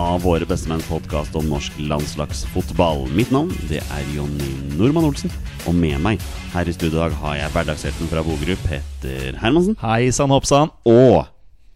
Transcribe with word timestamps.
av 0.00 0.22
Våre 0.24 0.46
bestemenns 0.48 0.86
podkast 0.88 1.34
om 1.36 1.46
norsk 1.50 1.74
landslagsfotball. 1.82 3.04
Mitt 3.16 3.30
navn 3.34 3.50
det 3.68 3.82
er 3.82 4.06
Jonny 4.14 4.52
Normann 4.78 5.04
Olsen, 5.10 5.32
og 5.68 5.76
med 5.76 6.00
meg 6.02 6.22
her 6.54 6.68
i 6.68 6.74
studio 6.74 6.96
i 6.96 7.02
dag 7.04 7.16
har 7.20 7.36
jeg 7.38 7.52
hverdagshelten 7.54 8.08
fra 8.10 8.24
Bogerud, 8.24 8.60
Petter 8.64 9.36
Hermansen, 9.42 9.76
Hei 9.82 10.08
sann 10.14 10.32
hoppsann. 10.32 10.72
og 10.88 11.26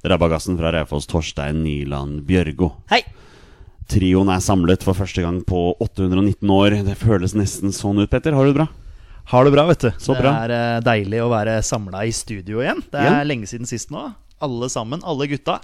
rabagassen 0.06 0.56
fra 0.58 0.72
Raufoss, 0.74 1.06
Torstein 1.10 1.62
Nyland 1.64 2.24
Bjørgo. 2.28 2.72
Hei! 2.92 3.02
Trioen 3.90 4.30
er 4.32 4.40
samlet 4.42 4.82
for 4.82 4.94
første 4.98 5.22
gang 5.22 5.40
på 5.46 5.76
819 5.82 6.50
år. 6.50 6.80
Det 6.88 6.96
føles 6.98 7.36
nesten 7.38 7.70
sånn 7.74 8.00
ut, 8.02 8.10
Petter. 8.10 8.34
Har 8.34 8.46
du 8.46 8.50
det 8.52 8.58
bra? 8.58 8.66
Har 9.30 9.44
det 9.46 9.52
bra, 9.54 9.64
vet 9.68 9.82
du. 9.84 9.90
Så 10.02 10.14
det 10.14 10.22
bra. 10.24 10.32
er 10.46 10.54
eh, 10.54 10.80
deilig 10.86 11.20
å 11.22 11.28
være 11.30 11.60
samla 11.66 12.02
i 12.06 12.10
studio 12.14 12.62
igjen. 12.62 12.82
Det 12.90 12.98
er 12.98 13.20
Ja. 13.20 13.24
lenge 13.26 13.46
siden 13.46 13.66
sist 13.66 13.90
nå. 13.94 14.08
Alle 14.42 14.68
sammen, 14.70 15.02
alle 15.06 15.26
gutta. 15.30 15.60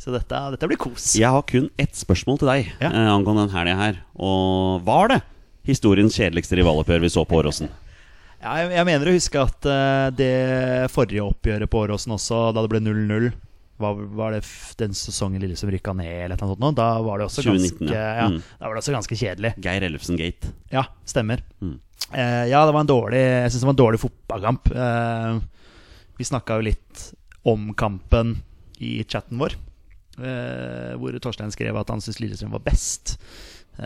Så 0.00 0.10
dette, 0.14 0.40
dette 0.54 0.68
blir 0.68 0.80
kos. 0.80 1.12
Jeg 1.16 1.30
har 1.30 1.44
kun 1.48 1.70
ett 1.80 1.94
spørsmål 1.96 2.40
til 2.42 2.50
deg 2.50 2.72
Ja. 2.82 2.90
eh, 2.90 3.12
angående 3.12 3.46
den 3.46 3.54
helga 3.56 3.76
her. 3.78 4.02
Og 4.16 4.82
var 4.84 5.08
det 5.08 5.22
historiens 5.64 6.14
kjedeligste 6.14 6.58
rivaloppgjør 6.58 7.00
vi 7.00 7.12
så 7.14 7.24
på 7.24 7.38
Åråsen? 7.40 7.70
Ja, 8.42 8.58
jeg, 8.60 8.74
jeg 8.76 8.84
mener 8.84 9.08
å 9.08 9.14
huske 9.14 9.40
at 9.40 9.64
uh, 9.64 10.10
det 10.12 10.90
forrige 10.92 11.24
oppgjøret 11.24 11.70
på 11.72 11.80
Åråsen 11.86 12.12
også, 12.12 12.50
da 12.52 12.60
det 12.60 12.72
ble 12.74 12.82
0-0 12.84 13.30
var, 13.80 13.94
var 13.94 14.34
det 14.36 14.42
den 14.78 14.94
sesongen 14.94 15.56
som 15.58 15.70
rykka 15.72 15.94
ned, 15.96 16.26
eller 16.26 16.38
noe 16.38 16.54
sånt? 16.54 16.76
Da 16.78 16.88
var 17.02 17.18
det 17.18 17.26
også 17.26 17.42
2019, 17.42 17.88
ganske, 17.88 18.02
ja. 18.20 18.28
Mm. 18.30 18.36
Da 18.60 18.68
var 18.68 18.76
det 18.76 18.82
også 18.84 18.94
ganske 18.94 19.18
kjedelig. 19.18 19.50
Geir 19.64 19.86
Ellefsen 19.88 20.20
Gate. 20.20 20.52
Ja, 20.70 20.84
stemmer. 21.08 21.42
Mm. 21.64 21.74
Eh, 22.12 22.44
ja, 22.52 22.60
det 22.68 22.74
var 22.76 22.84
en 22.84 22.90
dårlig 22.90 23.18
Jeg 23.18 23.50
synes 23.50 23.62
det 23.62 23.66
var 23.66 23.74
en 23.74 23.80
dårlig 23.82 24.00
fotballkamp. 24.02 24.70
Eh, 24.70 25.38
vi 26.20 26.26
snakka 26.28 26.60
jo 26.60 26.68
litt 26.68 27.04
om 27.50 27.72
kampen 27.74 28.36
i 28.78 29.00
chatten 29.08 29.40
vår. 29.40 29.56
Eh, 30.18 30.94
hvor 31.00 31.16
Torstein 31.22 31.50
skrev 31.54 31.76
at 31.80 31.90
han 31.90 32.02
syntes 32.04 32.20
Lillestrøm 32.22 32.52
var 32.54 32.62
best. 32.66 33.16
Eh, 33.74 33.84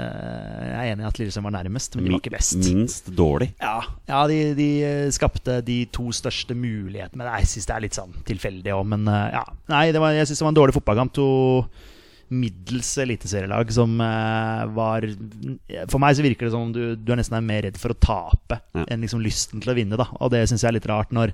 jeg 0.68 0.76
er 0.76 0.90
enig 0.92 1.06
i 1.06 1.08
at 1.08 1.18
Lillestrøm 1.20 1.46
var 1.48 1.54
nærmest, 1.56 1.96
men 1.96 2.04
de 2.04 2.12
var 2.12 2.20
ikke 2.20 2.34
best. 2.36 2.58
Minst 2.60 3.08
dårlig. 3.16 3.50
Ja, 3.62 3.78
ja 4.10 4.22
de, 4.28 4.38
de 4.58 4.66
eh, 4.84 5.04
skapte 5.14 5.60
de 5.64 5.78
to 5.94 6.10
største 6.12 6.56
mulighetene. 6.58 7.22
Men 7.22 7.30
jeg 7.38 7.48
syns 7.54 7.68
det 7.70 7.76
er 7.76 7.86
litt 7.86 7.96
sånn 7.96 8.12
tilfeldig 8.28 8.74
òg. 8.76 8.84
Men 8.92 9.08
ja. 9.08 9.44
Nei, 9.72 9.86
det 9.96 10.02
var, 10.04 10.12
jeg 10.16 10.28
syns 10.28 10.42
det 10.42 10.48
var 10.48 10.52
en 10.56 10.60
dårlig 10.60 10.76
fotballkamp. 10.76 11.14
To 11.16 11.28
middels 12.28 12.90
eliteserielag 13.00 13.70
som 13.72 13.94
var 13.96 15.06
For 15.88 15.96
meg 16.02 16.12
så 16.18 16.20
virker 16.26 16.44
det 16.44 16.52
som 16.52 16.66
om 16.66 16.74
du, 16.76 16.92
du 16.92 17.12
er 17.14 17.16
nesten 17.22 17.38
er 17.38 17.46
mer 17.46 17.62
redd 17.64 17.78
for 17.80 17.94
å 17.94 17.96
tape 17.96 18.58
Ja. 18.76 18.84
enn 18.84 19.00
liksom 19.00 19.22
lysten 19.24 19.62
til 19.64 19.72
å 19.72 19.76
vinne. 19.78 19.96
da 19.96 20.04
Og 20.20 20.28
det 20.34 20.42
syns 20.50 20.60
jeg 20.60 20.68
er 20.68 20.76
litt 20.76 20.90
rart 20.92 21.08
når 21.16 21.32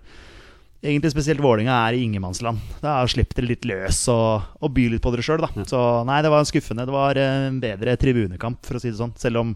Egentlig 0.84 1.14
spesielt 1.14 1.40
Vålinga 1.40 1.72
er 1.86 1.96
i 1.96 2.02
ingenmannsland. 2.04 2.60
Da 2.82 2.98
slipper 3.08 3.40
dere 3.40 3.54
litt 3.54 3.64
løs 3.64 4.02
og, 4.12 4.44
og 4.60 4.72
by 4.76 4.90
litt 4.92 5.02
på 5.04 5.14
dere 5.14 5.24
sjøl. 5.24 5.46
Så 5.64 5.80
nei, 6.04 6.18
det 6.20 6.32
var 6.32 6.44
skuffende. 6.44 6.84
Det 6.84 6.92
var 6.92 7.16
eh, 7.16 7.46
en 7.48 7.56
bedre 7.62 7.94
tribunekamp, 8.00 8.60
for 8.66 8.76
å 8.76 8.82
si 8.82 8.90
det 8.90 8.98
sånn. 8.98 9.14
Selv 9.16 9.40
om 9.40 9.54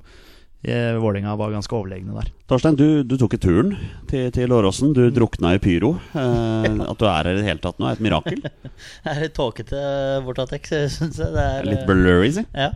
eh, 0.64 0.96
Vålinga 0.96 1.34
var 1.36 1.52
ganske 1.52 1.76
overlegne 1.76 2.16
der. 2.16 2.30
Torstein, 2.48 2.78
du, 2.80 3.02
du 3.04 3.18
tok 3.20 3.36
et 3.36 3.44
turen 3.44 3.74
til, 4.08 4.30
til 4.32 4.48
Låråsen. 4.48 4.94
Du 4.96 5.02
drukna 5.12 5.52
i 5.52 5.60
pyro. 5.60 5.98
Eh, 6.16 6.80
at 6.94 6.96
du 6.96 7.04
er 7.04 7.18
her 7.18 7.30
i 7.34 7.36
det 7.42 7.44
hele 7.50 7.60
tatt 7.66 7.76
nå, 7.76 7.90
er 7.90 7.98
et 7.98 8.06
mirakel. 8.08 8.40
Det 9.04 9.12
er 9.12 9.20
litt 9.26 9.36
tåkete 9.36 9.82
bortatek, 10.24 10.72
syns 10.96 11.20
jeg. 11.20 11.28
Det 11.36 11.44
er, 11.44 11.68
Litt 11.68 11.84
blurry, 11.88 12.32
si. 12.38 12.46
Ja. 12.56 12.72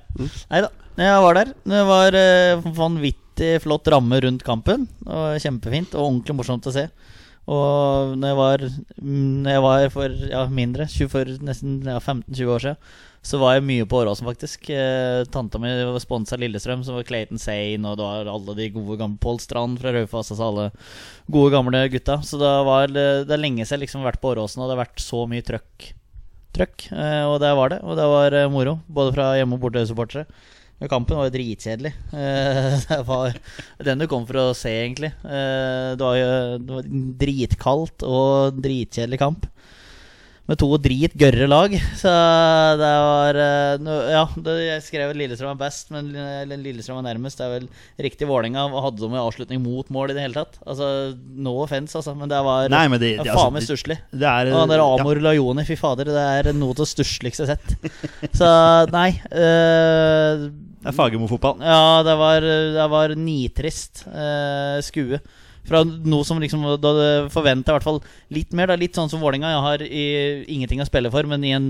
Nei 0.53 0.65
da. 0.67 0.69
Jeg 1.01 1.25
var 1.25 1.41
der. 1.41 1.55
Det 1.73 1.87
var 1.89 2.21
eh, 2.21 2.69
vanvittig 2.77 3.55
flott 3.65 3.89
ramme 3.89 4.21
rundt 4.27 4.45
kampen. 4.45 4.85
Og 5.09 5.41
Kjempefint 5.41 5.97
og 5.97 6.11
ordentlig 6.11 6.37
morsomt 6.37 6.69
å 6.69 6.75
se. 6.77 6.91
Og 7.51 8.13
når 8.19 8.29
jeg 8.29 8.39
var, 8.39 8.67
når 9.03 9.57
jeg 9.57 9.63
var 9.65 9.87
for 9.91 10.21
ja, 10.31 10.43
mindre, 10.47 10.87
20, 10.87 11.09
for 11.11 11.33
nesten 11.43 11.81
ja, 11.83 11.97
15-20 11.99 12.53
år 12.55 12.63
siden, 12.63 12.93
så 13.23 13.39
var 13.39 13.55
jeg 13.55 13.65
mye 13.67 13.87
på 13.87 14.01
Åråsen, 14.01 14.27
faktisk. 14.27 14.69
Eh, 14.75 15.23
tanta 15.31 15.59
mi 15.63 15.71
sponsa 16.03 16.39
Lillestrøm, 16.39 16.83
som 16.87 16.99
var 16.99 17.07
Clayton 17.07 17.39
Sane, 17.39 17.83
og 17.87 17.99
det 17.99 18.07
var 18.07 18.31
alle 18.31 18.57
de 18.59 18.69
gode 18.75 18.99
gamle 18.99 19.19
Pål 19.23 19.39
Strand 19.43 19.79
fra 19.83 19.93
Raufoss, 19.95 20.33
altså 20.35 20.49
alle 20.49 20.69
gode 21.31 21.53
gamle 21.55 21.85
gutta. 21.93 22.19
Så 22.27 22.39
det, 22.43 22.53
var, 22.67 22.91
det 22.91 23.31
er 23.31 23.43
lenge 23.43 23.63
siden 23.67 23.79
jeg 23.79 23.87
liksom 23.87 24.03
har 24.03 24.13
vært 24.13 24.23
på 24.23 24.33
Åråsen, 24.35 24.63
og 24.63 24.71
det 24.71 24.77
har 24.77 24.85
vært 24.85 25.03
så 25.03 25.23
mye 25.31 25.47
trøkk. 25.47 25.93
Trøkk, 26.53 26.89
eh, 26.95 27.23
og 27.31 27.39
der 27.43 27.55
var 27.59 27.75
det. 27.75 27.79
Og 27.87 27.99
det 27.99 28.09
var 28.11 28.39
eh, 28.39 28.51
moro, 28.51 28.81
både 28.91 29.15
fra 29.15 29.31
hjemme- 29.39 29.59
og 29.59 29.63
bortesupportere. 29.67 30.27
Men 30.83 30.91
Kampen 30.91 31.15
var 31.15 31.29
jo 31.29 31.35
dritkjedelig. 31.37 31.93
Eh, 32.11 32.73
det 32.89 32.97
var 33.07 33.37
den 33.87 34.01
du 34.03 34.09
kom 34.11 34.25
for 34.27 34.41
å 34.41 34.47
se, 34.59 34.73
egentlig. 34.81 35.13
Eh, 35.23 35.93
det 35.95 36.03
var 36.03 36.17
jo 36.19 36.33
det 36.59 36.81
dritkaldt 37.21 38.03
og 38.03 38.59
dritkjedelig 38.59 39.21
kamp. 39.23 39.47
Med 40.51 40.59
to 40.59 40.67
drit 40.83 41.13
gørre 41.15 41.47
lag. 41.47 41.75
Så 41.95 42.11
det 42.81 42.89
var 42.99 43.37
eh, 43.39 43.85
Ja, 44.11 44.25
det, 44.43 44.55
jeg 44.67 44.83
skrev 44.89 45.13
at 45.13 45.19
Lillestrøm 45.21 45.53
er 45.53 45.61
best, 45.61 45.93
men 45.95 46.09
Lillestrøm 46.51 46.99
er 46.99 47.07
nærmest. 47.13 47.39
Det 47.39 47.47
er 47.47 47.53
vel 47.61 47.69
riktig 48.09 48.27
Vålerenga. 48.27 48.65
Hadde 48.83 49.05
de 49.07 49.21
avslutning 49.23 49.63
mot 49.63 49.87
mål 49.95 50.11
i 50.11 50.17
det 50.19 50.25
hele 50.25 50.35
tatt? 50.41 50.59
Altså, 50.67 50.89
No 51.39 51.55
offence, 51.63 51.95
altså, 51.99 52.17
men 52.19 52.33
det 52.33 52.41
var 52.43 52.67
Nei, 52.75 52.83
men 52.91 52.99
det- 52.99 53.13
det 53.23 53.29
var 53.31 53.39
faen 53.39 53.53
altså, 53.53 53.55
meg 53.55 53.69
stusslig. 53.69 53.99
Det 54.11 54.27
er, 54.33 54.51
Og 54.53 54.59
han 54.65 54.73
der 54.75 54.83
ja. 54.83 54.89
Amor 54.99 55.23
Lajoni, 55.23 55.65
fy 55.69 55.77
fader, 55.79 56.11
det 56.11 56.27
er 56.49 56.53
noe 56.59 56.75
av 56.75 56.83
det 56.83 56.89
stussligste 56.91 57.47
jeg 57.47 57.53
har 57.53 57.63
sett. 57.63 57.95
Så 58.43 58.51
nei 58.91 59.11
eh, 59.31 60.49
Det 60.83 60.91
er 60.91 60.97
Fagermo-fotball. 60.99 61.63
Ja, 61.63 62.03
det 62.03 62.19
var, 62.19 62.41
det 62.43 62.89
var 62.91 63.15
nitrist 63.15 64.03
eh, 64.11 64.81
skue. 64.83 65.23
Fra 65.65 65.85
noe 65.87 66.25
som 66.27 66.41
liksom 66.43 66.65
Da 66.83 66.91
forventa 67.31 67.71
i 67.71 67.77
hvert 67.77 67.85
fall 67.87 68.01
litt 68.35 68.53
mer. 68.53 68.67
Da. 68.73 68.75
Litt 68.81 68.97
sånn 68.99 69.09
som 69.13 69.21
Vålerenga. 69.23 69.53
Jeg 69.53 69.63
har 69.67 69.85
i, 69.87 70.07
ingenting 70.57 70.81
å 70.83 70.87
spille 70.89 71.11
for, 71.13 71.23
men 71.31 71.45
i, 71.47 71.53
en, 71.55 71.69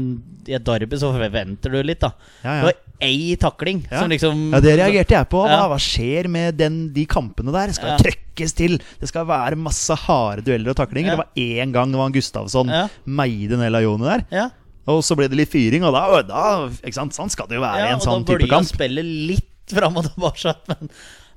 i 0.48 0.54
et 0.56 0.64
derby 0.64 0.97
så 0.97 1.10
forventer 1.12 1.70
du 1.75 1.82
litt, 1.84 2.00
da. 2.00 2.12
Ja, 2.42 2.54
ja. 2.54 2.60
Det 2.62 2.70
var 2.70 2.78
ei 3.03 3.36
takling 3.36 3.82
Ja. 3.91 3.98
som 4.00 4.08
liksom 4.12 4.42
Ja, 4.54 4.60
Det 4.64 4.76
reagerte 4.78 5.16
jeg 5.19 5.28
på. 5.28 5.42
Hva, 5.44 5.66
hva 5.69 5.78
skjer 5.82 6.28
med 6.32 6.56
den, 6.56 6.92
de 6.94 7.04
kampene 7.10 7.53
der? 7.53 7.72
Skal 7.76 7.92
Ja. 7.92 7.98
trøkkes 7.98 8.54
til. 8.56 8.78
Det 9.00 9.08
skal 9.10 9.26
være 9.26 9.56
masse 9.60 9.92
harde 10.06 10.44
dueller 10.47 10.70
og 10.70 10.76
taklinger. 10.80 11.10
Det 11.16 11.19
var 11.19 11.30
én 11.36 11.72
gang 11.72 11.91
det 11.92 11.98
var 11.98 12.06
en 12.06 12.12
Gustavsson 12.16 12.69
Ja. 12.72 12.88
meide 13.04 13.59
ned 13.59 13.72
Lajone 13.72 14.04
der. 14.09 14.26
Ja. 14.30 14.48
Og 14.88 15.03
så 15.06 15.14
ble 15.14 15.28
det 15.28 15.36
litt 15.36 15.50
fyring, 15.53 15.84
og 15.84 15.92
da, 15.94 16.22
da? 16.22 16.69
Sånn 16.91 17.30
skal 17.30 17.47
det 17.47 17.54
jo 17.60 17.62
være 17.62 17.84
i 17.84 17.88
Ja, 17.91 17.94
og 17.97 18.03
sånn 18.03 18.24
da 18.24 18.32
burde 18.32 18.48
type 18.48 18.56
jo 18.56 18.72
spille 18.72 19.03
litt 19.04 19.48
fram 19.70 19.97
og 19.97 20.04
tilbake. 20.09 20.54
Men 20.69 20.91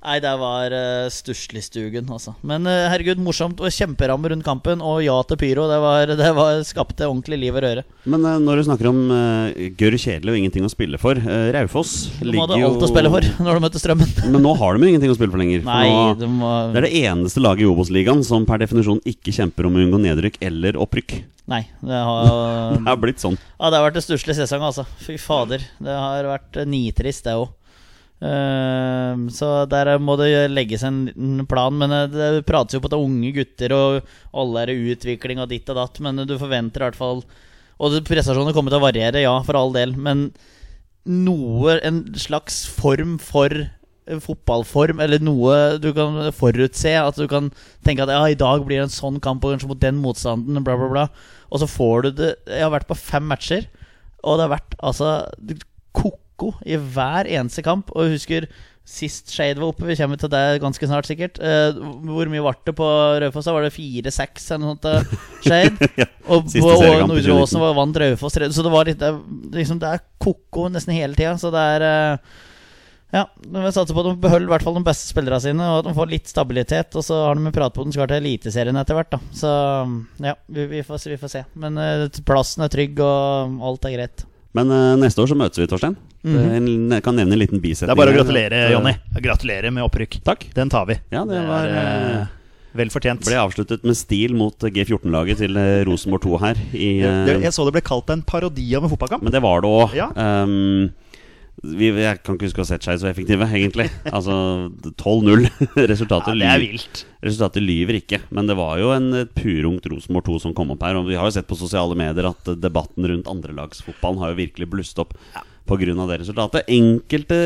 nei, 0.05 0.17
det 0.23 0.31
var 0.39 0.73
uh, 0.75 1.07
stusslig 1.11 1.63
stugen, 1.65 2.07
altså. 2.13 2.35
Men 2.45 2.67
uh, 2.69 2.85
herregud, 2.91 3.19
morsomt 3.21 3.61
og 3.63 3.73
kjemperamme 3.73 4.31
rundt 4.31 4.45
kampen. 4.45 4.83
Og 4.85 5.01
ja 5.05 5.15
til 5.27 5.39
pyro. 5.41 5.65
Det, 5.71 5.79
var, 5.81 6.13
det 6.21 6.31
var, 6.37 6.61
skapte 6.67 7.07
ordentlig 7.09 7.39
liv 7.41 7.57
og 7.57 7.65
røre. 7.65 7.85
Men 8.05 8.25
uh, 8.25 8.37
når 8.41 8.61
du 8.61 8.65
snakker 8.69 8.91
om 8.91 9.01
uh, 9.11 9.67
gørr 9.79 9.97
kjedelig 9.97 10.33
og 10.33 10.39
ingenting 10.39 10.67
å 10.67 10.71
spille 10.71 10.99
for 11.01 11.19
uh, 11.19 11.49
Raufoss 11.55 11.95
De 12.19 12.29
ligger 12.29 12.45
hadde 12.45 12.61
jo 12.61 12.71
alt 12.71 12.85
å 12.87 12.91
spille 12.91 13.11
for 13.13 13.29
når 13.45 13.59
de 13.59 13.65
møtte 13.67 13.81
Strømmen. 13.81 14.15
Men 14.33 14.45
nå 14.45 14.55
har 14.61 14.75
de 14.75 14.85
jo 14.85 14.93
ingenting 14.93 15.13
å 15.13 15.17
spille 15.17 15.33
for 15.33 15.41
lenger. 15.41 15.65
For 15.65 15.71
Nei, 15.73 15.91
nå, 15.91 16.17
de 16.21 16.31
var 16.41 16.73
det 16.75 16.81
er 16.81 16.87
det 16.87 17.05
eneste 17.05 17.43
laget 17.43 17.65
i 17.65 17.69
Obos-ligaen 17.69 18.23
som 18.27 18.45
per 18.47 18.61
definisjon 18.61 19.01
ikke 19.07 19.33
kjemper 19.35 19.67
om 19.67 19.77
å 19.77 19.83
unngå 19.85 20.01
nedrykk 20.05 20.39
eller 20.45 20.79
opprykk. 20.81 21.17
Nei, 21.49 21.61
det 21.85 21.99
har 22.07 22.79
Det 22.79 22.87
har 22.87 22.97
blitt 23.01 23.21
sånn. 23.21 23.35
Ja, 23.59 23.69
det 23.69 23.77
har 23.77 23.85
vært 23.85 23.99
en 23.99 24.05
stusslig 24.05 24.33
sesong, 24.37 24.63
altså. 24.65 24.87
Fy 25.05 25.19
fader. 25.21 25.61
Det 25.77 25.93
har 25.93 26.25
vært 26.29 26.63
nitrist, 26.69 27.27
det 27.27 27.35
òg. 27.37 27.51
Så 28.23 29.49
der 29.67 29.97
må 29.99 30.15
det 30.17 30.29
legges 30.51 30.83
en 30.87 31.45
plan. 31.49 31.75
Men 31.77 31.91
eh, 31.91 32.07
det 32.11 32.45
prates 32.47 32.75
jo 32.75 32.81
på 32.81 32.89
at 32.89 32.95
det 32.95 32.99
er 32.99 33.07
unge 33.09 33.31
gutter, 33.35 33.75
og 33.75 34.11
alle 34.33 34.63
er 34.63 34.73
i 34.73 34.93
utvikling 34.95 35.41
og 35.43 35.49
ditt 35.51 35.69
og 35.69 35.79
datt. 35.79 36.01
Men 36.03 36.23
du 36.23 36.37
forventer 36.39 36.81
i 36.81 36.89
hvert 36.89 36.99
fall 36.99 37.25
Og 37.75 37.97
prestasjonene 38.07 38.55
kommer 38.55 38.71
til 38.71 38.79
å 38.79 38.85
variere, 38.87 39.23
ja, 39.25 39.35
for 39.43 39.59
all 39.59 39.73
del. 39.75 39.95
Men 39.99 40.29
noe 41.05 41.75
En 41.85 42.05
slags 42.17 42.63
form 42.65 43.17
for 43.21 43.51
eh, 43.51 44.19
fotballform 44.23 45.03
eller 45.03 45.21
noe 45.21 45.77
du 45.83 45.91
kan 45.93 46.31
forutse. 46.33 46.95
At 46.95 47.19
du 47.19 47.27
kan 47.27 47.51
tenke 47.85 48.07
at 48.07 48.15
ja, 48.15 48.23
i 48.31 48.39
dag 48.39 48.65
blir 48.65 48.79
det 48.79 48.89
en 48.89 48.95
sånn 48.95 49.19
kamp 49.19 49.43
og 49.43 49.53
kanskje 49.55 49.73
mot 49.73 49.83
den 49.83 49.99
motstanden. 50.01 50.63
Bla, 50.63 50.79
bla, 50.79 50.91
bla. 50.93 51.07
Og 51.51 51.61
så 51.61 51.69
får 51.69 52.07
du 52.07 52.11
det 52.23 52.33
Jeg 52.47 52.63
har 52.63 52.73
vært 52.73 52.89
på 52.89 52.97
fem 52.97 53.27
matcher, 53.27 53.67
og 54.23 54.39
det 54.39 54.47
har 54.47 54.55
vært 54.55 54.79
altså 54.81 55.11
ko-ko 56.37 56.53
i 56.67 56.75
hver 56.77 57.27
eneste 57.31 57.63
kamp. 57.65 57.91
Og 57.95 58.05
jeg 58.05 58.17
husker 58.19 58.47
sist 58.85 59.31
Shade 59.33 59.57
var 59.57 59.71
oppe, 59.71 59.87
vi 59.89 59.95
kommer 59.97 60.19
til 60.21 60.29
det 60.29 60.61
ganske 60.61 60.85
snart 60.85 61.07
sikkert. 61.09 61.39
Eh, 61.41 61.73
hvor 62.05 62.29
mye 62.29 62.43
ble 62.45 62.51
det 62.67 62.75
på 62.77 62.89
Raufoss? 63.23 63.47
Var 63.49 63.65
det 63.65 63.73
fire-seks 63.73 64.51
eller 64.53 64.61
noe 64.61 64.75
sånt? 64.75 64.85
eh, 64.85 65.21
Shade? 65.47 65.89
Ja, 65.97 66.05
Og 66.29 66.45
på 66.51 66.73
Nordre 67.09 67.37
Åsen 67.41 67.63
var- 67.63 67.73
vant 67.79 67.97
Raufoss 67.97 68.37
Så 68.37 68.61
det 68.65 68.71
var 68.73 68.85
litt 68.85 69.01
liksom, 69.55 69.79
det 69.81 69.89
er 69.95 70.03
ko-ko 70.21 70.67
nesten 70.69 70.93
hele 70.93 71.17
tida. 71.17 71.33
Så 71.41 71.49
det 71.55 71.63
er 71.79 71.87
eh, 71.87 72.43
Ja, 73.15 73.23
vi 73.41 73.65
satser 73.71 73.95
på 73.95 74.01
at 74.03 74.11
de 74.11 74.21
beholder 74.21 74.45
i 74.49 74.53
hvert 74.53 74.63
fall 74.65 74.75
de 74.77 74.83
beste 74.85 75.07
spillerne 75.09 75.39
sine, 75.41 75.63
og 75.71 75.79
at 75.81 75.85
de 75.89 75.95
får 75.97 76.09
litt 76.11 76.27
stabilitet. 76.29 76.93
Og 76.99 77.05
så 77.09 77.19
har 77.29 77.37
de 77.41 77.51
pratet 77.55 77.77
på 77.77 77.85
at 77.85 77.89
de 77.89 77.95
skal 77.95 78.09
til 78.11 78.17
Eliteserien 78.21 78.77
etter 78.81 78.97
hvert, 78.97 79.13
da. 79.13 79.19
Så 79.33 79.51
ja, 80.25 80.33
vi, 80.51 80.65
vi, 80.73 80.81
får, 80.85 81.05
vi 81.09 81.17
får 81.21 81.31
se. 81.39 81.43
Men 81.57 81.77
eh, 81.81 82.05
plassen 82.27 82.65
er 82.65 82.73
trygg, 82.73 82.99
og 83.01 83.61
alt 83.69 83.87
er 83.89 83.95
greit. 83.97 84.25
Men 84.55 84.71
uh, 84.71 84.95
neste 84.99 85.19
år 85.23 85.31
så 85.31 85.37
møtes 85.37 85.59
vi, 85.59 85.67
Torstein. 85.69 85.97
Mhm. 86.25 86.93
Jeg 86.95 87.03
kan 87.05 87.17
nevne 87.17 87.35
en 87.35 87.41
liten 87.41 87.61
Det 87.61 87.85
er 87.85 87.97
bare 87.97 88.13
å 88.13 88.17
gratulere, 88.17 88.63
Jonny. 88.71 88.95
Gratulerer 89.21 89.73
med 89.73 89.85
opprykk. 89.85 90.21
Takk. 90.25 90.47
Den 90.55 90.71
tar 90.71 90.87
vi. 90.89 90.97
Ja, 91.11 91.25
det 91.27 91.41
var, 91.45 91.67
uh, 91.67 91.77
eh, 91.81 92.21
eh, 92.21 92.27
vel 92.75 92.91
fortjent. 92.93 93.25
Ble 93.27 93.37
avsluttet 93.39 93.83
med 93.83 93.97
stil 93.99 94.33
mot 94.37 94.57
G14-laget 94.57 95.43
til 95.43 95.59
Rosenborg 95.87 96.23
2 96.25 96.39
her. 96.41 96.61
I, 96.73 96.89
uh, 97.03 97.35
Jeg 97.35 97.53
så 97.55 97.67
det 97.67 97.75
ble 97.75 97.83
kalt 97.85 98.09
en 98.15 98.23
parodi 98.25 98.67
av 98.77 98.87
en 98.87 98.93
fotballkamp. 98.93 99.27
Men 99.27 99.35
det 99.35 99.43
var 99.43 99.65
det 99.65 99.73
òg. 99.75 99.97
Ja. 99.97 100.09
Vi, 101.63 101.87
jeg 101.89 102.19
kan 102.21 102.35
ikke 102.35 102.49
huske 102.49 102.61
å 102.61 102.65
ha 102.65 102.69
sett 102.69 102.85
seg 102.85 102.99
så 103.01 103.07
effektive, 103.09 103.47
egentlig. 103.47 103.87
Altså 104.11 104.35
12-0. 104.91 105.47
Resultatet, 105.91 106.37
Ja, 106.41 106.57
resultatet 107.25 107.63
lyver 107.63 107.99
ikke. 108.01 108.19
Men 108.35 108.49
det 108.49 108.57
var 108.59 108.77
jo 108.81 108.91
en 108.93 109.09
purungt 109.33 109.87
Rosenborg 109.89 110.27
2 110.27 110.37
som 110.43 110.55
kom 110.57 110.75
opp 110.75 110.85
her. 110.85 110.99
Og 110.99 111.09
vi 111.09 111.17
har 111.17 111.27
jo 111.29 111.35
sett 111.37 111.49
på 111.49 111.57
sosiale 111.59 111.97
medier 111.97 112.29
at 112.29 112.51
eh, 112.51 112.59
debatten 112.59 113.07
rundt 113.09 113.31
andrelagsfotballen 113.31 114.21
har 114.21 114.33
jo 114.33 114.41
virkelig 114.43 114.69
blusset 114.71 115.03
opp 115.05 115.15
på 115.65 115.79
grunn 115.81 115.99
av 116.03 116.11
det 116.11 116.19
resultatet. 116.21 116.69
Enkelte 116.69 117.37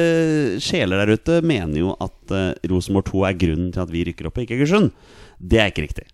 sjeler 0.63 1.03
der 1.03 1.15
ute 1.15 1.39
mener 1.45 1.79
jo 1.79 1.95
at 2.03 2.35
eh, 2.35 2.53
Rosenborg 2.71 3.07
2 3.13 3.25
er 3.29 3.41
grunnen 3.45 3.73
til 3.75 3.85
at 3.85 3.94
vi 3.94 4.03
rykker 4.09 4.27
opp, 4.27 4.41
ikke 4.41 4.57
Egersund. 4.57 4.91
Det 5.39 5.61
er 5.61 5.71
ikke 5.71 5.88
riktig. 5.88 6.09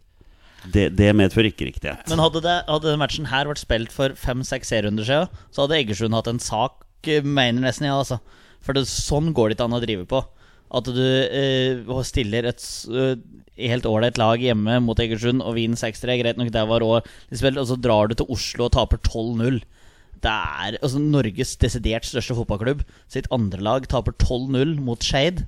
Det, 0.74 0.90
det 0.98 1.12
medfører 1.18 1.52
ikke 1.52 1.68
riktighet. 1.70 2.06
Men 2.10 2.22
hadde, 2.22 2.42
det, 2.46 2.56
hadde 2.70 2.96
matchen 3.02 3.30
her 3.30 3.50
vært 3.50 3.62
spilt 3.62 3.94
for 3.94 4.16
fem-seks 4.18 4.72
serierunder 4.74 5.06
siden, 5.08 5.44
så 5.54 5.66
hadde 5.66 5.78
Egersund 5.82 6.18
hatt 6.18 6.30
en 6.30 6.42
sak, 6.42 6.85
mener 7.24 7.62
nesten 7.66 7.88
jeg, 7.88 7.96
altså. 7.96 8.20
For 8.66 8.74
det, 8.78 8.86
sånn 8.90 9.32
går 9.38 9.52
det 9.52 9.58
ikke 9.60 9.68
an 9.70 9.78
å 9.78 9.84
drive 9.84 10.06
på. 10.10 10.24
At 10.76 10.88
du 10.90 11.02
eh, 11.06 12.02
stiller 12.08 12.48
et 12.50 12.64
eh, 12.90 13.16
helt 13.70 13.86
ålreit 13.88 14.18
lag 14.20 14.42
hjemme 14.42 14.80
mot 14.84 15.00
Egersund 15.00 15.44
og 15.46 15.56
vinner 15.56 15.78
6-3, 15.80 16.18
greit 16.24 16.40
nok, 16.42 16.50
det 16.52 16.64
var 16.68 16.82
de 16.84 16.90
og 17.62 17.68
så 17.70 17.78
drar 17.80 18.10
du 18.10 18.16
til 18.18 18.32
Oslo 18.34 18.66
og 18.68 18.74
taper 18.76 18.98
12-0. 19.06 19.62
Det 20.26 20.32
er 20.34 20.80
altså 20.82 21.00
Norges 21.04 21.54
desidert 21.62 22.08
største 22.10 22.36
fotballklubb. 22.40 22.82
Sitt 23.12 23.30
andre 23.36 23.62
lag 23.62 23.86
taper 23.92 24.16
12-0 24.18 24.80
mot 24.82 25.04
Skeid. 25.06 25.46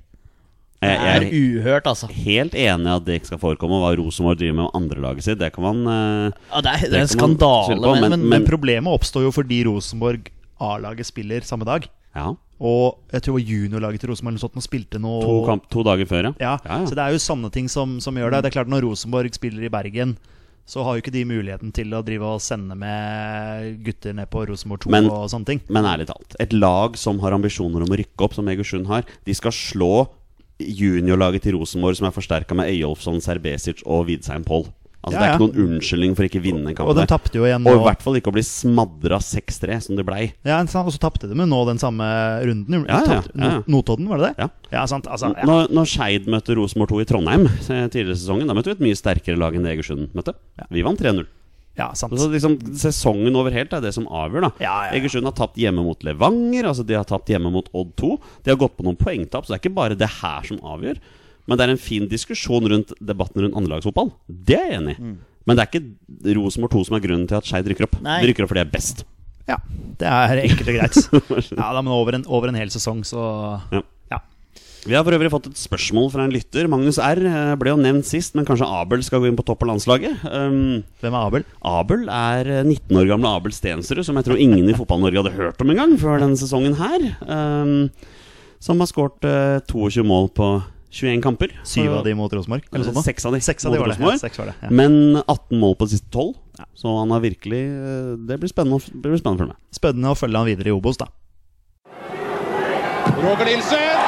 Det 0.78 0.92
er 0.94 1.24
er 1.24 1.32
uhørt, 1.34 1.88
altså. 1.90 2.06
helt 2.14 2.54
enig 2.54 2.86
i 2.86 2.94
at 2.94 3.06
det 3.08 3.16
ikke 3.18 3.32
skal 3.32 3.40
forekomme 3.42 3.80
hva 3.82 3.88
Rosenborg 3.98 4.38
driver 4.38 4.54
med 4.60 4.68
med 4.68 4.76
andrelaget 4.78 5.26
sitt. 5.26 5.40
Det 5.40 5.50
kan 5.56 5.64
man 5.66 5.80
eh, 5.90 6.36
Ja, 6.52 6.60
det 6.62 6.70
er, 6.76 6.84
det 6.92 7.00
er 7.00 7.06
en 7.08 7.10
skandale. 7.10 7.80
på, 7.82 7.94
men, 7.98 8.04
men- 8.06 8.20
men, 8.20 8.28
Men 8.28 8.46
problemet 8.46 8.94
oppstår 8.94 9.26
jo 9.26 9.32
fordi 9.34 9.64
Rosenborg 9.66 10.30
A-laget 10.60 11.06
spiller 11.08 11.46
samme 11.46 11.66
dag. 11.68 11.88
Ja. 12.16 12.32
Og 12.58 12.98
jeg 13.14 13.22
tror 13.22 13.38
juniorlaget 13.38 14.02
til 14.02 14.10
Rosenborg 14.10 14.56
nå 14.56 14.62
spilte 14.64 14.98
noe 14.98 15.20
To, 15.22 15.36
kamp, 15.46 15.68
to 15.70 15.84
dager 15.86 16.08
før, 16.10 16.30
ja. 16.30 16.32
Ja, 16.42 16.56
Ja. 16.64 16.80
Så 16.86 16.96
det 16.98 17.04
er 17.04 17.14
jo 17.14 17.22
sånne 17.22 17.52
ting 17.54 17.68
som, 17.70 18.00
som 18.02 18.18
gjør 18.18 18.34
det. 18.34 18.42
Det 18.42 18.50
er 18.50 18.56
klart 18.58 18.72
Når 18.72 18.82
Rosenborg 18.88 19.34
spiller 19.34 19.62
i 19.62 19.70
Bergen, 19.70 20.16
så 20.68 20.82
har 20.84 20.96
jo 20.96 21.02
ikke 21.04 21.14
de 21.14 21.24
muligheten 21.24 21.70
til 21.72 21.94
å 21.96 22.02
drive 22.04 22.26
og 22.28 22.42
sende 22.44 22.74
med 22.76 23.78
gutter 23.86 24.12
ned 24.12 24.28
på 24.28 24.42
Rosenborg 24.50 24.82
2 24.84 24.90
Men- 24.92 25.08
og 25.08 25.30
sånne 25.32 25.46
ting. 25.46 25.60
Men 25.70 25.84
ærlig 25.88 26.08
talt, 26.10 26.36
et 26.40 26.52
lag 26.52 26.98
som 26.98 27.20
har 27.20 27.32
ambisjoner 27.32 27.82
om 27.86 27.88
å 27.94 27.96
rykke 27.96 28.26
opp, 28.26 28.34
som 28.34 28.48
Egersund 28.48 28.86
har, 28.90 29.06
de 29.24 29.34
skal 29.34 29.54
slå 29.54 30.08
juniorlaget 30.58 31.42
til 31.46 31.54
Rosenborg, 31.56 31.96
som 31.96 32.08
er 32.08 32.14
forsterka 32.16 32.56
med 32.58 32.68
Eyolfsson, 32.68 33.20
Serbesic 33.22 33.80
og 33.86 34.08
Widsheim 34.10 34.44
Poll. 34.44 34.66
Altså, 34.98 35.14
Ja, 35.14 35.20
Det 35.20 35.28
er 35.28 35.34
ikke 35.36 35.44
noen 35.46 35.68
unnskyldning 35.78 36.14
for 36.18 36.26
ikke 36.26 36.40
å 36.40 36.42
vinne 36.42 36.70
en 36.72 36.74
kamp. 36.74 36.88
Og 36.90 36.96
de 36.98 37.04
tapte 37.06 37.38
jo 37.38 37.44
igjen 37.46 37.62
og 37.62 37.76
i 37.76 37.82
hvert 37.86 38.02
fall 38.02 38.16
ikke 38.18 38.32
å 38.32 38.34
bli 38.34 38.42
smadra 38.42 39.20
6-3, 39.22 39.78
som 39.86 39.96
det 39.98 40.04
blei. 40.08 40.32
Ja, 40.46 40.58
og 40.58 40.90
så 40.92 40.98
tapte 40.98 41.30
de 41.30 41.38
jo 41.38 41.46
nå 41.46 41.60
den 41.68 41.78
samme 41.78 42.04
runden. 42.42 42.82
Ja, 42.88 42.98
ja, 43.06 43.20
ja. 43.22 43.62
Notodden, 43.70 44.08
var 44.10 44.18
det 44.18 44.32
det? 44.32 44.42
Ja. 44.42 44.48
Ja, 44.74 44.86
sant. 44.90 45.06
Altså, 45.06 45.30
ja. 45.36 45.46
Når, 45.46 45.70
når 45.70 45.90
Skeid 45.92 46.26
møtte 46.30 46.56
Rosenborg 46.58 46.90
2 46.90 47.02
i 47.04 47.08
Trondheim 47.08 47.46
tidligere 47.68 48.16
i 48.16 48.18
sesongen, 48.18 48.50
da 48.50 48.56
møtte 48.58 48.72
vi 48.72 48.78
et 48.80 48.86
mye 48.88 48.98
sterkere 48.98 49.38
lag 49.38 49.54
enn 49.54 49.66
det 49.68 49.76
Egersund 49.76 50.10
møtte. 50.18 50.34
Vi 50.74 50.82
vant 50.86 50.98
3-0. 51.00 51.22
ja, 51.78 51.92
sant. 51.94 52.18
Så 52.18 52.26
liksom, 52.32 52.58
sesongen 52.74 53.38
over 53.38 53.54
helt 53.54 53.72
er 53.72 53.84
det 53.84 53.94
som 53.94 54.08
avgjør. 54.10 54.48
da 54.48 54.50
ja, 54.66 54.74
ja. 54.88 54.98
Egersund 54.98 55.30
har 55.30 55.36
tapt 55.38 55.62
hjemme 55.62 55.84
mot 55.86 56.02
Levanger, 56.02 56.66
altså 56.72 56.82
de 56.82 56.98
har 56.98 57.06
tapt 57.06 57.30
hjemme 57.30 57.54
mot 57.54 57.70
Odd 57.72 57.94
2. 58.02 58.10
De 58.42 58.50
har 58.50 58.58
gått 58.58 58.74
på 58.76 58.82
noen 58.82 58.98
poengtap, 58.98 59.46
så 59.46 59.54
det 59.54 59.60
er 59.60 59.62
ikke 59.62 59.78
bare 59.78 59.94
det 59.98 60.10
her 60.18 60.42
som 60.50 60.58
avgjør. 60.58 60.98
Men 61.48 61.58
det 61.58 61.64
er 61.66 61.72
en 61.74 61.80
fin 61.80 62.06
diskusjon 62.10 62.68
rundt 62.68 62.92
debatten 63.00 63.42
rundt 63.46 63.56
andrelagsfotball. 63.56 64.12
Det 64.28 64.58
er 64.58 64.66
jeg 64.72 64.80
enig 64.82 64.96
i. 64.98 65.02
Mm. 65.02 65.14
Men 65.48 65.56
det 65.56 65.64
er 65.64 65.70
ikke 65.72 66.34
Rosenborg 66.36 66.74
2 66.76 66.82
som 66.90 66.96
er 66.98 67.04
grunnen 67.06 67.28
til 67.30 67.38
at 67.38 67.46
Skeid 67.48 67.68
rykker 67.72 67.86
opp. 67.88 67.94
Nei. 68.04 68.18
De 68.20 68.28
rykker 68.28 68.44
opp 68.44 68.50
fordi 68.52 68.60
de 68.60 68.68
er 68.68 68.74
best. 68.74 69.06
Ja, 69.48 69.56
det 69.96 70.08
er 70.12 70.42
enkelt 70.44 70.68
og 70.68 70.76
greit. 70.76 70.98
Ja, 71.56 71.70
da, 71.72 71.80
Men 71.80 71.94
over 71.94 72.18
en, 72.18 72.26
over 72.28 72.50
en 72.52 72.58
hel 72.60 72.68
sesong, 72.74 73.00
så 73.08 73.22
Ja. 73.72 73.80
ja. 74.12 74.18
Vi 74.84 74.92
har 74.94 75.06
for 75.08 75.16
øvrig 75.16 75.30
fått 75.32 75.48
et 75.48 75.56
spørsmål 75.58 76.10
fra 76.12 76.26
en 76.28 76.34
lytter. 76.36 76.68
Magnus 76.68 77.00
R. 77.00 77.22
eh, 77.24 77.54
ble 77.60 77.72
jo 77.72 77.80
nevnt 77.80 78.04
sist, 78.06 78.36
men 78.36 78.44
kanskje 78.48 78.68
Abel 78.68 79.00
skal 79.04 79.24
gå 79.24 79.30
inn 79.32 79.40
på 79.40 79.44
topp 79.48 79.64
av 79.64 79.72
landslaget? 79.72 80.20
Um, 80.28 80.84
Hvem 81.00 81.16
er 81.16 81.24
Abel? 81.32 81.48
Abel 81.64 82.04
er 82.12 82.52
eh, 82.60 82.64
19 82.68 83.00
år 83.00 83.08
gamle 83.14 83.32
Abel 83.40 83.56
Stensrud, 83.56 84.04
som 84.04 84.20
jeg 84.20 84.28
tror 84.28 84.44
ingen 84.44 84.68
i 84.68 84.76
Fotball-Norge 84.76 85.24
hadde 85.24 85.36
hørt 85.40 85.64
om 85.64 85.72
engang 85.72 85.96
før 86.00 86.20
denne 86.22 86.36
sesongen 86.40 86.76
her. 86.78 87.08
Um, 87.24 87.88
som 88.60 88.80
har 88.84 88.90
skåret 88.92 89.24
uh, 89.24 89.58
22 89.64 90.04
mål 90.04 90.28
på 90.36 90.52
21 90.90 91.22
kamper. 91.22 91.52
Syv 91.68 91.92
av 91.98 92.04
de 92.06 92.14
mot 92.16 92.32
Rosenborg? 92.32 92.64
Eller 92.72 92.88
sånn? 92.88 93.02
Seks 93.04 93.26
av 93.28 93.34
de. 93.36 93.40
Seks 93.44 93.66
av 93.68 93.74
de 93.74 93.80
mot 93.80 93.88
var 93.88 93.94
det. 93.94 94.00
Ja, 94.00 94.20
seks 94.22 94.38
var 94.40 94.48
det. 94.50 94.54
Ja. 94.62 94.70
Men 94.72 95.18
18 95.20 95.58
mål 95.60 95.76
på 95.76 95.88
de 95.88 95.96
siste 95.98 96.08
12. 96.14 96.34
Så 96.74 96.90
han 96.98 97.12
har 97.14 97.20
virkelig 97.22 97.60
eh, 97.70 98.14
Det 98.26 98.38
blir 98.42 98.50
spennende, 98.50 98.80
det 98.82 99.04
blir 99.12 99.20
spennende 99.20 99.44
å 99.44 99.44
følge 99.44 99.52
med. 99.54 99.60
Spennende 99.78 100.10
å 100.14 100.18
følge 100.18 100.40
han 100.40 100.48
videre 100.48 100.72
i 100.72 100.74
Obos, 100.74 100.98
da. 100.98 101.10
Roger 103.18 103.46
Nilsen. 103.50 104.00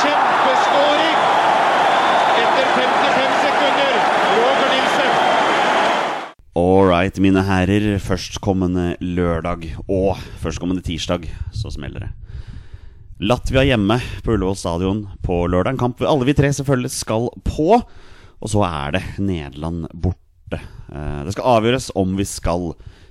Kjempeskåring! 0.00 1.20
Etter 2.40 2.66
55 2.78 3.36
sekunder. 3.44 3.94
Roger 4.38 4.72
Nilsen. 4.74 5.12
All 6.60 6.88
right, 6.88 7.20
mine 7.22 7.44
herrer. 7.46 7.90
Førstkommende 8.02 8.94
lørdag 9.04 9.68
og 9.86 10.16
førstkommende 10.42 10.82
tirsdag 10.86 11.28
så 11.52 11.70
smeller 11.74 12.08
det. 12.08 12.12
Latvia 13.20 13.66
hjemme 13.68 13.98
på 14.24 14.32
Ullevål 14.32 14.56
stadion 14.56 15.00
på 15.22 15.42
lørdag. 15.52 15.74
En 15.74 15.80
kamp 15.80 15.98
alle 16.08 16.24
vi 16.24 16.32
tre 16.32 16.48
selvfølgelig 16.56 16.90
skal 16.94 17.26
på. 17.44 17.74
Og 18.40 18.48
så 18.48 18.62
er 18.64 18.94
det 18.96 19.02
Nederland 19.20 19.90
borte. 19.92 20.56
Eh, 20.56 21.24
Det 21.26 21.34
skal 21.34 21.58
avgjøres 21.58 21.90
om 22.00 22.16
vi 22.16 22.24
skal 22.24 22.70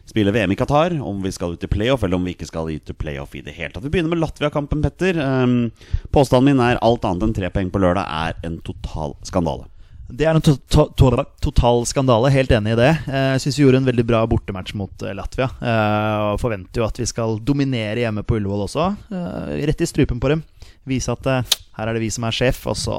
spille 0.10 0.34
VM 0.34 0.52
i 0.52 0.58
Qatar, 0.58 0.96
om 1.06 1.22
vi 1.22 1.30
skal 1.32 1.54
ut 1.54 1.64
i 1.64 1.70
playoff, 1.70 2.02
eller 2.04 2.18
om 2.18 2.26
vi 2.26 2.34
ikke 2.34 2.50
skal 2.50 2.72
ut 2.74 2.90
i 2.90 2.98
playoff 2.98 3.36
i 3.38 3.44
det 3.46 3.54
hele 3.54 3.70
tatt. 3.70 3.84
Vi 3.86 3.92
begynner 3.94 4.10
med 4.10 4.24
Latvia-kampen, 4.24 4.82
Petter. 4.82 5.20
Um, 5.22 5.70
Påstanden 6.10 6.58
min 6.58 6.66
er 6.66 6.82
alt 6.82 7.06
annet 7.06 7.28
enn 7.28 7.36
tre 7.38 7.52
poeng 7.54 7.70
på 7.70 7.78
lørdag 7.84 8.10
er 8.10 8.50
en 8.50 8.58
total 8.66 9.14
skandale. 9.22 9.70
Det 10.10 10.26
er 10.26 10.34
en 10.34 10.42
to 10.42 10.56
to 10.74 10.88
to 10.98 11.10
total 11.46 11.84
skandale. 11.86 12.32
Helt 12.34 12.50
enig 12.56 12.74
i 12.74 12.80
det. 12.80 12.90
Eh, 13.08 13.28
Jeg 13.36 13.42
syns 13.44 13.58
vi 13.60 13.64
gjorde 13.68 13.78
en 13.84 13.86
veldig 13.90 14.06
bra 14.10 14.24
bortematch 14.28 14.74
mot 14.76 15.04
eh, 15.06 15.14
Latvia. 15.14 15.50
eh, 15.62 16.34
Og 16.34 16.40
forventer 16.42 16.82
jo 16.82 16.88
at 16.88 16.98
vi 16.98 17.06
skal 17.06 17.38
dominere 17.46 18.02
hjemme 18.02 18.24
på 18.26 18.40
Ullevål 18.40 18.66
også. 18.66 18.88
Eh, 19.14 19.66
Rett 19.70 19.82
i 19.86 19.90
strupen 19.90 20.20
på 20.20 20.32
dem. 20.34 20.42
Vise 20.90 21.14
at 21.14 21.26
her 21.30 21.88
er 21.88 21.94
det 21.94 22.02
vi 22.02 22.10
som 22.10 22.26
er 22.26 22.34
sjef, 22.34 22.64
og 22.68 22.76
så 22.80 22.98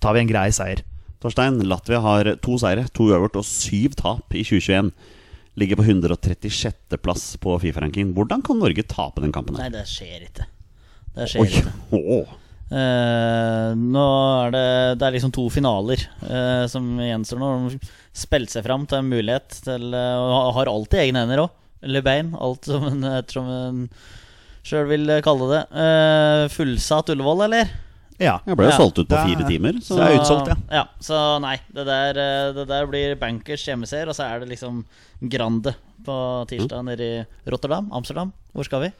tar 0.00 0.14
vi 0.14 0.20
en 0.22 0.30
grei 0.30 0.48
seier. 0.54 0.84
Torstein, 1.20 1.58
Latvia 1.66 1.98
har 2.04 2.28
to 2.44 2.58
seire, 2.60 2.86
to 2.94 3.08
uavgjort 3.10 3.40
og 3.40 3.44
syv 3.48 3.96
tap 3.98 4.34
i 4.36 4.44
2021. 4.46 4.92
Ligger 5.58 5.78
på 5.80 5.86
136. 5.88 6.98
plass 7.02 7.36
på 7.40 7.56
Fifa-ranking. 7.58 8.12
Hvordan 8.14 8.42
kan 8.44 8.58
Norge 8.60 8.84
tape 8.86 9.22
den 9.24 9.32
kampen? 9.34 9.56
Nei, 9.58 9.70
det 9.72 9.86
skjer 9.88 10.28
ikke. 10.28 10.44
Det 11.16 11.26
skjer 11.32 11.40
Oi, 11.42 11.48
ikke. 11.48 11.72
åh. 11.96 12.34
Eh, 12.66 13.72
nå 13.78 14.04
er 14.42 14.50
det 14.50 14.70
Det 14.98 15.06
er 15.06 15.14
liksom 15.14 15.30
to 15.30 15.44
finaler 15.54 16.00
uh, 16.26 16.66
som 16.70 16.96
gjenstår 16.98 17.38
nå. 17.38 17.50
De 17.70 17.78
Spilte 18.16 18.56
seg 18.56 18.66
fram 18.66 18.88
til 18.90 19.02
en 19.02 19.10
mulighet 19.12 19.60
til 19.62 19.94
uh, 19.94 20.18
Og 20.18 20.56
har 20.56 20.72
alltid 20.72 21.04
egne 21.04 21.22
hender 21.22 21.44
òg. 21.44 21.56
Eller 21.86 22.02
bein. 22.02 22.32
Alt 22.34 22.66
som 22.66 22.86
en, 22.88 23.04
ettersom 23.20 23.50
en 23.52 23.82
sjøl 24.66 24.88
vil 24.90 25.12
kalle 25.22 25.46
det. 25.52 25.60
Eh, 25.78 26.44
fullsatt 26.50 27.12
Ullevål, 27.12 27.44
eller? 27.44 27.68
Ja. 28.18 28.40
Jeg 28.48 28.56
ble 28.58 28.66
jo 28.66 28.72
Ja, 28.72 28.78
solgt 28.80 28.98
ut 28.98 29.04
på 29.04 29.12
det 29.12 29.20
fire 29.28 29.46
timer. 29.46 29.78
Så 29.84 30.00
det 30.00 30.08
er 30.08 30.16
utsolgt, 30.16 30.50
ja. 30.50 30.56
ja. 30.80 30.82
Så 31.04 31.20
nei, 31.44 31.54
det 31.76 31.84
der, 31.86 32.18
det 32.56 32.64
der 32.72 32.88
blir 32.90 33.14
bankers 33.20 33.62
hjemmeseier, 33.68 34.10
og 34.10 34.16
så 34.18 34.26
er 34.26 34.42
det 34.42 34.50
liksom 34.56 34.80
Grande 35.30 35.76
på 36.08 36.16
tirsdag 36.50 36.82
nede 36.88 37.06
i 37.06 37.52
Rotterdam. 37.52 37.92
Amsterdam. 37.94 38.32
Hvor 38.56 38.66
skal 38.66 38.88
vi? 38.88 38.90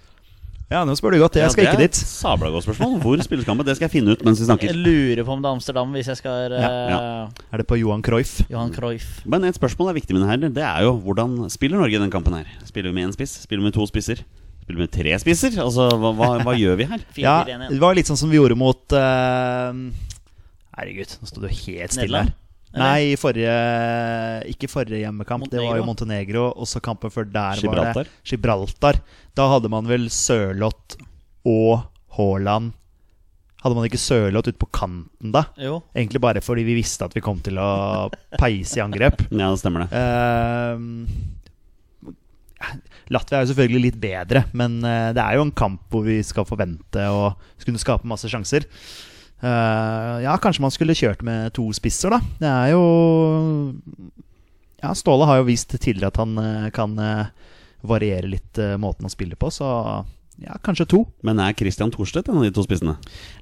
Ja, 0.66 0.80
nå 0.82 0.96
spør 0.98 1.14
du 1.14 1.20
godt. 1.22 1.36
Jeg 1.38 1.52
skal 1.54 1.62
Ja, 1.62 1.72
ikke 1.76 1.84
dit. 1.84 1.94
Sabla 1.94 2.48
godt 2.50 2.64
spørsmål. 2.66 2.96
Hvor 2.98 3.20
spilles 3.22 3.46
kampen? 3.46 3.66
Det 3.66 3.76
skal 3.76 3.86
jeg 3.86 3.92
finne 3.92 4.16
ut 4.16 4.22
mens 4.26 4.40
vi 4.42 4.48
snakker. 4.48 4.72
Jeg 4.72 4.74
lurer 4.74 5.22
på 5.22 5.30
om 5.36 5.42
det 5.42 5.46
er 5.46 5.54
Amsterdam, 5.54 5.92
hvis 5.94 6.08
jeg 6.10 6.18
skal 6.18 6.50
Ja, 6.50 6.70
ja. 6.90 7.28
Er 7.52 7.62
det 7.62 7.66
på 7.70 7.78
Johan 7.78 8.02
Cruyff? 8.02 8.40
Johan 8.50 8.72
Cruyff. 8.74 9.20
Men 9.24 9.44
et 9.44 9.54
spørsmål 9.54 9.92
er 9.92 10.00
viktig 10.00 10.16
med 10.16 10.24
det 10.24 10.30
her. 10.30 10.48
Det 10.48 10.64
er 10.66 10.82
jo 10.82 10.96
hvordan 10.98 11.46
spiller 11.50 11.78
Norge 11.78 11.94
i 11.94 12.02
den 12.02 12.10
kampen 12.10 12.34
her? 12.34 12.50
Spiller 12.64 12.90
vi 12.90 12.94
med 12.98 13.08
én 13.08 13.14
spiss? 13.14 13.42
Spiller 13.46 13.62
vi 13.62 13.70
med 13.70 13.74
to 13.78 13.86
spisser? 13.86 14.24
Spiller 14.62 14.80
vi 14.80 14.82
med 14.82 14.90
tre 14.90 15.18
spisser? 15.22 15.54
Altså, 15.62 15.86
hva, 15.86 16.10
hva, 16.10 16.32
hva 16.42 16.56
gjør 16.58 16.74
vi 16.82 16.88
her? 16.90 17.06
Ja, 17.16 17.44
det 17.46 17.78
var 17.78 17.94
litt 17.94 18.10
sånn 18.10 18.18
som 18.18 18.30
vi 18.32 18.40
gjorde 18.40 18.58
mot 18.58 18.90
uh... 18.90 19.70
Herregud, 20.76 21.14
nå 21.22 21.30
sto 21.30 21.40
du 21.40 21.46
helt 21.46 21.94
stille 21.94 22.10
Nederland? 22.10 22.34
Nei, 22.76 23.12
i 23.12 23.18
forrige 23.20 23.52
Ikke 24.52 24.70
forrige 24.70 25.02
hjemmekamp. 25.02 25.48
Det 25.52 25.60
var 25.62 25.78
jo 25.80 25.86
Montenegro. 25.88 26.48
Og 26.54 26.68
så 26.70 26.82
kampen 26.84 27.12
før 27.12 27.28
der 27.28 27.62
var 27.66 27.92
det 27.96 28.06
Gibraltar. 28.26 29.00
Da 29.36 29.48
hadde 29.54 29.70
man 29.72 29.88
vel 29.88 30.08
Sørloth 30.12 30.98
og 31.46 31.86
Haaland 32.16 32.74
Hadde 33.62 33.74
man 33.78 33.86
ikke 33.88 33.98
Sørloth 33.98 34.50
ute 34.52 34.60
på 34.60 34.68
kanten 34.70 35.32
da? 35.34 35.46
Jo. 35.58 35.80
Egentlig 35.96 36.20
bare 36.22 36.42
fordi 36.44 36.62
vi 36.68 36.76
visste 36.78 37.08
at 37.08 37.14
vi 37.16 37.22
kom 37.24 37.40
til 37.42 37.58
å 37.58 37.70
peise 38.38 38.78
i 38.78 38.84
angrep. 38.84 39.24
Ja, 39.32 39.48
det 39.50 39.58
stemmer 39.58 39.86
det. 39.86 39.90
Uh, 39.96 40.76
Latvia 43.12 43.40
er 43.40 43.44
jo 43.44 43.50
selvfølgelig 43.52 43.82
litt 43.88 43.98
bedre, 44.02 44.44
men 44.56 44.78
eh, 44.86 45.10
det 45.14 45.22
er 45.22 45.36
jo 45.36 45.44
en 45.46 45.52
kamp 45.54 45.82
hvor 45.92 46.02
vi 46.06 46.16
skal 46.26 46.46
forvente 46.48 47.02
å 47.12 47.28
kunne 47.62 47.78
skape 47.78 48.08
masse 48.08 48.30
sjanser. 48.30 48.66
Eh, 49.40 50.16
ja, 50.24 50.36
kanskje 50.40 50.64
man 50.64 50.72
skulle 50.72 50.96
kjørt 50.96 51.24
med 51.26 51.52
to 51.56 51.68
spisser, 51.76 52.14
da. 52.14 52.20
Det 52.40 52.50
er 52.50 52.72
jo 52.72 52.84
Ja, 54.80 54.94
Ståle 54.96 55.28
har 55.28 55.40
jo 55.40 55.48
vist 55.48 55.72
tidligere 55.76 56.12
at 56.12 56.20
han 56.20 56.36
uh, 56.38 56.68
kan 56.74 56.94
uh, 57.00 57.28
variere 57.86 58.28
litt 58.28 58.60
måten 58.80 59.08
å 59.08 59.12
spille 59.12 59.36
på, 59.38 59.50
så 59.52 59.68
ja, 60.42 60.56
kanskje 60.64 60.88
to. 60.90 61.02
Men 61.24 61.40
er 61.40 61.56
Christian 61.56 61.92
Thorstvedt 61.92 62.28
en 62.28 62.40
av 62.40 62.44
de 62.44 62.52
to 62.54 62.64
spissene? 62.64 62.96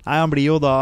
Nei, 0.04 0.18
han 0.18 0.30
blir 0.30 0.46
jo 0.46 0.58
da 0.62 0.74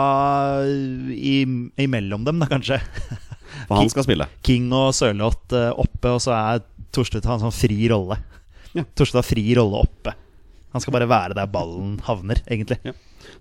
i, 0.68 1.44
imellom 1.80 2.26
dem, 2.26 2.42
da, 2.42 2.48
kanskje. 2.50 2.80
For 3.68 3.78
han 3.78 3.92
skal 3.92 4.06
spille. 4.08 4.26
King 4.44 4.72
og 4.76 4.90
Sørloth 4.96 5.54
oppe, 5.54 6.12
og 6.12 6.20
så 6.24 6.34
er 6.36 6.64
Thorstvedt 6.92 7.28
har 7.28 7.38
en 7.38 7.46
sånn 7.46 7.54
fri 7.56 7.78
rolle. 7.92 8.18
Ja. 8.76 8.84
Thorstvedt 8.84 9.22
har 9.22 9.28
fri 9.28 9.46
rolle 9.56 9.84
oppe. 9.86 10.16
Han 10.72 10.80
skal 10.80 10.92
bare 10.96 11.08
være 11.08 11.34
der 11.36 11.46
ballen 11.52 11.98
havner, 12.06 12.40
egentlig. 12.50 12.78
Ja. 12.84 12.92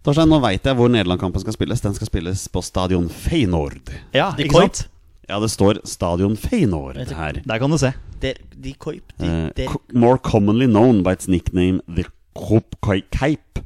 Torstein, 0.05 0.29
nå 0.29 0.38
veit 0.43 0.63
jeg 0.67 0.75
hvor 0.77 0.89
Nederland-kampen 0.91 1.41
skal 1.41 1.53
spilles. 1.55 1.81
Den 1.81 1.93
skal 1.97 2.07
spilles 2.09 2.47
på 2.53 2.61
stadion 2.63 3.07
Feyenoord. 3.09 3.79
Ja, 4.13 4.31
De 4.38 4.43
ikke 4.45 4.53
Koip. 4.57 4.75
sant? 4.75 4.88
Ja, 5.29 5.39
det 5.39 5.50
står 5.53 5.79
Stadion 5.88 6.35
Feyenoord 6.38 6.97
du- 7.07 7.15
her. 7.15 7.39
Der 7.45 7.57
kan 7.59 7.69
du 7.71 7.77
se. 7.79 7.93
Der, 8.21 8.33
de 8.63 8.73
Koip. 8.73 9.13
De, 9.17 9.25
Eh, 9.25 9.50
der, 9.57 9.75
more 9.93 10.17
commonly 10.17 10.65
known 10.67 11.03
by 11.03 11.13
its 11.15 11.27
nickname 11.27 11.79
The 11.95 12.03
Kop 12.35 12.75
Cape. 13.11 13.63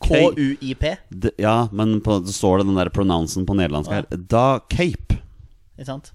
K-U-I-P? 0.00 0.96
Ja, 1.38 1.68
men 1.72 2.00
på, 2.00 2.18
det 2.24 2.34
står 2.34 2.58
det 2.60 2.66
den 2.68 2.76
der 2.76 2.90
pronouncen 2.92 3.46
på 3.48 3.54
nederlandsk 3.56 3.90
her. 3.90 4.04
Da 4.28 4.58
Cape. 4.68 5.20
Ikke 5.78 5.86
sant? 5.88 6.12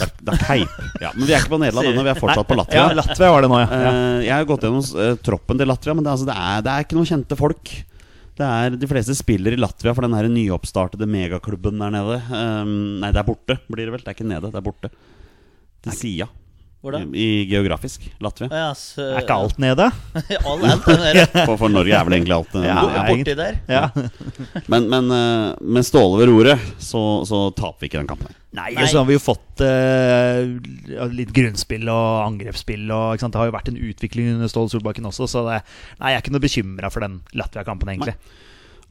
Da, 0.00 0.34
er 0.34 0.40
Cape. 0.40 0.88
Ja, 1.02 1.12
men 1.14 1.26
vi 1.26 1.34
er 1.34 1.42
ikke 1.42 1.52
på 1.54 1.60
Nederland 1.60 1.90
ennå, 1.92 2.04
vi 2.06 2.12
er 2.12 2.18
fortsatt 2.18 2.48
på 2.48 2.58
Latvia. 2.58 2.86
Ja, 2.88 2.96
Latvia 2.96 3.30
var 3.34 3.44
det 3.44 3.50
nå, 3.52 3.60
ja. 3.60 3.68
Eh, 3.76 4.18
jeg 4.26 4.34
har 4.34 4.48
gått 4.48 4.66
gjennom 4.66 4.82
uh, 4.96 5.14
troppen 5.26 5.60
til 5.60 5.70
Latvia, 5.70 5.94
men 5.96 6.06
det, 6.06 6.14
altså, 6.14 6.28
det, 6.30 6.36
er, 6.36 6.66
det 6.66 6.74
er 6.74 6.86
ikke 6.86 6.98
noen 6.98 7.10
kjente 7.10 7.38
folk. 7.38 7.72
Det 8.40 8.48
er, 8.48 8.76
de 8.80 8.88
fleste 8.88 9.16
spiller 9.18 9.56
i 9.56 9.60
Latvia 9.60 9.92
for 9.96 10.06
den 10.06 10.16
her 10.16 10.28
nyoppstartede 10.32 11.08
megaklubben 11.10 11.82
der 11.82 11.92
nede. 11.92 12.20
Um, 12.32 12.74
nei, 13.02 13.12
det 13.12 13.20
er 13.20 13.28
borte, 13.28 13.58
blir 13.68 13.88
det 13.88 13.96
vel. 13.96 14.04
Det 14.04 14.12
er 14.12 14.16
ikke 14.16 14.30
nede, 14.30 14.52
det 14.52 14.60
er 14.60 14.68
borte. 14.70 14.92
Til 15.84 15.96
sida. 15.96 16.30
Hvor 16.80 16.94
da? 16.96 17.00
I, 17.12 17.24
I 17.42 17.46
geografisk. 17.50 18.06
Latvia. 18.24 18.48
Ja, 18.48 18.68
så, 18.78 19.04
Er 19.12 19.20
ikke 19.20 19.36
alt 19.36 19.58
nede? 19.60 19.90
All 20.48 20.62
alt 20.64 20.86
er 20.88 21.00
nede. 21.02 21.26
For, 21.50 21.58
for 21.60 21.72
Norge 21.72 21.92
er 21.92 22.06
vel 22.08 22.16
egentlig 22.16 22.32
alt 22.38 22.54
nede. 22.56 22.70
Ja, 22.70 22.84
ja. 22.94 23.02
Borti 23.10 23.34
der. 23.36 23.58
Ja. 23.68 24.62
Men, 24.72 24.86
men 24.88 25.10
uh, 25.12 25.58
med 25.60 25.84
Ståle 25.84 26.22
ved 26.22 26.30
roret, 26.32 26.68
så, 26.80 27.02
så 27.28 27.42
taper 27.52 27.84
vi 27.84 27.90
ikke 27.90 28.00
den 28.00 28.08
kampen. 28.08 28.32
Nei, 28.56 28.70
Nei. 28.72 28.82
og 28.82 28.88
så 28.88 29.02
har 29.02 29.10
vi 29.10 29.18
jo 29.18 29.22
fått 29.22 29.62
uh, 29.62 31.10
litt 31.12 31.34
grunnspill 31.36 31.84
og 31.92 32.24
angrepsspill. 32.24 32.86
Og, 32.88 33.12
ikke 33.12 33.26
sant? 33.26 33.36
Det 33.36 33.42
har 33.42 33.50
jo 33.50 33.56
vært 33.58 33.68
en 33.74 33.80
utvikling 33.90 34.30
under 34.38 34.52
Ståle 34.52 34.72
Solbakken 34.72 35.10
også, 35.10 35.28
så 35.30 35.44
det, 35.50 35.58
nei, 36.00 36.14
jeg 36.14 36.20
er 36.22 36.24
ikke 36.24 36.34
noe 36.34 36.46
bekymra 36.48 36.92
for 36.92 37.04
den 37.04 37.20
Latvia-kampen, 37.36 37.92
egentlig. 37.92 38.16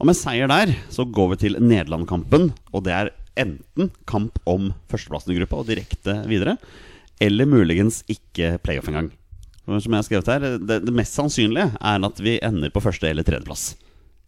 Og 0.00 0.08
med 0.08 0.16
seier 0.16 0.48
der 0.48 0.72
så 0.94 1.04
går 1.04 1.34
vi 1.34 1.40
til 1.42 1.58
Nederland-kampen. 1.58 2.52
Og 2.72 2.86
det 2.86 2.94
er 2.96 3.10
enten 3.40 3.90
kamp 4.08 4.38
om 4.48 4.70
førsteplassen 4.90 5.34
i 5.34 5.40
gruppa 5.40 5.60
og 5.60 5.68
direkte 5.68 6.16
videre, 6.30 6.56
eller 7.20 7.46
muligens 7.46 8.02
ikke 8.08 8.58
playoff 8.62 8.88
engang. 8.88 9.10
Og 9.68 9.82
Som 9.84 9.92
jeg 9.92 9.98
har 10.02 10.06
skrevet 10.08 10.26
her, 10.32 10.58
det, 10.58 10.80
det 10.86 10.94
mest 10.96 11.14
sannsynlige 11.14 11.68
er 11.78 12.06
at 12.08 12.18
vi 12.24 12.38
ender 12.42 12.70
på 12.74 12.80
første- 12.82 13.10
eller 13.10 13.22
tredjeplass 13.26 13.74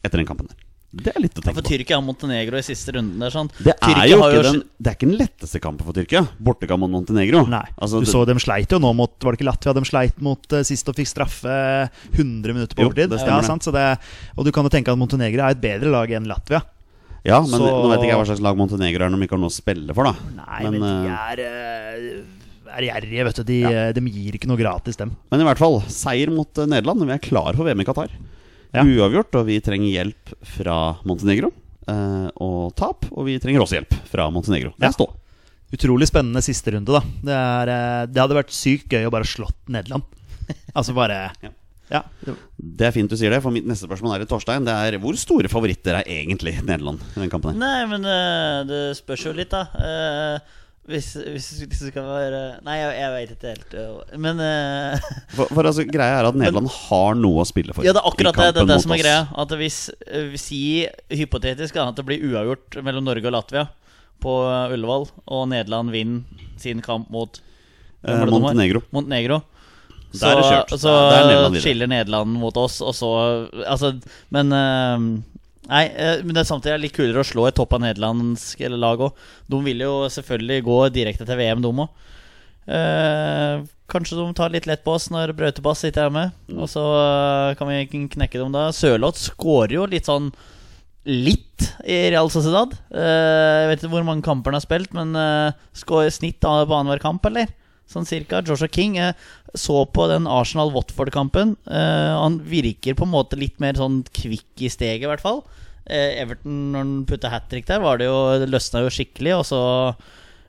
etter 0.05 0.19
den 0.21 0.27
kampen. 0.29 0.47
der 0.49 0.59
Det 0.95 1.13
er 1.17 1.21
litt 1.25 1.33
å 1.35 1.41
Ja, 1.41 1.47
tenke 1.49 1.55
for 1.57 1.63
på. 1.65 1.71
Tyrkia 1.73 1.97
har 1.97 2.03
Montenegro 2.05 2.59
i 2.59 2.61
siste 2.63 2.93
runden 2.93 3.19
der, 3.19 3.31
sant? 3.33 3.51
Det 3.59 3.73
er 3.73 3.81
Tyrkia 3.81 4.09
jo 4.13 4.19
har 4.21 4.31
ikke 4.37 4.43
den, 4.53 4.59
det 4.79 4.91
er 4.91 4.97
ikke 4.99 5.09
den 5.09 5.17
letteste 5.19 5.59
kampen 5.65 5.87
for 5.89 5.93
Tyrkia. 5.97 6.21
Bortekamp 6.39 6.81
mot 6.85 6.91
Montenegro. 6.93 7.47
Nei, 7.49 7.65
Altså, 7.81 7.99
du 7.99 8.05
det- 8.05 8.13
så 8.13 8.27
dem 8.29 8.37
sleit 8.39 8.69
jo 8.71 8.79
nå 8.79 8.95
mot 8.95 9.11
Var 9.19 9.33
det 9.33 9.41
ikke 9.41 9.49
Latvia 9.51 9.73
de 9.75 9.81
sleit 9.89 10.21
mot 10.21 10.53
uh, 10.53 10.63
sist 10.63 10.87
og 10.89 10.95
fikk 10.95 11.09
straffe 11.09 11.89
100 12.13 12.53
minutter 12.53 12.77
på 12.77 12.83
Jo, 12.85 12.91
overtid? 12.93 13.09
det 13.09 13.21
ja, 13.25 13.41
det. 13.41 13.47
sant? 13.49 13.63
Så 13.65 13.73
det, 13.73 13.99
og 14.37 14.45
du 14.45 14.53
kan 14.53 14.65
jo 14.65 14.69
tenke 14.69 14.93
at 14.93 14.99
Montenegro 14.99 15.41
er 15.49 15.57
et 15.57 15.61
bedre 15.65 15.89
lag 15.91 16.11
enn 16.13 16.27
Latvia. 16.29 16.61
Ja, 17.25 17.41
men 17.41 17.49
Så- 17.51 17.59
nå 17.65 17.89
vet 17.89 18.01
ikke 18.05 18.13
jeg 18.13 18.19
hva 18.21 18.27
slags 18.29 18.41
lag 18.43 18.57
Montenegro 18.59 19.05
er 19.07 19.09
når 19.09 19.19
de 19.19 19.27
ikke 19.27 19.37
har 19.39 19.39
noe 19.39 19.49
å 19.49 19.59
spille 19.63 19.95
for, 19.95 20.05
da. 20.05 20.15
Nei, 20.37 20.71
men, 20.71 20.81
de 20.81 21.09
eh, 21.09 21.33
er, 21.33 21.41
eh, 21.41 22.23
er 22.79 22.87
gjerrige, 22.89 23.25
vet 23.29 23.41
du. 23.41 23.43
De, 23.49 23.59
ja. 23.65 23.87
de 23.97 24.03
gir 24.13 24.37
ikke 24.39 24.49
noe 24.51 24.61
gratis, 24.61 24.97
dem. 25.01 25.15
Men 25.31 25.41
i 25.45 25.47
hvert 25.49 25.61
fall, 25.61 25.81
seier 25.93 26.31
mot 26.35 26.59
eh, 26.59 26.69
Nederland. 26.71 27.05
Vi 27.07 27.15
er 27.17 27.23
klare 27.23 27.55
for 27.59 27.69
VM 27.69 27.81
i 27.85 27.87
Qatar. 27.89 28.13
Ja. 28.73 28.85
Uavgjort, 28.89 29.35
og 29.37 29.47
vi 29.51 29.59
trenger 29.61 29.91
hjelp 29.93 30.33
fra 30.57 30.77
Montenegro. 31.05 31.53
eh, 31.89 32.29
og 32.41 32.75
tap, 32.79 33.05
og 33.13 33.27
vi 33.27 33.39
trenger 33.43 33.61
også 33.65 33.81
hjelp 33.81 33.97
fra 34.09 34.31
Montenegro. 34.33 34.71
Det 34.79 34.87
Ja. 34.87 34.93
er 34.93 34.97
stå. 34.97 35.09
Utrolig 35.73 36.07
spennende 36.09 36.43
siste 36.45 36.73
runde, 36.75 36.93
da. 36.93 37.01
Det, 37.25 37.33
er, 37.37 37.69
eh, 37.73 38.07
det 38.13 38.21
hadde 38.21 38.37
vært 38.37 38.53
sykt 38.53 38.89
gøy 38.93 39.07
å 39.09 39.13
bare 39.13 39.25
slått 39.29 39.57
Nederland. 39.69 40.05
Altså 40.77 40.93
bare 40.97 41.33
Ja. 41.43 41.51
Ja. 41.93 42.01
Det 42.57 42.87
er 42.87 42.93
fint 42.95 43.11
du 43.11 43.17
sier 43.21 43.29
det, 43.35 43.43
for 43.45 43.53
mitt 43.53 43.67
neste 43.69 43.85
spørsmål 43.85 44.15
er 44.15 44.23
til 44.25 44.31
Torstein. 44.31 44.65
Det 44.65 44.73
er 44.73 44.97
Hvor 45.03 45.13
store 45.21 45.49
favoritter 45.53 45.99
er 45.99 46.09
egentlig 46.09 46.55
Nederland 46.65 47.03
i 47.17 47.21
den 47.21 47.29
kampen? 47.33 47.59
Nei, 47.61 47.85
men 47.91 48.05
eh, 48.09 48.63
det 48.65 48.81
spørs 48.97 49.27
jo 49.29 49.33
litt, 49.37 49.53
da. 49.53 49.67
Eh, 50.83 50.93
hvis, 50.93 51.13
hvis, 51.15 51.47
hvis 51.63 51.83
det 51.85 51.91
skal 51.93 52.07
være 52.09 52.41
Nei, 52.67 52.75
jeg, 52.81 52.95
jeg 52.99 53.13
veit 53.15 53.35
ikke 53.37 53.53
helt. 53.53 53.77
eh, 53.79 54.17
Men 54.19 54.41
uh, 54.47 55.13
For, 55.37 55.47
for 55.47 55.71
altså, 55.71 55.87
greia 55.87 56.19
er 56.19 56.31
at 56.31 56.39
Nederland 56.39 56.73
har 56.75 57.15
noe 57.19 57.45
å 57.45 57.47
spille 57.49 57.77
for. 57.77 57.87
Ja, 57.87 57.95
det 57.95 58.03
er 58.03 58.11
akkurat 58.11 58.41
det, 58.41 58.51
det, 58.59 58.67
det 58.73 58.81
som 58.83 58.97
er 58.97 59.05
greia. 59.05 59.23
At 59.39 59.55
hvis 59.61 59.79
Si 59.93 60.27
vi 60.33 60.43
sier 60.43 61.17
hypotetisk 61.23 61.79
at 61.81 61.97
det 61.99 62.07
blir 62.09 62.27
uavgjort 62.33 62.83
mellom 62.83 63.07
Norge 63.07 63.31
og 63.31 63.37
Latvia 63.37 63.69
på 64.23 64.37
eh, 64.51 64.75
Ullevål, 64.75 65.09
og 65.35 65.49
Nederland 65.51 65.95
vinner 65.95 66.45
sin 66.63 66.83
kamp 66.85 67.09
mot 67.11 67.41
Eh? 68.03 68.27
Montenegro. 68.27 68.83
Montenegro. 68.91 69.43
Så 70.13 70.29
er 70.29 70.37
det 70.37 70.49
kjørt. 70.49 70.73
Så 70.83 70.93
Nederland 70.93 71.59
skiller 71.63 71.89
Nederland 71.89 72.35
mot 72.37 72.57
oss, 72.61 72.81
og 72.85 72.93
så 72.97 73.13
Altså, 73.65 73.95
men 74.35 74.53
eh, 74.53 75.07
Nei, 75.71 75.85
eh, 75.95 76.23
men 76.25 76.35
det 76.35 76.43
er 76.43 76.49
samtidig 76.49 76.81
litt 76.83 76.97
kulere 76.97 77.23
å 77.23 77.27
slå 77.27 77.47
et 77.47 77.57
topp 77.59 77.77
av 77.77 77.85
nederlandsk 77.85 78.65
lag 78.75 79.05
òg. 79.07 79.21
De 79.47 79.61
vil 79.63 79.85
jo 79.85 79.93
selvfølgelig 80.11 80.65
gå 80.67 80.79
direkte 80.95 81.29
til 81.29 81.39
VM, 81.39 81.63
de 81.63 81.71
òg. 81.71 82.09
kanskje 83.93 84.17
de 84.17 84.25
tar 84.39 84.51
litt 84.55 84.67
lett 84.67 84.85
på 84.85 84.95
oss 84.95 85.11
når 85.11 85.35
Brautebass 85.37 85.83
sitter 85.85 86.07
hjemme. 86.07 86.31
med. 86.33 86.59
Og 86.59 86.69
så 86.71 86.83
eh, 86.83 87.55
kan 87.59 87.69
vi 87.69 88.09
knekke 88.09 88.39
dem 88.39 88.53
da. 88.55 88.71
Sørloth 88.73 89.21
skårer 89.21 89.77
jo 89.79 89.87
litt 89.87 90.07
sånn 90.11 90.33
litt 91.05 91.67
i 91.85 92.11
Real 92.13 92.31
Sociedad. 92.31 92.75
Eh, 92.95 93.63
jeg 93.63 93.71
vet 93.71 93.83
ikke 93.83 93.95
hvor 93.97 94.07
mange 94.07 94.25
kamper 94.27 94.53
han 94.53 94.61
har 94.61 94.65
spilt, 94.65 94.93
men 94.95 95.15
eh, 95.19 95.59
skårer 95.77 96.15
snitt 96.15 96.41
på 96.43 96.51
annenhver 96.51 97.03
kamp, 97.03 97.27
eller? 97.27 97.51
Sånn 97.91 98.09
cirka. 98.09 98.41
Joshua 98.47 98.71
King 98.73 98.97
jeg 98.97 99.17
så 99.59 99.83
på 99.85 100.07
den 100.09 100.29
Arsenal-Watford-kampen. 100.31 101.57
Eh, 101.67 102.13
han 102.17 102.39
virker 102.49 102.97
på 102.97 103.05
en 103.09 103.13
måte 103.13 103.39
litt 103.41 103.61
mer 103.61 103.77
sånn 103.79 104.01
kvikk 104.17 104.65
i 104.65 104.73
steget, 104.73 105.05
i 105.05 105.11
hvert 105.11 105.25
fall. 105.25 105.43
Eh, 105.85 106.23
Everton, 106.23 106.73
når 106.73 106.85
han 106.85 106.97
putta 107.09 107.33
hat 107.33 107.51
trick 107.51 107.69
der, 107.69 107.83
var 107.85 108.01
det 108.01 108.09
jo, 108.09 108.19
det 108.41 108.49
løsna 108.51 108.85
jo 108.85 108.93
skikkelig. 108.93 109.35
Og 109.41 109.45
så 109.51 109.61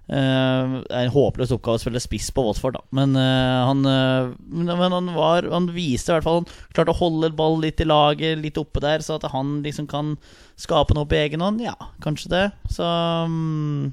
eh, 0.08 0.76
er 0.78 1.02
en 1.02 1.14
håpløs 1.14 1.52
oppgave 1.56 1.82
å 1.82 1.84
spille 1.84 2.04
spiss 2.04 2.30
på 2.36 2.46
Watford, 2.46 2.78
da. 2.78 2.84
Men 2.96 3.18
eh, 3.20 3.60
han 3.68 3.84
eh, 3.90 4.32
men, 4.54 4.96
han 4.96 5.12
var 5.18 5.50
Han 5.52 5.72
viste 5.76 6.12
i 6.12 6.16
hvert 6.18 6.28
fall 6.28 6.42
Han 6.42 6.50
klarte 6.76 6.94
å 6.94 7.00
holde 7.02 7.34
ball 7.36 7.60
litt 7.64 7.82
i 7.84 7.90
laget, 7.90 8.40
litt 8.40 8.60
oppe 8.62 8.84
der, 8.84 9.04
så 9.04 9.18
at 9.18 9.28
han 9.34 9.60
liksom 9.66 9.90
kan 9.92 10.16
skape 10.60 10.96
noe 10.96 11.10
på 11.10 11.18
egen 11.18 11.44
hånd. 11.44 11.64
Ja, 11.66 11.76
kanskje 12.04 12.32
det. 12.32 12.46
Så 12.72 12.86
mm, 12.86 13.92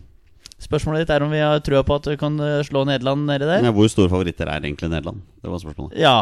Spørsmålet 0.61 1.07
ditt 1.07 1.13
er 1.15 1.23
om 1.25 1.31
vi 1.33 1.39
har 1.41 1.63
trua 1.65 1.81
på 1.89 1.97
at 1.97 2.07
vi 2.11 2.19
kan 2.21 2.35
eh, 2.45 2.59
slå 2.69 2.83
Nederland 2.89 3.25
nedi 3.31 3.47
der? 3.49 3.65
Ja, 3.65 3.73
hvor 3.73 3.89
store 3.89 4.11
favoritter 4.13 4.51
er 4.53 4.61
egentlig 4.61 4.91
Nederland? 4.93 5.23
Det 5.41 5.49
var 5.49 5.63
spørsmålet. 5.63 5.97
Ja. 5.99 6.17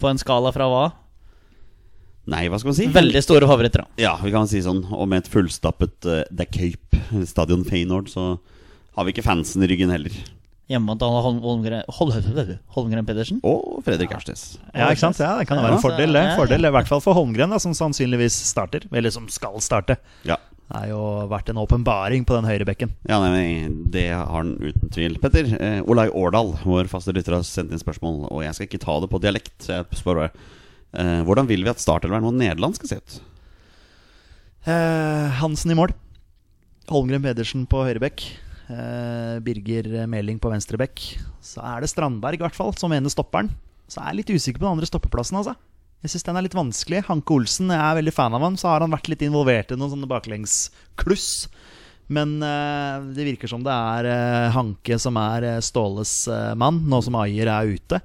På 0.00 0.08
en 0.10 0.20
skala 0.20 0.52
fra 0.54 0.68
hva? 0.70 0.84
Nei, 2.30 2.44
hva 2.52 2.58
skal 2.60 2.70
man 2.70 2.76
si? 2.78 2.86
Veldig 2.94 3.22
store 3.24 3.46
favoritter, 3.50 3.82
da. 3.84 4.00
Ja, 4.00 4.12
vi 4.22 4.30
kan 4.32 4.46
si 4.48 4.60
sånn. 4.62 4.84
Og 4.94 5.08
med 5.10 5.24
et 5.24 5.30
fullstappet 5.32 6.06
uh, 6.06 6.20
The 6.30 6.46
Cape, 6.46 7.00
stadion 7.26 7.64
Feyenoord, 7.66 8.10
så 8.12 8.34
har 8.96 9.06
vi 9.08 9.14
ikke 9.14 9.24
fansen 9.26 9.64
i 9.64 9.68
ryggen 9.70 9.90
heller. 9.90 10.14
hjemme 10.70 10.94
til 11.00 11.10
Holm- 11.24 11.40
Holmgren, 11.42 11.82
Holmgren 12.76 13.06
Pedersen. 13.08 13.40
Og 13.42 13.80
Fredrik 13.86 14.12
Aursnes. 14.14 14.44
Ja, 14.70 14.92
ikke 14.92 15.02
sant? 15.02 15.18
Ja, 15.18 15.32
det 15.40 15.48
kan 15.50 15.58
være 15.64 15.80
en 15.80 15.82
fordel, 15.82 16.14
det. 16.14 16.22
Ja. 16.28 16.36
Fordel, 16.38 16.68
I 16.68 16.74
hvert 16.76 16.92
fall 16.92 17.02
for 17.02 17.18
Holmgren, 17.18 17.50
da, 17.50 17.58
som 17.62 17.74
sannsynligvis 17.74 18.36
starter. 18.52 18.86
Eller 18.94 19.10
som 19.16 19.26
skal 19.32 19.58
starte. 19.64 19.96
Ja. 20.28 20.38
Har 20.70 20.86
jo 20.86 21.00
vært 21.30 21.48
en 21.50 21.58
åpenbaring 21.58 22.22
på 22.28 22.36
den 22.36 22.46
høyrebekken. 22.46 22.92
Ja, 23.10 23.18
nei, 23.18 23.66
Det 23.90 24.06
har 24.14 24.28
han 24.30 24.52
uten 24.60 24.92
tvil. 24.94 25.16
Petter, 25.18 25.48
eh, 25.58 25.80
Olai 25.82 26.06
Årdal, 26.08 26.52
vår 26.62 26.86
faste 26.92 27.14
lytter, 27.14 27.34
har 27.34 27.42
sendt 27.42 27.72
inn 27.74 27.82
spørsmål. 27.82 28.28
Og 28.30 28.44
jeg 28.44 28.54
skal 28.54 28.68
ikke 28.68 28.84
ta 28.84 29.00
det 29.02 29.10
på 29.10 29.20
dialekt, 29.22 29.56
så 29.66 29.80
jeg 29.80 29.98
spør 29.98 30.20
bare 30.22 30.30
eh, 30.94 31.24
Hvordan 31.26 31.50
vil 31.50 31.66
vi 31.66 31.72
at 31.72 31.82
startelveren 31.82 32.22
mot 32.22 32.38
Nederland 32.38 32.78
skal 32.78 32.92
se 32.92 33.00
ut? 33.02 33.18
Eh, 34.70 35.26
Hansen 35.40 35.74
i 35.74 35.78
mål. 35.78 35.90
Holmgren 36.90 37.22
Pedersen 37.24 37.66
på 37.70 37.82
høyrebekk. 37.86 38.22
Eh, 38.70 39.40
Birger 39.42 40.06
Meling 40.06 40.38
på 40.38 40.52
venstrebekk. 40.52 41.02
Så 41.42 41.62
er 41.66 41.82
det 41.82 41.90
Strandberg, 41.90 42.38
i 42.38 42.44
hvert 42.44 42.54
fall, 42.54 42.70
som 42.78 42.94
ene 42.94 43.10
stopperen. 43.10 43.50
Så 43.90 43.98
er 44.04 44.12
jeg 44.12 44.20
litt 44.22 44.34
usikker 44.38 44.62
på 44.62 44.68
den 44.68 44.76
andre 44.76 44.86
stoppeplassen, 44.86 45.40
altså. 45.40 45.56
Jeg 46.00 46.14
syns 46.14 46.24
den 46.28 46.38
er 46.40 46.46
litt 46.46 46.56
vanskelig. 46.56 47.02
Hanke 47.10 47.34
Olsen, 47.36 47.72
jeg 47.74 47.80
er 47.80 47.98
veldig 47.98 48.14
fan 48.16 48.36
av 48.36 48.44
ham. 48.46 48.56
Så 48.60 48.70
har 48.70 48.84
han 48.84 48.94
vært 48.94 49.10
litt 49.12 49.24
involvert 49.26 49.74
i 49.74 49.76
noen 49.76 49.92
sånne 49.92 50.08
baklengskluss. 50.08 51.28
Men 52.10 52.38
uh, 52.42 53.04
det 53.14 53.26
virker 53.28 53.50
som 53.52 53.62
det 53.62 53.74
er 53.74 54.08
uh, 54.08 54.48
Hanke 54.56 54.96
som 54.98 55.18
er 55.20 55.46
uh, 55.46 55.60
Ståles 55.62 56.14
mann, 56.58 56.80
nå 56.90 57.02
som 57.06 57.20
Ayer 57.20 57.52
er 57.52 57.76
ute. 57.76 58.00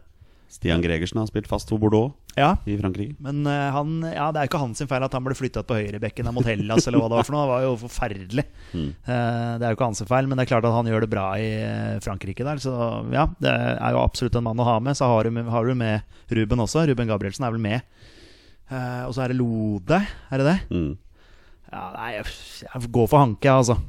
Stian 0.52 0.84
Gregersen 0.84 1.22
har 1.24 1.32
spilt 1.32 1.50
fast 1.52 1.72
for 1.72 1.82
Bordeaux 1.82 2.14
Ja, 2.36 2.50
i 2.68 2.75
Frankrike. 2.75 3.15
men 3.24 3.46
uh, 3.48 3.72
han, 3.72 3.92
ja, 4.12 4.25
det 4.36 4.42
er 4.42 4.48
jo 4.48 4.50
ikke 4.50 4.60
hans 4.60 4.82
feil 4.84 5.04
at 5.06 5.13
han 5.15 5.24
ble 5.24 5.36
flytta 5.39 5.62
på 5.63 5.77
høyrebekken 5.77 6.27
mot 6.36 6.44
Hellas, 6.48 6.84
eller 6.84 7.00
hva 7.00 7.08
det 7.08 7.20
var 7.22 7.27
for 7.27 7.36
noe. 7.36 7.46
Det 7.46 7.51
var 7.54 7.63
jo 7.63 7.75
forferdelig. 7.86 8.44
Mm. 8.74 8.89
Uh, 9.08 9.54
det 9.56 9.63
er 9.63 9.70
jo 9.70 9.77
ikke 9.77 9.88
hans 9.88 10.04
feil, 10.10 10.27
men 10.27 10.36
det 10.36 10.44
er 10.44 10.50
klart 10.51 10.68
at 10.68 10.75
han 10.75 10.89
gjør 10.92 11.06
det 11.06 11.12
bra 11.13 11.30
i 11.39 11.48
eh, 11.63 11.96
Frankrike 12.04 12.44
der. 12.44 12.60
Så 12.60 12.74
ja, 13.15 13.24
det 13.39 13.54
er 13.56 13.96
jo 13.96 14.04
absolutt 14.04 14.36
en 14.36 14.48
mann 14.50 14.60
å 14.60 14.68
ha 14.68 14.75
med. 14.84 15.00
Så 15.00 15.08
har 15.08 15.30
du, 15.30 15.42
har 15.48 15.72
du 15.72 15.80
med 15.80 16.36
Ruben 16.36 16.65
også. 16.65 16.84
Ruben 16.92 17.08
Gabrielsen 17.08 17.48
er 17.48 17.56
vel 17.56 17.63
med. 17.63 17.88
Uh, 18.68 19.08
og 19.08 19.15
så 19.15 19.24
er 19.24 19.32
det 19.32 19.39
Lode, 19.39 20.04
er 20.04 20.44
det 20.44 20.51
det? 20.51 20.60
Mm. 20.75 20.94
Ja, 21.72 21.88
nei, 21.96 22.13
jeg, 22.18 22.38
jeg 22.68 22.96
går 23.00 23.12
for 23.12 23.24
Hanke, 23.24 23.51
altså. 23.51 23.80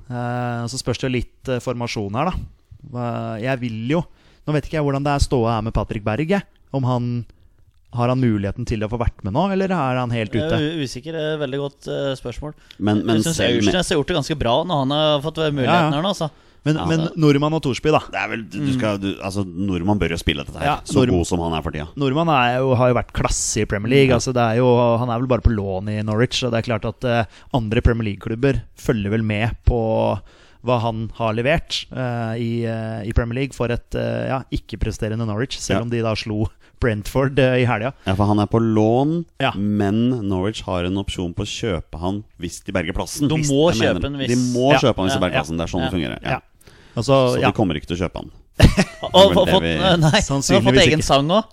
Så 0.70 0.78
spørs 0.80 1.02
det 1.02 1.08
jo 1.08 1.16
litt 1.18 1.50
formasjon 1.62 2.14
her, 2.18 2.30
da. 2.30 3.08
Jeg 3.42 3.60
vil 3.62 3.80
jo 3.90 4.06
Nå 4.46 4.54
vet 4.54 4.68
ikke 4.68 4.76
jeg 4.78 4.86
hvordan 4.86 5.02
det 5.02 5.10
er 5.10 5.22
ståa 5.24 5.56
her 5.56 5.62
med 5.66 5.74
Patrick 5.74 6.04
Berg. 6.06 6.30
Jeg. 6.30 6.46
Om 6.70 6.84
han 6.86 7.06
har 7.96 8.12
han 8.12 8.20
muligheten 8.22 8.66
til 8.68 8.84
å 8.86 8.88
få 8.92 8.98
vært 9.00 9.24
med 9.26 9.34
nå, 9.36 9.46
eller 9.56 9.72
er 9.74 10.00
han 10.00 10.10
helt 10.14 10.32
Jeg 10.36 10.46
ute? 10.46 10.56
er 10.62 10.80
usikker. 10.84 11.12
det 11.16 11.26
er 11.34 11.38
Veldig 11.42 11.58
godt 11.64 11.88
eh, 11.92 12.14
spørsmål. 12.20 12.54
Men, 12.78 13.02
men 13.06 13.16
jeg 13.22 13.30
syns 13.30 13.40
Aursnes 13.48 13.88
har 13.92 13.98
gjort 14.00 14.10
det 14.12 14.16
ganske 14.22 14.38
bra 14.38 14.56
når 14.68 14.82
han 14.84 14.90
har 14.96 15.22
fått 15.24 15.40
muligheten 15.48 15.64
Ja, 15.72 15.86
ja. 15.88 15.94
her 15.96 16.04
nå. 16.04 16.12
Altså. 16.14 16.30
Men, 16.66 16.74
Ja, 16.80 16.84
men 16.90 16.98
det- 17.04 17.12
Nordmann 17.22 17.54
og 17.54 17.60
Thorsby, 17.62 17.92
da. 17.94 18.00
det 18.10 18.18
er 18.18 18.28
vel, 18.32 18.40
du 18.50 18.72
skal, 18.74 18.96
du, 18.98 19.12
altså, 19.22 19.44
Nordmann 19.46 20.00
bør 20.00 20.10
jo 20.16 20.18
spille 20.18 20.42
dette 20.42 20.58
her, 20.58 20.64
Ja, 20.66 20.76
så 20.82 20.98
Nord- 21.04 21.12
god 21.14 21.26
som 21.28 21.38
han 21.44 21.52
er 21.54 21.62
for 21.62 21.70
tida. 21.70 21.86
Nordmann 21.94 22.28
er 22.34 22.56
jo, 22.58 22.72
har 22.74 22.88
jo 22.90 22.96
vært 22.98 23.12
klasse 23.14 23.62
i 23.62 23.68
Premier 23.70 23.92
League. 23.92 24.10
Altså 24.16 24.32
det 24.34 24.42
er 24.42 24.56
jo, 24.58 24.66
han 24.98 25.08
er 25.14 25.20
vel 25.22 25.28
bare 25.30 25.44
på 25.46 25.54
lån 25.54 25.92
i 25.94 26.02
Norwich. 26.02 26.42
Og 26.42 26.50
det 26.50 26.58
er 26.64 26.66
klart 26.66 26.88
at 26.90 27.06
uh, 27.06 27.38
andre 27.54 27.80
Premier 27.86 28.08
League-klubber 28.10 28.58
følger 28.82 29.14
vel 29.14 29.22
med 29.22 29.54
på 29.64 29.78
hva 30.64 30.78
han 30.80 31.10
har 31.18 31.34
levert 31.34 31.86
eh, 31.92 32.34
i, 32.38 32.50
eh, 32.64 33.02
i 33.08 33.12
Premier 33.12 33.34
League 33.42 33.52
for 33.56 33.68
et 33.70 33.94
eh, 33.94 34.28
ja, 34.30 34.42
ikke-presterende 34.52 35.26
Norwich, 35.26 35.58
selv 35.58 35.78
Ja. 35.78 35.82
om 35.82 35.90
de 35.90 36.00
da 36.02 36.14
slo 36.14 36.46
Brentford 36.80 37.38
i 37.40 37.64
helga. 37.64 37.92
Ja, 38.04 38.14
for 38.14 38.26
han 38.28 38.38
er 38.38 38.46
på 38.52 38.58
lån, 38.60 39.24
Ja. 39.40 39.52
men 39.56 40.10
Norwich 40.28 40.62
har 40.66 40.84
en 40.84 40.96
opsjon 41.00 41.32
på 41.34 41.42
å 41.42 41.48
kjøpe 41.48 41.98
han 42.00 42.22
hvis 42.38 42.60
de 42.66 42.72
berger 42.72 42.92
plassen. 42.92 43.28
De 43.28 43.34
må 43.48 43.70
jeg 43.72 43.80
kjøpe 43.80 44.00
mener- 44.02 44.10
han 44.10 44.18
hvis- 44.20 44.28
De 44.28 44.36
må 44.58 44.72
Ja, 44.72 44.78
kjøpe 44.78 44.96
han 44.96 45.06
hvis 45.08 45.14
ja, 45.14 45.18
de 45.20 45.24
berger 45.24 45.38
plassen. 45.40 45.56
Det 45.56 45.64
er 45.64 45.72
sånn 45.72 45.80
ja, 45.80 45.90
det 45.90 45.96
fungerer. 45.96 46.18
Ja. 46.22 46.30
Ja. 46.30 46.40
Altså, 46.96 47.14
Så 47.36 47.40
ja. 47.40 47.46
de 47.50 47.52
kommer 47.56 47.74
ikke 47.76 47.86
til 47.86 47.96
å 47.96 48.00
kjøpe 48.08 48.16
han. 48.16 48.30
Og, 49.14 49.36
og, 49.36 49.48
fått, 49.48 49.62
nei, 49.62 49.98
han 50.00 50.00
har 50.00 50.20
fått 50.64 50.80
egen 50.80 51.00
ikke. 51.00 51.04
sang 51.04 51.28
òg. 51.28 51.44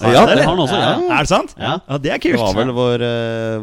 Ja, 0.00 0.22
det 0.26 0.44
har 0.44 0.54
han 0.54 0.58
også. 0.62 0.78
Ja. 0.78 1.18
Er 1.18 1.18
det 1.26 1.28
sant? 1.28 1.54
Ja. 1.58 1.78
det 1.98 2.10
er 2.14 2.18
Det 2.22 2.38
var 2.38 2.54
vel 2.54 2.68
vår, 2.74 3.02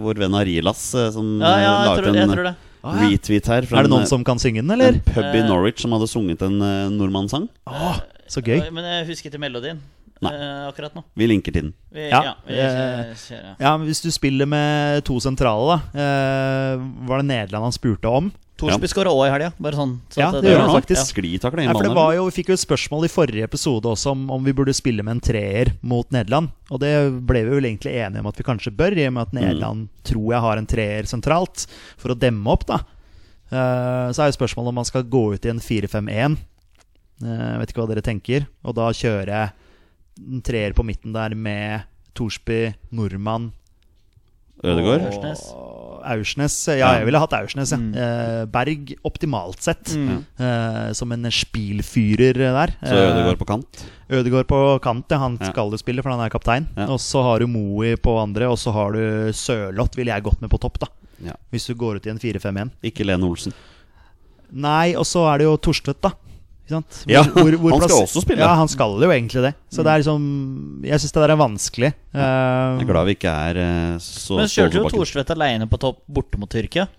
vår 0.04 0.16
venn 0.20 0.36
Arilas 0.36 0.82
som 1.14 1.40
Ja, 1.40 1.48
ja, 1.48 1.58
jeg 1.58 1.88
laget 1.88 2.04
tror, 2.04 2.14
jeg 2.16 2.24
en 2.24 2.30
tror 2.36 2.44
det. 2.44 2.56
Ah, 2.88 3.02
ja. 3.04 3.10
retweet 3.12 3.50
her. 3.52 3.68
Fra 3.70 3.80
Er 3.82 3.86
det 3.88 3.92
en, 3.92 3.96
noen 3.98 4.08
som 4.10 4.24
kan 4.28 4.40
synge 4.42 4.64
den, 4.64 4.72
eller? 4.78 4.98
en 4.98 5.04
pub 5.08 5.28
i 5.36 5.42
Eh. 5.42 5.46
Norwich 5.48 5.82
som 5.84 5.92
hadde 5.96 6.08
sunget 6.12 6.42
en 6.48 6.58
uh, 6.62 6.88
nordmannssang. 6.94 7.50
Åh, 7.68 8.00
så 8.32 8.42
gøy. 8.44 8.62
Men 8.72 8.84
jeg 8.88 9.08
husker 9.12 9.30
ikke 9.32 9.40
melodien 9.44 9.80
Nei. 10.22 10.32
eh, 10.34 10.64
akkurat 10.72 10.96
nå. 10.98 11.04
Vi 11.16 11.28
linker 11.30 11.54
til 11.54 11.68
den. 11.68 11.74
Vi, 11.94 12.08
Ja, 12.10 12.24
ja, 12.26 12.34
vi 12.48 12.56
eh, 12.58 12.72
kjører, 12.74 13.14
kjører. 13.22 13.56
Ja, 13.62 13.76
men 13.78 13.86
Hvis 13.86 14.02
du 14.02 14.10
spiller 14.12 14.50
med 14.50 15.04
to 15.06 15.20
sentrale, 15.22 15.78
da 15.94 16.02
eh, 16.02 16.82
Var 17.08 17.22
det 17.22 17.28
Nederland 17.30 17.68
han 17.70 17.76
spurte 17.76 18.10
om? 18.10 18.32
Torsby 18.58 18.90
skåra 18.90 19.12
òg 19.14 19.28
i 19.28 19.32
helga. 19.32 19.52
Bare 19.62 19.78
sånn. 19.78 19.94
så 20.10 20.22
Ja, 20.22 20.28
det 20.34 20.50
gjør 20.50 20.64
han 20.64 20.72
ja. 20.72 20.78
faktisk. 20.80 21.20
Ja. 21.22 21.26
Ja, 21.38 21.52
inn 21.62 21.76
for 21.78 21.86
det 21.86 21.94
var 21.94 22.14
jo, 22.16 22.26
Vi 22.26 22.36
fikk 22.40 22.50
jo 22.50 22.58
et 22.58 22.64
spørsmål 22.64 23.06
i 23.06 23.12
forrige 23.12 23.46
episode 23.46 23.92
også 23.92 24.16
om, 24.16 24.24
om 24.34 24.44
vi 24.44 24.56
burde 24.58 24.74
spille 24.74 25.06
med 25.06 25.18
en 25.18 25.24
treer 25.30 25.76
mot 25.86 26.10
Nederland. 26.14 26.50
Og 26.74 26.82
det 26.82 26.92
ble 27.30 27.44
vi 27.46 27.54
vel 27.54 27.70
egentlig 27.70 27.94
enige 28.02 28.24
om 28.24 28.30
at 28.32 28.40
vi 28.40 28.48
kanskje 28.48 28.74
bør, 28.74 28.98
i 28.98 29.06
og 29.08 29.14
med 29.14 29.28
at 29.28 29.36
Nederland 29.38 29.88
tror 30.08 30.34
jeg 30.34 30.46
har 30.48 30.62
en 30.62 30.70
treer 30.70 31.10
sentralt. 31.10 31.68
For 32.02 32.14
å 32.14 32.18
demme 32.18 32.50
opp, 32.54 32.66
da. 32.70 32.82
Uh, 33.48 34.10
så 34.12 34.26
er 34.26 34.32
jo 34.32 34.40
spørsmålet 34.40 34.74
om 34.74 34.82
man 34.82 34.90
skal 34.90 35.06
gå 35.08 35.24
ut 35.38 35.46
i 35.46 35.54
en 35.54 35.62
4-5-1. 35.64 36.40
Uh, 37.24 37.54
vet 37.62 37.72
ikke 37.72 37.84
hva 37.84 37.92
dere 37.94 38.06
tenker. 38.06 38.50
Og 38.66 38.76
da 38.80 38.90
kjøre 38.90 39.46
en 40.18 40.42
treer 40.42 40.74
på 40.74 40.86
midten 40.88 41.14
der 41.14 41.38
med 41.38 41.86
Thorsby, 42.18 42.74
Nordmann 42.90 43.52
Ødegaard. 44.66 45.06
og 45.06 45.67
Aursnes. 46.14 46.56
Ja, 46.80 46.94
jeg 46.98 47.08
ville 47.08 47.22
hatt 47.22 47.36
Aursnes. 47.38 47.74
Ja. 47.76 47.80
Eh, 48.04 48.42
Berg 48.52 48.94
optimalt 49.08 49.64
sett. 49.64 49.94
Mm. 49.96 50.24
Eh, 50.40 50.92
som 50.98 51.14
en 51.16 51.30
spilfyrer 51.34 52.40
der. 52.42 52.76
Så 52.82 53.00
Ødegaard 53.04 53.42
på 53.42 53.50
kant. 53.50 53.86
Ødegaard 54.08 54.50
på 54.50 54.62
kant, 54.84 55.08
ja. 55.12 55.22
Han 55.24 55.40
skal 55.42 55.74
jo 55.74 55.80
spille, 55.82 56.04
for 56.06 56.16
han 56.16 56.24
er 56.24 56.34
kaptein. 56.34 56.70
Og 56.88 57.00
så 57.04 57.24
har 57.26 57.44
du 57.44 57.50
Moe 57.52 57.96
på 58.02 58.18
andre, 58.22 58.50
og 58.52 58.60
så 58.62 58.74
har 58.76 58.96
du 58.96 59.34
Sørloth, 59.36 59.98
ville 60.00 60.14
jeg 60.16 60.26
gått 60.28 60.44
med 60.44 60.54
på 60.54 60.62
topp, 60.64 60.80
da. 60.84 60.92
Ja. 61.24 61.34
Hvis 61.52 61.66
du 61.70 61.76
går 61.78 61.98
ut 61.98 62.08
i 62.08 62.14
en 62.14 62.22
4-5-1. 62.22 62.76
Ikke 62.92 63.06
Lene 63.08 63.26
Olsen. 63.28 63.56
Nei, 64.54 64.94
og 64.96 65.04
så 65.08 65.26
er 65.32 65.42
det 65.42 65.48
jo 65.50 65.58
Torstvedt, 65.60 66.00
da. 66.06 66.14
Ikke 66.68 66.82
sant? 66.82 66.98
Ja, 67.08 67.22
han 67.24 67.84
skal 67.88 68.02
også 68.02 68.22
spille. 68.26 68.44
Ja, 68.44 68.50
han 68.60 68.68
skal 68.68 68.98
jo 69.00 69.08
egentlig 69.08 69.40
det. 69.46 69.54
Så 69.72 69.86
det 69.88 69.92
er 69.94 70.02
liksom 70.02 70.24
Jeg 70.84 71.00
syns 71.00 71.14
det 71.16 71.22
der 71.24 71.32
er 71.32 71.40
vanskelig. 71.40 71.92
Jeg 72.12 72.82
er 72.84 72.90
glad 72.90 73.08
vi 73.08 73.16
ikke 73.16 73.32
er 73.32 73.60
uh, 73.64 73.94
så 74.04 74.42
Men 74.42 74.52
kjørte 74.52 74.82
jo. 74.82 74.90
Thorstvedt 74.92 75.32
alene 75.38 75.70
på 75.72 75.80
topp 75.80 76.02
borte 76.12 76.42
mot 76.42 76.52
Tyrkia. 76.52 76.90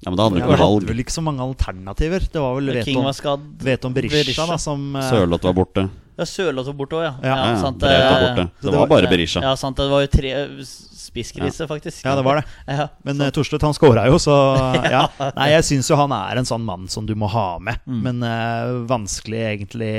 Ja, 0.00 0.08
men 0.08 0.16
da 0.16 0.24
hadde 0.26 0.38
du 0.38 0.40
ikke 0.40 0.54
valg. 0.56 0.62
hadde 0.80 0.88
vel 0.94 1.02
ikke 1.02 1.12
så 1.12 1.22
mange 1.24 1.44
alternativer. 1.44 2.24
Det 2.32 2.40
var 2.40 2.54
vel 2.56 2.70
King 2.80 2.94
Veton, 2.96 3.04
var 3.04 3.16
skadd. 3.18 3.42
Veton 3.66 3.92
Berisha, 3.96 4.46
da, 4.48 4.56
som 4.60 4.94
eh, 4.96 5.08
Sørloth 5.10 5.44
var 5.44 5.56
borte. 5.58 5.84
Ja, 6.16 6.24
Sørloth 6.28 6.70
var 6.72 6.76
borte 6.78 6.96
òg, 6.96 7.04
ja. 7.04 7.12
Ja, 7.24 7.34
Ja, 7.36 7.50
ja, 7.50 7.58
sant, 7.60 7.82
Braut 7.82 7.92
var 8.00 8.14
eh, 8.14 8.22
borte. 8.30 8.46
så 8.60 8.64
Det 8.64 8.70
det 8.72 8.78
var 8.80 8.88
bare 8.94 9.10
Berisha. 9.12 9.42
Ja, 9.44 9.52
sant. 9.60 9.76
Det 9.76 9.90
var 9.92 10.06
jo 10.06 10.10
tre 10.14 10.32
spisskrise, 10.64 11.66
faktisk. 11.68 12.00
Ja, 12.06 12.14
det 12.16 12.24
var 12.24 12.40
det. 12.40 12.44
Ja, 12.80 12.88
Men 13.04 13.20
eh, 13.20 13.30
Torstvedt 13.34 13.62
han 13.68 13.76
scora 13.76 14.06
jo, 14.08 14.16
så 14.22 14.32
ja. 14.94 15.04
Nei, 15.36 15.50
jeg 15.52 15.66
syns 15.68 15.90
jo 15.92 15.98
han 16.00 16.12
er 16.16 16.40
en 16.40 16.48
sånn 16.48 16.64
mann 16.64 16.88
som 16.92 17.04
du 17.08 17.12
må 17.18 17.28
ha 17.32 17.58
med. 17.60 17.80
Mm. 17.84 18.00
Men 18.08 18.24
eh, 18.24 18.72
vanskelig 18.88 19.42
egentlig 19.52 19.94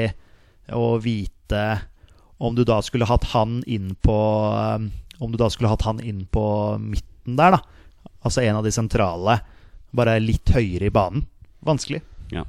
å 0.73 0.95
vite 1.03 1.63
om 2.41 2.55
du 2.57 2.63
da 2.65 2.79
skulle 2.81 3.05
hatt 3.05 3.27
han 3.35 3.59
inn 3.69 3.91
på 4.01 4.17
eh, 4.55 4.89
Om 5.21 5.29
du 5.33 5.37
da 5.37 5.49
skulle 5.53 5.69
hatt 5.69 5.83
han 5.85 5.99
inn 6.01 6.23
på 6.31 6.43
midten 6.81 7.35
der, 7.37 7.57
da. 7.59 7.61
Altså 8.25 8.41
en 8.41 8.57
av 8.57 8.63
de 8.65 8.71
sentrale, 8.73 9.35
bare 9.95 10.19
litt 10.23 10.51
høyere 10.55 10.89
i 10.89 10.93
banen. 10.93 11.25
Vanskelig. 11.67 12.01
Ja. 12.33 12.45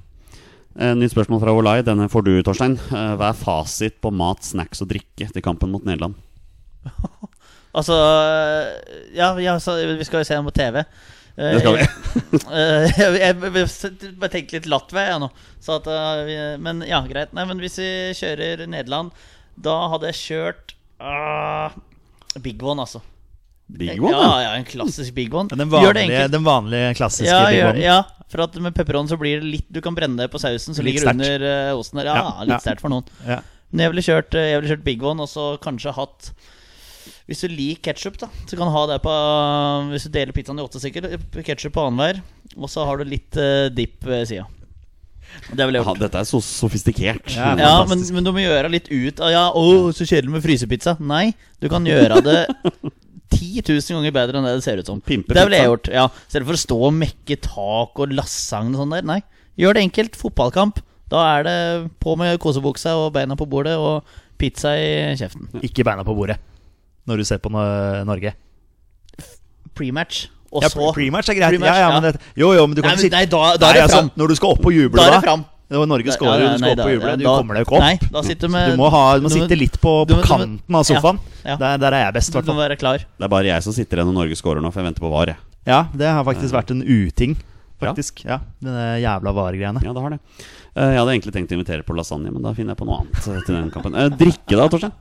Eh, 0.78 0.94
Nytt 0.96 1.14
spørsmål 1.14 1.42
fra 1.42 1.54
Olai. 1.56 1.78
Denne 1.86 2.08
får 2.12 2.26
du, 2.28 2.34
Torstein. 2.46 2.78
Eh, 2.90 3.14
Hva 3.20 3.32
er 3.32 3.38
fasit 3.38 4.00
på 4.04 4.12
mat, 4.14 4.44
snacks 4.46 4.84
og 4.84 4.92
drikke 4.92 5.28
til 5.32 5.44
kampen 5.44 5.74
mot 5.74 5.84
Nederland? 5.88 6.18
Altså 7.72 7.94
Ja, 9.16 9.30
ja 9.40 9.54
så, 9.56 9.78
vi 9.96 10.04
skal 10.04 10.20
jo 10.20 10.26
se 10.28 10.36
den 10.36 10.44
på 10.44 10.52
TV. 10.52 10.82
Eh, 11.36 11.54
Det 11.54 11.60
skal 11.62 11.78
vi. 11.78 11.86
eh, 12.58 12.98
jeg, 13.16 13.36
bare 13.40 14.32
tenker 14.32 14.58
litt 14.58 14.68
Latvia 14.68 15.06
jeg 15.08 15.22
nå. 15.22 15.30
Så 15.62 15.78
at, 15.78 15.88
eh, 15.88 16.24
vi, 16.28 16.36
men 16.60 16.84
ja, 16.88 17.00
greit. 17.08 17.32
Nei, 17.36 17.46
men 17.48 17.62
hvis 17.62 17.78
vi 17.80 17.88
kjører 18.18 18.66
Nederland, 18.68 19.14
da 19.56 19.78
hadde 19.92 20.10
jeg 20.10 20.20
kjørt 20.20 20.74
uh, 21.00 21.72
Big 22.44 22.62
One, 22.64 22.84
altså. 22.84 23.02
Big 23.78 24.02
one, 24.02 24.12
ja, 24.12 24.32
ja, 24.44 24.50
en 24.58 24.64
klassisk 24.68 25.14
Big 25.16 25.32
One. 25.34 25.48
Den 25.48 25.70
Gjør 25.70 25.94
det 25.96 26.02
vanlige, 26.04 26.26
den 26.32 26.44
vanlige 26.44 26.90
klassiske 26.98 27.30
Ja, 27.30 27.46
Big 27.48 27.62
One. 27.64 27.80
ja, 27.80 27.98
for 28.32 28.44
at 28.44 28.54
med 28.60 28.74
pepperoni 28.76 29.08
så 29.08 29.16
blir 29.20 29.40
det 29.40 29.48
litt 29.48 29.68
Du 29.72 29.80
kan 29.84 29.94
brenne 29.96 30.16
det 30.20 30.28
på 30.32 30.40
sausen, 30.42 30.74
som 30.76 30.84
ligger 30.84 31.08
under 31.12 31.44
uh, 31.72 31.78
osten 31.80 32.00
der. 32.02 32.10
Ja, 32.10 32.16
Ja, 32.20 32.32
ja. 32.42 32.48
litt 32.52 32.64
sterkt 32.66 32.84
for 32.84 32.92
noen. 32.92 33.08
Ja. 33.28 33.40
Men 33.72 33.86
jeg 33.86 33.92
ville 33.94 34.04
kjørt, 34.04 34.34
eh, 34.36 34.50
jeg 34.52 34.60
ville 34.60 34.74
kjørt 34.74 34.84
Big 34.84 35.02
One, 35.08 35.24
og 35.24 35.30
så 35.32 35.46
kanskje 35.64 35.94
hatt 35.96 36.32
Hvis 37.26 37.40
du 37.46 37.48
liker 37.48 37.92
ketsjup, 37.94 38.18
da, 38.20 38.28
så 38.46 38.56
kan 38.58 38.68
du 38.68 38.74
ha 38.76 38.82
det 38.92 38.98
på 39.04 39.12
Hvis 39.94 40.04
du 40.08 40.10
deler 40.18 40.32
pizzaen 40.36 40.60
i 40.60 40.64
åtte 40.66 40.80
stykker, 40.82 41.08
ketsjup 41.46 41.72
på 41.78 41.86
annenhver, 41.88 42.20
og 42.58 42.68
så 42.68 42.84
har 42.84 43.00
du 43.00 43.08
litt 43.08 43.38
uh, 43.40 43.70
dipp 43.72 44.04
ved 44.04 44.28
sida. 44.28 44.44
Det 45.48 45.64
ville 45.64 45.80
jeg 45.80 45.86
Ja, 45.88 45.94
dette 46.02 46.20
er 46.20 46.28
så 46.28 46.42
sofistikert. 46.44 47.30
Ja, 47.32 47.54
Ja, 47.56 47.76
men, 47.88 48.02
men 48.12 48.24
du 48.26 48.32
må 48.36 48.42
gjøre 48.44 48.68
litt 48.68 48.90
ut 48.92 49.20
av 49.24 49.30
Ja, 49.32 49.46
å, 49.56 49.88
så 49.96 50.04
kjedelig 50.04 50.34
med 50.34 50.44
frysepizza. 50.44 50.98
Nei, 51.00 51.30
du 51.62 51.70
kan 51.72 51.86
gjøre 51.88 52.20
det 52.20 52.42
10 53.32 53.64
000 53.66 53.96
ganger 53.98 54.14
bedre 54.14 54.38
enn 54.40 54.46
det 54.48 54.54
det 54.60 54.64
ser 54.66 54.80
ut 54.82 54.88
som. 54.92 55.00
Pimpe 55.00 55.34
det 55.36 55.44
ville 55.48 55.58
jeg 55.60 55.70
gjort. 55.70 55.90
Ja, 55.92 56.06
I 56.08 56.42
for 56.44 56.56
å 56.56 56.62
stå 56.62 56.78
og 56.88 56.94
mekke 56.96 57.38
tak 57.42 58.02
og 58.04 58.14
lasagne 58.16 58.76
og 58.76 58.84
sånn 58.84 58.94
der. 58.96 59.06
Nei, 59.08 59.20
gjør 59.60 59.78
det 59.78 59.86
enkelt. 59.88 60.18
Fotballkamp. 60.20 60.82
Da 61.12 61.24
er 61.38 61.44
det 61.48 61.56
på 62.00 62.14
med 62.16 62.38
kosebuksa 62.40 62.94
og 62.96 63.10
beina 63.16 63.36
på 63.36 63.48
bordet 63.48 63.74
og 63.76 64.06
pizza 64.40 64.72
i 64.80 65.12
kjeften. 65.20 65.50
Ikke 65.64 65.84
beina 65.84 66.04
på 66.06 66.14
bordet 66.16 66.38
når 67.08 67.18
du 67.20 67.24
ser 67.26 67.40
på 67.42 67.50
Norge. 67.52 68.32
Prematch. 69.76 70.26
Og 70.52 70.62
Ja, 70.62 70.68
Prematch 70.68 71.30
er 71.32 71.38
greit. 71.38 71.56
Ja, 71.60 71.76
ja, 71.80 71.88
men 71.94 72.04
det, 72.04 72.20
jo, 72.36 72.52
jo, 72.52 72.66
men 72.68 72.76
du 72.76 72.82
kan 72.82 72.90
Nei, 72.92 72.96
ikke 72.98 73.06
si 73.08 73.12
nei, 73.14 73.24
da- 73.24 73.56
da 73.56 73.70
er 73.70 73.72
det 73.78 73.82
altså. 73.88 74.02
Når 74.16 74.28
du 74.28 74.34
skal 74.36 74.50
opp 74.52 74.66
og 74.66 74.72
juble, 74.72 74.96
Da 75.00 75.06
er 75.08 75.14
det 75.16 75.24
fram. 75.24 75.44
Og 75.72 75.86
Norge 75.88 76.12
skårer, 76.12 76.16
scorer, 76.16 76.42
ja, 76.44 76.52
du 76.52 76.58
skal 76.58 76.72
opp 76.72 76.84
og 76.86 76.92
juble. 76.92 77.12
Du 77.16 77.24
da- 77.24 77.36
kommer 77.38 77.54
deg 77.56 77.62
jo 77.64 77.68
ikke 77.68 77.76
opp. 77.78 77.84
Nei, 77.86 77.96
da 78.12 78.22
du 78.22 78.48
med 78.52 78.70
Du 78.72 78.76
må, 78.76 78.90
ha, 78.90 79.02
du 79.18 79.22
må 79.24 79.28
du 79.30 79.34
sitte 79.38 79.56
litt 79.58 79.78
på, 79.80 79.92
du 80.06 80.14
på 80.14 80.20
må- 80.20 80.26
kanten 80.28 80.74
av 80.80 80.84
sofaen. 80.84 81.18
ja. 81.44 81.56
Der, 81.56 81.78
der 81.78 81.92
er 81.92 82.04
jeg 82.06 82.14
best, 82.14 82.28
i 82.28 82.32
Du 82.32 82.38
hvert 82.38 82.46
må 82.50 82.54
fall. 82.54 82.68
være 82.68 82.76
klar. 82.78 82.98
Det 82.98 83.24
er 83.24 83.28
bare 83.28 83.44
jeg 83.50 83.62
som 83.62 83.72
sitter 83.72 83.96
igjen 84.02 84.12
når 84.12 84.18
Norge 84.20 84.36
skårer 84.36 84.60
nå, 84.62 84.72
for 84.72 84.80
jeg 84.82 84.86
venter 84.92 85.00
på 85.06 85.10
VAR. 85.10 85.26
jeg. 85.26 85.36
Ja, 85.66 85.80
det 85.94 86.06
har 86.08 86.24
faktisk 86.24 86.52
vært 86.52 86.70
en 86.74 86.82
uting, 86.82 87.36
faktisk. 87.80 88.24
Ja, 88.24 88.40
Denne 88.62 88.98
jævla 89.00 89.32
VAR-greiene. 89.32 89.82
Ja, 89.82 89.92
det 89.92 90.02
har 90.02 90.10
det. 90.10 90.20
Eh, 90.74 90.88
Jeg 90.92 90.98
hadde 90.98 91.12
egentlig 91.12 91.32
tenkt 91.34 91.52
å 91.52 91.56
invitere 91.58 91.82
på 91.84 91.94
lasagne, 91.94 92.32
men 92.32 92.42
da 92.42 92.52
finner 92.54 92.72
jeg 92.74 92.78
på 92.80 92.86
noe 92.86 93.00
annet 93.02 93.28
eh, 93.28 93.40
til 93.46 93.54
den 93.54 93.70
kampen. 93.70 93.94
Eh, 93.94 94.08
Drikke 94.08 94.56
da, 94.56 94.68
Torstein? 94.68 94.92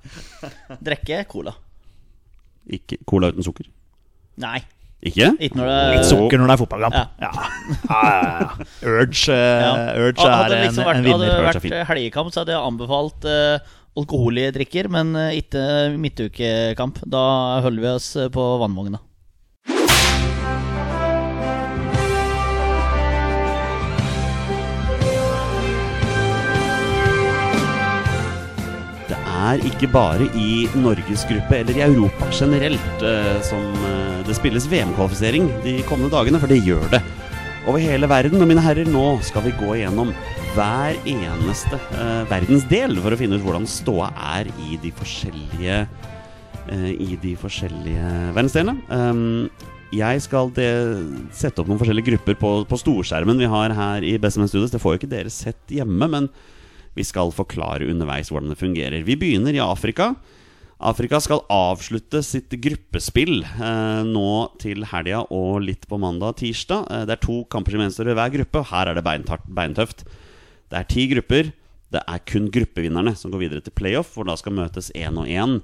Drikke 0.84 1.26
cola. 1.28 1.54
Ikke 2.70 2.98
Cola 3.08 3.32
uten 3.32 3.44
sukker? 3.44 3.66
Nei, 4.38 4.62
Ikke? 5.02 5.32
ikke 5.42 5.58
når 5.58 5.70
det 5.72 5.78
Litt 5.96 6.10
sukker 6.12 6.38
når 6.38 6.52
det 6.52 6.54
er 6.54 6.62
fotballkamp. 6.62 6.94
Ja. 6.94 7.06
Ja. 7.26 7.32
Ja, 7.90 8.02
ja, 8.06 8.24
ja. 8.38 8.66
Urge, 8.86 9.34
uh, 9.34 9.36
Ja. 9.36 9.72
Urge 9.98 10.28
er 10.30 10.52
det 10.52 10.58
en, 10.58 10.66
liksom 10.68 10.86
vært, 10.86 11.00
en 11.02 11.12
Hadde 11.12 11.30
det 11.30 11.46
vært 11.48 11.88
helgekamp, 11.90 12.34
så 12.34 12.44
hadde 12.44 12.54
jeg 12.54 12.70
anbefalt 12.70 13.26
uh, 13.26 13.78
alkoholige 14.00 14.54
drikker, 14.56 14.90
men 14.92 15.16
eh, 15.20 15.40
ikke 15.42 15.64
midtukekamp. 16.00 17.02
Da 17.12 17.24
holder 17.66 17.84
vi 17.84 17.90
oss 17.92 18.14
eh, 18.16 18.30
på 18.32 18.46
vannvogna. 18.62 19.02
Er 29.42 29.64
ikke 29.68 29.90
bare 29.92 30.28
i 30.38 30.68
Norges 30.78 31.24
gruppe 31.30 31.58
eller 31.62 31.78
i 31.78 31.84
Europa 31.86 32.28
generelt 32.36 33.06
eh, 33.06 33.40
som 33.46 33.64
eh, 33.88 34.22
det 34.28 34.38
spilles 34.38 34.68
VM-kvalifisering 34.72 35.50
de 35.66 35.80
kommende 35.88 36.12
dagene, 36.14 36.42
for 36.42 36.52
det 36.52 36.62
gjør 36.66 36.86
det. 36.94 37.02
Over 37.70 37.82
hele 37.84 38.10
verden. 38.10 38.42
Og 38.42 38.50
mine 38.50 38.64
herrer, 38.64 38.90
nå 38.90 39.06
skal 39.26 39.46
vi 39.46 39.56
gå 39.60 39.76
igjennom 39.78 40.14
hver 40.56 40.98
eneste 41.10 41.80
eh, 41.98 42.22
verdensdel 42.30 42.98
for 43.02 43.14
å 43.14 43.20
finne 43.20 43.38
ut 43.38 43.46
hvordan 43.46 43.68
ståa 43.70 44.12
er 44.38 44.50
i 44.68 44.80
de 44.82 44.94
forskjellige 44.96 45.84
I 46.72 47.16
de 47.20 47.32
forskjellige 47.36 48.10
verdensdelene. 48.36 48.78
Um, 48.94 49.50
jeg 49.92 50.22
skal 50.24 50.52
sette 51.36 51.60
opp 51.60 51.68
noen 51.68 51.80
forskjellige 51.82 52.14
grupper 52.14 52.38
på, 52.40 52.52
på 52.70 52.80
storskjermen 52.80 53.42
vi 53.42 53.50
har 53.50 53.74
her 53.76 54.06
i 54.08 54.14
Bestemenn 54.22 54.48
Studios. 54.48 54.72
Det 54.72 54.80
får 54.80 54.94
jo 54.94 55.00
ikke 55.02 55.10
dere 55.12 55.34
sett 55.34 55.74
hjemme, 55.74 56.08
men 56.08 56.30
vi 56.98 57.06
skal 57.08 57.32
forklare 57.36 57.88
underveis 57.92 58.32
hvordan 58.32 58.52
det 58.52 58.60
fungerer. 58.60 59.06
Vi 59.08 59.18
begynner 59.20 59.56
i 59.56 59.64
Afrika. 59.64 60.12
Afrika 60.82 61.20
skal 61.22 61.44
avslutte 61.54 62.24
sitt 62.26 62.50
gruppespill 62.64 63.44
eh, 63.46 64.02
nå 64.08 64.32
til 64.62 64.88
helga 64.90 65.22
og 65.30 65.62
litt 65.68 65.86
på 65.90 66.00
mandag 66.02 66.34
og 66.34 66.40
tirsdag. 66.42 66.88
Eh, 66.90 67.04
det 67.06 67.16
er 67.16 67.22
to 67.22 67.44
kamper 67.54 67.76
som 67.76 67.84
gjenstår 67.86 68.10
i 68.10 68.16
hver 68.18 68.34
gruppe, 68.34 68.64
og 68.64 68.72
her 68.72 68.90
er 68.90 68.98
det 68.98 69.06
beintøft. 69.06 70.08
Det 70.72 70.80
er 70.80 70.90
ti 70.90 71.06
grupper. 71.12 71.52
Det 71.92 72.02
er 72.02 72.24
kun 72.26 72.48
gruppevinnerne 72.50 73.14
som 73.20 73.34
går 73.34 73.44
videre 73.46 73.64
til 73.66 73.76
playoff, 73.78 74.16
hvor 74.16 74.26
da 74.26 74.38
skal 74.40 74.56
møtes 74.58 74.90
én 74.98 75.20
og 75.22 75.30
én 75.30 75.60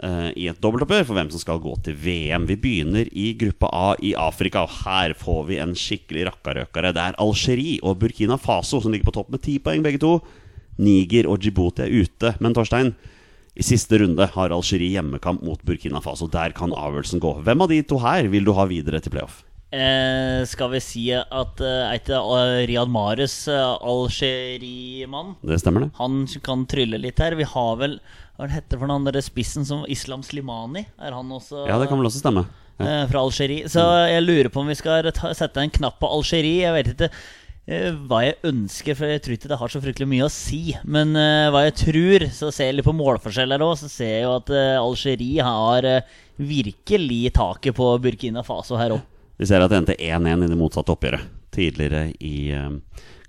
eh, 0.00 0.30
i 0.32 0.48
et 0.48 0.62
dobbeltoppgjør 0.62 1.04
for 1.04 1.18
hvem 1.18 1.30
som 1.34 1.42
skal 1.42 1.60
gå 1.60 1.76
til 1.84 1.98
VM. 2.00 2.48
Vi 2.48 2.56
begynner 2.62 3.12
i 3.12 3.28
gruppe 3.36 3.68
A 3.76 3.92
i 4.00 4.14
Afrika, 4.16 4.64
og 4.64 4.72
her 4.86 5.12
får 5.20 5.44
vi 5.50 5.60
en 5.60 5.76
skikkelig 5.76 6.30
rakkarøkere. 6.30 6.94
Det 6.96 7.04
er 7.04 7.20
Algerie 7.20 7.76
og 7.84 8.00
Burkina 8.00 8.40
Faso 8.40 8.80
som 8.80 8.94
ligger 8.94 9.10
på 9.10 9.18
topp 9.18 9.36
med 9.36 9.44
ti 9.44 9.60
poeng, 9.60 9.84
begge 9.84 10.00
to. 10.00 10.16
Niger 10.78 11.28
og 11.30 11.40
Djibouti 11.42 11.84
er 11.86 11.92
ute. 12.04 12.34
Men 12.40 12.54
Torstein, 12.56 12.94
i 13.56 13.64
siste 13.64 13.96
runde 14.02 14.26
har 14.34 14.52
Algerie 14.52 14.92
hjemmekamp 14.98 15.40
mot 15.46 15.62
Burkina 15.64 16.02
Faso. 16.04 16.28
Der 16.28 16.52
kan 16.56 16.74
avgjørelsen 16.76 17.22
gå. 17.22 17.30
Hvem 17.46 17.62
av 17.64 17.70
de 17.72 17.82
to 17.88 17.98
her 18.02 18.28
vil 18.32 18.44
du 18.44 18.52
ha 18.52 18.66
videre 18.68 19.00
til 19.00 19.14
playoff? 19.14 19.42
Eh, 19.76 20.44
skal 20.46 20.70
vi 20.76 20.78
si 20.80 21.06
at 21.16 21.60
eh, 21.60 21.88
er 21.88 21.96
ikke 21.98 22.20
eh, 22.20 22.60
Riyad 22.70 22.88
Mahrez 22.92 23.34
eh, 23.50 23.72
Algerie-mann? 23.82 25.34
Det 25.42 25.58
stemmer, 25.60 25.86
det. 25.86 25.90
Han 25.98 26.20
kan 26.44 26.62
trylle 26.70 27.00
litt 27.02 27.18
her. 27.22 27.36
Vi 27.38 27.46
har 27.48 27.74
vel 27.80 27.98
Hva 28.36 28.48
heter 28.52 28.74
det 28.76 28.78
for 28.78 28.86
den 28.86 28.96
andre 28.98 29.22
spissen 29.24 29.64
som 29.66 29.84
Islam 29.90 30.22
Slimani? 30.24 30.84
Er 31.00 31.16
han 31.16 31.30
også 31.32 31.64
Ja, 31.66 31.78
det 31.80 31.88
kan 31.90 31.98
vel 32.00 32.08
også 32.10 32.20
stemme. 32.22 32.44
Ja. 32.78 32.84
eh, 32.84 33.02
fra 33.10 33.22
Algerie? 33.24 33.68
Så 33.72 33.80
jeg 34.10 34.22
lurer 34.26 34.50
på 34.52 34.60
om 34.60 34.68
vi 34.70 34.76
skal 34.78 35.08
ta, 35.16 35.32
sette 35.34 35.62
en 35.64 35.72
knapp 35.72 35.98
på 36.02 36.10
Algerie. 36.12 36.62
Jeg 36.66 36.76
vet 36.76 36.92
ikke 36.94 37.10
hva 37.66 38.20
jeg 38.22 38.36
ønsker, 38.46 38.94
for 38.94 39.10
jeg 39.10 39.22
tror 39.24 39.34
ikke 39.34 39.48
det 39.50 39.58
har 39.58 39.72
så 39.72 39.80
fryktelig 39.82 40.06
mye 40.06 40.26
å 40.28 40.30
si. 40.30 40.60
Men 40.86 41.16
uh, 41.18 41.48
hva 41.50 41.64
jeg 41.66 41.74
tror, 41.80 42.24
så 42.30 42.52
ser 42.54 42.70
jeg 42.70 42.78
litt 42.78 42.86
på 42.86 42.94
målforskjeller 42.94 43.64
òg, 43.66 43.74
så 43.80 43.90
ser 43.90 44.12
jeg 44.12 44.22
jo 44.22 44.36
at 44.36 44.52
uh, 44.54 44.84
Algerie 44.84 45.46
har 45.46 45.88
uh, 45.90 46.14
virkelig 46.38 47.32
taket 47.34 47.74
på 47.74 47.90
Burkina 48.04 48.46
Faso 48.46 48.78
her 48.78 48.94
òg. 48.94 49.02
Vi 49.36 49.48
ser 49.50 49.64
at 49.64 49.72
det 49.72 49.80
endte 49.80 49.98
1-1 49.98 50.46
i 50.46 50.50
det 50.52 50.58
motsatte 50.60 50.94
oppgjøret 50.94 51.26
tidligere 51.56 52.04
i 52.22 52.36
uh, 52.54 52.70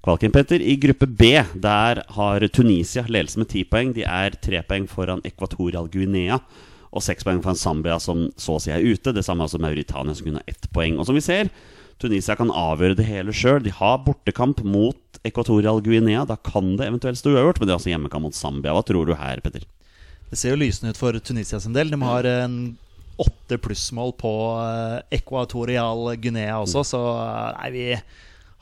kvalken. 0.05 0.35
Petter, 0.35 0.61
i 0.61 0.77
gruppe 0.85 1.09
B 1.09 1.33
der 1.57 2.03
har 2.19 2.47
Tunisia 2.53 3.07
ledelse 3.09 3.41
med 3.41 3.49
ti 3.51 3.65
poeng. 3.65 3.95
De 3.97 4.05
er 4.05 4.37
tre 4.37 4.61
poeng 4.67 4.85
foran 4.91 5.25
Ekvatorial 5.25 5.89
Guinea 5.89 6.37
og 6.93 7.03
seks 7.03 7.25
poeng 7.25 7.41
foran 7.43 7.57
Zambia, 7.59 7.97
som 7.99 8.27
så 8.39 8.55
å 8.55 8.61
si 8.61 8.71
er 8.73 8.85
ute. 8.85 9.11
Det 9.13 9.25
samme 9.25 9.49
som 9.49 9.65
Mauritania, 9.65 10.15
som 10.15 10.29
kunne 10.29 10.45
ha 10.45 10.49
ett 10.49 10.69
poeng. 10.73 11.01
Og 11.01 11.09
som 11.09 11.17
vi 11.17 11.25
ser, 11.25 11.49
Tunisia 12.01 12.35
kan 12.37 12.51
avgjøre 12.53 12.97
det 12.99 13.07
hele 13.07 13.33
sjøl. 13.33 13.61
De 13.65 13.73
har 13.73 14.01
bortekamp 14.05 14.61
mot 14.65 15.21
Ekvatorial 15.25 15.81
Guinea. 15.85 16.25
Da 16.29 16.37
kan 16.37 16.75
det 16.77 16.85
eventuelt 16.85 17.19
stå 17.19 17.33
uavgjort, 17.33 17.59
men 17.59 17.69
de 17.69 17.73
har 17.73 17.81
altså 17.81 17.93
hjemmekamp 17.93 18.27
mot 18.27 18.37
Zambia. 18.37 18.75
Hva 18.77 18.83
tror 18.85 19.09
du 19.09 19.15
her, 19.17 19.41
Petter? 19.41 19.65
Det 20.29 20.37
ser 20.37 20.53
jo 20.53 20.61
lysende 20.61 20.93
ut 20.93 20.99
for 20.99 21.17
Tunisia 21.23 21.59
sin 21.63 21.75
del. 21.75 21.89
De 21.93 21.99
har 22.03 22.27
en 22.29 22.77
åtte 23.17 23.57
plussmål 23.57 24.13
på 24.19 24.31
eh, 24.61 25.17
Ekvatorial 25.17 26.11
Guinea 26.21 26.59
også, 26.61 26.83
så 26.85 26.99
eh, 27.17 27.45
nei, 27.57 27.69
vi 27.73 27.85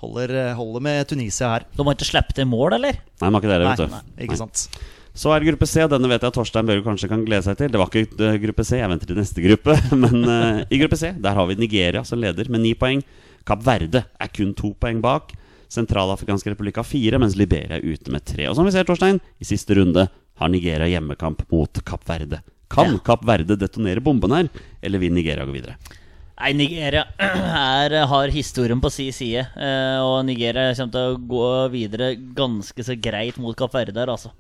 holder, 0.03 0.35
holder 0.55 0.85
med 0.85 1.09
Tunisia 1.09 1.51
her. 1.57 1.65
De 1.75 1.83
har 1.83 1.97
ikke 1.97 2.07
sluppet 2.07 2.39
til 2.39 2.47
mål, 2.47 2.77
eller? 2.77 3.01
Nei, 3.19 3.27
de 3.27 3.33
har 3.33 3.41
ikke 3.41 3.51
det, 3.51 3.59
vet 3.65 3.83
du. 3.83 3.97
nei, 3.97 4.03
ikke 4.27 4.39
sant. 4.39 4.67
Så 5.15 5.31
er 5.31 5.39
det 5.39 5.47
gruppe 5.47 5.67
C. 5.71 5.83
Denne 5.87 6.09
vet 6.11 6.19
jeg 6.19 6.27
at 6.27 6.35
Torstein 6.35 6.67
Børge 6.67 6.83
kanskje 6.83 7.07
kan 7.07 7.21
glede 7.23 7.45
seg 7.45 7.55
til. 7.59 7.69
Det 7.71 7.79
var 7.79 7.91
ikke 7.91 8.17
eh, 8.27 8.39
gruppe 8.43 8.65
C, 8.67 8.79
jeg 8.81 8.91
venter 8.91 9.11
til 9.11 9.19
neste 9.19 9.43
gruppe. 9.43 9.77
Men 10.03 10.27
uh, 10.27 10.63
i 10.67 10.79
gruppe 10.81 10.99
C 10.99 11.13
der 11.23 11.37
har 11.37 11.47
vi 11.47 11.55
Nigeria 11.59 12.03
som 12.07 12.19
leder 12.19 12.51
med 12.51 12.63
ni 12.65 12.73
poeng. 12.79 13.03
Kapp 13.45 13.63
Verde 13.65 14.05
er 14.19 14.31
kun 14.33 14.53
to 14.57 14.73
poeng 14.81 15.01
bak. 15.03 15.33
Sentralafrikansk 15.71 16.47
republikk 16.51 16.77
har 16.79 16.87
fire, 16.87 17.19
mens 17.21 17.35
Liberia 17.37 17.77
er 17.79 17.85
ute 17.85 18.11
med 18.13 18.23
tre. 18.25 18.47
Og 18.49 18.55
som 18.57 18.65
vi 18.67 18.71
ser, 18.73 18.85
Torstein, 18.87 19.19
i 19.41 19.47
siste 19.47 19.75
runde 19.77 20.07
har 20.39 20.49
Nigeria 20.51 20.87
hjemmekamp 20.91 21.43
mot 21.51 21.81
Kapp 21.87 22.05
Verde. 22.09 22.41
Kan 22.69 22.93
Ja. 22.95 23.01
Kapp 23.05 23.25
Verde 23.25 23.57
detonere 23.57 24.01
bomben 24.01 24.31
her, 24.31 24.49
eller 24.81 24.99
vil 24.99 25.13
Nigeria 25.13 25.45
gå 25.45 25.53
videre? 25.53 25.75
Nei, 26.39 26.51
Nigeria 26.53 27.05
er, 27.19 27.93
har 28.09 28.27
historien 28.33 28.81
på 28.83 28.91
si 28.91 29.09
side. 29.15 29.45
eh, 29.55 29.99
Og 30.03 30.25
Nigeria 30.27 30.73
kommer 30.75 30.91
til 30.91 31.13
å 31.13 31.19
gå 31.29 31.71
videre 31.71 32.09
ganske 32.35 32.83
så 32.83 32.97
greit 32.99 33.37
mot 33.39 33.55
Kapp 33.55 33.73
Verde 33.73 33.95
her, 34.01 34.11
altså. 34.11 34.31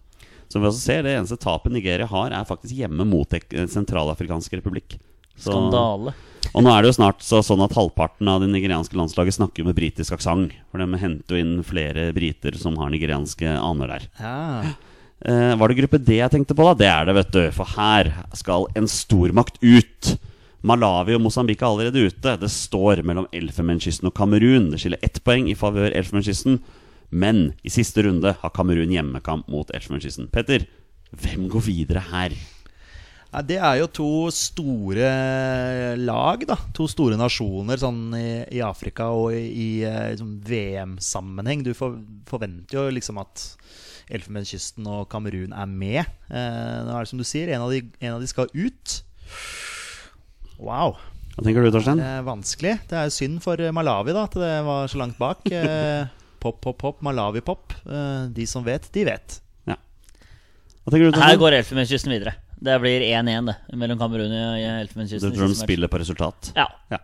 Som 0.49 0.61
vi 0.61 0.67
også 0.69 0.81
ser, 0.83 1.03
Det 1.03 1.15
eneste 1.15 1.37
tapet 1.41 1.71
Nigeria 1.71 2.05
har, 2.05 2.31
er 2.31 2.45
faktisk 2.45 2.75
hjemme 2.75 3.05
mot 3.07 3.27
Sentralafrikansk 3.29 3.73
sentralafrikanske 3.73 4.59
republikk. 4.61 4.97
Så- 5.37 5.51
Skandale. 5.51 6.13
Og 6.53 6.63
nå 6.63 6.71
er 6.71 6.83
det 6.83 6.91
jo 6.91 6.97
snart 6.99 7.23
så, 7.25 7.41
sånn 7.43 7.63
at 7.65 7.73
halvparten 7.75 8.29
av 8.31 8.43
det 8.43 8.51
nigerianske 8.51 8.97
landslaget 8.97 9.37
snakker 9.37 9.65
med 9.67 9.77
britisk 9.77 10.15
aksent. 10.15 10.53
For 10.71 10.83
de 10.83 11.01
henter 11.01 11.35
jo 11.35 11.41
inn 11.41 11.55
flere 11.67 12.09
briter 12.15 12.57
som 12.59 12.77
har 12.79 12.91
nigerianske 12.93 13.57
aner 13.57 13.95
der. 13.95 14.05
Ja. 14.19 14.75
Eh, 15.25 15.55
var 15.57 15.71
det 15.71 15.79
gruppe 15.79 15.99
D 16.03 16.19
jeg 16.19 16.31
tenkte 16.31 16.55
på, 16.57 16.67
da? 16.67 16.75
Det 16.77 16.89
er 16.91 17.09
det, 17.09 17.17
vet 17.17 17.33
du. 17.33 17.43
For 17.55 17.75
her 17.77 18.11
skal 18.37 18.69
en 18.77 18.89
stormakt 18.91 19.59
ut. 19.63 20.15
Malawi 20.65 21.15
og 21.17 21.21
Mosambik 21.21 21.61
er 21.61 21.69
allerede 21.69 22.07
ute. 22.09 22.37
Det 22.41 22.51
står 22.51 23.03
mellom 23.05 23.29
Elfenbenskysten 23.35 24.09
og 24.09 24.15
Kamerun. 24.17 24.71
Det 24.71 24.81
skiller 24.81 25.01
ett 25.05 25.21
poeng 25.25 25.49
i 25.51 25.57
favør 25.57 25.93
Elfenbenskysten. 25.93 26.59
Men 27.15 27.53
i 27.63 27.71
siste 27.73 28.03
runde 28.05 28.33
har 28.41 28.53
Kamerun 28.55 28.93
hjemmekamp 28.93 29.47
mot 29.51 29.69
Elfenbenskysten. 29.73 30.31
Petter, 30.33 30.65
hvem 31.13 31.47
går 31.51 31.67
videre 31.69 32.01
her? 32.11 32.33
Nei, 33.33 33.41
det 33.49 33.57
er 33.59 33.79
jo 33.81 33.87
to 33.91 34.11
store 34.31 35.09
lag, 35.99 36.45
da. 36.47 36.57
To 36.77 36.85
store 36.87 37.17
nasjoner 37.19 37.81
sånn 37.81 38.13
i, 38.15 38.29
i 38.55 38.61
Afrika 38.63 39.09
og 39.11 39.33
i, 39.35 39.43
i 39.49 39.67
eh, 39.87 40.13
liksom 40.13 40.37
VM-sammenheng. 40.45 41.65
Du 41.65 41.73
for, 41.75 41.97
forventer 42.29 42.77
jo 42.79 42.85
liksom 42.95 43.19
at 43.23 43.49
Elfenbenskysten 44.13 44.85
og 44.87 45.09
Kamerun 45.11 45.55
er 45.57 45.67
med. 45.67 46.03
Eh, 46.29 46.77
nå 46.85 46.93
er 46.93 47.03
det 47.03 47.11
som 47.11 47.19
du 47.19 47.25
sier, 47.27 47.51
en 47.51 47.65
av 47.65 47.73
de, 47.73 47.81
en 47.99 48.15
av 48.15 48.23
de 48.23 48.29
skal 48.29 48.51
ut. 48.53 48.95
Wow. 50.61 50.95
Hva 51.35 51.43
tenker 51.43 51.65
du, 51.65 51.71
Torstein? 51.73 51.99
Det 51.99 52.11
er 52.21 52.27
vanskelig. 52.29 52.77
Det 52.87 53.01
er 53.01 53.11
synd 53.11 53.41
for 53.43 53.59
Malawi 53.75 54.15
da 54.15 54.23
at 54.29 54.37
det 54.39 54.53
var 54.63 54.87
så 54.91 55.01
langt 55.01 55.19
bak. 55.19 55.43
Eh, 55.51 56.05
pop, 56.43 56.61
pop, 56.63 56.77
pop. 56.79 57.03
Malawi-pop. 57.03 57.75
Eh, 57.83 58.31
de 58.37 58.47
som 58.47 58.63
vet, 58.63 58.87
de 58.95 59.03
vet. 59.09 59.39
Ja. 59.67 59.75
Hva 60.85 60.93
tenker 60.93 61.09
du, 61.09 61.19
Her 61.19 61.41
går 61.41 61.59
Elfenbenskysten 61.59 62.15
videre. 62.15 62.37
Det 62.65 62.77
blir 62.81 63.03
1-1 63.05 63.51
det 63.51 63.77
mellom 63.77 63.99
Kamerun 63.99 64.31
og 64.33 64.95
Du 64.95 65.27
tror 65.29 65.51
de 65.51 65.57
spiller 65.57 65.91
på 65.91 65.99
resultat? 66.01 66.51
Ja. 66.55 66.65
Ja. 66.89 67.01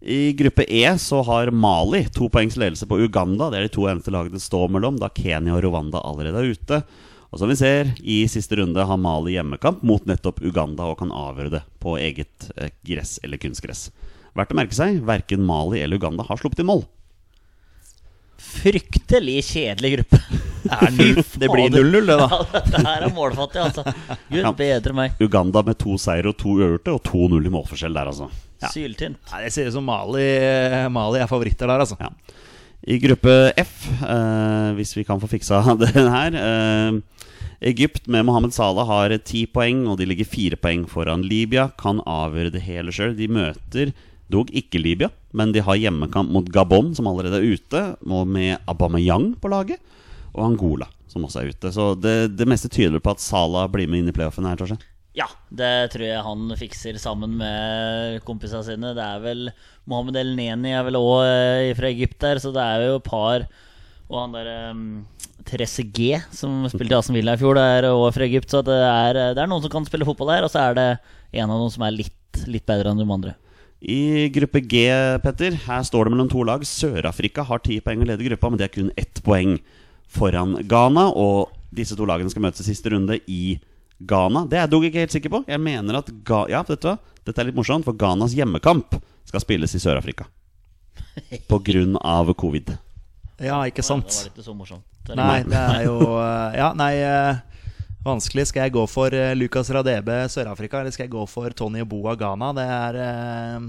I 0.00 0.32
gruppe 0.38 0.62
E 0.62 0.98
så 1.02 1.22
har 1.26 1.50
Mali 1.50 2.04
to 2.14 2.28
poengs 2.30 2.56
ledelse 2.56 2.86
på 2.86 3.00
Uganda. 3.02 3.50
Det 3.50 3.58
er 3.58 3.66
de 3.66 3.74
to 3.74 3.88
eneste 3.90 4.12
lagene 4.14 4.38
det 4.38 4.44
står 4.44 4.68
mellom, 4.70 5.00
da 5.00 5.10
Kenya 5.10 5.56
og 5.56 5.64
Rwanda 5.66 6.02
allerede 6.06 6.38
er 6.44 6.52
ute. 6.54 6.82
Og 7.28 7.40
som 7.40 7.50
vi 7.50 7.58
ser, 7.58 7.90
i 7.98 8.22
siste 8.30 8.56
runde 8.60 8.84
har 8.88 9.00
Mali 9.00 9.34
hjemmekamp 9.34 9.82
mot 9.86 10.06
nettopp 10.08 10.38
Uganda 10.40 10.86
og 10.88 11.00
kan 11.02 11.10
avgjøre 11.12 11.58
det 11.58 11.64
på 11.82 11.96
eget 12.00 12.46
eh, 12.56 12.70
gress 12.86 13.18
eller 13.26 13.42
kunstgress. 13.42 13.88
Verdt 14.38 14.54
å 14.54 14.60
merke 14.60 14.78
seg, 14.78 15.02
verken 15.04 15.42
Mali 15.44 15.82
eller 15.82 15.98
Uganda 15.98 16.24
har 16.28 16.40
sluppet 16.40 16.62
inn 16.62 16.70
mål. 16.70 16.86
Fryktelig 18.38 19.42
kjedelig 19.50 19.92
gruppe. 19.96 20.20
Det 21.38 21.48
blir 21.48 21.70
0-0, 21.70 22.06
det, 22.06 22.16
da. 22.18 22.26
Ja, 22.52 22.60
det 22.66 22.80
her 22.84 23.04
er 23.06 23.14
målfattig, 23.14 23.60
altså. 23.62 23.84
Gud 24.28 24.42
Ja. 24.42 24.52
bedre 24.52 24.92
meg. 24.96 25.14
Uganda 25.22 25.62
med 25.64 25.78
to 25.80 25.96
seire 26.00 26.28
og 26.32 26.36
to 26.40 26.56
uavgjorte, 26.58 26.92
og 26.98 27.02
2-0 27.06 27.46
i 27.48 27.52
målforskjell 27.54 27.94
der, 27.96 28.10
altså. 28.10 28.28
Syltynt. 28.72 29.20
Nei, 29.32 29.44
det 29.46 29.52
ser 29.54 29.70
ut 29.70 29.76
som 29.78 29.86
Mali, 29.86 30.26
Mali 30.92 31.22
er 31.22 31.30
favoritter 31.30 31.70
der, 31.70 31.84
altså. 31.86 31.96
Ja. 32.02 32.10
I 32.88 32.98
gruppe 33.02 33.32
F, 33.58 33.88
eh, 34.06 34.68
hvis 34.78 34.92
vi 34.96 35.04
kan 35.06 35.20
få 35.22 35.28
fiksa 35.30 35.62
den 35.82 36.10
her 36.14 36.36
eh, 36.38 36.98
Egypt 37.72 38.06
med 38.06 38.26
Mohammed 38.28 38.54
Salah 38.54 38.86
har 38.86 39.14
ti 39.26 39.46
poeng, 39.50 39.86
og 39.90 39.98
de 39.98 40.06
ligger 40.06 40.28
fire 40.28 40.56
poeng 40.60 40.84
foran 40.90 41.24
Libya. 41.26 41.68
Kan 41.80 41.98
avgjøre 42.06 42.52
det 42.54 42.62
hele 42.68 42.94
sjøl. 42.94 43.16
De 43.18 43.26
møter 43.30 43.90
dog 44.32 44.52
ikke 44.56 44.80
Libya, 44.80 45.10
men 45.36 45.52
de 45.54 45.62
har 45.64 45.78
hjemmekamp 45.80 46.30
mot 46.32 46.48
Gabon, 46.52 46.92
som 46.96 47.08
allerede 47.10 47.40
er 47.40 47.56
ute, 47.56 47.82
og 48.04 48.28
med 48.28 48.58
Abameyang 48.68 49.32
på 49.40 49.50
laget, 49.52 49.80
og 50.34 50.44
Angola, 50.50 50.88
som 51.08 51.24
også 51.26 51.42
er 51.42 51.50
ute. 51.52 51.72
Så 51.74 51.90
det, 51.98 52.16
det 52.36 52.48
meste 52.48 52.70
tyder 52.72 53.02
på 53.02 53.14
at 53.14 53.24
Salah 53.24 53.68
blir 53.72 53.88
med 53.90 54.02
inn 54.02 54.12
i 54.12 54.16
playoffen 54.16 54.48
her, 54.48 54.58
Torstein. 54.60 54.82
Ja, 55.16 55.26
det 55.50 55.90
tror 55.94 56.04
jeg 56.04 56.22
han 56.22 56.52
fikser 56.58 56.98
sammen 57.02 57.38
med 57.40 58.20
kompisene 58.28 58.62
sine. 58.66 58.92
Det 58.94 59.02
er 59.02 59.22
vel 59.24 59.48
Mohammed 59.88 60.18
El 60.20 60.34
Neni 60.38 60.74
er 60.76 60.84
vel 60.86 60.98
òg 61.00 61.72
fra 61.78 61.90
Egypt 61.90 62.20
der, 62.22 62.38
så 62.42 62.52
det 62.54 62.62
er 62.62 62.84
jo 62.86 62.98
et 63.00 63.08
par 63.08 63.48
Og 64.08 64.20
han 64.20 64.36
der 64.36 64.50
um, 64.70 64.84
Therese 65.48 65.82
G, 65.82 66.12
som 66.34 66.68
spilte 66.70 66.94
i 66.94 66.98
Asen 66.98 67.16
Villa 67.16 67.34
i 67.34 67.40
fjor, 67.40 67.58
er 67.60 67.88
òg 67.90 68.12
fra 68.14 68.28
Egypt. 68.28 68.52
Så 68.52 68.62
det 68.64 68.78
er, 68.78 69.18
det 69.34 69.42
er 69.42 69.50
noen 69.50 69.64
som 69.64 69.72
kan 69.72 69.88
spille 69.88 70.06
fotball 70.06 70.36
der, 70.36 70.46
og 70.46 70.52
så 70.52 70.68
er 70.68 70.78
det 70.78 70.88
en 71.40 71.50
av 71.50 71.64
dem 71.64 71.72
som 71.72 71.84
er 71.88 71.96
litt, 71.96 72.44
litt 72.46 72.66
bedre 72.68 72.92
enn 72.92 73.02
de 73.02 73.08
andre. 73.08 73.34
I 73.80 74.28
gruppe 74.34 74.60
G, 74.66 74.88
Petter, 75.22 75.54
her 75.68 75.82
står 75.86 76.08
det 76.08 76.14
mellom 76.14 76.30
to 76.30 76.42
lag. 76.42 76.64
Sør-Afrika 76.66 77.44
har 77.46 77.62
ti 77.62 77.78
poeng 77.84 78.02
og 78.02 78.08
leder 78.10 78.26
gruppa, 78.32 78.50
men 78.50 78.58
det 78.58 78.66
er 78.68 78.74
kun 78.74 78.90
ett 78.98 79.20
poeng 79.22 79.58
foran 80.10 80.56
Ghana. 80.66 81.08
Og 81.14 81.52
disse 81.74 81.94
to 81.98 82.08
lagene 82.08 82.32
skal 82.32 82.42
møtes 82.42 82.64
i 82.64 82.72
siste 82.72 82.90
runde 82.90 83.20
i 83.30 83.58
Ghana. 83.98 84.46
Det 84.50 84.58
er 84.58 84.64
jeg 84.66 84.72
dog 84.74 84.88
ikke 84.88 85.04
helt 85.04 85.14
sikker 85.14 85.34
på. 85.36 85.44
Jeg 85.46 85.62
mener 85.62 86.00
at 86.00 86.10
Ga 86.26 86.44
Ja, 86.50 86.64
vet 86.66 86.82
du 86.82 86.90
hva? 86.90 86.96
Dette 87.28 87.42
er 87.42 87.50
litt 87.50 87.58
morsomt, 87.58 87.86
for 87.86 87.94
Ghanas 87.98 88.34
hjemmekamp 88.34 88.98
skal 89.28 89.42
spilles 89.44 89.74
i 89.76 89.82
Sør-Afrika. 89.82 90.26
På 91.50 91.58
grunn 91.62 91.98
av 92.00 92.30
covid. 92.38 92.72
Ja, 93.38 93.60
ikke 93.68 93.84
sant. 93.86 94.08
Det 94.10 94.30
var 94.30 94.32
ikke 94.32 94.46
så 94.48 94.54
morsomt. 94.58 94.86
Nei, 95.14 95.42
det 95.46 95.56
er 95.56 95.84
jo 95.86 95.98
eh, 96.20 96.56
Ja, 96.58 96.72
nei 96.76 96.90
eh, 97.00 97.38
Vanskelig. 98.08 98.46
Skal 98.50 98.66
jeg 98.66 98.74
gå 98.76 98.84
for 98.88 99.12
eh, 99.14 99.34
Lucas 99.36 99.68
Radebe 99.74 100.22
Sør-Afrika, 100.32 100.80
eller 100.80 100.94
skal 100.94 101.06
jeg 101.08 101.14
gå 101.16 101.24
for 101.28 101.52
Tony 101.56 101.82
Boa 101.88 102.14
Ghana? 102.18 102.52
Det 102.56 102.66
er 102.78 102.98
eh, 103.04 103.66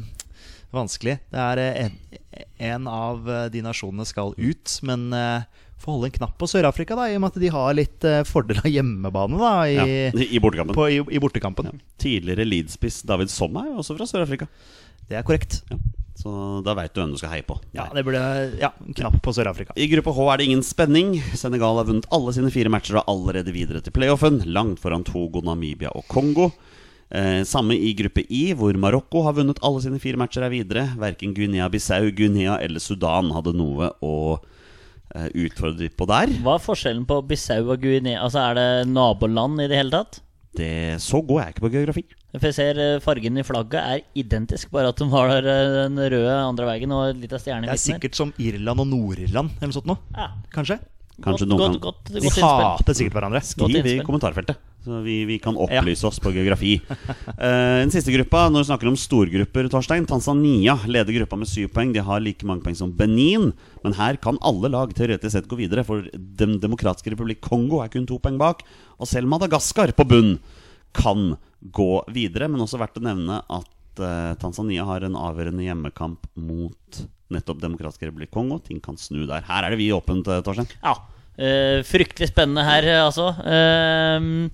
vanskelig. 0.76 1.18
Det 1.34 1.42
er 1.46 1.62
eh, 1.64 1.80
en, 1.88 2.46
en 2.72 2.88
av 2.92 3.28
eh, 3.30 3.48
de 3.54 3.64
nasjonene 3.66 4.06
skal 4.08 4.32
ut, 4.38 4.76
men 4.88 5.10
eh, 5.18 5.48
får 5.80 5.96
holde 5.96 6.10
en 6.12 6.16
knapp 6.20 6.34
på 6.40 6.48
Sør-Afrika, 6.52 6.96
da, 7.00 7.08
i 7.12 7.16
og 7.18 7.24
med 7.24 7.34
at 7.34 7.42
de 7.44 7.52
har 7.56 7.76
litt 7.78 8.08
eh, 8.08 8.22
fordel 8.28 8.60
av 8.64 8.72
hjemmebane 8.72 9.40
da, 9.40 9.54
i, 9.68 9.78
Ja, 9.80 10.26
I 10.30 10.42
bortekampen. 10.44 10.76
på, 10.78 10.88
i, 10.92 11.00
i 11.04 11.22
bortekampen. 11.24 11.72
Tidligere 12.00 12.48
Leeds-spiss 12.48 13.02
David 13.08 13.32
Sonn 13.34 13.60
er 13.60 13.72
jo 13.74 13.80
også 13.84 13.96
fra 14.00 14.08
Sør-Afrika. 14.10 14.48
Det 15.10 15.18
er 15.20 15.26
korrekt. 15.28 15.62
Ja. 15.72 15.80
Så 16.20 16.32
da 16.66 16.74
veit 16.76 16.92
du 16.92 17.00
hvem 17.00 17.14
du 17.14 17.20
skal 17.22 17.32
heie 17.32 17.46
på. 17.48 17.56
Ja, 17.76 17.86
det 17.96 18.04
burde 18.04 18.20
Ja, 18.60 18.74
knapp 18.98 19.22
på 19.24 19.32
Sør-Afrika. 19.36 19.72
I 19.80 19.88
gruppe 19.88 20.12
H 20.12 20.26
er 20.34 20.42
det 20.42 20.50
ingen 20.50 20.66
spenning. 20.68 21.14
Senegal 21.40 21.80
har 21.80 21.88
vunnet 21.88 22.10
alle 22.12 22.34
sine 22.36 22.52
fire 22.52 22.72
matcher 22.74 23.00
og 23.00 23.06
er 23.06 23.14
allerede 23.14 23.54
videre 23.56 23.80
til 23.86 23.96
playoffen. 23.96 24.42
Langt 24.52 24.82
foran 24.84 25.06
Togo, 25.08 25.40
Namibia 25.46 25.94
og 25.96 26.04
Kongo. 26.12 26.50
Eh, 27.10 27.42
samme 27.48 27.74
i 27.74 27.94
gruppe 27.98 28.26
I, 28.28 28.52
hvor 28.54 28.76
Marokko 28.78 29.24
har 29.26 29.38
vunnet 29.40 29.64
alle 29.66 29.82
sine 29.82 30.02
fire 30.04 30.20
matcher 30.20 30.44
er 30.46 30.54
videre. 30.54 30.86
Verken 31.00 31.32
Guinea-Bissau, 31.38 32.12
Guinea 32.14 32.60
eller 32.62 32.84
Sudan 32.84 33.32
hadde 33.34 33.56
noe 33.58 33.94
å 34.04 34.16
eh, 35.16 35.32
utfordre 35.48 35.88
på 35.90 36.10
der. 36.12 36.36
Hva 36.44 36.60
er 36.60 36.68
forskjellen 36.68 37.08
på 37.10 37.24
Bissau 37.32 37.64
og 37.72 37.80
Guinea? 37.82 38.20
Altså, 38.28 38.44
Er 38.44 38.60
det 38.60 38.92
naboland 38.92 39.64
i 39.64 39.72
det 39.72 39.80
hele 39.80 39.96
tatt? 39.96 40.20
Det, 40.60 41.00
så 41.00 41.24
god 41.24 41.40
er 41.40 41.48
jeg 41.48 41.56
ikke 41.56 41.70
på 41.70 41.78
geografi. 41.78 42.06
For 42.36 42.46
jeg 42.52 42.58
ser 42.60 42.78
eh, 42.78 43.00
fargen 43.02 43.40
i 43.42 43.46
flagget 43.48 43.80
er 43.82 44.04
identisk, 44.22 44.70
bare 44.74 44.92
at 44.94 45.02
de 45.02 45.08
har 45.10 45.32
eh, 45.40 45.74
den 45.80 45.98
røde 45.98 46.36
andre 46.38 46.68
veien 46.70 46.92
og 46.94 47.18
litt 47.18 47.34
av 47.34 47.42
stjerne 47.42 47.66
Det 47.66 47.74
er 47.74 47.82
sikkert 47.82 48.20
som 48.20 48.34
Irland 48.38 48.86
og 48.86 48.90
Nord-Irland, 48.92 49.56
eller 49.58 49.72
noe 49.72 49.78
sånt 49.80 49.90
nå. 49.90 49.98
Ja. 50.14 50.28
Kanskje? 50.54 50.78
Kanskje 51.20 51.48
godt, 51.50 51.52
noen 51.52 51.60
godt, 51.60 51.74
kan- 51.74 52.14
godt, 52.16 52.24
De 52.24 52.32
hater 52.46 52.96
sikkert 52.96 53.18
hverandre. 53.18 53.42
Skriv 53.44 53.88
i 53.92 53.96
kommentarfeltet, 54.08 54.60
så 54.86 55.02
vi, 55.04 55.18
vi 55.28 55.36
kan 55.44 55.58
opplyse 55.60 56.06
oss 56.08 56.22
på 56.24 56.32
geografi. 56.32 56.78
uh, 56.88 57.82
den 57.82 57.92
siste 57.92 58.14
gruppa, 58.16 58.46
når 58.48 58.64
vi 58.64 58.70
snakker 58.70 58.92
om 58.94 58.96
storgrupper, 58.96 59.68
Torstein 59.74 60.08
Tanzania 60.08 60.78
leder 60.88 61.18
gruppa 61.18 61.42
med 61.42 61.50
syv 61.52 61.74
poeng. 61.76 61.92
De 61.98 62.06
har 62.08 62.24
like 62.24 62.48
mange 62.48 62.64
poeng 62.64 62.78
som 62.80 62.94
Benin. 62.96 63.50
Men 63.84 63.98
her 63.98 64.22
kan 64.24 64.40
alle 64.48 64.72
lag 64.72 64.94
teoretisk 64.96 65.34
sett 65.36 65.50
gå 65.52 65.60
videre, 65.60 65.84
for 65.84 66.08
Den 66.14 66.56
demokratiske 66.64 67.12
republikk 67.12 67.42
Kongo 67.50 67.82
er 67.84 67.92
kun 67.92 68.08
to 68.08 68.22
poeng 68.24 68.40
bak. 68.40 68.64
Og 69.02 69.10
selv 69.12 69.28
Madagaskar 69.28 69.92
på 69.98 70.08
bunn 70.08 70.38
kan 70.96 71.34
gå 71.60 71.92
videre. 72.14 72.50
Men 72.52 72.64
også 72.66 72.80
verdt 72.82 73.00
å 73.00 73.06
nevne 73.06 73.42
at 73.46 74.02
uh, 74.02 74.36
Tanzania 74.42 74.88
har 74.88 75.06
en 75.06 75.18
avgjørende 75.20 75.66
hjemmekamp 75.66 76.28
mot 76.40 77.02
nettopp 77.30 77.62
Demokratisk 77.62 78.08
republikk 78.08 78.34
Kongo. 78.34 78.60
Ting 78.64 78.82
kan 78.84 78.98
snu 78.98 79.26
der. 79.30 79.46
Her 79.48 79.68
er 79.68 79.76
det 79.76 79.82
vi 79.82 79.92
åpent, 79.94 80.28
eh, 80.32 80.42
Torstein. 80.46 80.70
Ja. 80.82 80.98
Uh, 81.40 81.80
fryktelig 81.88 82.32
spennende 82.32 82.66
her, 82.66 82.88
altså. 83.06 83.30
Uh, 83.46 84.50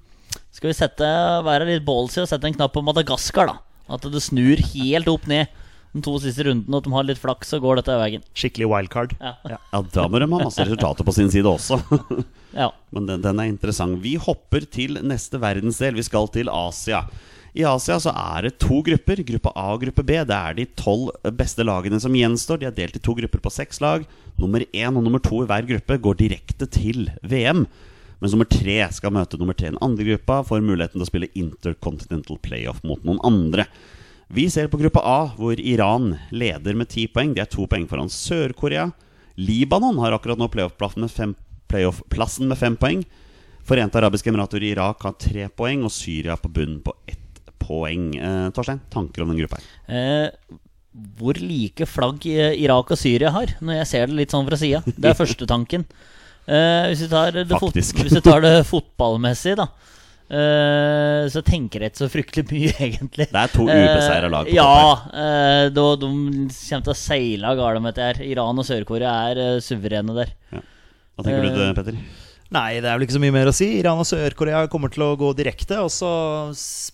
skal 0.55 0.71
vi 0.71 0.77
sette, 0.77 1.07
være 1.47 1.67
litt 1.69 1.85
ballsy 1.87 2.21
og 2.23 2.29
sette 2.29 2.47
en 2.49 2.57
knapp 2.57 2.75
på 2.75 2.83
Madagaskar, 2.85 3.51
da? 3.51 3.61
At 3.95 4.05
det 4.09 4.21
snur 4.23 4.59
helt 4.73 5.09
opp 5.11 5.27
ned 5.29 5.51
de 5.95 6.01
to 6.03 6.15
siste 6.19 6.43
rundene, 6.43 6.71
og 6.73 6.81
at 6.81 6.87
de 6.87 6.95
har 6.95 7.05
litt 7.07 7.21
flaks, 7.21 7.53
så 7.53 7.59
går 7.63 7.79
dette 7.79 7.95
veien. 8.01 8.23
Skikkelig 8.35 8.67
wildcard. 8.71 9.13
Ja. 9.21 9.35
Ja. 9.47 9.59
Ja, 9.71 9.81
da 9.95 10.07
må 10.11 10.19
de 10.19 10.27
ha 10.27 10.41
masse 10.41 10.65
resultater 10.65 11.07
på 11.07 11.13
sin 11.15 11.31
side 11.31 11.47
også. 11.47 11.79
ja. 12.61 12.67
Men 12.95 13.07
den, 13.07 13.23
den 13.23 13.39
er 13.39 13.47
interessant. 13.47 14.01
Vi 14.03 14.17
hopper 14.19 14.67
til 14.67 14.99
neste 15.07 15.39
verdensdel. 15.39 15.95
Vi 15.95 16.05
skal 16.07 16.27
til 16.35 16.51
Asia. 16.51 17.05
I 17.55 17.63
Asia 17.63 17.95
så 18.03 18.11
er 18.11 18.49
det 18.49 18.57
to 18.59 18.81
grupper, 18.83 19.21
gruppe 19.23 19.55
A 19.55 19.69
og 19.71 19.85
gruppe 19.85 20.03
B. 20.03 20.19
Det 20.27 20.35
er 20.35 20.57
de 20.57 20.67
tolv 20.75 21.13
beste 21.39 21.63
lagene 21.63 22.01
som 22.03 22.15
gjenstår. 22.17 22.59
De 22.59 22.67
er 22.67 22.75
delt 22.75 22.99
i 22.99 23.03
to 23.03 23.15
grupper 23.15 23.39
på 23.45 23.53
seks 23.55 23.79
lag. 23.79 24.03
Nummer 24.35 24.65
én 24.75 24.91
og 24.91 25.05
nummer 25.05 25.23
to 25.23 25.45
i 25.45 25.47
hver 25.47 25.67
gruppe 25.69 26.01
går 26.03 26.19
direkte 26.25 26.67
til 26.67 27.07
VM. 27.23 27.63
Mens 28.19 28.35
nummer 28.35 28.47
tre 28.51 28.81
skal 28.95 29.15
møte 29.15 29.39
nummer 29.39 29.55
tre 29.55 29.69
i 29.69 29.73
den 29.73 29.83
andre 29.83 30.09
gruppa, 30.09 30.41
får 30.47 30.63
muligheten 30.63 30.99
til 30.99 31.05
å 31.05 31.07
spille 31.07 31.31
Intercontinental 31.39 32.39
Playoff 32.43 32.83
mot 32.83 33.03
noen 33.07 33.23
andre. 33.27 33.69
Vi 34.33 34.47
ser 34.49 34.67
på 34.71 34.79
gruppe 34.81 35.01
A, 35.05 35.31
hvor 35.37 35.59
Iran 35.61 36.15
leder 36.33 36.73
med 36.77 36.89
ti 36.89 37.05
poeng. 37.07 37.33
De 37.35 37.43
er 37.43 37.49
to 37.51 37.67
poeng 37.69 37.85
foran 37.89 38.09
Sør-Korea. 38.09 38.87
Libanon 39.37 39.99
har 40.01 40.15
akkurat 40.15 40.39
nå 40.39 40.47
playoff-plassen 40.49 41.03
med, 41.05 41.11
fem- 41.13 41.35
playoff-plassen 41.69 42.47
med 42.49 42.57
fem 42.57 42.77
poeng. 42.79 43.03
Forente 43.65 43.97
arabiske 43.99 44.29
emirater 44.31 44.63
i 44.63 44.71
Irak 44.73 45.03
har 45.05 45.15
tre 45.21 45.47
poeng, 45.49 45.83
og 45.85 45.93
Syria 45.93 46.35
på 46.37 46.49
bunnen 46.53 46.81
på 46.85 46.93
ett 47.09 47.41
poeng. 47.61 48.11
Eh, 48.17 48.49
Torstein, 48.55 48.81
tanker 48.93 49.23
om 49.25 49.31
den 49.33 49.39
gruppa 49.43 49.59
her? 49.61 49.69
Eh, 49.89 50.57
hvor 51.19 51.37
like 51.41 51.85
flagg 51.89 52.25
eh, 52.31 52.53
Irak 52.63 52.93
og 52.93 52.99
Syria 53.01 53.31
har, 53.35 53.55
når 53.61 53.81
jeg 53.81 53.89
ser 53.91 54.07
det 54.11 54.19
litt 54.23 54.33
sånn 54.35 54.45
fra 54.47 54.57
sida. 54.61 54.81
Det 54.85 55.11
er 55.11 55.17
første 55.21 55.47
tanken. 55.49 55.85
Eh, 56.45 56.91
hvis, 56.91 57.01
vi 57.05 57.09
tar 57.13 57.33
det 57.33 57.47
hvis 57.49 57.93
vi 58.13 58.21
tar 58.25 58.41
det 58.45 58.55
fotballmessig, 58.69 59.55
da. 59.61 59.69
Eh, 60.29 61.27
så 61.31 61.41
tenker 61.45 61.81
jeg 61.85 61.91
ikke 61.93 62.01
så 62.03 62.09
fryktelig 62.11 62.45
mye, 62.51 62.73
egentlig. 62.89 63.27
Det 63.31 63.41
er 63.43 63.53
to 63.53 63.65
ubeseira 63.67 64.29
lag 64.31 64.49
på 64.49 64.55
ja, 64.55 64.69
eh, 65.13 65.69
da, 65.75 65.87
de 66.01 66.09
kommer 66.09 66.85
til 66.89 66.93
å 66.95 66.99
seile 66.99 67.51
av 67.53 67.57
gårde 67.61 67.81
med 67.83 67.93
dette 67.95 68.09
her. 68.11 68.21
Iran 68.33 68.61
og 68.61 68.67
Sør-Korea 68.67 69.15
er 69.31 69.43
eh, 69.47 69.57
suverene 69.65 70.15
der. 70.17 70.33
Hva 70.55 71.23
tenker 71.27 71.45
du, 71.47 71.65
Eh, 71.69 71.73
Petter? 71.77 71.99
Nei, 72.55 72.75
det 72.77 72.85
er 72.87 72.93
vel 72.99 73.03
ikke 73.07 73.15
så 73.17 73.19
mye 73.23 73.33
mer 73.33 73.49
å 73.49 73.53
si. 73.57 73.65
Iran 73.79 73.97
og 73.99 74.05
Sør-Korea 74.07 74.67
kommer 74.71 74.91
til 74.93 75.01
å 75.01 75.15
gå 75.17 75.31
direkte. 75.35 75.79
Og 75.81 75.89
så 75.91 76.09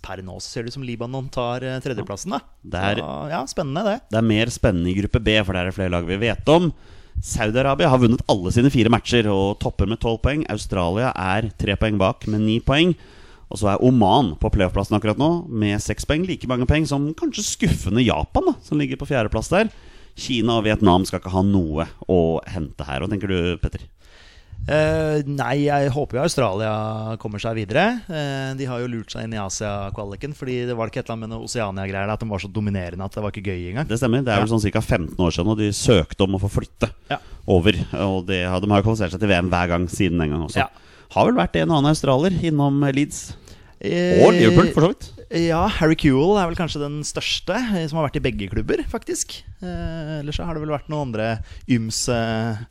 per 0.01 0.21
nå 0.23 0.37
så 0.39 0.47
ser 0.47 0.63
det 0.63 0.71
ut 0.71 0.77
som 0.77 0.85
Libanon 0.87 1.27
tar 1.33 1.65
eh, 1.67 1.75
tredjeplassen, 1.83 2.31
da. 2.37 2.39
Det 2.63 2.79
er- 2.91 3.01
Så, 3.03 3.09
ja, 3.33 3.41
spennende, 3.51 3.83
det. 3.85 3.97
Det 4.13 4.17
er 4.21 4.27
mer 4.29 4.51
spennende 4.53 4.89
i 4.89 4.95
gruppe 5.01 5.19
B, 5.21 5.35
for 5.43 5.53
der 5.53 5.67
er 5.67 5.71
det 5.71 5.75
flere 5.75 5.91
lag 5.93 6.07
vi 6.07 6.17
vet 6.23 6.47
om. 6.55 6.71
Saudi-Arabia 7.21 7.89
har 7.91 7.99
vunnet 8.01 8.23
alle 8.31 8.49
sine 8.55 8.71
fire 8.73 8.89
matcher 8.89 9.27
og 9.29 9.59
topper 9.61 9.85
med 9.91 9.99
tolv 10.01 10.21
poeng. 10.23 10.45
Australia 10.49 11.11
er 11.19 11.51
tre 11.59 11.75
poeng 11.77 11.99
bak 11.99 12.25
med 12.31 12.41
ni 12.47 12.59
poeng. 12.63 12.95
Og 13.51 13.59
så 13.59 13.67
er 13.73 13.81
Oman 13.83 14.33
på 14.39 14.49
playoff-plassen 14.53 14.95
akkurat 14.97 15.19
nå 15.19 15.31
med 15.51 15.81
seks 15.83 16.05
poeng. 16.07 16.23
Like 16.27 16.47
mange 16.47 16.65
poeng 16.69 16.85
som 16.87 17.09
kanskje 17.19 17.43
skuffende 17.43 18.03
Japan, 18.05 18.47
da, 18.51 18.53
som 18.63 18.79
ligger 18.79 18.97
på 19.01 19.09
fjerdeplass 19.11 19.51
der. 19.51 19.69
Kina 20.15 20.57
og 20.59 20.65
Vietnam 20.67 21.03
skal 21.07 21.19
ikke 21.21 21.31
ha 21.35 21.41
noe 21.43 21.85
å 22.11 22.19
hente 22.51 22.83
her. 22.87 22.99
Hva 23.03 23.09
tenker 23.11 23.31
du, 23.31 23.57
Petter? 23.63 23.83
Eh, 24.69 25.23
nei, 25.25 25.63
jeg 25.65 25.89
håper 25.89 26.19
jo 26.19 26.23
Australia 26.27 26.71
kommer 27.21 27.41
seg 27.41 27.55
videre. 27.57 27.85
Eh, 28.13 28.51
de 28.59 28.67
har 28.69 28.83
jo 28.83 28.89
lurt 28.91 29.09
seg 29.09 29.25
inn 29.25 29.33
i 29.33 29.39
Asia-kvaliken. 29.41 30.35
Fordi 30.37 30.59
det 30.69 30.75
var 30.77 30.91
ikke 30.91 31.01
et 31.01 31.07
eller 31.09 31.15
annet 31.17 31.25
med 31.29 31.33
noe 31.33 31.47
Oceania-greier 31.47 32.11
at 32.13 32.21
de 32.21 32.29
var 32.29 32.43
så 32.43 32.51
dominerende 32.53 33.07
at 33.07 33.15
det 33.17 33.23
var 33.25 33.33
ikke 33.33 33.47
gøy 33.49 33.71
engang. 33.71 33.87
Det 33.89 33.97
stemmer. 33.97 34.21
Det 34.27 34.35
er 34.35 34.43
vel 34.43 34.51
sånn 34.51 34.61
ca. 34.67 34.83
15 34.85 35.17
år 35.17 35.33
siden, 35.33 35.49
og 35.55 35.57
de 35.63 35.71
søkte 35.73 36.27
om 36.27 36.37
å 36.37 36.43
få 36.43 36.51
flytte 36.59 36.91
Ja. 37.09 37.17
over. 37.49 37.79
Og 38.05 38.27
de, 38.29 38.43
har- 38.45 38.61
de 38.61 38.69
har 38.69 38.83
jo 38.83 38.87
kvalifisert 38.91 39.15
seg 39.15 39.23
til 39.25 39.33
VM 39.33 39.49
hver 39.49 39.67
gang 39.73 39.87
siden 39.89 40.21
den 40.21 40.29
gang 40.35 40.45
også. 40.45 40.61
Ja. 40.61 40.69
Har 41.15 41.25
vel 41.27 41.35
vært 41.41 41.57
en 41.59 41.71
og 41.73 41.79
annen 41.81 41.91
australier 41.95 42.37
innom 42.51 42.77
Leeds. 42.93 43.33
Eh, 43.81 44.21
Og 44.25 44.33
Liverpool, 44.35 44.69
for 44.75 44.85
så 44.85 44.91
vidt. 44.91 45.07
Ja, 45.47 45.61
Harry 45.79 45.95
Kewell 45.95 46.35
er 46.37 46.49
vel 46.49 46.57
kanskje 46.59 46.81
den 46.83 46.99
største, 47.07 47.55
eh, 47.55 47.87
som 47.89 47.97
har 47.97 48.09
vært 48.09 48.19
i 48.19 48.23
begge 48.25 48.49
klubber, 48.51 48.83
faktisk. 48.91 49.39
Eh, 49.63 50.19
ellers 50.19 50.37
så 50.37 50.45
har 50.45 50.53
det 50.53 50.61
vel 50.61 50.73
vært 50.75 50.89
noen 50.91 51.07
andre 51.09 51.29
ymse 51.71 52.17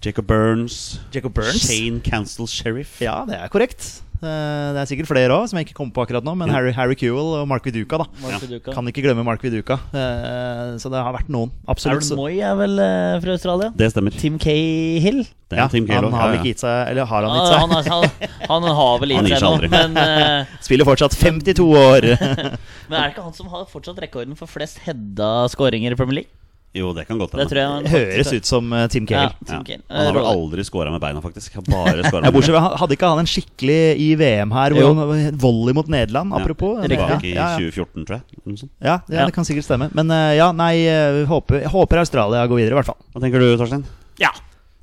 Jacob 0.05 0.27
Burns. 0.29 1.01
Jacob 1.15 1.35
Burns. 1.35 1.65
Shane 1.67 2.01
Cancel 2.05 2.47
Sheriff. 2.47 3.01
Ja, 3.03 3.25
det 3.27 3.41
er 3.41 3.49
korrekt. 3.49 4.03
Eh, 4.21 4.69
det 4.77 4.83
er 4.83 4.89
sikkert 4.91 5.09
flere 5.09 5.33
òg, 5.33 5.47
som 5.49 5.57
jeg 5.57 5.69
ikke 5.69 5.79
kommer 5.79 5.95
på 5.97 6.05
akkurat 6.05 6.25
nå. 6.27 6.35
Men 6.37 6.53
Harry, 6.53 6.73
Harry 6.77 6.97
Kewell 6.99 7.33
og 7.39 7.47
Mark 7.49 7.65
Viduka, 7.65 8.03
da. 8.03 8.07
Mark 8.21 8.43
Viduka. 8.45 8.75
Kan 8.77 8.89
ikke 8.91 9.05
glemme 9.07 9.25
Mark 9.25 9.41
Viduka. 9.45 9.79
Eh, 9.97 10.77
så 10.83 10.93
det 10.93 11.01
har 11.01 11.15
vært 11.17 11.31
noen. 11.33 11.53
Absolutt. 11.71 12.05
Aaron 12.05 12.21
Moy 12.21 12.41
er 12.45 12.59
vel 12.59 12.83
eh, 12.85 13.17
fra 13.25 13.37
Australia? 13.39 13.71
Det 13.81 13.89
stemmer. 13.95 14.17
Tim 14.21 14.37
Cahill? 14.41 15.23
Det 15.51 15.57
er 15.57 15.63
Ja, 15.65 15.69
Tim 15.73 15.89
han 15.91 16.13
har 16.15 16.29
vel 16.31 16.37
ikke 16.39 16.53
gitt 16.53 16.61
seg 16.63 16.93
Eller 16.93 17.09
har 17.11 17.25
han 17.27 17.33
gitt 17.35 17.49
seg? 17.51 17.59
han, 17.59 17.73
han, 17.91 18.45
han 18.53 18.67
har 18.79 19.01
vel 19.03 19.15
gitt 19.17 19.31
seg 19.33 19.43
nå, 19.43 19.71
men, 19.73 19.97
uh... 19.99 20.53
Spiller 20.67 20.87
fortsatt 20.87 21.17
52 21.19 21.67
år. 21.67 22.07
men 22.91 22.95
er 22.95 23.09
det 23.09 23.17
ikke 23.17 23.25
han 23.25 23.35
som 23.35 23.51
har 23.51 23.65
fortsatt 23.73 23.99
rekorden 24.05 24.39
for 24.39 24.51
flest 24.51 24.79
hedda 24.85 25.49
skåringer 25.51 25.97
i 25.97 25.99
Premier 25.99 26.21
League? 26.21 26.40
Jo, 26.71 26.93
det 26.95 27.03
kan 27.09 27.19
godt 27.19 27.33
Det 27.35 27.49
tror 27.51 27.59
jeg 27.59 27.67
han 27.67 27.87
Høres 27.91 28.29
ut 28.31 28.47
som 28.47 28.69
uh, 28.71 28.85
Tim 28.93 29.07
Ja, 29.11 29.25
Cahill. 29.27 29.65
Tim 29.67 29.81
Ja. 29.89 29.97
Han 29.97 30.07
har 30.07 30.15
vel 30.15 30.29
aldri 30.31 30.63
scora 30.63 30.93
med 30.95 31.03
beina, 31.03 31.19
faktisk. 31.25 31.57
Han 31.59 31.67
Bare 31.67 31.97
med 32.13 32.29
Ja, 32.29 32.31
bortsett 32.31 32.55
fra, 32.55 32.77
Hadde 32.79 32.95
ikke 32.95 33.11
han 33.11 33.23
en 33.25 33.31
skikkelig 33.31 33.79
i 33.99 34.07
VM 34.21 34.55
her, 34.55 34.77
hvor 34.77 34.95
han 35.01 35.41
volley 35.43 35.75
mot 35.75 35.91
Nederland? 35.91 36.31
Apropos. 36.39 36.79
Ja, 36.79 36.93
Tilbake 36.93 37.27
i 37.27 37.35
ja, 37.35 37.49
ja. 37.57 37.73
2014, 37.73 38.07
tror 38.07 38.21
jeg. 38.21 38.71
Ja, 38.79 38.95
ja, 38.95 38.95
Ja. 39.19 39.27
det 39.27 39.35
kan 39.35 39.49
sikkert 39.49 39.67
stemme. 39.67 39.91
Men 39.99 40.15
uh, 40.15 40.31
ja, 40.39 40.53
nei, 40.55 40.87
eh, 40.87 41.25
håper, 41.27 41.67
håper 41.75 42.05
Australia 42.05 42.47
går 42.47 42.63
videre, 42.63 42.77
i 42.77 42.79
hvert 42.79 42.93
fall. 42.93 43.01
Hva 43.17 43.25
tenker 43.27 43.43
du, 43.43 43.49
Torstein? 43.59 43.83
Ja. 44.23 44.31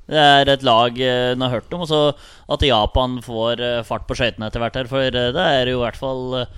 Det 0.08 0.16
er 0.16 0.48
et 0.48 0.62
lag 0.64 0.96
en 1.04 1.42
har 1.44 1.50
hørt 1.56 1.72
om. 1.76 1.82
Og 1.84 1.88
så 1.88 2.02
at 2.52 2.62
Japan 2.64 3.18
får 3.24 3.60
fart 3.88 4.06
på 4.08 4.16
skøytene 4.16 4.48
etter 4.48 4.60
hvert 4.62 4.76
her. 4.80 4.88
For 4.88 5.08
det 5.12 5.36
er 5.36 5.68
jo 5.72 5.80
i 5.80 5.84
hvert 5.86 5.98
fall 6.00 6.22
eh, 6.42 6.52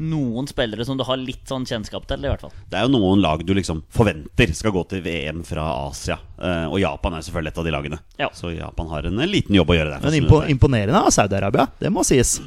noen 0.00 0.48
spillere 0.48 0.84
som 0.88 0.96
du 0.98 1.04
har 1.06 1.20
litt 1.20 1.44
sånn 1.48 1.66
kjennskap 1.68 2.06
til, 2.08 2.24
i 2.24 2.30
hvert 2.30 2.44
fall. 2.46 2.54
Det 2.72 2.78
er 2.80 2.86
jo 2.86 2.92
noen 2.94 3.20
lag 3.22 3.42
du 3.44 3.52
liksom 3.56 3.82
forventer 3.92 4.54
skal 4.56 4.74
gå 4.74 4.82
til 4.90 5.04
VM 5.04 5.44
fra 5.46 5.66
Asia. 5.88 6.16
Eh, 6.40 6.66
og 6.70 6.80
Japan 6.80 7.18
er 7.18 7.26
selvfølgelig 7.26 7.52
et 7.54 7.60
av 7.62 7.68
de 7.68 7.74
lagene. 7.76 8.00
Ja. 8.22 8.30
Så 8.36 8.54
Japan 8.54 8.90
har 8.94 9.10
en 9.10 9.20
eh, 9.20 9.30
liten 9.30 9.56
jobb 9.58 9.74
å 9.74 9.78
gjøre 9.78 9.94
der. 9.94 10.04
Men 10.08 10.18
impo 10.22 10.42
imponerende 10.48 11.04
av 11.04 11.12
Saudi-Arabia, 11.14 11.68
det 11.80 11.92
må 11.92 12.04
sies. 12.06 12.38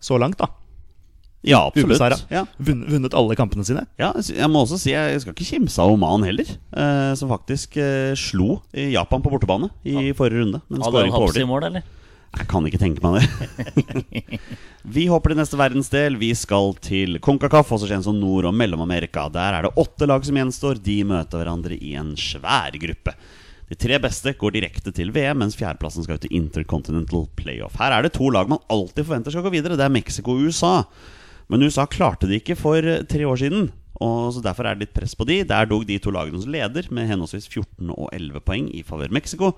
Så 0.00 0.16
langt, 0.20 0.38
da. 0.40 0.48
Ja, 1.42 1.62
absolutt. 1.66 2.26
Ja. 2.28 2.44
Vunnet, 2.60 3.14
alle 3.16 3.36
kampene 3.38 3.64
sine. 3.64 3.86
Ja, 4.00 4.10
jeg 4.20 4.48
må 4.52 4.60
også 4.66 4.76
si 4.80 4.92
Jeg 4.92 5.22
skal 5.22 5.32
ikke 5.32 5.46
kimse 5.54 5.80
av 5.80 5.92
Oman 5.94 6.26
heller, 6.26 6.44
eh, 6.76 7.12
som 7.16 7.30
faktisk 7.32 7.78
eh, 7.80 8.12
slo 8.18 8.58
i 8.76 8.90
Japan 8.92 9.24
på 9.24 9.32
bortebane 9.32 9.70
i 9.88 10.12
forrige 10.16 10.44
runde. 10.44 10.60
Men 10.68 10.84
Hadde 10.84 11.06
han 11.06 11.14
på 11.14 11.22
overtid. 11.24 11.48
mål, 11.48 11.70
eller? 11.70 11.86
Jeg 12.38 12.46
kan 12.50 12.66
ikke 12.66 12.78
tenke 12.78 13.02
meg 13.02 13.18
det. 13.18 14.20
vi 14.96 15.08
hopper 15.10 15.32
til 15.32 15.40
neste 15.40 15.58
verdensdel. 15.58 16.16
Vi 16.20 16.30
skal 16.38 16.76
til 16.82 17.18
Konkakaf, 17.22 17.72
også 17.74 17.88
kjent 17.90 18.06
som 18.06 18.20
Nord- 18.20 18.46
og 18.46 18.54
Mellom-Amerika. 18.54 19.26
Der 19.34 19.58
er 19.58 19.66
det 19.66 19.74
åtte 19.80 20.06
lag 20.06 20.24
som 20.26 20.38
gjenstår. 20.38 20.78
De 20.84 21.00
møter 21.10 21.42
hverandre 21.42 21.74
i 21.74 21.96
en 21.98 22.14
svær 22.18 22.78
gruppe. 22.80 23.16
De 23.70 23.78
tre 23.78 24.00
beste 24.02 24.32
går 24.38 24.54
direkte 24.56 24.90
til 24.94 25.12
VM, 25.14 25.42
mens 25.42 25.58
fjerdeplassen 25.58 26.06
skal 26.06 26.18
ut 26.18 26.24
til 26.24 26.38
Intercontinental 26.38 27.28
Playoff. 27.38 27.76
Her 27.78 27.94
er 27.94 28.06
det 28.06 28.16
to 28.16 28.30
lag 28.34 28.50
man 28.50 28.62
alltid 28.70 29.06
forventer 29.06 29.34
skal 29.34 29.46
gå 29.46 29.52
videre. 29.54 29.78
Det 29.78 29.86
er 29.86 29.94
Mexico 29.94 30.34
og 30.34 30.46
USA. 30.46 30.72
Men 31.50 31.66
USA 31.66 31.86
klarte 31.90 32.30
det 32.30 32.40
ikke 32.40 32.58
for 32.58 32.78
eh, 32.82 33.04
tre 33.10 33.26
år 33.26 33.42
siden. 33.42 33.70
Og 34.00 34.32
så 34.34 34.42
Derfor 34.42 34.66
er 34.66 34.78
det 34.78 34.86
litt 34.86 34.96
press 34.96 35.14
på 35.18 35.26
de. 35.28 35.42
Der 35.46 35.68
dog 35.70 35.84
de 35.86 35.98
to 36.02 36.14
lagene 36.14 36.40
som 36.42 36.50
leder, 36.54 36.86
med 36.94 37.10
henholdsvis 37.10 37.50
14 37.50 37.90
og 37.90 38.08
11 38.14 38.42
poeng 38.46 38.70
i 38.74 38.82
favør 38.86 39.12
Mexico. 39.14 39.52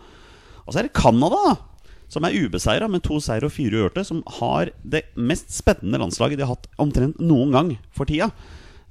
Og 0.67 0.73
så 0.73 0.83
er 0.83 0.89
det 0.89 0.97
Canada, 0.97 1.57
som 2.13 2.27
er 2.29 2.37
ubeseira 2.37 2.89
med 2.93 3.05
to 3.07 3.19
seier 3.25 3.47
og 3.47 3.55
fire 3.55 3.79
uavgjorte, 3.79 4.05
som 4.05 4.21
har 4.39 4.73
det 4.85 5.07
mest 5.17 5.53
spennende 5.55 6.01
landslaget 6.03 6.41
de 6.41 6.45
har 6.45 6.55
hatt 6.55 6.69
omtrent 6.83 7.23
noen 7.23 7.55
gang 7.55 7.73
for 7.95 8.09
tida. 8.09 8.31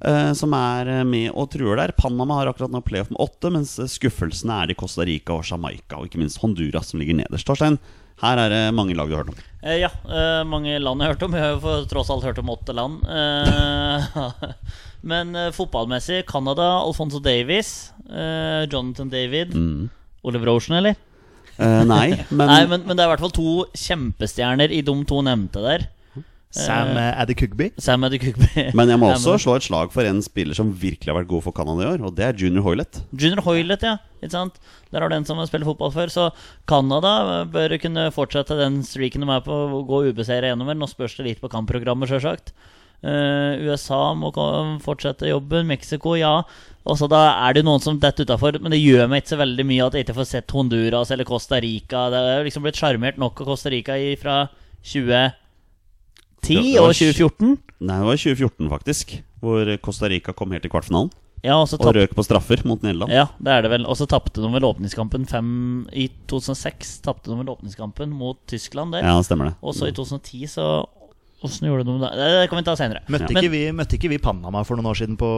Uh, 0.02 0.32
som 0.34 0.50
er 0.58 0.88
eh, 0.90 1.04
med 1.06 1.28
og 1.38 1.52
truer 1.52 1.78
der. 1.78 1.92
Panama 1.94 2.40
har 2.40 2.48
akkurat 2.50 2.72
nå 2.74 2.80
playoff 2.82 3.12
med 3.12 3.20
åtte, 3.22 3.52
mens 3.54 3.76
eh, 3.78 3.86
skuffelsene 3.86 4.56
er 4.58 4.72
de 4.72 4.74
Costa 4.74 5.06
Rica 5.06 5.36
og 5.36 5.46
Jamaica, 5.46 6.00
og 6.00 6.08
ikke 6.08 6.18
minst 6.18 6.40
Honduras, 6.42 6.90
som 6.90 6.98
ligger 6.98 7.20
nederst. 7.20 7.46
Torstein, 7.46 7.76
her 8.18 8.40
er 8.42 8.50
det 8.50 8.62
mange 8.74 8.96
lag 8.98 9.06
du 9.06 9.14
har 9.14 9.22
hørt 9.22 9.30
om. 9.30 9.38
Uh, 9.62 9.76
ja, 9.78 9.92
uh, 10.10 10.42
mange 10.42 10.74
land 10.82 10.98
jeg 10.98 11.06
har 11.06 11.14
hørt 11.14 11.22
om. 11.28 11.38
Jeg 11.38 11.46
har 11.46 11.54
jo 11.54 11.76
tross 11.92 12.10
alt 12.10 12.26
hørt 12.26 12.42
om 12.42 12.50
åtte 12.50 12.74
land. 12.74 12.98
Eh, 13.06 14.50
men 15.14 15.34
eh, 15.38 15.52
fotballmessig 15.54 16.24
Canada, 16.26 16.72
Alfonso 16.82 17.22
Davies, 17.22 17.92
eh, 18.10 18.66
Jonathan 18.66 19.14
David 19.14 19.54
Oliver 20.26 20.56
Ocean, 20.56 20.80
eller? 20.82 20.98
Eh, 21.58 21.82
nei, 21.88 22.06
men, 22.30 22.46
Nei, 22.48 22.62
men, 22.70 22.86
men 22.86 22.96
det 22.96 23.04
er 23.04 23.10
i 23.10 23.12
hvert 23.12 23.24
fall 23.24 23.34
to 23.36 23.56
kjempestjerner 23.76 24.72
i 24.72 24.80
de 24.84 24.94
to 25.08 25.24
nevnte 25.26 25.64
der. 25.64 25.90
Sam 26.52 26.90
uh, 26.98 27.14
Adekugby. 27.16 27.70
Sam 27.80 28.04
Adekugby. 28.04 28.48
men 28.76 28.90
jeg 28.92 29.00
må 29.00 29.08
også 29.14 29.38
slå 29.40 29.54
et 29.56 29.64
slag 29.64 29.92
for 29.94 30.04
en 30.04 30.20
spiller 30.24 30.56
som 30.56 30.68
virkelig 30.68 31.08
har 31.08 31.16
vært 31.16 31.30
god 31.30 31.46
for 31.46 31.56
Canada 31.56 31.86
i 31.86 31.90
år, 31.94 32.02
og 32.04 32.12
det 32.18 32.26
er 32.26 32.36
Junior 32.36 32.66
Hoilett. 32.66 33.00
Junior 33.16 33.40
Hoilett, 33.46 33.86
ja. 33.88 33.96
Ikke 34.20 34.34
sant? 34.34 34.60
Der 34.92 35.00
har 35.00 35.08
du 35.08 35.16
en 35.16 35.24
som 35.28 35.40
har 35.40 35.48
spilt 35.48 35.64
fotball 35.66 35.94
før. 35.94 36.12
Så 36.12 36.28
Canada 36.68 37.46
bør 37.48 37.72
kunne 37.80 38.10
fortsette 38.12 38.58
den 38.60 38.82
streaken 38.84 39.24
de 39.24 39.32
er 39.32 39.46
på, 39.46 39.56
å 39.80 39.80
gå 39.88 40.04
ubeseira 40.10 40.52
gjennom. 40.52 40.68
Nå 40.76 40.90
spørs 40.90 41.16
det 41.16 41.30
litt 41.30 41.42
på 41.42 41.50
kampprogrammet, 41.52 42.12
sjølsagt. 42.12 42.52
Eh, 43.02 43.64
USA 43.66 44.12
må 44.14 44.30
fortsette 44.84 45.32
jobben. 45.32 45.66
Mexico, 45.72 46.14
ja. 46.20 46.36
Også 46.86 47.06
da 47.10 47.20
er 47.48 47.54
det 47.54 47.64
noen 47.66 47.82
som 47.82 47.98
detter 48.02 48.26
utafor. 48.26 48.58
Men 48.60 48.74
det 48.74 48.80
gjør 48.82 49.08
meg 49.10 49.22
ikke 49.22 49.34
så 49.34 49.40
veldig 49.42 49.66
mye 49.68 49.86
at 49.86 49.94
jeg 49.94 50.06
ikke 50.06 50.16
får 50.18 50.30
sett 50.32 50.54
Honduras 50.56 51.12
eller 51.14 51.28
Costa 51.28 51.60
Rica. 51.62 52.08
Det 52.10 52.22
er 52.32 52.44
liksom 52.48 52.64
blitt 52.66 52.80
sjarmert 52.80 53.20
nok 53.22 53.40
av 53.44 53.52
Costa 53.52 53.70
Rica 53.70 53.98
fra 54.18 54.36
2010 54.82 55.32
Det 56.42 56.80
var- 56.80 56.88
og 56.88 56.94
2014. 56.94 57.58
Nei, 57.80 57.98
det 57.98 58.06
var 58.06 58.16
2014, 58.16 58.68
faktisk, 58.70 59.22
hvor 59.40 59.76
Costa 59.82 60.08
Rica 60.08 60.32
kom 60.32 60.50
helt 60.50 60.62
til 60.62 60.70
kvartfinalen. 60.70 61.10
Ja, 61.42 61.56
og 61.58 61.66
så 61.66 61.74
Og 61.74 61.94
røk 61.94 62.14
på 62.14 62.22
straffer 62.22 62.64
mot 62.64 62.80
Nederland. 62.82 63.10
Ja, 63.10 63.26
det 63.42 63.50
er 63.50 63.62
det 63.62 63.70
vel. 63.72 63.86
Og 63.86 63.96
så 63.98 64.06
tapte 64.06 64.38
de 64.40 64.46
vel 64.46 64.62
åpningskampen 64.62 65.26
fem 65.26 65.88
I 65.92 66.08
2006 66.30 67.00
tapte 67.02 67.24
de 67.26 67.36
vel 67.36 67.50
åpningskampen 67.50 68.10
mot 68.10 68.38
Tyskland 68.46 68.92
der. 68.92 69.02
Ja, 69.02 69.16
det 69.18 69.26
stemmer 69.26 69.50
det. 69.50 69.54
Og 69.60 69.74
så 69.74 69.88
i 69.88 69.92
2010 69.92 70.46
så 70.46 70.86
Åssen 71.42 71.66
gjorde 71.68 71.84
de 71.88 71.96
det? 71.98 72.10
Det 72.20 72.46
kan 72.50 72.60
vi 72.60 72.64
ta 72.66 72.76
senere. 72.78 73.02
Møtte, 73.10 73.32
ja. 73.32 73.40
ikke 73.40 73.50
vi, 73.50 73.62
møtte 73.74 73.98
ikke 73.98 74.12
vi 74.12 74.20
Panama 74.22 74.62
for 74.66 74.78
noen 74.78 74.92
år 74.92 75.00
siden 75.00 75.18
på 75.18 75.28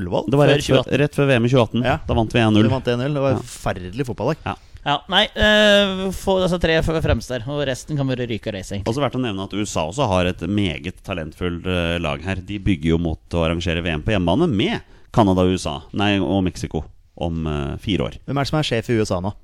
Ullevål? 0.00 0.30
Det 0.32 0.40
var 0.40 0.50
rett 0.54 0.64
før, 0.64 0.82
rett 1.02 1.18
før 1.18 1.28
VM 1.28 1.46
i 1.46 1.52
2018. 1.52 1.84
Ja. 1.84 1.98
Da 2.08 2.16
vant 2.16 2.34
vi 2.34 2.40
Vi 2.40 2.46
1-0. 2.46 3.14
Det 3.14 3.24
var 3.26 3.36
Ja. 3.36 3.44
forferdelig 3.44 4.06
fotballag. 4.08 4.42
Ja. 4.46 4.56
Ja, 4.80 4.94
nei, 5.12 5.26
uh, 5.36 6.06
få 6.16 6.38
disse 6.40 6.56
tre 6.62 6.78
fremste 6.80 7.36
der, 7.36 7.44
og 7.52 7.60
resten 7.68 7.98
kan 8.00 8.08
være 8.08 8.24
ryke 8.30 8.52
race, 8.54 8.72
egentlig. 8.72 8.88
Også 8.88 9.02
verdt 9.02 9.18
å 9.18 9.20
nevne 9.20 9.44
at 9.44 9.52
USA 9.52 9.84
også 9.90 10.06
har 10.08 10.30
et 10.30 10.40
meget 10.48 11.02
talentfullt 11.04 11.68
eh, 11.68 11.98
lag 12.00 12.24
her. 12.24 12.40
De 12.40 12.56
bygger 12.64 12.94
jo 12.94 12.98
mot 13.02 13.36
å 13.36 13.44
arrangere 13.44 13.84
VM 13.84 14.00
på 14.06 14.14
hjemmebane 14.14 14.48
med 14.48 14.80
Canada 15.12 15.44
og 15.44 15.52
USA 15.52 15.82
Nei, 15.92 16.14
og 16.22 16.40
Mexico 16.46 16.84
om 17.20 17.44
uh, 17.44 17.76
fire 17.82 18.08
år. 18.08 18.18
Hvem 18.24 18.38
er 18.40 18.46
det 18.46 18.52
som 18.54 18.60
er 18.62 18.68
sjef 18.70 18.88
i 18.88 18.96
USA 18.96 19.20
nå? 19.20 19.34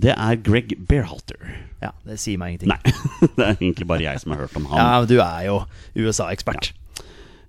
Det 0.00 0.14
er 0.16 0.38
Greg 0.40 0.72
Bearhalter. 0.88 1.36
Ja, 1.82 1.90
Det 2.06 2.16
sier 2.22 2.38
meg 2.40 2.54
ingenting. 2.54 2.72
Nei, 2.72 2.94
det 3.36 3.44
er 3.44 3.56
egentlig 3.58 3.86
bare 3.90 4.06
jeg 4.06 4.22
som 4.22 4.32
har 4.32 4.44
hørt 4.46 4.56
om 4.56 4.68
han. 4.70 4.78
Ja, 4.80 5.00
men 5.02 5.10
Du 5.10 5.18
er 5.20 5.44
jo 5.48 5.58
USA-ekspert. 6.08 6.72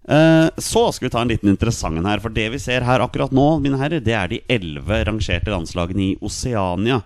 Eh, 0.03 0.49
Så 0.60 0.84
skal 0.91 1.08
vi 1.08 1.13
ta 1.13 1.21
en 1.23 1.32
liten 1.32 1.49
interessant 1.53 1.97
en 1.97 2.10
her. 2.10 2.19
For 2.23 2.34
det 2.34 2.49
vi 2.51 2.60
ser 2.60 2.84
her 2.88 3.03
akkurat 3.06 3.32
nå, 3.36 3.47
mine 3.63 3.79
herrer, 3.79 4.03
det 4.03 4.15
er 4.17 4.32
de 4.32 4.41
elleve 4.51 5.03
rangerte 5.08 5.53
landslagene 5.53 6.10
i 6.10 6.15
Oseania. 6.21 7.01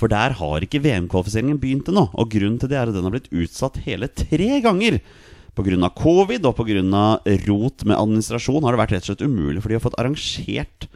For 0.00 0.08
der 0.10 0.32
har 0.40 0.64
ikke 0.64 0.80
VM-kvalifiseringen 0.82 1.60
begynt 1.60 1.90
ennå. 1.92 2.08
Og 2.16 2.30
grunnen 2.32 2.58
til 2.58 2.70
det 2.72 2.78
er 2.80 2.88
at 2.90 2.96
den 2.96 3.04
har 3.06 3.14
blitt 3.14 3.30
utsatt 3.30 3.82
hele 3.84 4.08
tre 4.08 4.60
ganger. 4.64 4.98
Pga. 5.54 5.90
covid 5.98 6.46
og 6.46 6.56
pga. 6.56 6.80
rot 7.46 7.84
med 7.84 7.98
administrasjon 7.98 8.64
har 8.64 8.72
det 8.72 8.80
vært 8.80 8.92
rett 8.94 9.04
og 9.04 9.10
slett 9.10 9.26
umulig 9.26 9.60
for 9.60 9.68
de 9.68 9.76
har 9.76 9.82
fått 9.84 9.98
arrangert 10.00 10.86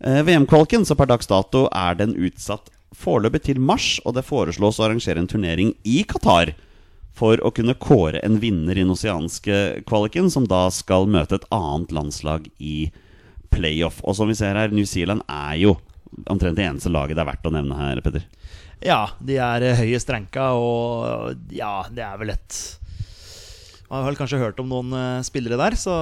eh, 0.00 0.22
VM-kvaliken. 0.24 0.86
Så 0.88 0.96
per 0.96 1.10
dags 1.10 1.28
dato 1.28 1.66
er 1.70 1.94
den 1.98 2.14
utsatt 2.16 2.70
foreløpig 2.96 3.42
til 3.48 3.60
mars, 3.60 3.98
og 4.04 4.16
det 4.16 4.26
foreslås 4.26 4.78
å 4.80 4.88
arrangere 4.88 5.20
en 5.22 5.28
turnering 5.30 5.74
i 5.84 6.02
Qatar 6.08 6.54
for 7.18 7.40
å 7.42 7.50
kunne 7.54 7.76
kåre 7.78 8.22
en 8.22 8.38
vinner 8.42 8.76
i 8.76 8.84
den 8.84 8.94
oseanske 8.94 9.82
kvaliken, 9.88 10.30
som 10.30 10.46
da 10.48 10.68
skal 10.74 11.08
møte 11.10 11.40
et 11.40 11.48
annet 11.54 11.92
landslag 11.94 12.46
i 12.58 12.90
playoff. 13.50 14.00
Og 14.04 14.16
som 14.18 14.30
vi 14.30 14.36
ser 14.38 14.58
her, 14.58 14.72
New 14.74 14.86
Zealand 14.86 15.24
er 15.26 15.56
jo 15.58 15.76
omtrent 16.30 16.56
det 16.56 16.66
eneste 16.66 16.92
laget 16.92 17.18
det 17.18 17.24
er 17.24 17.30
verdt 17.32 17.48
å 17.48 17.54
nevne 17.54 17.78
her, 17.78 18.02
Petter. 18.04 18.26
Ja, 18.84 19.00
de 19.18 19.38
er 19.42 19.64
eh, 19.66 19.80
høyest 19.80 20.10
ranka, 20.14 20.52
og 20.54 21.50
ja, 21.54 21.82
det 21.90 22.04
er 22.06 22.20
vel 22.20 22.36
et 22.36 22.58
Man 23.88 24.02
har 24.02 24.10
vel 24.10 24.18
kanskje 24.18 24.38
hørt 24.42 24.58
om 24.60 24.68
noen 24.68 24.92
uh, 24.92 25.22
spillere 25.24 25.56
der, 25.56 25.72
så 25.80 25.92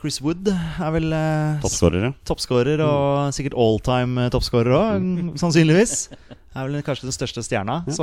Chris 0.00 0.16
Wood 0.24 0.48
er 0.50 0.90
vel 0.96 1.12
uh, 1.14 1.60
Toppskårere. 1.62 2.08
toppskårer, 2.26 2.82
og 2.82 3.30
sikkert 3.36 3.54
all 3.54 3.78
time 3.86 4.24
toppskårer 4.34 4.74
òg, 4.74 5.06
sannsynligvis. 5.42 6.08
Er 6.50 6.66
vel 6.66 6.82
kanskje 6.82 7.06
den 7.06 7.14
største 7.14 7.44
stjerna. 7.46 7.76
Så 7.94 8.02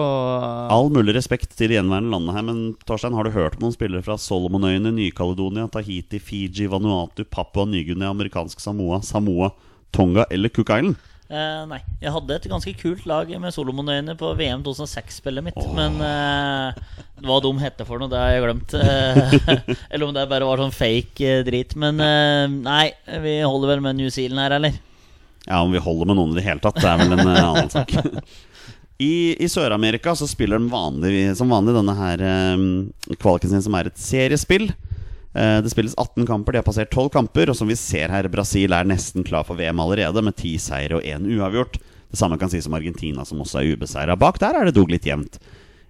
All 0.72 0.88
mulig 0.96 1.18
respekt 1.18 1.52
til 1.60 1.68
de 1.74 1.76
gjenværende 1.76 2.14
landet 2.14 2.38
her, 2.38 2.46
men 2.48 2.62
Torstein, 2.88 3.18
har 3.20 3.28
du 3.28 3.34
hørt 3.36 3.58
om 3.60 3.66
noen 3.66 3.76
spillere 3.76 4.06
fra 4.06 4.16
Solomonøyene, 4.16 4.94
Ny-Caledonia, 4.96 5.68
Tahiti, 5.76 6.22
Fiji, 6.24 6.70
Vanuatu, 6.72 7.26
Papua 7.28 7.68
Ny-Guinea, 7.68 8.14
amerikansk 8.16 8.64
Samoa, 8.64 9.02
Samoa, 9.04 9.52
Tonga 9.92 10.24
eller 10.32 10.56
Cook 10.56 10.72
Island? 10.72 10.96
Eh, 11.28 11.64
nei. 11.68 11.80
Jeg 12.00 12.14
hadde 12.16 12.36
et 12.38 12.48
ganske 12.48 12.72
kult 12.80 13.04
lag 13.10 13.32
med 13.42 13.52
Solomonøyene 13.52 14.16
på 14.20 14.32
VM 14.40 14.64
2006-spillet 14.64 15.44
mitt. 15.44 15.60
Men 15.76 16.00
uh, 16.00 16.78
hva 17.26 17.40
de 17.44 17.52
heter 17.60 17.88
for 17.88 18.00
noe, 18.00 18.12
det 18.12 18.22
har 18.22 18.36
jeg 18.36 18.46
glemt. 18.46 18.76
Eh, 18.80 19.78
eller 19.92 20.08
om 20.08 20.16
det 20.16 20.28
bare 20.32 20.48
var 20.48 20.64
sånn 20.64 20.76
fake 20.76 21.42
drit. 21.48 21.76
Men 21.80 22.00
nei, 22.64 22.92
vi 23.24 23.40
holder 23.44 23.76
vel 23.76 23.84
med 23.84 24.00
New 24.00 24.12
Zealand 24.14 24.46
her, 24.46 24.60
eller? 24.60 24.80
Ja, 25.48 25.62
om 25.64 25.72
vi 25.72 25.84
holder 25.84 26.10
med 26.10 26.20
noen 26.20 26.36
i 26.36 26.40
det 26.40 26.48
hele 26.48 26.64
tatt, 26.64 26.80
det 26.80 26.88
er 26.88 27.04
vel 27.04 27.16
en 27.16 27.28
annen 27.32 27.72
sak. 27.72 27.94
I, 28.98 29.38
i 29.38 29.48
Sør-Amerika 29.52 30.16
så 30.18 30.26
spiller 30.26 30.58
de 30.58 30.72
vanlig, 30.72 31.20
som 31.38 31.52
vanlig 31.54 31.76
denne 31.76 31.94
her 32.00 32.24
um, 32.58 32.64
kvaliken 33.22 33.52
sin, 33.52 33.62
som 33.62 33.76
er 33.78 33.92
et 33.92 34.00
seriespill. 34.02 34.72
Eh, 35.38 35.60
det 35.62 35.70
spilles 35.70 35.94
18 35.98 36.26
kamper, 36.26 36.56
de 36.56 36.62
har 36.62 36.66
passert 36.66 36.90
12 36.90 37.12
kamper. 37.14 37.52
Og 37.52 37.58
som 37.60 37.70
vi 37.70 37.78
ser 37.78 38.14
her, 38.14 38.30
Brasil 38.32 38.74
er 38.74 38.88
nesten 38.90 39.26
klar 39.28 39.46
for 39.48 39.60
VM 39.60 39.80
allerede, 39.84 40.24
med 40.26 40.36
10 40.36 40.58
seire 40.64 40.98
og 40.98 41.06
1 41.06 41.30
uavgjort. 41.38 41.78
Det 42.08 42.18
samme 42.18 42.40
kan 42.40 42.50
sies 42.50 42.68
om 42.70 42.78
Argentina, 42.78 43.26
som 43.28 43.42
også 43.44 43.62
er 43.62 43.76
ubeseira. 43.76 44.18
Bak 44.18 44.40
der 44.42 44.58
er 44.58 44.70
det 44.70 44.78
dog 44.78 44.90
litt 44.92 45.06
jevnt. 45.06 45.38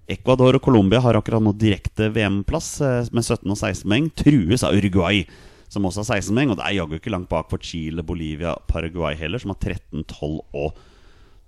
Ecuador 0.08 0.56
og 0.56 0.64
Colombia 0.64 1.02
har 1.04 1.20
akkurat 1.20 1.44
nå 1.44 1.52
direkte 1.60 2.10
VM-plass 2.16 2.70
eh, 2.82 3.12
med 3.12 3.24
17 3.24 3.46
og 3.46 3.60
16 3.60 3.86
poeng. 3.86 4.12
Trues 4.20 4.66
av 4.68 4.76
Uruguay, 4.76 5.24
som 5.72 5.88
også 5.88 6.04
har 6.04 6.20
16 6.20 6.36
poeng. 6.36 6.52
Og 6.52 6.60
det 6.60 6.68
er 6.68 6.78
jaggu 6.82 7.00
ikke 7.00 7.16
langt 7.16 7.32
bak 7.32 7.48
for 7.52 7.64
Chile, 7.64 8.04
Bolivia, 8.04 8.58
Paraguay 8.68 9.16
heller, 9.20 9.44
som 9.44 9.56
har 9.56 9.62
13, 9.64 10.04
12 10.04 10.42
og 10.58 10.86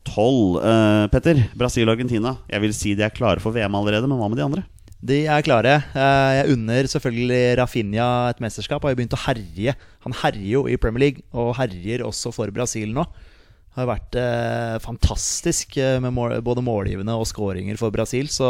12. 0.07 0.59
Uh, 0.63 1.05
Petter, 1.11 1.43
Brasil 1.59 1.89
og 1.89 1.97
Argentina. 1.97 2.37
Jeg 2.47 2.63
vil 2.63 2.75
si 2.75 2.95
de 2.95 3.03
er 3.07 3.15
klare 3.15 3.43
for 3.43 3.55
VM 3.55 3.75
allerede, 3.75 4.07
men 4.07 4.19
hva 4.19 4.31
med 4.31 4.39
de 4.39 4.47
andre? 4.47 4.67
De 4.99 5.21
er 5.31 5.43
klare. 5.45 5.77
Eh, 5.95 6.31
Jeg 6.39 6.55
unner 6.57 6.87
selvfølgelig 6.91 7.57
Rafinha 7.59 8.29
et 8.29 8.41
mesterskap. 8.43 8.83
Har 8.83 8.91
jo 8.91 8.99
begynt 8.99 9.15
å 9.15 9.21
herje. 9.23 9.75
Han 10.03 10.15
herjer 10.23 10.49
jo 10.57 10.63
i 10.67 10.77
Premier 10.81 11.05
League, 11.05 11.23
og 11.31 11.55
herjer 11.59 12.03
også 12.03 12.33
for 12.35 12.51
Brasil 12.51 12.91
nå. 12.95 13.05
Har 13.77 13.87
vært 13.87 14.17
eh, 14.19 14.75
fantastisk 14.83 15.77
eh, 15.79 15.99
med 16.03 16.11
mål, 16.15 16.39
både 16.43 16.65
målgivende 16.65 17.15
og 17.15 17.29
skåringer 17.29 17.79
for 17.79 17.93
Brasil. 17.95 18.27
Så 18.33 18.49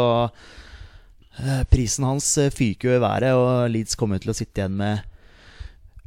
eh, 1.38 1.62
prisen 1.70 2.08
hans 2.08 2.32
fyker 2.56 2.90
jo 2.90 2.96
i 2.98 3.04
været, 3.04 3.36
og 3.38 3.70
Leeds 3.70 3.94
kommer 4.00 4.18
til 4.18 4.32
å 4.32 4.36
sitte 4.36 4.64
igjen 4.64 4.78
med 4.80 5.06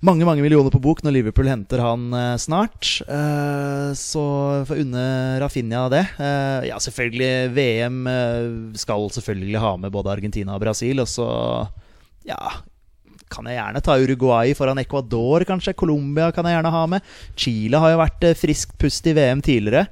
mange 0.03 0.25
mange 0.27 0.43
millioner 0.43 0.73
på 0.73 0.81
bok 0.83 1.01
når 1.05 1.15
Liverpool 1.15 1.47
henter 1.47 1.81
han 1.83 2.09
eh, 2.17 2.35
snart. 2.41 2.89
Eh, 3.07 3.89
så 3.97 4.25
får 4.67 4.83
unne 4.83 5.05
Rafinha 5.43 5.85
det. 5.93 6.03
Eh, 6.19 6.67
ja, 6.69 6.79
selvfølgelig. 6.83 7.31
VM 7.55 8.03
eh, 8.11 8.49
skal 8.79 9.07
selvfølgelig 9.15 9.63
ha 9.63 9.73
med 9.79 9.93
både 9.95 10.11
Argentina 10.11 10.57
og 10.57 10.63
Brasil. 10.65 10.99
Og 11.03 11.09
så 11.09 11.27
ja, 12.27 12.39
kan 13.33 13.47
jeg 13.49 13.57
gjerne 13.57 13.83
ta 13.83 13.97
Uruguay 14.01 14.53
foran 14.57 14.81
Ecuador, 14.83 15.45
kanskje. 15.47 15.75
Colombia 15.77 16.31
kan 16.35 16.47
jeg 16.47 16.57
gjerne 16.57 16.73
ha 16.75 16.83
med. 16.95 17.13
Chile 17.39 17.81
har 17.81 17.93
jo 17.93 18.01
vært 18.03 18.27
eh, 18.27 18.37
friskt 18.37 18.75
pust 18.81 19.07
i 19.07 19.15
VM 19.17 19.43
tidligere. 19.45 19.87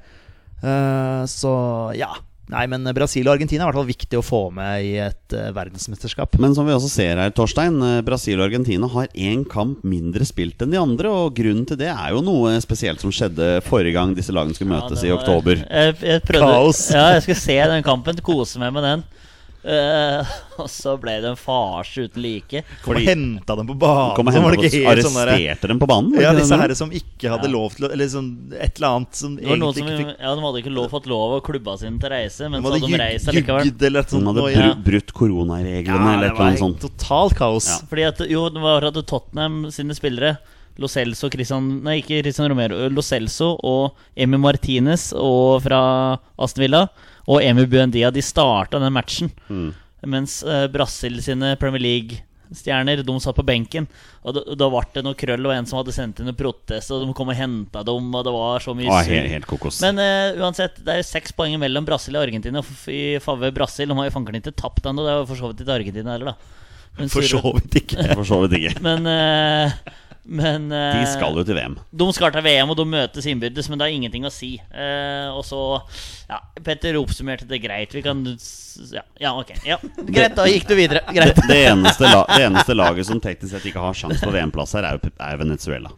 Eh, 0.62 1.22
så 1.30 1.54
ja. 1.98 2.12
Nei, 2.52 2.66
men 2.68 2.84
Brasil 2.94 3.26
og 3.26 3.32
Argentina 3.38 3.62
er 3.62 3.66
i 3.66 3.70
hvert 3.70 3.78
fall 3.80 3.88
viktig 3.88 4.18
å 4.20 4.24
få 4.24 4.40
med 4.52 4.84
i 4.84 4.90
et 5.00 5.36
uh, 5.36 5.46
verdensmesterskap. 5.56 6.36
Men 6.42 6.52
som 6.56 6.66
vi 6.68 6.74
også 6.76 6.90
ser 6.92 7.16
her, 7.22 7.32
Torstein, 7.32 7.78
eh, 7.86 8.02
Brasil 8.04 8.36
og 8.40 8.46
Argentina 8.50 8.90
har 8.92 9.08
én 9.16 9.46
kamp 9.48 9.80
mindre 9.88 10.26
spilt 10.28 10.60
enn 10.62 10.74
de 10.74 10.80
andre. 10.80 11.08
Og 11.08 11.32
grunnen 11.38 11.64
til 11.68 11.80
det 11.80 11.88
er 11.92 12.12
jo 12.12 12.20
noe 12.26 12.52
spesielt 12.64 13.00
som 13.00 13.12
skjedde 13.14 13.62
forrige 13.64 13.96
gang 13.96 14.12
disse 14.18 14.34
lagene 14.36 14.52
skulle 14.58 14.76
Ja, 14.76 14.82
møtes 14.84 15.02
i 15.06 15.10
var- 15.10 15.18
oktober. 15.22 15.64
Jeg, 15.64 15.96
jeg 16.04 16.22
prøvde, 16.28 16.52
Kaos. 16.52 16.84
Ja, 16.92 17.06
jeg 17.16 17.24
skulle 17.26 17.40
se 17.42 17.58
den 17.72 17.82
kampen, 17.88 18.20
kose 18.22 18.60
meg 18.62 18.72
med 18.76 18.84
den. 18.86 19.04
Eh, 19.64 20.30
og 20.62 20.66
så 20.70 20.96
ble 20.98 21.12
det 21.22 21.28
en 21.30 21.38
farse 21.38 22.02
uten 22.08 22.22
like. 22.24 22.62
Kom 22.82 22.96
og 22.98 23.04
henta 23.06 23.54
dem 23.58 23.68
på 23.70 23.76
banen. 23.78 24.14
Kom 24.16 24.26
og 24.30 24.34
så 24.34 24.42
var 24.42 24.56
det 24.56 24.58
hentet 24.58 24.74
ikke 24.74 24.88
helt 24.88 25.06
sånn 25.06 25.18
arresterte 25.22 25.70
dem 25.70 25.82
på 25.82 25.88
banen? 25.90 26.16
Ja, 26.22 26.32
disse 26.36 26.58
herre 26.58 26.76
som 26.78 26.90
ikke 26.90 27.30
hadde 27.30 27.46
Ja. 27.46 27.52
lov 27.54 27.76
til 27.76 27.86
Eller 27.92 28.10
sånn 28.10 28.30
et 28.58 28.78
eller 28.80 28.88
annet 28.88 29.14
som 29.14 29.36
Det 29.36 29.46
var 29.46 29.60
noen 29.60 29.70
egentlig 29.70 29.82
som, 29.82 29.92
ikke 29.92 30.16
fikk 30.16 30.24
ja, 30.26 30.34
De 30.34 30.42
hadde 30.46 30.62
ikke 30.62 30.74
lov, 30.74 30.88
fått 30.90 31.06
lov 31.10 31.34
av 31.36 31.42
klubba 31.46 31.76
sine 31.78 32.00
til 32.02 32.10
å 32.10 32.12
reise, 32.12 32.48
men 32.50 32.62
De 32.62 32.68
så 32.68 32.72
hadde 32.74 32.90
de 32.90 33.00
reist 33.02 33.30
likevel. 33.32 33.70
eller 33.86 34.00
et 34.00 34.10
De 34.10 34.22
hadde 34.26 34.42
br 34.42 34.50
ja. 34.66 34.72
brutt 34.88 35.12
koronareglene 35.12 36.08
Ja, 36.10 36.16
eller 36.16 36.26
et 36.26 36.32
eller 36.34 36.48
annet 36.48 36.64
sånt. 36.64 36.80
totalt 36.82 37.38
kaos. 37.38 37.68
Ja. 37.70 37.78
Fordi 37.92 38.08
at, 38.08 38.24
jo, 38.30 38.48
det 38.50 38.62
var 38.62 38.84
at 38.90 38.98
Tottenham 39.06 39.70
sine 39.70 39.94
spillere 39.94 40.36
Lo 40.80 40.88
Celso, 40.88 41.28
Christian, 41.30 41.82
nei, 41.84 41.98
ikke 42.00 42.22
Christian 42.22 42.48
Romero 42.48 42.88
Lo 42.88 43.02
Celso 43.04 43.52
og 43.62 43.92
Emi 44.16 44.38
Martinez 44.40 45.10
og 45.12 45.60
fra 45.66 46.18
Aston 46.40 46.64
Villa 46.64 46.86
og 47.28 47.42
Emu 47.44 47.66
Buendia 47.70 48.10
De 48.14 48.22
starta 48.24 48.80
den 48.82 48.92
matchen. 48.94 49.32
Mm. 49.48 49.72
Mens 50.10 50.40
eh, 50.42 50.66
Brasil 50.72 51.20
sine 51.22 51.54
Premier 51.60 51.82
League-stjerner 51.82 53.04
De 53.06 53.18
satt 53.22 53.36
på 53.38 53.44
benken. 53.46 53.86
Og 54.22 54.34
da, 54.34 54.42
da 54.58 54.70
ble 54.72 54.82
det 54.96 55.04
noe 55.06 55.18
krøll, 55.18 55.46
og 55.46 55.54
en 55.54 55.68
som 55.68 55.78
hadde 55.80 55.94
sendt 55.94 56.22
inn 56.22 56.32
en 56.32 56.38
protest, 56.38 56.90
og 56.94 57.04
de 57.04 57.14
kom 57.16 57.30
og 57.30 57.38
henta 57.38 57.84
dem, 57.86 58.10
og 58.10 58.26
det 58.26 58.34
var 58.34 58.64
så 58.64 58.74
mye 58.78 58.90
ah, 58.90 59.04
helt, 59.06 59.30
helt 59.36 59.48
kokos. 59.50 59.80
Men 59.84 60.00
eh, 60.02 60.40
uansett, 60.42 60.82
det 60.82 60.98
er 60.98 61.06
seks 61.06 61.34
poeng 61.38 61.54
mellom 61.62 61.86
Brasil 61.86 62.18
og 62.18 62.26
Argentina 62.26 62.64
i 62.90 63.02
favør 63.22 63.54
Brasil. 63.62 63.90
De 63.90 63.98
har 63.98 64.10
jo 64.10 64.16
fanken 64.18 64.42
ikke 64.42 64.54
tapt 64.58 64.90
ennå. 64.90 65.06
Det 65.06 65.14
er 65.14 65.30
for 65.30 65.42
så 65.42 65.52
vidt 65.52 65.64
ikke 65.64 65.78
Argentina 65.78 66.16
heller, 66.16 66.34
da. 66.34 66.58
Men 66.98 67.08
For 67.08 67.24
så 67.24 67.40
vidt 67.56 67.78
ikke. 67.80 68.04
For 68.18 68.28
så 68.28 68.42
vidt 68.44 68.58
ikke. 68.58 68.74
Men, 68.84 69.06
eh, 69.08 69.78
men 70.24 70.68
eh, 70.72 71.00
De 71.00 71.06
skal 71.10 71.34
jo 71.34 71.42
til 71.44 71.56
VM. 71.58 71.74
de 71.90 72.06
skal 72.14 72.30
til 72.34 72.44
VM, 72.46 72.70
og 72.70 72.76
de 72.78 72.84
møtes 72.86 73.26
innbyrdes, 73.26 73.68
men 73.68 73.80
det 73.80 73.88
har 73.88 73.94
ingenting 73.96 74.26
å 74.28 74.30
si. 74.30 74.52
Eh, 74.70 75.28
og 75.34 75.42
så 75.46 75.62
Ja, 76.28 76.38
Petter 76.62 76.96
oppsummerte 77.00 77.48
det 77.50 77.58
greit. 77.64 77.94
Vi 77.94 78.02
kan 78.04 78.22
Ja, 78.94 79.02
ja 79.20 79.32
ok. 79.38 79.50
Ja. 79.66 79.80
Greit, 80.06 80.36
da 80.38 80.46
gikk 80.46 80.68
du 80.70 80.76
videre. 80.78 81.02
Greit. 81.16 81.42
Det 81.48 81.58
eneste, 81.66 82.06
la, 82.06 82.22
det 82.30 82.46
eneste 82.46 82.76
laget 82.78 83.10
som 83.10 83.20
teknisk 83.20 83.56
sett 83.56 83.66
ikke 83.72 83.82
har 83.82 83.98
sjanse 83.98 84.22
på 84.22 84.30
VM-plass 84.32 84.76
her, 84.78 84.86
er, 84.94 85.12
er 85.18 85.42
Venezuela. 85.42 85.90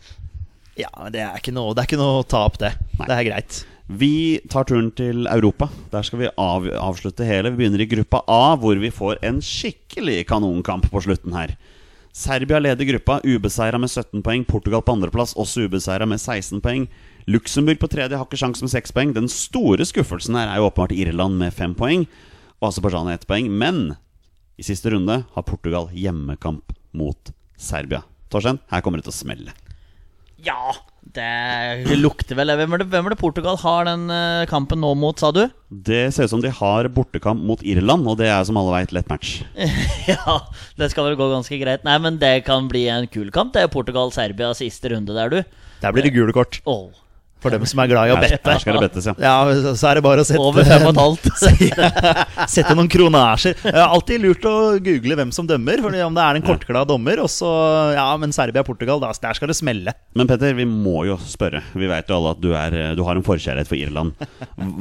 Ja, 0.80 0.90
det 1.12 1.20
er 1.22 1.36
ikke 1.38 1.52
noe, 1.54 1.70
det 1.76 1.84
er 1.84 1.90
ikke 1.92 2.00
noe 2.00 2.24
å 2.24 2.26
ta 2.26 2.46
opp, 2.48 2.56
det. 2.58 2.72
Nei. 2.98 3.06
Det 3.06 3.14
er 3.20 3.28
greit. 3.28 3.60
Vi 3.86 4.40
tar 4.50 4.64
turen 4.64 4.88
til 4.96 5.26
Europa. 5.28 5.68
Der 5.92 6.02
skal 6.08 6.22
vi 6.22 6.32
av, 6.40 6.64
avslutte 6.80 7.26
hele. 7.28 7.52
Vi 7.52 7.60
begynner 7.60 7.84
i 7.84 7.86
gruppa 7.90 8.22
A, 8.32 8.56
hvor 8.56 8.80
vi 8.80 8.88
får 8.90 9.20
en 9.28 9.42
skikkelig 9.44 10.22
kanonkamp 10.32 10.88
på 10.90 11.02
slutten 11.04 11.36
her. 11.36 11.52
Serbia 12.14 12.60
leder 12.62 12.86
gruppa, 12.86 13.16
ubeseira 13.26 13.78
med 13.78 13.90
17 13.90 14.22
poeng. 14.22 14.44
Portugal 14.46 14.84
på 14.86 14.94
andreplass, 14.94 15.32
også 15.34 15.64
ubeseira 15.66 16.06
med 16.06 16.20
16 16.22 16.60
poeng. 16.62 16.86
Luxembourg 17.26 17.80
på 17.82 17.88
tredje 17.90 18.14
har 18.14 18.28
ikke 18.28 18.38
sjanse 18.38 18.62
med 18.62 18.70
6 18.70 18.94
poeng. 18.94 19.14
Den 19.16 19.26
store 19.26 19.82
skuffelsen 19.82 20.38
her 20.38 20.46
er 20.52 20.60
jo 20.60 20.68
åpenbart 20.68 20.94
Irland 20.94 21.34
med 21.40 21.50
5 21.56 21.74
poeng. 21.74 22.06
Og 22.60 22.68
Aserbajdsjan 22.68 23.08
med 23.10 23.18
1 23.18 23.26
poeng. 23.26 23.50
Men 23.50 23.80
i 24.54 24.62
siste 24.62 24.94
runde 24.94 25.24
har 25.34 25.48
Portugal 25.48 25.90
hjemmekamp 25.90 26.70
mot 26.94 27.34
Serbia. 27.58 28.04
Torstein, 28.30 28.62
her 28.70 28.86
kommer 28.86 29.02
det 29.02 29.08
til 29.08 29.16
å 29.16 29.18
smelle. 29.18 29.56
Ja, 30.38 30.70
det 31.14 31.96
lukter 32.00 32.36
vel 32.38 32.52
Hvem 32.58 32.74
er 32.74 32.82
det, 32.82 32.88
hvem 32.92 33.08
er 33.08 33.14
det 33.14 33.20
Portugal 33.20 33.58
har 33.62 33.86
den 33.88 34.08
eh, 34.12 34.46
kampen 34.50 34.80
nå 34.82 34.92
mot, 34.98 35.18
sa 35.20 35.30
du? 35.34 35.44
Det 35.70 36.08
ser 36.14 36.26
ut 36.26 36.32
som 36.34 36.42
de 36.42 36.52
har 36.54 36.88
bortekamp 36.94 37.42
mot 37.46 37.62
Irland, 37.66 38.06
og 38.10 38.18
det 38.20 38.28
er 38.30 38.42
som 38.46 38.58
alle 38.60 38.74
veit 38.74 38.94
lett 38.94 39.10
match. 39.10 39.36
ja, 40.10 40.38
det 40.80 40.90
skal 40.92 41.10
vel 41.10 41.18
gå 41.18 41.30
ganske 41.32 41.58
greit. 41.60 41.86
Nei, 41.86 41.96
men 42.02 42.18
det 42.22 42.44
kan 42.48 42.68
bli 42.70 42.86
en 42.92 43.08
kul 43.10 43.30
kamp. 43.34 43.54
Det 43.54 43.64
er 43.64 43.72
Portugal-Serbia 43.72 44.52
siste 44.58 44.92
runde 44.94 45.16
der, 45.16 45.32
du. 45.32 45.64
Der 45.82 45.94
blir 45.94 46.06
det 46.06 46.14
gule 46.14 46.34
kort. 46.36 46.60
Åh, 46.70 46.90
For 47.44 47.52
dem 47.52 47.66
som 47.68 47.82
er 47.84 47.90
glad 47.90 48.08
i 48.08 48.14
å 48.14 48.18
bette. 48.20 48.40
her 48.40 48.62
skal 48.62 48.78
det 48.78 48.86
bettes, 48.86 49.08
ja. 49.10 49.14
Ja, 49.20 49.74
så 49.76 49.90
er 49.90 49.98
det 49.98 50.04
bare 50.06 50.24
å 50.24 50.26
sette 50.26 50.40
Over 50.40 50.64
fem 50.64 50.86
og 50.88 50.94
et 50.94 51.00
halvt. 51.02 51.28
Sette 52.54 52.76
noen 52.76 52.88
kronasjer. 52.88 53.58
Det 53.60 53.74
er 53.74 53.84
alltid 53.84 54.24
lurt 54.24 54.48
å 54.48 54.54
google 54.84 55.18
hvem 55.20 55.32
som 55.34 55.48
dømmer, 55.48 55.82
Fordi 55.84 56.00
om 56.06 56.16
det 56.16 56.24
er 56.24 56.40
en 56.40 56.46
kortglad 56.46 56.88
dommer. 56.88 57.20
Og 57.24 57.28
så, 57.32 57.50
ja, 57.98 58.06
Men 58.20 58.32
Serbia-Portugal, 58.34 59.02
der 59.04 59.36
skal 59.36 59.52
det 59.52 59.58
smelle. 59.58 59.92
Men 60.16 60.30
Petter, 60.30 60.56
vi 60.56 60.66
må 60.68 61.04
jo 61.10 61.18
spørre. 61.20 61.60
Vi 61.76 61.90
vet 61.90 62.08
jo 62.08 62.18
alle 62.18 62.34
at 62.34 62.42
du, 62.42 62.50
er, 62.56 62.78
du 62.96 63.04
har 63.04 63.20
en 63.20 63.26
forkjærlighet 63.26 63.70
for 63.70 63.78
Irland. 63.78 64.16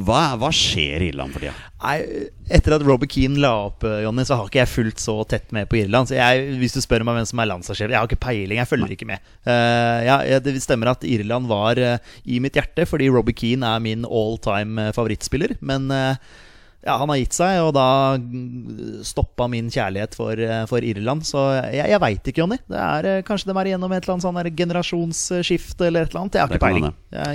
Hva, 0.06 0.24
hva 0.40 0.52
skjer 0.54 1.04
i 1.04 1.12
Irland 1.12 1.36
for 1.36 1.44
tida? 1.44 1.54
Nei, 1.84 2.28
Etter 2.54 2.74
at 2.76 2.84
Robert 2.84 3.12
Keane 3.12 3.40
la 3.40 3.50
opp, 3.66 3.84
Johnny, 3.84 4.04
Jonny, 4.04 4.24
så 4.28 4.38
har 4.38 4.48
ikke 4.48 4.60
jeg 4.62 4.72
fulgt 4.72 5.02
så 5.02 5.16
tett 5.28 5.52
med 5.54 5.68
på 5.68 5.78
Irland. 5.82 6.08
Så 6.08 6.16
jeg, 6.16 6.56
Hvis 6.60 6.76
du 6.76 6.80
spør 6.84 7.04
meg 7.06 7.18
hvem 7.18 7.28
som 7.28 7.42
er 7.42 7.50
landslagssjef, 7.50 7.92
jeg 7.92 7.98
har 7.98 8.08
ikke 8.08 8.24
peiling. 8.24 8.58
Jeg 8.60 8.70
følger 8.70 8.94
ikke 8.96 9.08
med. 9.08 9.30
Uh, 9.46 10.00
ja, 10.06 10.40
det 10.44 10.56
stemmer 10.64 10.92
at 10.94 11.04
Irland 11.08 11.48
var 11.50 11.80
uh, 11.80 12.16
i 12.24 12.40
mitt 12.44 12.56
hjerte, 12.56 12.86
fordi 12.88 13.10
Robert 13.12 13.36
Keane 13.40 13.68
er 13.68 13.84
min 13.84 14.04
all 14.08 14.38
time 14.44 14.88
eh, 14.88 14.92
favorittspiller. 14.94 15.56
Men 15.64 15.90
eh, 15.92 16.16
ja, 16.84 16.96
han 17.00 17.08
har 17.08 17.16
gitt 17.16 17.36
seg, 17.36 17.58
og 17.64 17.70
da 17.76 17.86
mm, 18.20 19.00
stoppa 19.06 19.46
min 19.48 19.70
kjærlighet 19.72 20.16
for, 20.18 20.36
eh, 20.36 20.64
for 20.68 20.84
Irland. 20.84 21.24
Så 21.24 21.40
jeg, 21.72 21.86
jeg 21.94 22.00
veit 22.02 22.28
ikke, 22.28 22.42
Jonny. 22.42 22.58
Det 22.68 22.80
er, 22.80 23.08
eh, 23.08 23.22
kanskje 23.24 23.48
de 23.48 23.56
er 23.56 23.70
igjennom 23.70 23.94
et 23.94 24.04
eller 24.04 24.16
annet 24.16 24.26
sånn 24.26 24.58
generasjonsskifte 24.58 25.88
eller 25.88 26.04
et 26.04 26.12
eller 26.12 26.24
annet. 26.24 26.36
Jeg 26.36 26.44
har 26.44 26.52
ikke 26.52 26.66
peiling. 26.66 26.90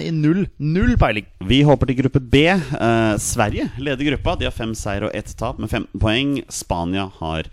I 0.06 0.12
null, 0.14 0.44
null 0.62 0.94
peiling. 1.02 1.26
Vi 1.50 1.64
håper 1.66 1.90
til 1.90 2.00
gruppe 2.04 2.22
B. 2.22 2.46
Eh, 2.54 3.16
Sverige 3.26 3.72
leder 3.82 4.12
gruppa. 4.12 4.38
De 4.38 4.50
har 4.50 4.56
fem 4.56 4.76
seier 4.78 5.10
og 5.10 5.18
ett 5.18 5.34
tap 5.40 5.58
med 5.58 5.72
15 5.72 5.98
poeng. 5.98 6.38
Spania 6.54 7.10
har 7.18 7.50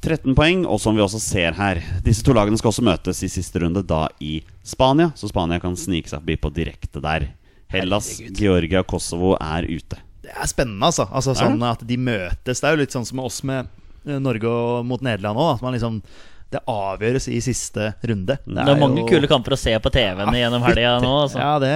13 0.00 0.32
poeng. 0.38 0.64
Og 0.64 0.80
som 0.80 0.96
vi 0.96 1.04
også 1.04 1.20
ser 1.20 1.60
her, 1.60 1.82
disse 2.06 2.24
to 2.24 2.32
lagene 2.36 2.56
skal 2.60 2.72
også 2.72 2.88
møtes 2.88 3.20
i 3.26 3.32
siste 3.32 3.60
runde, 3.60 3.84
da 3.84 4.06
i 4.24 4.38
Spania. 4.64 5.12
Så 5.18 5.28
Spania 5.28 5.60
kan 5.60 5.76
snike 5.76 6.08
seg 6.08 6.22
forbi 6.22 6.40
på 6.40 6.54
direkte 6.56 7.04
der. 7.04 7.34
Hellas, 7.68 8.14
Herregud. 8.16 8.38
Georgia 8.40 8.80
og 8.80 8.88
Kosovo 8.88 9.36
er 9.36 9.68
ute. 9.68 10.00
Det 10.28 10.36
er 10.36 10.48
spennende, 10.50 10.84
altså. 10.92 11.08
altså 11.10 11.34
sånn 11.38 11.60
at 11.64 11.84
de 11.88 11.96
møtes. 11.96 12.60
Det 12.60 12.68
er 12.68 12.76
jo 12.76 12.82
litt 12.84 12.92
sånn 12.94 13.06
som 13.08 13.16
med 13.20 13.28
oss 13.30 13.42
med 13.48 13.66
eh, 14.06 14.18
Norge 14.20 14.56
mot 14.84 15.00
Nederland 15.04 15.40
òg. 15.40 15.54
At 15.56 15.64
man 15.64 15.74
liksom 15.76 16.02
Det 16.48 16.62
avgjøres 16.64 17.26
i 17.28 17.42
siste 17.44 17.90
runde. 18.08 18.38
Det 18.48 18.62
er 18.64 18.78
mange 18.80 19.02
jo- 19.02 19.08
kule 19.10 19.28
kamper 19.28 19.52
å 19.52 19.58
se 19.60 19.74
på 19.84 19.90
TV-en 19.92 20.32
gjennom 20.32 20.62
helga 20.64 20.94
nå. 21.04 21.10
Altså. 21.26 21.36
Ja, 21.42 21.58
det, 21.60 21.72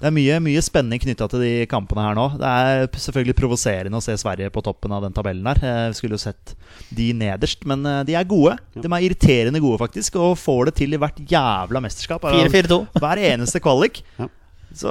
det 0.00 0.08
er 0.08 0.14
mye, 0.16 0.38
mye 0.40 0.62
spenning 0.64 1.02
knytta 1.02 1.28
til 1.28 1.42
de 1.44 1.50
kampene 1.68 2.06
her 2.06 2.16
nå. 2.16 2.24
Det 2.40 2.48
er 2.48 2.86
selvfølgelig 2.96 3.36
provoserende 3.36 4.00
å 4.00 4.00
se 4.06 4.16
Sverige 4.16 4.48
på 4.54 4.62
toppen 4.64 4.94
av 4.96 5.04
den 5.04 5.12
tabellen 5.12 5.44
her. 5.52 5.60
Jeg 5.60 5.98
skulle 5.98 6.16
jo 6.16 6.22
sett 6.24 6.54
de 6.96 7.10
nederst, 7.12 7.66
men 7.68 7.84
eh, 7.84 8.00
de 8.08 8.16
er 8.16 8.24
gode. 8.24 8.56
De 8.72 8.88
er 8.88 9.04
irriterende 9.10 9.60
gode, 9.60 9.76
faktisk, 9.84 10.16
og 10.16 10.38
får 10.40 10.70
det 10.70 10.76
til 10.80 10.96
i 10.96 11.00
hvert 11.04 11.20
jævla 11.28 11.84
mesterskap. 11.84 12.24
4-4-2. 12.24 12.80
Hver 13.04 13.24
eneste 13.34 13.60
kvalik. 13.60 14.00
Ja. 14.20 14.32
Så 14.76 14.90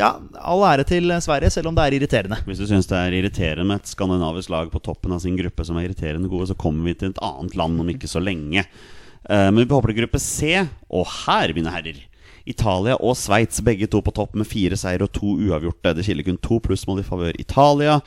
ja, 0.00 0.16
all 0.42 0.64
ære 0.66 0.84
til 0.88 1.12
Sverige, 1.22 1.50
selv 1.54 1.70
om 1.70 1.76
det 1.76 1.84
er 1.84 1.96
irriterende. 1.98 2.40
Hvis 2.46 2.58
du 2.58 2.66
syns 2.66 2.88
det 2.90 2.98
er 2.98 3.14
irriterende 3.14 3.66
med 3.68 3.82
et 3.82 3.92
skandinavisk 3.92 4.50
lag 4.50 4.70
på 4.72 4.82
toppen 4.82 5.14
av 5.14 5.22
sin 5.22 5.36
gruppe 5.38 5.66
som 5.66 5.78
er 5.78 5.86
irriterende 5.86 6.30
gode, 6.30 6.48
så 6.50 6.58
kommer 6.58 6.90
vi 6.90 6.96
til 6.98 7.12
et 7.12 7.22
annet 7.22 7.54
land 7.58 7.78
om 7.84 7.92
ikke 7.92 8.10
så 8.10 8.22
lenge. 8.22 8.64
Eh, 9.28 9.50
Men 9.50 9.62
vi 9.62 9.70
håper 9.70 9.92
til 9.92 10.02
gruppe 10.02 10.18
C, 10.18 10.56
og 10.90 11.06
her, 11.22 11.54
mine 11.54 11.70
herrer 11.70 12.02
Italia 12.44 12.96
og 12.98 13.14
Sveits, 13.14 13.62
begge 13.62 13.86
to 13.86 14.00
på 14.02 14.14
topp 14.14 14.34
med 14.34 14.48
fire 14.50 14.74
seier 14.76 15.04
og 15.04 15.12
to 15.14 15.36
uavgjorte. 15.38 15.94
Det 15.94 16.02
skiller 16.02 16.26
kun 16.26 16.40
to 16.42 16.58
plussmål 16.58 16.98
i 16.98 17.06
favør 17.06 17.38
Italia. 17.38 18.00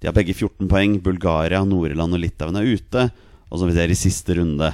De 0.00 0.08
har 0.08 0.16
begge 0.16 0.32
14 0.32 0.70
poeng. 0.70 0.96
Bulgaria, 1.04 1.60
Nord-Irland 1.68 2.16
og 2.16 2.22
Litauen 2.22 2.56
er 2.56 2.64
ute. 2.72 3.10
Og 3.52 3.60
som 3.60 3.68
vi 3.68 3.76
ser 3.76 3.92
i 3.92 3.98
siste 3.98 4.38
runde 4.40 4.72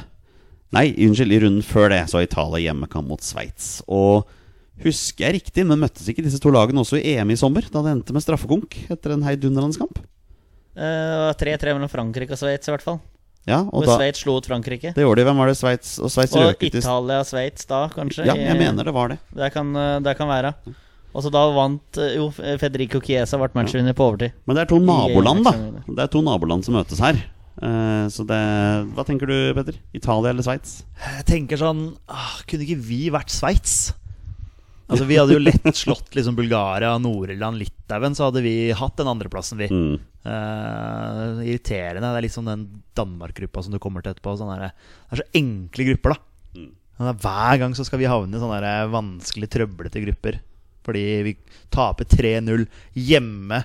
Nei, 0.68 0.90
unnskyld, 1.00 1.32
i 1.32 1.38
runden 1.40 1.64
før 1.64 1.88
det 1.88 2.02
så 2.10 2.18
har 2.18 2.26
Italia 2.26 2.58
hjemmekamp 2.66 3.08
mot 3.08 3.22
Sveits. 3.24 3.78
Og 3.88 4.28
husker 4.84 5.26
jeg 5.26 5.34
riktig, 5.40 5.64
men 5.66 5.80
møttes 5.82 6.08
ikke 6.08 6.22
disse 6.24 6.40
to 6.42 6.50
lagene 6.54 6.80
også 6.82 6.98
i 7.00 7.16
EM 7.16 7.30
i 7.30 7.36
sommer? 7.40 7.66
Da 7.70 7.82
det 7.82 7.92
endte 7.96 8.12
med 8.16 8.22
straffekonk 8.24 8.76
etter 8.90 9.14
en 9.16 9.22
heidunderlandskamp? 9.26 9.98
Eh, 10.78 11.30
3-3 11.38 11.74
mellom 11.74 11.90
Frankrike 11.90 12.34
og 12.36 12.38
Sveits, 12.40 12.68
i 12.68 12.74
hvert 12.74 12.84
fall. 12.86 13.00
Ja, 13.48 13.62
og 13.64 13.80
Hvor 13.82 13.86
da, 13.88 13.96
Sveits 13.96 14.20
slo 14.22 14.36
ut 14.38 14.46
Frankrike. 14.46 14.92
det 14.94 15.02
gjorde 15.02 15.22
de. 15.22 15.24
Hvem 15.24 15.38
var 15.40 15.48
det 15.48 15.56
Sveits 15.56 15.94
og 16.04 16.10
Sveits 16.12 16.34
Og 16.36 16.42
røk 16.50 16.60
ut 16.60 16.74
i 16.74 16.82
Italia-Sveits 16.82 17.64
da, 17.70 17.88
kanskje. 17.94 18.26
Ja, 18.28 18.34
i- 18.36 18.44
jeg 18.44 18.58
mener 18.58 18.84
det 18.84 18.92
var 18.94 19.08
det. 19.08 19.18
Det 19.34 19.52
kan, 19.54 19.74
eh, 19.74 19.98
det 20.00 20.16
kan 20.18 20.28
være. 20.28 20.54
Og 21.14 21.22
så 21.24 21.30
da 21.32 21.46
vant 21.50 21.96
eh, 21.96 22.14
Jo, 22.16 22.28
Federico 22.30 23.00
Chiesa 23.00 23.38
ble 23.40 23.48
matchvinner 23.54 23.94
på 23.96 24.04
overtid. 24.04 24.32
Men 24.46 24.54
det 24.56 24.62
er 24.62 24.70
to 24.74 24.78
naboland, 24.78 25.44
da. 25.44 25.52
Det 25.88 25.98
er 26.04 26.06
to 26.12 26.20
naboland 26.22 26.64
som 26.64 26.74
møtes 26.74 26.98
her. 27.00 27.16
Uh, 27.60 28.06
så 28.06 28.22
det 28.24 28.38
Hva 28.94 29.02
tenker 29.04 29.26
du, 29.26 29.52
Petter? 29.52 29.74
Italia 29.92 30.30
eller 30.30 30.42
Sveits? 30.46 30.84
Jeg 31.02 31.24
tenker 31.26 31.58
sånn 31.58 31.96
ah, 32.08 32.36
Kunne 32.46 32.62
ikke 32.62 32.78
vi 32.78 33.10
vært 33.10 33.30
Sveits? 33.34 33.94
Altså 34.88 35.04
Vi 35.04 35.18
hadde 35.20 35.34
jo 35.36 35.42
lett 35.42 35.68
slått 35.76 36.14
liksom 36.16 36.36
Bulgaria, 36.36 36.94
Nord-Irland, 37.02 37.60
Litauen. 37.60 38.16
Så 38.16 38.28
hadde 38.28 38.42
vi 38.44 38.70
hatt 38.72 38.96
den 38.96 39.10
andreplassen, 39.10 39.60
vi. 39.60 39.68
Mm. 39.68 39.98
Uh, 40.24 41.42
irriterende. 41.44 42.08
Det 42.08 42.20
er 42.20 42.24
liksom 42.24 42.48
den 42.48 42.64
Danmark-gruppa 42.96 43.64
som 43.64 43.74
du 43.74 43.80
kommer 43.82 44.04
til 44.04 44.14
etterpå. 44.14 44.36
Sånne 44.40 44.56
der, 44.56 44.72
det 44.72 45.18
er 45.18 45.22
så 45.22 45.28
enkle 45.42 45.90
grupper, 45.90 46.16
da. 46.16 46.58
Mm. 46.58 46.70
Er 46.98 47.20
hver 47.22 47.60
gang 47.60 47.76
så 47.76 47.84
skal 47.86 48.00
vi 48.00 48.08
havne 48.10 48.38
i 48.38 48.42
sånne 48.42 48.62
der 48.64 48.92
vanskelig, 48.94 49.50
trøblete 49.52 50.02
grupper. 50.06 50.40
Fordi 50.88 51.04
vi 51.26 51.36
taper 51.74 52.08
3-0 52.08 52.64
hjemme 52.96 53.60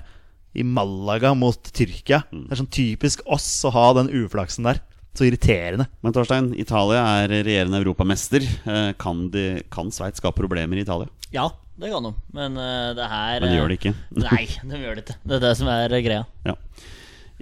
i 0.54 0.62
Malaga 0.62 1.32
mot 1.34 1.72
Tyrkia. 1.72 2.20
Mm. 2.30 2.44
Det 2.44 2.52
er 2.52 2.60
sånn 2.60 2.74
typisk 2.74 3.24
oss 3.24 3.48
å 3.64 3.72
ha 3.74 3.88
den 3.96 4.12
uflaksen 4.12 4.68
der. 4.68 4.84
Så 5.14 5.28
irriterende. 5.28 5.86
Men 6.02 6.14
Torstein, 6.16 6.48
Italia 6.58 7.02
er 7.22 7.30
regjerende 7.30 7.78
europamester. 7.78 8.42
Eh, 8.42 8.88
kan, 8.98 9.28
de, 9.30 9.62
kan 9.70 9.92
Sveits 9.94 10.18
skape 10.22 10.40
problemer 10.42 10.80
i 10.80 10.82
Italia? 10.82 11.06
Ja, 11.34 11.48
det 11.78 11.90
kan 11.92 12.02
de. 12.08 12.14
Men 12.34 12.58
eh, 12.58 12.90
det 12.98 13.06
her 13.10 13.40
Men 13.44 13.52
de 13.52 13.60
gjør 13.60 13.70
det 13.70 13.78
ikke. 13.80 13.94
Nei, 14.26 14.44
de 14.62 14.82
gjør 14.82 14.98
det 14.98 15.06
ikke. 15.06 15.16
Det 15.22 15.38
er 15.38 15.44
det 15.46 15.54
som 15.60 15.70
er 15.70 15.94
eh, 15.94 16.04
greia. 16.06 16.24
Ja. 16.46 16.56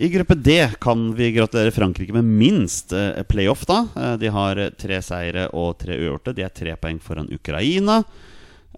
I 0.02 0.08
gruppe 0.08 0.34
D 0.40 0.54
kan 0.80 1.10
vi 1.16 1.32
gratulere 1.36 1.72
Frankrike 1.74 2.14
med 2.16 2.24
minst 2.24 2.92
eh, 2.96 3.22
playoff. 3.28 3.66
da 3.68 3.82
Eh, 3.96 4.14
De 4.20 4.30
har 4.32 4.60
eh, 4.60 4.70
tre 4.76 5.00
seire 5.04 5.48
og 5.52 5.78
tre 5.80 5.96
uavgjorte. 5.96 6.36
De 6.36 6.44
er 6.44 6.52
tre 6.52 6.76
poeng 6.80 7.00
foran 7.00 7.28
Ukraina. 7.32 8.02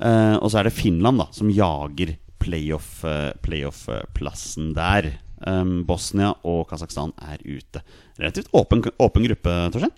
Eh, 0.01 0.37
og 0.39 0.51
så 0.51 0.59
er 0.61 0.69
det 0.71 0.75
Finland 0.79 1.23
da 1.23 1.29
som 1.35 1.51
jager 1.55 2.17
playoff-plassen 2.45 3.39
playoff-plassen 3.43 4.73
der. 4.77 5.15
Um, 5.47 5.83
Bosnia 5.85 6.33
og 6.49 6.65
Kasakhstan 6.71 7.13
er 7.21 7.43
ute. 7.45 7.83
Relativt 8.17 8.49
åpen, 8.57 8.85
åpen 9.03 9.27
gruppe, 9.29 9.59
Torstein. 9.75 9.93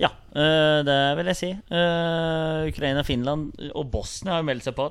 Ja, 0.00 0.08
eh, 0.32 0.80
det 0.86 0.98
vil 1.18 1.28
jeg 1.28 1.38
si. 1.38 1.50
Eh, 1.52 2.68
Ukraina, 2.70 3.04
Finland 3.04 3.52
og 3.74 3.90
Bosnia 3.92 4.36
har 4.36 4.42
jo 4.42 4.48
meldt 4.48 4.64
seg 4.64 4.76
på. 4.78 4.88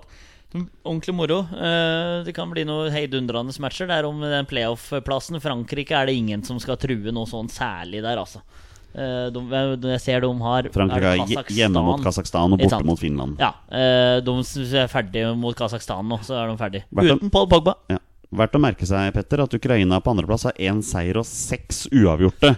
Ordentlig 0.54 1.14
moro. 1.18 1.40
Eh, 1.50 2.22
det 2.26 2.34
kan 2.38 2.50
bli 2.54 2.64
noe 2.66 2.92
heidundrende 2.94 3.54
matcher 3.62 3.90
der 3.90 4.06
om 4.06 4.22
den 4.22 4.50
playoff-plassen. 4.50 5.42
Frankrike 5.42 5.98
er 5.98 6.10
det 6.10 6.18
ingen 6.18 6.46
som 6.46 6.62
skal 6.62 6.78
true 6.82 7.14
noe 7.14 7.30
sånn 7.30 7.50
særlig 7.50 8.04
der, 8.06 8.22
altså. 8.22 8.44
De, 8.90 9.42
jeg 9.54 10.00
ser 10.02 10.24
de 10.24 10.30
har 10.42 10.68
Frankrike 10.74 11.10
er 11.14 11.36
er 11.38 11.52
hjemme 11.54 11.82
mot 11.86 12.02
Kasakhstan 12.02 12.56
og 12.56 12.58
borte 12.58 12.80
mot 12.88 12.98
Finland. 12.98 13.38
Ja, 13.38 13.52
de 13.70 14.34
er 14.82 14.90
ferdige 14.90 15.36
mot 15.38 15.58
Kasakhstan 15.58 16.10
nå, 16.10 16.18
så 16.26 16.40
er 16.42 16.50
de 16.50 16.58
ferdige. 16.58 16.88
Uten 16.98 17.30
Paul 17.30 17.46
Pogba. 17.52 17.76
Ja. 17.94 18.00
Verdt 18.30 18.58
å 18.58 18.62
merke 18.62 18.86
seg 18.86 19.10
Petter, 19.16 19.42
at 19.42 19.56
Ukraina 19.58 19.98
på 20.04 20.14
andreplass 20.14 20.46
har 20.46 20.62
én 20.62 20.84
seier 20.86 21.18
og 21.18 21.26
seks 21.26 21.88
uavgjorte. 21.90 22.54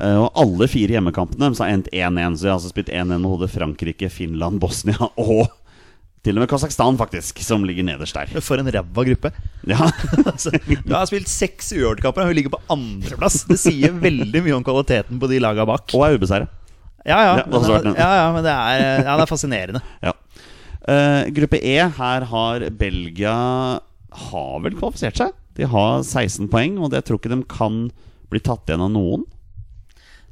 Eh, 0.00 0.18
og 0.18 0.32
alle 0.40 0.66
fire 0.70 0.96
hjemmekampene 0.96 1.46
deres 1.46 1.60
har 1.62 1.72
endt 1.72 1.90
1-1. 1.94 2.38
Så 2.38 2.46
de 2.46 2.50
har 2.50 2.58
altså 2.58 2.72
spilt 2.72 2.90
1-1 2.90 3.18
med 3.18 3.28
hodet 3.30 3.52
Frankrike, 3.52 4.10
Finland, 4.12 4.58
Bosnia 4.62 4.98
og 5.22 5.44
til 6.22 6.36
og 6.38 6.44
med 6.44 6.50
Kasakhstan, 6.52 6.94
faktisk, 6.98 7.40
som 7.42 7.64
ligger 7.66 7.82
nederst 7.86 8.14
der. 8.14 8.30
For 8.46 8.60
en 8.62 8.70
ræva 8.70 9.04
gruppe. 9.08 9.32
Ja, 9.66 9.88
altså, 10.30 10.52
du 10.54 10.92
har 10.94 11.06
spilt 11.10 11.30
seks 11.30 11.72
uavgjortkamper, 11.74 12.22
og 12.22 12.30
hun 12.30 12.38
ligger 12.38 12.54
på 12.54 12.60
andreplass. 12.70 13.40
Det 13.48 13.58
sier 13.58 13.94
veldig 13.94 14.44
mye 14.46 14.54
om 14.54 14.66
kvaliteten 14.66 15.18
på 15.18 15.30
de 15.30 15.40
laga 15.42 15.66
bak. 15.66 15.90
Og 15.98 16.06
er 16.06 16.18
ubeseira. 16.18 16.46
Ja, 17.02 17.18
ja, 17.26 17.30
Ja, 17.42 17.80
ja, 17.98 18.10
ja, 18.20 18.26
men 18.30 18.46
det 18.46 18.52
er, 18.54 18.82
ja, 19.02 19.16
det 19.18 19.24
er 19.24 19.30
fascinerende. 19.30 19.82
Ja. 20.02 20.14
Uh, 20.82 21.30
gruppe 21.34 21.58
E, 21.58 21.74
her 21.98 22.28
har 22.30 22.68
Belgia 22.78 23.34
Har 24.30 24.60
vel 24.64 24.76
kvalifisert 24.78 25.16
seg. 25.20 25.36
De 25.56 25.66
har 25.68 26.02
16 26.02 26.48
poeng, 26.52 26.78
og 26.80 26.90
det 26.92 27.02
jeg 27.02 27.08
tror 27.10 27.20
ikke 27.20 27.32
de 27.34 27.42
kan 27.48 27.78
bli 28.32 28.40
tatt 28.40 28.68
igjen 28.68 28.84
av 28.86 28.92
noen. 28.94 29.24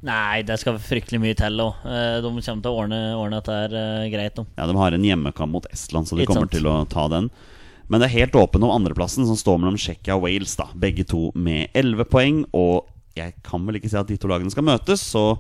Nei, 0.07 0.41
det 0.49 0.57
skal 0.63 0.79
fryktelig 0.81 1.19
mye 1.21 1.37
til 1.37 1.61
òg. 1.61 1.83
De 1.85 2.29
kommer 2.31 2.41
til 2.65 2.71
å 2.71 2.77
ordne, 2.81 3.01
ordne 3.21 3.41
at 3.43 3.49
det 3.51 3.57
er 3.83 4.07
greit. 4.13 4.39
Nå. 4.41 4.47
Ja, 4.57 4.65
De 4.71 4.77
har 4.79 4.97
en 4.97 5.05
hjemmekamp 5.05 5.53
mot 5.53 5.67
Estland, 5.69 6.09
så 6.09 6.17
de 6.17 6.23
Litt 6.23 6.31
kommer 6.31 6.49
sant. 6.49 6.55
til 6.57 6.69
å 6.71 6.79
ta 6.89 7.05
den. 7.13 7.29
Men 7.91 8.01
det 8.01 8.07
er 8.09 8.21
helt 8.23 8.39
åpen 8.39 8.63
om 8.65 8.71
andreplassen, 8.73 9.27
som 9.29 9.37
står 9.37 9.59
mellom 9.61 9.77
Tsjekkia 9.77 10.17
og 10.17 10.23
Wales. 10.25 10.55
da 10.57 10.69
Begge 10.79 11.05
to 11.05 11.33
med 11.35 11.69
11 11.75 12.07
poeng. 12.09 12.45
Og 12.57 12.87
jeg 13.19 13.35
kan 13.45 13.67
vel 13.67 13.77
ikke 13.77 13.91
si 13.91 13.99
at 13.99 14.09
de 14.09 14.17
to 14.17 14.31
lagene 14.31 14.51
skal 14.55 14.65
møtes, 14.65 15.03
så 15.05 15.35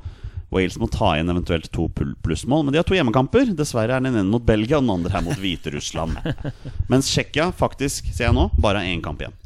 Wales 0.50 0.78
må 0.82 0.88
ta 0.90 1.12
igjen 1.14 1.30
eventuelt 1.30 1.68
to 1.74 1.86
plussmål. 1.94 2.64
Men 2.66 2.74
de 2.74 2.80
har 2.80 2.86
to 2.88 2.96
hjemmekamper. 2.96 3.52
Dessverre 3.56 3.96
er 3.96 4.02
den 4.02 4.16
ene 4.16 4.26
mot 4.30 4.44
Belgia, 4.46 4.80
og 4.80 4.86
den 4.86 4.94
andre 4.96 5.12
her 5.14 5.26
mot 5.26 5.38
Hviterussland. 5.42 6.18
Mens 6.90 7.10
Tsjekkia 7.12 7.50
faktisk, 7.56 8.10
ser 8.14 8.28
jeg 8.28 8.36
nå, 8.36 8.48
bare 8.58 8.82
har 8.82 8.90
én 8.90 9.04
kamp 9.04 9.22
igjen. 9.22 9.36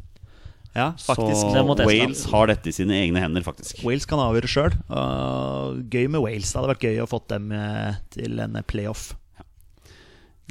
Ja, 0.75 0.89
faktisk. 0.99 1.45
Så. 1.53 1.85
Wales 1.87 2.25
har 2.33 2.49
dette 2.51 2.67
i 2.67 2.73
sine 2.75 2.97
egne 2.99 3.21
hender, 3.23 3.45
faktisk. 3.45 3.79
Wales 3.85 4.07
kan 4.09 4.19
avgjøre 4.19 4.49
sjøl. 4.51 4.73
gøy 5.93 6.09
med 6.11 6.19
Wales. 6.25 6.49
Det 6.49 6.59
hadde 6.59 6.71
vært 6.73 6.87
gøy 6.89 6.97
å 7.03 7.07
fått 7.07 7.29
dem 7.31 7.53
eh, 7.55 8.01
til 8.11 8.41
en 8.43 8.59
playoff. 8.67 9.13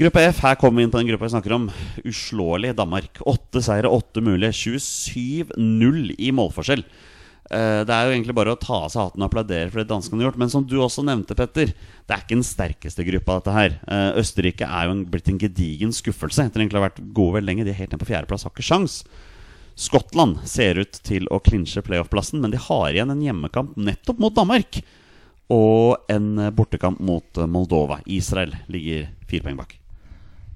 Gruppe 0.00 0.24
F, 0.26 0.40
her 0.42 0.56
kommer 0.58 0.80
vi 0.80 0.86
inn 0.88 0.90
på 0.90 0.98
den 0.98 1.10
gruppa 1.10 1.28
vi 1.28 1.34
snakker 1.36 1.52
om. 1.54 1.66
Uslåelig 2.08 2.72
Danmark. 2.78 3.20
Åtte 3.30 3.60
seire, 3.62 3.90
åtte 3.92 4.24
mulige. 4.24 4.50
27-0 4.56 6.16
i 6.18 6.32
målforskjell. 6.34 6.82
Eh, 7.50 7.84
Det 7.84 7.92
er 7.92 8.06
jo 8.06 8.14
egentlig 8.14 8.34
bare 8.34 8.54
å 8.54 8.60
ta 8.60 8.84
av 8.86 8.90
seg 8.92 9.02
hatten 9.04 9.22
og 9.22 9.28
applaudere 9.28 9.70
for 9.70 9.82
det 9.82 9.90
danskene 9.90 10.22
har 10.22 10.30
gjort. 10.30 10.40
Men 10.40 10.52
som 10.52 10.64
du 10.64 10.76
også 10.80 11.04
nevnte, 11.04 11.36
Petter, 11.36 11.74
det 11.74 12.14
er 12.14 12.22
ikke 12.24 12.38
den 12.38 12.46
sterkeste 12.46 13.04
gruppa, 13.04 13.38
dette 13.40 13.52
her. 13.56 13.76
Eh, 13.86 14.10
Østerrike 14.22 14.64
er 14.64 14.88
jo 14.88 14.96
en, 14.96 15.04
blitt 15.12 15.28
en 15.28 15.38
gedigen 15.42 15.92
skuffelse 15.92 16.46
etter 16.46 16.62
egentlig 16.62 16.80
å 16.80 16.82
ha 16.82 16.88
vært 16.88 17.02
gode 17.12 17.38
veldig 17.38 17.50
lenge. 17.50 17.64
De 17.68 17.74
er 17.74 17.80
helt 17.82 17.92
ned 17.92 18.00
på 18.00 18.08
fjerdeplass, 18.08 18.46
har 18.48 18.54
ikke 18.54 18.68
sjans. 18.70 19.02
Skottland 19.76 20.38
ser 20.46 20.78
ut 20.78 21.00
til 21.02 21.26
å 21.34 21.40
klinsje 21.42 21.82
playoff-plassen, 21.82 22.40
men 22.40 22.52
de 22.54 22.60
har 22.62 22.92
igjen 22.94 23.10
en 23.10 23.24
hjemmekamp 23.24 23.74
nettopp 23.76 24.20
mot 24.22 24.34
Danmark. 24.36 24.80
Og 25.52 25.98
en 26.08 26.38
bortekamp 26.56 27.02
mot 27.04 27.40
Moldova. 27.50 27.98
Israel 28.06 28.54
ligger 28.72 29.10
fire 29.28 29.44
poeng 29.44 29.58
bak. 29.58 29.74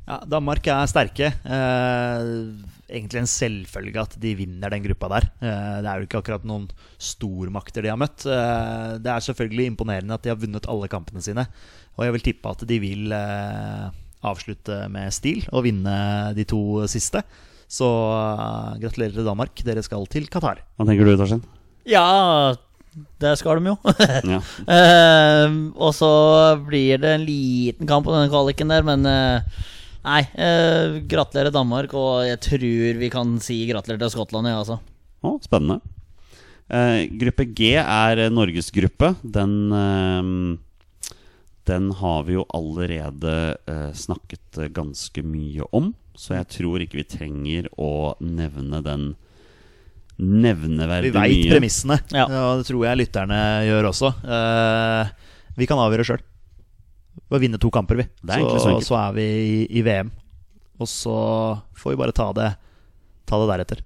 Ja, 0.08 0.22
Danmark 0.24 0.64
er 0.72 0.86
sterke. 0.88 1.34
Eh, 1.44 2.30
egentlig 2.88 3.20
en 3.22 3.30
selvfølge 3.30 4.02
at 4.02 4.16
de 4.20 4.32
vinner 4.38 4.72
den 4.72 4.84
gruppa 4.86 5.10
der. 5.12 5.28
Eh, 5.44 5.76
det 5.84 5.90
er 5.90 6.00
jo 6.00 6.08
ikke 6.08 6.20
akkurat 6.22 6.46
noen 6.48 6.68
stormakter 7.00 7.84
de 7.84 7.92
har 7.92 8.00
møtt. 8.00 8.24
Eh, 8.24 8.96
det 9.04 9.12
er 9.12 9.26
selvfølgelig 9.28 9.68
imponerende 9.72 10.16
at 10.16 10.24
de 10.24 10.32
har 10.32 10.40
vunnet 10.40 10.68
alle 10.68 10.90
kampene 10.92 11.24
sine. 11.24 11.44
Og 11.98 12.06
jeg 12.06 12.16
vil 12.16 12.26
tippe 12.30 12.54
at 12.54 12.64
de 12.68 12.80
vil 12.82 13.12
eh, 13.14 13.88
avslutte 14.28 14.80
med 14.92 15.12
stil 15.14 15.44
og 15.52 15.66
vinne 15.68 15.98
de 16.36 16.46
to 16.48 16.62
siste. 16.90 17.22
Så 17.68 17.88
gratulerer 18.80 19.12
til 19.12 19.28
Danmark. 19.28 19.60
Dere 19.64 19.84
skal 19.84 20.08
til 20.08 20.30
Qatar. 20.32 20.64
Hva 20.78 20.88
tenker 20.88 21.04
du, 21.04 21.12
Torstein? 21.20 21.44
Ja, 21.88 22.54
det 23.20 23.34
skal 23.40 23.60
de 23.60 23.74
jo. 23.74 23.76
Ja. 24.32 24.40
Eh, 24.64 25.58
og 25.76 25.92
så 25.96 26.12
blir 26.64 27.02
det 27.02 27.18
en 27.18 27.26
liten 27.28 27.88
kamp 27.88 28.08
på 28.08 28.14
denne 28.16 28.32
kvaliken 28.32 28.72
der, 28.72 28.86
men 28.88 29.04
Nei, 30.08 30.22
eh, 30.40 30.98
gratulerer 31.10 31.52
Danmark, 31.52 31.92
og 31.98 32.22
jeg 32.24 32.38
tror 32.46 32.98
vi 33.02 33.10
kan 33.12 33.34
si 33.44 33.58
gratulerer 33.68 34.00
til 34.06 34.14
Skottland, 34.14 34.48
ja, 34.48 34.62
altså. 34.62 34.78
Å, 35.20 35.34
spennende. 35.44 35.82
Eh, 36.72 37.02
gruppe 37.20 37.44
G 37.56 37.74
er 37.80 38.22
eh, 38.24 38.30
Norges 38.32 38.70
gruppe. 38.72 39.10
Den, 39.22 39.54
eh, 39.76 41.12
den 41.68 41.90
har 42.00 42.24
vi 42.24 42.38
jo 42.38 42.46
allerede 42.56 43.34
eh, 43.68 43.90
snakket 43.96 44.62
eh, 44.64 44.70
ganske 44.72 45.24
mye 45.26 45.68
om. 45.76 45.92
Så 46.18 46.34
jeg 46.38 46.48
tror 46.56 46.82
ikke 46.82 47.02
vi 47.02 47.06
trenger 47.08 47.68
å 47.78 48.14
nevne 48.24 48.80
den 48.82 49.10
nevneverdig 50.18 51.12
mye. 51.14 51.28
Vi 51.28 51.42
veit 51.44 51.52
premissene, 51.52 52.00
Ja. 52.16 52.24
og 52.26 52.62
det 52.62 52.66
tror 52.72 52.86
jeg 52.88 52.98
lytterne 53.04 53.42
gjør 53.68 53.90
også. 53.92 54.10
Eh, 54.24 55.12
vi 55.60 55.68
kan 55.70 55.78
avgjøre 55.84 56.06
sjøl. 56.08 56.24
Bare 57.28 57.42
vinne 57.42 57.60
to 57.60 57.70
kamper, 57.74 58.00
vi. 58.00 58.08
Det 58.22 58.38
er 58.38 58.46
så 58.46 58.62
så, 58.62 58.78
så 58.84 58.98
er 59.00 59.18
vi 59.18 59.26
i, 59.26 59.60
i 59.80 59.84
VM. 59.86 60.10
Og 60.78 60.88
så 60.90 61.18
får 61.78 61.94
vi 61.94 62.00
bare 62.00 62.14
ta 62.14 62.30
det, 62.36 62.52
ta 63.26 63.40
det 63.42 63.50
deretter. 63.50 63.84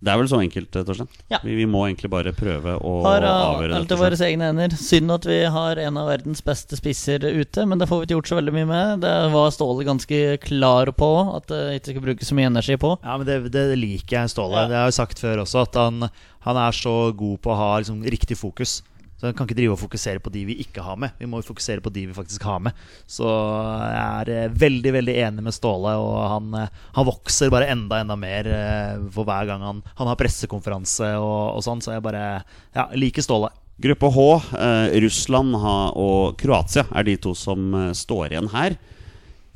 Det 0.00 0.08
er 0.08 0.16
vel 0.16 0.28
så 0.30 0.38
enkelt, 0.40 0.76
eh, 0.80 0.84
Torstein. 0.88 1.08
Ja. 1.28 1.38
Vi, 1.44 1.54
vi 1.58 1.66
må 1.68 1.82
egentlig 1.84 2.08
bare 2.12 2.32
prøve 2.32 2.78
å 2.80 2.92
Har 3.04 3.24
avgjøre 3.28 3.76
alt 3.76 3.90
i 3.92 3.98
våre 4.00 4.16
egne 4.24 4.46
hender. 4.48 4.76
Synd 4.80 5.12
at 5.12 5.26
vi 5.28 5.36
har 5.52 5.80
en 5.82 5.98
av 6.00 6.08
verdens 6.08 6.40
beste 6.44 6.78
spisser 6.78 7.20
ute, 7.20 7.66
men 7.68 7.80
det 7.80 7.88
får 7.90 8.00
vi 8.00 8.08
ikke 8.08 8.16
gjort 8.16 8.30
så 8.30 8.38
veldig 8.38 8.54
mye 8.56 8.68
med. 8.70 9.02
Det 9.04 9.12
var 9.34 9.52
Ståle 9.52 9.84
ganske 9.84 10.20
klar 10.46 10.88
på 10.96 11.10
at 11.36 11.50
det 11.52 11.60
ikke 11.82 11.92
skal 11.92 12.06
bruke 12.06 12.28
så 12.30 12.38
mye 12.38 12.48
energi 12.48 12.78
på. 12.80 12.94
Ja, 13.04 13.18
men 13.20 13.28
det, 13.28 13.38
det 13.52 13.66
liker 13.76 14.22
jeg 14.22 14.32
Ståle. 14.32 14.64
Ja. 14.64 14.70
Det 14.72 14.80
har 14.80 14.88
jeg 14.88 14.96
sagt 15.02 15.20
før 15.20 15.44
også, 15.44 15.66
at 15.68 15.76
han, 15.76 16.08
han 16.48 16.62
er 16.64 16.80
så 16.80 16.96
god 17.12 17.36
på 17.44 17.52
å 17.52 17.60
ha 17.60 17.70
liksom, 17.82 18.00
riktig 18.16 18.40
fokus. 18.40 18.78
Så 19.20 19.28
Han 19.28 19.36
kan 19.36 19.44
ikke 19.44 19.58
drive 19.58 19.74
og 19.74 19.82
fokusere 19.82 20.22
på 20.24 20.32
de 20.32 20.46
vi 20.48 20.54
ikke 20.64 20.80
har 20.80 20.96
med. 20.96 21.12
Vi 21.20 21.28
må 21.28 21.42
fokusere 21.44 21.84
på 21.84 21.92
de 21.92 22.06
vi 22.08 22.16
faktisk 22.16 22.46
har 22.48 22.62
med. 22.64 22.76
Så 23.04 23.28
jeg 23.28 24.00
er 24.00 24.30
eh, 24.32 24.54
veldig 24.62 24.94
veldig 24.96 25.16
enig 25.26 25.44
med 25.44 25.52
Ståle, 25.52 25.92
og 26.00 26.16
han, 26.24 26.54
eh, 26.56 26.70
han 26.96 27.08
vokser 27.08 27.52
bare 27.52 27.68
enda 27.68 28.00
enda 28.00 28.16
mer 28.16 28.48
eh, 28.48 29.02
for 29.12 29.28
hver 29.28 29.50
gang 29.50 29.66
han, 29.66 29.84
han 29.98 30.08
har 30.08 30.16
pressekonferanse 30.16 31.12
og, 31.20 31.58
og 31.58 31.66
sånn. 31.66 31.84
Så 31.84 31.92
jeg 31.92 32.06
bare 32.06 32.24
ja, 32.72 32.88
liker 32.96 33.26
Ståle. 33.26 33.52
Gruppe 33.80 34.08
H, 34.16 34.26
eh, 34.56 34.96
Russland 35.04 35.60
og 35.60 36.40
Kroatia 36.40 36.88
er 36.88 37.04
de 37.04 37.20
to 37.20 37.36
som 37.36 37.92
står 37.96 38.32
igjen 38.32 38.48
her. 38.56 38.80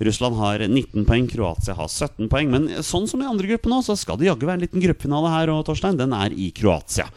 Russland 0.04 0.36
har 0.36 0.60
19 0.60 1.06
poeng, 1.08 1.26
Kroatia 1.30 1.76
har 1.78 1.88
17 1.88 2.28
poeng. 2.28 2.52
Men 2.52 2.68
sånn 2.84 3.08
som 3.08 3.22
i 3.22 3.28
andre 3.30 3.48
grupper 3.54 3.72
nå, 3.72 3.80
så 3.86 3.96
skal 3.96 4.20
det 4.20 4.28
jaggu 4.28 4.44
være 4.44 4.60
en 4.60 4.66
liten 4.66 4.84
gruppefinale 4.84 5.32
her. 5.32 5.52
Og 5.54 5.64
Torstein, 5.64 5.96
den 5.96 6.12
er 6.12 6.34
i 6.36 6.50
Kroatia. 6.52 7.08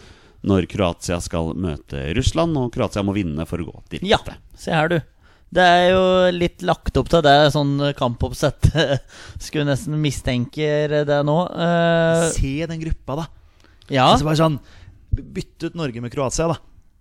Når 0.46 0.68
Kroatia 0.70 1.18
skal 1.24 1.54
møte 1.58 2.04
Russland, 2.18 2.58
og 2.60 2.70
Kroatia 2.76 3.04
må 3.06 3.16
vinne 3.18 3.46
for 3.50 3.62
å 3.64 3.70
gå 3.72 4.02
Ja, 4.06 4.20
se 4.58 4.74
her, 4.76 4.92
du. 4.92 5.00
Det 5.50 5.64
er 5.64 5.86
jo 5.94 6.02
litt 6.36 6.62
lagt 6.68 6.98
opp 7.00 7.08
til 7.10 7.24
det, 7.24 7.36
sånn 7.56 7.78
kampoppsett. 7.98 8.68
Skulle 9.44 9.70
nesten 9.70 9.96
mistenker 10.04 10.92
det 11.08 11.20
nå. 11.26 11.38
Uh, 11.56 12.28
Se 12.36 12.68
den 12.68 12.82
gruppa, 12.84 13.22
da. 13.22 13.28
ja. 13.88 14.10
Altså 14.12 14.28
bare 14.28 14.42
sånn 14.42 14.60
Bytte 15.18 15.72
ut 15.72 15.78
Norge 15.80 16.04
med 16.04 16.12
Kroatia, 16.14 16.52
da. 16.52 16.58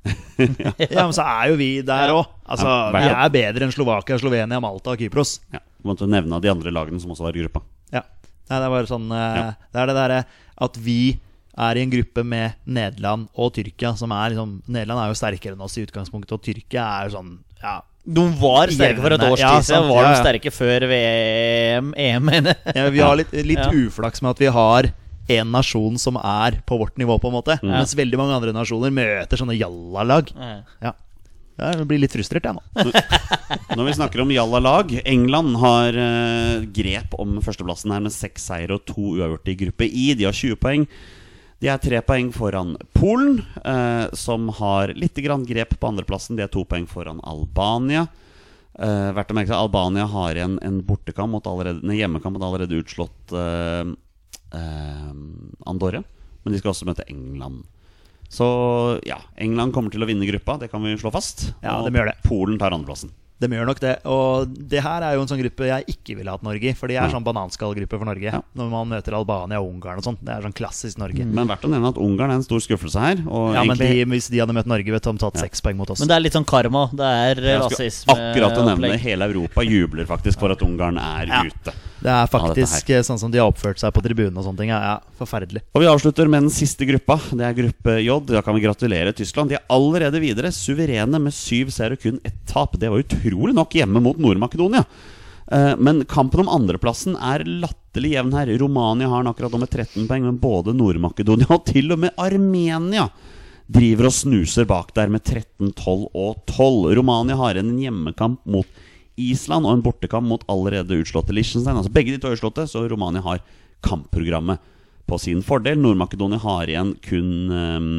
ja, 0.87 1.03
men 1.03 1.13
så 1.17 1.25
er 1.27 1.51
jo 1.51 1.57
vi 1.59 1.71
der 1.85 2.13
òg. 2.15 2.29
Altså, 2.47 2.71
Ja, 2.71 2.93
vi 2.95 3.11
er 3.11 3.33
bedre 3.35 3.67
enn 3.67 3.75
Slovakia, 3.75 4.19
Slovenia, 4.23 4.61
Malta 4.63 4.95
og 4.95 5.03
Kypros. 5.03 5.41
Ja, 5.53 5.61
Du 5.83 5.91
måtte 5.91 6.07
nevne 6.09 6.39
de 6.41 6.53
andre 6.53 6.73
lagene 6.73 7.03
som 7.03 7.11
også 7.13 7.27
var 7.27 7.37
i 7.37 7.43
gruppa. 7.43 7.65
Ja. 7.93 8.05
Nei, 8.47 8.61
det 8.61 8.63
er 8.63 8.73
bare 8.79 8.89
sånn 8.89 9.11
uh, 9.11 9.19
Ja. 9.19 9.47
Det 9.75 9.83
er 9.83 9.91
det 9.91 9.99
derre 9.99 10.21
at 10.67 10.79
vi 10.81 11.01
er 11.59 11.79
i 11.79 11.83
en 11.87 11.91
gruppe 11.93 12.25
med 12.25 12.53
Nederland 12.67 13.29
og 13.35 13.53
Tyrkia, 13.57 13.95
som 13.97 14.13
er 14.13 14.35
liksom 14.35 14.59
Nederland 14.69 15.01
er 15.01 15.09
jo 15.13 15.19
sterkere 15.19 15.57
enn 15.57 15.63
oss 15.65 15.77
i 15.79 15.85
utgangspunktet, 15.87 16.33
og 16.37 16.43
Tyrkia 16.45 16.85
er 17.01 17.09
jo 17.09 17.17
sånn 17.17 17.31
Ja, 17.63 17.79
De 18.07 18.27
var 18.41 18.69
sterke 18.71 19.01
for 19.03 19.17
et 19.17 19.25
års 19.25 19.41
tid 19.41 19.65
siden. 19.71 19.89
Ja, 19.89 19.95
Var 19.95 20.03
Ja, 20.03 20.11
de 20.11 20.17
ja. 20.19 20.23
sterke 20.23 20.53
før 20.55 20.87
VM, 20.93 21.95
EM, 21.97 22.25
mener 22.29 22.55
jeg. 22.55 22.77
ja 22.77 22.91
vi 22.91 23.01
har 23.03 23.17
litt, 23.17 23.33
litt 23.33 23.59
Ja. 23.59 23.71
uflaks 23.73 24.23
med 24.23 24.31
at 24.37 24.39
vi 24.45 24.47
har 24.53 24.91
en 25.29 25.51
nasjon 25.51 25.97
som 25.99 26.15
er 26.21 26.61
på 26.69 26.77
vårt 26.79 26.97
nivå, 27.01 27.17
på 27.19 27.27
en 27.33 27.35
måte. 27.35 27.57
Mens 27.65 27.97
veldig 27.99 28.17
mange 28.21 28.37
andre 28.37 28.53
nasjoner 28.55 28.93
møter 28.95 29.37
sånne 29.41 29.57
jallalag. 29.59 30.31
Ja. 30.39 30.61
Ja. 30.83 30.93
Jeg 31.59 31.87
blir 31.89 31.99
litt 31.99 32.13
frustrert, 32.13 32.45
jeg 32.45 32.53
nå. 32.55 32.63
Når 33.77 33.85
vi 33.89 33.93
snakker 33.97 34.21
om 34.23 34.29
jalla-lag 34.31 34.93
England 35.09 35.57
har 35.57 35.97
eh, 35.97 36.67
grep 36.69 37.15
om 37.19 37.39
førsteplassen 37.41 37.91
her 37.95 38.03
med 38.05 38.13
seks 38.13 38.45
seire 38.51 38.77
og 38.77 38.85
to 38.85 39.17
uavgjorte 39.17 39.55
i 39.55 39.57
gruppe 39.65 39.89
I. 39.89 40.11
De 40.15 40.29
har 40.29 40.37
20 40.37 40.61
poeng. 40.61 40.85
De 41.67 41.73
er 41.73 41.81
tre 41.83 41.99
poeng 42.07 42.29
foran 42.31 42.77
Polen, 42.95 43.41
eh, 43.67 44.07
som 44.15 44.45
har 44.55 44.93
litt 44.95 45.17
grep 45.43 45.73
på 45.81 45.89
andreplassen. 45.89 46.37
De 46.39 46.45
er 46.45 46.51
to 46.55 46.63
poeng 46.63 46.85
foran 46.87 47.19
Albania. 47.27 48.05
Eh, 48.79 49.09
verdt 49.17 49.33
å 49.33 49.35
merke 49.35 49.51
seg 49.51 49.59
Albania 49.59 50.05
har 50.13 50.39
en, 50.45 50.61
en 50.63 50.77
mot 51.33 51.49
allerede, 51.51 51.83
nei, 51.83 51.97
hjemmekamp 51.99 52.37
mot 52.37 52.45
allerede 52.47 52.79
utslått 52.79 53.35
eh, 53.35 53.83
eh, 54.55 55.11
Andorra. 55.67 56.05
Men 56.45 56.55
de 56.55 56.63
skal 56.63 56.71
også 56.71 56.87
møte 56.87 57.09
England. 57.11 57.65
Så 58.29 59.01
ja, 59.07 59.19
England 59.39 59.73
kommer 59.73 59.91
til 59.93 60.03
å 60.03 60.07
vinne 60.09 60.27
gruppa, 60.29 60.59
det 60.61 60.71
kan 60.71 60.83
vi 60.83 60.97
slå 60.97 61.13
fast. 61.15 61.53
Ja, 61.63 61.79
Og 61.81 61.91
de 61.93 61.99
gjør 61.99 62.07
det. 62.13 62.19
Polen 62.27 62.59
tar 62.59 62.71
andreplassen. 62.75 63.11
De 63.39 63.49
gjør 63.53 63.67
nok 63.69 63.81
det. 63.83 63.99
Og 64.09 64.49
det 64.49 64.81
her 64.81 65.03
er 65.05 65.13
jo 65.15 65.21
en 65.21 65.29
sånn 65.29 65.41
gruppe 65.43 65.67
jeg 65.69 65.85
ikke 65.93 66.15
ville 66.17 66.33
hatt 66.33 66.41
Norge 66.43 66.71
i. 66.71 66.73
For 66.73 66.89
de 66.89 66.95
er 66.97 67.03
Ja. 67.05 67.11
sånn 67.13 67.23
bananskallgruppe 67.23 67.99
for 67.99 68.07
Norge. 68.09 68.23
Ja. 68.33 68.41
Når 68.57 68.71
man 68.71 68.89
møter 68.89 69.13
Albania 69.13 69.61
og 69.61 69.69
Ungarn 69.75 69.99
og 69.99 70.05
sånn. 70.05 70.17
Det 70.25 70.33
er 70.33 70.41
sånn 70.41 70.55
klassisk 70.57 70.97
Norge. 70.97 71.23
Men 71.27 71.47
verdt 71.47 71.61
å 71.69 71.69
nevne 71.69 71.89
at 71.93 71.99
Ungarn 72.01 72.31
er 72.31 72.37
en 72.41 72.43
stor 72.43 72.61
skuffelse 72.65 72.97
her. 72.99 73.21
Og 73.29 73.53
Ja, 73.53 73.63
men 73.65 73.77
de, 73.77 74.07
Hvis 74.07 74.31
de 74.31 74.39
hadde 74.41 74.55
møtt 74.57 74.65
Norge, 74.65 74.89
vet 74.91 75.03
du, 75.03 75.13
de 75.13 75.19
tatt 75.19 75.37
seks 75.37 75.61
poeng 75.61 75.77
mot 75.77 75.91
oss. 75.91 76.01
Men 76.01 76.09
det 76.09 76.17
er 76.17 76.21
litt 76.21 76.33
sånn 76.33 76.47
karma. 76.49 76.89
Det 76.97 77.05
er 77.05 77.61
rasisme. 77.61 78.09
akkurat 78.17 78.57
å 78.57 78.65
nevne 78.65 78.89
opplegg. 78.89 79.01
hele 79.01 79.25
Europa 79.29 79.61
jubler 79.61 80.07
faktisk 80.07 80.39
for 80.41 80.51
at 80.53 80.59
Ungarn 80.63 80.97
er 80.97 81.27
Ja. 81.27 81.43
ute. 81.45 81.75
Det 82.07 82.13
er 82.15 82.29
faktisk 82.31 82.91
eh, 82.95 83.03
sånn 83.03 83.19
som 83.19 83.33
de 83.33 83.41
har 83.43 83.51
oppført 83.51 83.81
seg 83.83 83.91
på 83.95 84.03
tribunen 84.05 84.37
og 84.39 84.45
sånne 84.47 84.61
ting. 84.63 84.71
Ja, 84.71 84.79
ja, 84.93 85.17
Forferdelig. 85.19 85.65
Og 85.75 85.83
vi 85.83 85.89
avslutter 85.91 86.31
med 86.31 86.47
den 86.47 86.55
siste 86.55 86.87
gruppa. 86.87 87.19
Det 87.35 87.43
er 87.43 87.57
gruppe 87.57 87.97
J. 87.99 88.21
Da 88.29 88.45
kan 88.47 88.55
vi 88.55 88.63
gratulere 88.63 89.15
Tyskland. 89.17 89.51
De 89.51 89.59
er 89.59 89.67
allerede 89.75 90.21
videre, 90.23 90.55
suverene 90.55 91.19
med 91.23 91.35
syv 91.35 91.73
seier 91.75 91.97
og 91.97 92.03
kun 92.05 92.21
ett 92.23 92.39
tap. 92.47 92.79
Det 92.79 92.93
var 92.93 93.03
utrolig 93.03 93.57
nok 93.59 93.75
hjemme 93.75 94.03
mot 94.05 94.21
Nord-Makedonia. 94.23 94.85
Eh, 95.51 95.75
Men 95.83 96.05
kampen 96.07 96.45
om 96.45 96.53
andreplassen 96.61 97.19
er 97.19 97.43
latterlig 97.43 98.15
jevn 98.15 98.39
her. 98.39 98.55
Romania 98.63 99.11
har 99.11 99.25
den 99.25 99.33
akkurat 99.33 99.57
nå 99.57 99.65
med 99.65 99.75
13 99.75 100.07
poeng, 100.07 100.31
men 100.31 100.39
både 100.39 100.77
Nord-Makedonia 100.79 101.51
og 101.59 101.67
til 101.67 101.91
og 101.91 102.05
med 102.07 102.15
Armenia 102.23 103.09
driver 103.67 104.07
og 104.07 104.15
snuser 104.15 104.67
bak 104.69 104.93
der 104.95 105.11
med 105.11 105.25
13, 105.27 105.73
12 105.75 106.05
og 106.15 106.45
12. 106.55 106.93
Romania 107.01 107.35
har 107.41 107.59
en 107.59 107.73
hjemmekamp 107.83 108.45
mot 108.47 108.85
Island 109.17 109.67
og 109.67 109.77
en 109.77 109.85
bortekamp 109.85 110.29
mot 110.29 110.45
allerede 110.53 110.99
utslåtte 111.01 111.35
Liechtenstein. 111.35 111.77
Altså 111.77 111.93
begge 111.93 112.15
de 112.15 112.21
to 112.23 112.31
er 112.31 112.37
utslåtte, 112.39 112.67
så 112.71 112.85
Romania 112.89 113.23
har 113.25 113.43
kampprogrammet 113.87 114.63
på 115.07 115.19
sin 115.23 115.43
fordel. 115.47 115.79
Nord-Makedonia 115.81 116.41
har 116.43 116.71
igjen 116.71 116.95
kun 117.05 117.33
um, 117.51 117.91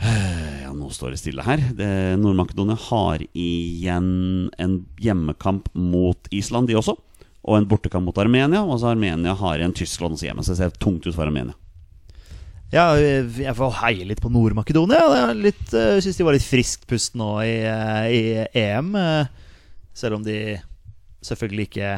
Ja, 0.64 0.72
nå 0.72 0.88
står 0.94 1.12
det 1.12 1.20
stille 1.20 1.44
her. 1.44 1.62
Nord-Makedonia 2.20 2.78
har 2.88 3.24
igjen 3.36 4.50
en 4.58 4.76
hjemmekamp 5.02 5.68
mot 5.74 6.30
Island, 6.30 6.70
de 6.70 6.78
også. 6.78 6.94
Og 7.40 7.56
en 7.56 7.66
bortekamp 7.68 8.06
mot 8.06 8.20
Armenia. 8.22 8.62
Og 8.62 8.80
så 8.80 8.92
Armenia 8.92 9.34
har 9.36 9.58
igjen 9.58 9.74
Tyskland 9.76 10.16
også 10.16 10.30
hjemme, 10.30 10.46
så 10.46 10.54
det 10.54 10.62
ser 10.62 10.78
tungt 10.80 11.08
ut 11.08 11.16
for 11.16 11.26
Armenia. 11.26 11.56
Ja, 12.70 12.92
jeg 12.94 13.56
får 13.58 13.78
heie 13.80 14.06
litt 14.06 14.20
på 14.22 14.30
Nord-Makedonia. 14.30 15.32
Litt, 15.34 15.72
eh, 15.74 15.96
Jeg 15.98 16.04
syns 16.04 16.20
de 16.20 16.26
var 16.26 16.36
litt 16.36 16.46
friskt 16.46 16.86
pust 16.86 17.16
nå 17.18 17.30
i, 17.42 17.56
eh, 17.66 18.06
i 18.14 18.46
EM. 18.54 18.94
Selv 19.96 20.18
om 20.18 20.24
de 20.26 20.58
selvfølgelig 21.26 21.68
ikke 21.70 21.92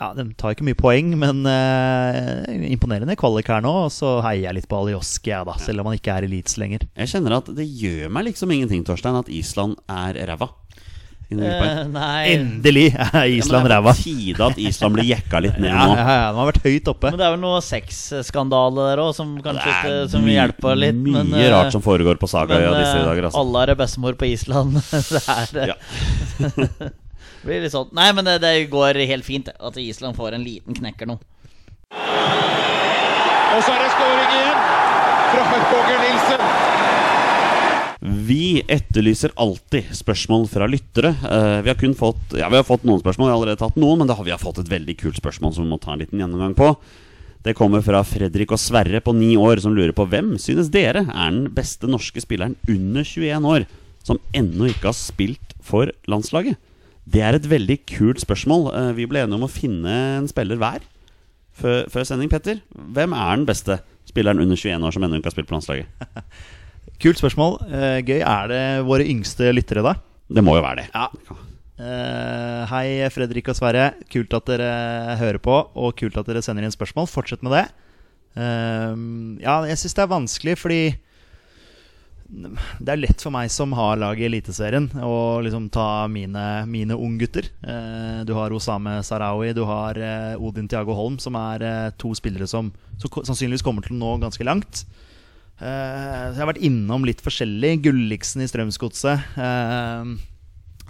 Ja, 0.00 0.08
de 0.16 0.24
tar 0.40 0.54
ikke 0.54 0.64
mye 0.64 0.76
poeng, 0.78 1.10
men 1.20 1.44
uh, 1.44 2.48
imponerende 2.64 3.14
kvalik 3.20 3.50
her 3.52 3.60
nå. 3.62 3.74
Og 3.86 3.92
så 3.92 4.16
heier 4.24 4.48
jeg 4.48 4.56
litt 4.56 4.68
på 4.70 4.78
Alioski, 4.80 5.30
jeg, 5.30 5.46
da, 5.46 5.58
selv 5.60 5.82
om 5.82 5.90
han 5.90 5.98
ikke 6.00 6.14
er 6.16 6.26
elites 6.26 6.56
lenger. 6.58 6.86
Jeg 6.96 7.12
kjenner 7.12 7.36
at 7.36 7.50
det 7.54 7.68
gjør 7.68 8.08
meg 8.16 8.30
liksom 8.30 8.54
ingenting, 8.56 8.86
Torstein, 8.88 9.20
at 9.20 9.28
Island 9.30 9.76
er 9.92 10.16
ræva. 10.32 10.48
Eh, 11.40 11.82
nei. 11.92 12.34
Endelig 12.34 12.86
er 12.92 13.28
Island 13.32 13.68
Ja, 13.68 13.76
ræva. 13.76 13.94
Det 13.96 14.02
er 14.02 14.12
på 14.12 14.18
tide 14.18 14.48
at 14.50 14.58
Island 14.58 14.96
blir 14.98 15.08
jekka 15.08 15.40
litt 15.44 15.58
ned 15.62 15.72
nå. 15.72 15.88
ja, 15.96 16.06
ja, 16.06 16.26
de 16.32 16.40
har 16.40 16.48
vært 16.50 16.66
høyt 16.66 16.90
oppe. 16.92 17.12
Men 17.12 17.20
det 17.20 17.26
er 17.26 17.34
vel 17.36 17.42
noe 17.42 17.60
sexskandale 17.64 18.88
der 18.90 19.02
òg, 19.04 19.12
som 19.16 19.34
kanskje 19.44 19.74
ikke 19.74 19.94
som 20.12 20.26
hjelper 20.28 20.80
litt. 20.82 20.98
Mye 21.02 21.22
men, 21.22 21.34
eh, 21.38 21.50
rart 21.54 21.72
som 21.74 21.84
foregår 21.84 22.20
på 22.20 22.30
Sagaøya 22.30 22.74
disse 22.76 22.98
eh, 22.98 23.06
dager. 23.08 23.28
Altså. 23.30 23.44
Alle 23.44 23.64
er 23.64 23.78
bestemor 23.78 24.18
på 24.18 24.28
Island. 24.28 24.80
det 25.14 25.22
er 25.36 25.54
det. 25.56 25.68
Ja. 25.72 26.90
blir 27.46 27.64
litt 27.64 27.74
sånn 27.74 27.90
Nei, 27.96 28.08
men 28.14 28.26
det, 28.28 28.36
det 28.44 28.52
går 28.70 29.00
helt 29.08 29.26
fint 29.26 29.50
at 29.52 29.78
Island 29.80 30.18
får 30.18 30.38
en 30.38 30.44
liten 30.46 30.76
knekker 30.78 31.10
nå. 31.10 31.18
Og 33.52 33.60
så 33.60 33.72
er 33.74 33.82
det 33.82 33.90
skåring 33.92 34.36
igjen 34.38 34.60
fra 35.32 35.64
Roger 35.72 35.98
Nilsen. 36.06 36.61
Vi 38.02 38.64
etterlyser 38.66 39.30
alltid 39.38 39.92
spørsmål 39.94 40.48
fra 40.50 40.66
lyttere. 40.66 41.12
Eh, 41.22 41.58
vi, 41.62 41.70
har 41.70 41.78
kun 41.78 41.94
fått, 41.94 42.34
ja, 42.34 42.48
vi 42.50 42.58
har 42.58 42.66
fått 42.66 42.82
noen 42.88 42.98
spørsmål, 42.98 43.28
jeg 43.28 43.34
har 43.34 43.38
allerede 43.38 43.60
tatt 43.60 43.78
noen, 43.78 44.00
men 44.00 44.10
da 44.10 44.16
har 44.18 44.26
vi 44.26 44.34
fått 44.42 44.58
et 44.58 44.70
veldig 44.72 44.96
kult 44.98 45.20
spørsmål 45.20 45.54
som 45.54 45.62
vi 45.62 45.70
må 45.70 45.78
ta 45.78 45.94
en 45.94 46.02
liten 46.02 46.18
gjennomgang 46.18 46.56
på. 46.58 46.72
Det 47.46 47.54
kommer 47.58 47.82
fra 47.82 48.00
Fredrik 48.06 48.54
og 48.54 48.58
Sverre 48.58 48.98
på 49.02 49.14
ni 49.14 49.36
år, 49.38 49.62
som 49.62 49.74
lurer 49.74 49.94
på 49.94 50.06
hvem 50.10 50.34
synes 50.42 50.70
dere 50.74 51.04
er 51.06 51.30
den 51.30 51.46
beste 51.54 51.90
norske 51.90 52.22
spilleren 52.22 52.56
under 52.70 53.06
21 53.06 53.46
år 53.50 53.66
som 54.02 54.18
ennå 54.34 54.70
ikke 54.72 54.90
har 54.90 54.98
spilt 54.98 55.54
for 55.62 55.90
landslaget? 56.10 56.58
Det 57.06 57.22
er 57.22 57.38
et 57.38 57.46
veldig 57.50 57.76
kult 57.86 58.22
spørsmål. 58.22 58.66
Eh, 58.74 58.90
Vi 58.98 59.06
ble 59.10 59.22
enige 59.22 59.38
om 59.38 59.46
å 59.46 59.50
finne 59.50 59.94
en 60.18 60.26
spiller 60.30 60.58
hver 60.58 60.82
før, 61.54 61.86
før 61.86 62.06
sending. 62.06 62.30
Petter, 62.30 62.62
hvem 62.74 63.14
er 63.14 63.36
den 63.36 63.46
beste 63.46 63.78
spilleren 64.10 64.42
under 64.42 64.58
21 64.58 64.82
år 64.82 64.94
som 64.94 65.06
ennå 65.06 65.22
ikke 65.22 65.30
har 65.30 65.38
spilt 65.38 65.50
på 65.50 65.58
landslaget? 65.58 65.86
Kult 67.02 67.18
spørsmål. 67.18 67.56
Eh, 67.66 67.98
gøy. 68.06 68.20
Er 68.22 68.50
det 68.50 68.64
våre 68.86 69.06
yngste 69.10 69.50
lyttere, 69.50 69.82
da? 69.82 69.96
Det 70.30 70.42
må 70.44 70.54
jo 70.54 70.62
være 70.62 70.84
det. 70.84 70.90
Ja. 70.94 71.08
Uh, 71.82 72.62
hei, 72.70 72.86
Fredrik 73.10 73.48
og 73.50 73.56
Sverre. 73.58 73.88
Kult 74.12 74.34
at 74.38 74.50
dere 74.52 75.16
hører 75.18 75.40
på, 75.42 75.56
og 75.74 75.96
kult 75.98 76.20
at 76.20 76.30
dere 76.30 76.44
sender 76.46 76.62
inn 76.62 76.74
spørsmål. 76.74 77.10
Fortsett 77.10 77.42
med 77.42 77.56
det. 77.56 77.64
Uh, 78.38 78.94
ja, 79.42 79.58
jeg 79.66 79.82
syns 79.82 79.98
det 79.98 80.04
er 80.04 80.12
vanskelig, 80.14 80.56
fordi 80.62 80.82
det 82.32 82.88
er 82.88 83.00
lett 83.02 83.20
for 83.20 83.34
meg 83.34 83.50
som 83.52 83.74
har 83.76 83.98
laget 84.00 84.22
i 84.22 84.28
Eliteserien, 84.30 84.86
å 85.04 85.42
liksom 85.44 85.66
ta 85.74 86.06
mine, 86.08 86.62
mine 86.70 86.94
unggutter. 86.94 87.50
Uh, 87.66 88.22
du 88.28 88.36
har 88.38 88.54
Osame 88.54 89.00
Sarawi, 89.04 89.50
du 89.58 89.66
har 89.66 89.98
Odin 90.38 90.70
Tiago 90.70 90.94
Holm, 90.96 91.18
som 91.18 91.34
er 91.40 91.90
to 91.98 92.14
spillere 92.14 92.46
som, 92.46 92.70
som 93.02 93.24
sannsynligvis 93.26 93.66
kommer 93.66 93.82
til 93.82 93.98
å 93.98 94.04
nå 94.04 94.20
ganske 94.22 94.46
langt. 94.46 94.86
Eh, 95.62 96.24
så 96.32 96.34
jeg 96.34 96.42
har 96.42 96.50
vært 96.50 96.64
innom 96.66 97.04
litt 97.06 97.22
forskjellig. 97.22 97.76
Gulliksen 97.84 98.42
i 98.42 98.48
Strømsgodset. 98.50 99.28
Eh, 99.38 100.12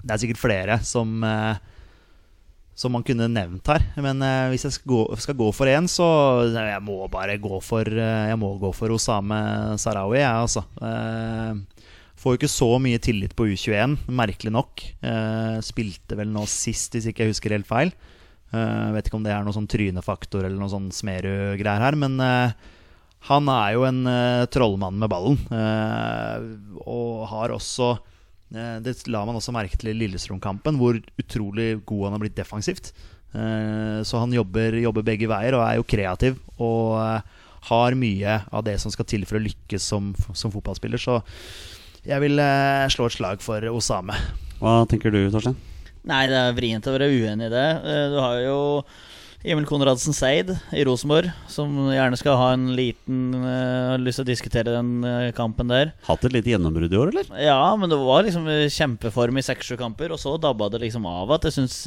det 0.03 0.15
er 0.15 0.23
sikkert 0.23 0.41
flere 0.41 0.79
som, 0.87 1.13
eh, 1.27 1.61
som 2.75 2.95
man 2.97 3.05
kunne 3.05 3.29
nevnt 3.31 3.69
her. 3.69 3.85
Men 4.01 4.23
eh, 4.25 4.49
hvis 4.53 4.65
jeg 4.67 4.79
skal 4.79 4.95
gå, 4.95 5.03
skal 5.21 5.39
gå 5.39 5.51
for 5.55 5.71
én, 5.71 5.91
så 5.91 6.09
jeg 6.49 6.85
må 6.87 7.03
bare 7.13 7.37
gå 7.43 7.61
for 7.63 7.85
Jeg 7.85 8.39
må 8.41 8.55
gå 8.63 8.73
for 8.75 8.97
Osame 8.97 9.43
Sarawi, 9.83 10.23
jeg, 10.23 10.33
altså. 10.33 10.65
Eh, 10.81 11.87
får 12.23 12.35
jo 12.35 12.41
ikke 12.41 12.55
så 12.55 12.71
mye 12.81 13.03
tillit 13.03 13.37
på 13.37 13.51
U21, 13.51 13.99
merkelig 14.09 14.53
nok. 14.55 14.83
Eh, 15.03 15.57
spilte 15.61 16.17
vel 16.17 16.33
nå 16.33 16.47
sist, 16.49 16.95
hvis 16.95 17.11
ikke 17.11 17.27
jeg 17.27 17.35
husker 17.35 17.59
helt 17.59 17.69
feil. 17.69 17.93
Vet 18.53 19.07
ikke 19.09 19.17
om 19.17 19.25
det 19.25 19.33
er 19.33 19.41
noe 19.47 19.55
sånn 19.57 19.65
trynefaktor 19.65 20.45
eller 20.45 20.61
noe 20.61 20.69
sånn 20.69 20.91
Smerud-greier 20.93 21.81
her, 21.81 21.97
men 21.97 22.21
han 23.29 23.51
er 23.53 23.75
jo 23.77 23.85
en 23.87 24.01
uh, 24.09 24.47
trollmann 24.51 24.99
med 24.99 25.11
ballen. 25.13 25.39
uh, 25.53 26.79
og 26.83 27.29
har 27.31 27.55
også 27.55 27.93
uh, 27.95 28.79
Det 28.83 28.97
la 29.07 29.23
man 29.29 29.39
også 29.39 29.55
merke 29.55 29.79
til 29.79 29.93
i 29.93 29.99
Lillestrøm-kampen, 30.01 30.81
hvor 30.81 30.99
utrolig 31.21 31.77
god 31.87 32.09
han 32.09 32.17
har 32.17 32.25
blitt 32.25 32.39
defensivt. 32.39 32.91
Eh, 33.33 34.03
så 34.05 34.19
han 34.21 34.33
jobber, 34.37 34.75
jobber 34.77 35.07
begge 35.07 35.25
veier 35.25 35.55
og 35.57 35.63
er 35.65 35.79
jo 35.79 35.87
kreativ. 35.89 36.35
Og 36.61 36.99
har 37.71 37.95
mye 37.97 38.35
av 38.53 38.65
det 38.67 38.75
som 38.83 38.93
skal 38.93 39.07
til 39.09 39.25
for 39.25 39.39
å 39.39 39.45
lykkes 39.45 39.87
som, 39.89 40.11
som 40.37 40.53
fotballspiller. 40.53 41.01
Så 41.01 41.23
jeg 42.05 42.21
vil 42.21 42.43
slå 42.93 43.07
et 43.09 43.17
slag 43.17 43.41
for 43.41 43.65
Osame. 43.71 44.19
Hva 44.59 44.83
tenker 44.91 45.15
du, 45.15 45.23
Torstein? 45.33 45.57
Nei, 46.11 46.27
det 46.29 46.37
er 46.37 46.57
vrient 46.59 46.91
å 46.91 46.97
være 46.97 47.09
uenig 47.09 47.49
i 47.49 47.55
det. 47.55 47.67
Du 48.13 48.19
har 48.19 48.41
jo 48.43 48.59
Emil 49.43 49.65
Konradsen 49.67 50.15
Seid 50.15 50.53
i 50.71 50.85
Rosenborg, 50.87 51.33
som 51.51 51.73
gjerne 51.91 52.19
skal 52.21 52.37
ha 52.39 52.51
en 52.55 52.69
liten 52.79 53.33
uh, 53.35 53.99
lyst 53.99 54.21
til 54.21 54.27
å 54.27 54.29
diskutere 54.29 54.75
den 54.77 54.93
uh, 55.03 55.33
kampen 55.35 55.73
der. 55.73 55.91
Hatt 56.07 56.23
et 56.29 56.37
lite 56.37 56.53
gjennombrudd 56.53 56.95
i 56.95 57.01
år, 57.01 57.11
eller? 57.11 57.33
Ja, 57.43 57.73
men 57.79 57.91
det 57.91 57.99
var 57.99 58.23
liksom 58.23 58.47
eh, 58.47 58.69
kjempeform 58.71 59.41
i 59.41 59.45
seks-sju 59.45 59.75
kamper, 59.81 60.15
og 60.15 60.21
så 60.23 60.37
dabba 60.39 60.71
det 60.71 60.85
liksom 60.85 61.09
av 61.11 61.35
at 61.35 61.49
jeg 61.49 61.57
syns 61.57 61.81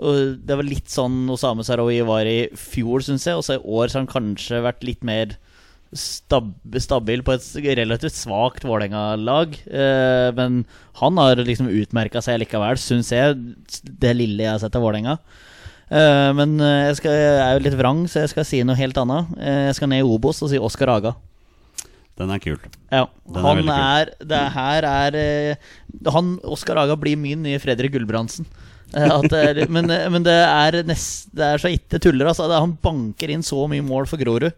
Det 0.00 0.56
var 0.56 0.66
litt 0.66 0.90
sånn 0.90 1.28
Osame 1.30 1.62
Sarawi 1.66 2.00
var 2.08 2.26
i 2.26 2.48
fjor, 2.58 3.04
syns 3.06 3.28
jeg, 3.28 3.38
og 3.38 3.46
så 3.46 3.58
i 3.58 3.62
år 3.62 3.86
så 3.86 4.00
har 4.00 4.06
han 4.06 4.14
kanskje 4.14 4.64
vært 4.64 4.86
litt 4.86 5.06
mer 5.06 5.36
stab 5.96 6.52
stabil 6.78 7.22
på 7.26 7.34
et 7.34 7.46
relativt 7.80 8.14
svakt 8.14 8.66
Vålerenga-lag. 8.66 9.54
Eh, 9.66 10.30
men 10.36 10.64
han 11.00 11.22
har 11.22 11.42
liksom 11.42 11.70
utmerka 11.70 12.22
seg 12.22 12.40
likevel, 12.42 12.78
syns 12.78 13.10
jeg, 13.14 13.38
det 13.82 14.14
lille 14.16 14.44
jeg 14.44 14.54
har 14.54 14.62
sett 14.62 14.78
av 14.78 14.84
Vålerenga. 14.86 15.18
Eh, 15.90 16.30
men 16.38 16.54
eh, 16.62 16.86
jeg, 16.90 17.00
skal, 17.00 17.16
jeg 17.18 17.38
er 17.42 17.56
jo 17.56 17.64
litt 17.64 17.78
vrang, 17.78 18.04
så 18.10 18.22
jeg 18.22 18.32
skal 18.32 18.46
si 18.46 18.62
noe 18.66 18.78
helt 18.78 18.98
annet. 19.00 19.30
Eh, 19.42 19.62
jeg 19.70 19.78
skal 19.80 19.90
ned 19.90 20.04
i 20.04 20.06
Obos 20.06 20.42
og 20.44 20.52
si 20.52 20.60
Oskar 20.62 20.92
Aga. 20.94 21.16
Den 22.20 22.30
er 22.34 22.42
kul. 22.42 22.58
Ja, 22.92 23.06
Den 23.24 23.46
han 23.46 23.70
er, 23.72 24.10
er 24.12 24.28
Det 24.28 24.40
her 24.54 24.86
er 24.86 25.14
han, 26.12 26.34
Oskar 26.44 26.82
Aga 26.82 26.98
blir 27.00 27.18
min 27.18 27.42
nye 27.46 27.60
Fredrik 27.62 27.94
Gulbrandsen. 27.96 28.46
Er, 28.90 29.54
men, 29.70 29.86
men 29.86 30.24
det 30.26 30.34
er 30.34 30.80
nest, 30.82 31.28
Det 31.30 31.44
er 31.46 31.62
så 31.62 31.70
ikke 31.70 32.00
tuller, 32.02 32.26
altså. 32.26 32.48
Han 32.50 32.76
banker 32.82 33.30
inn 33.30 33.44
så 33.46 33.62
mye 33.70 33.84
mål 33.86 34.08
for 34.10 34.20
Grorud. 34.20 34.50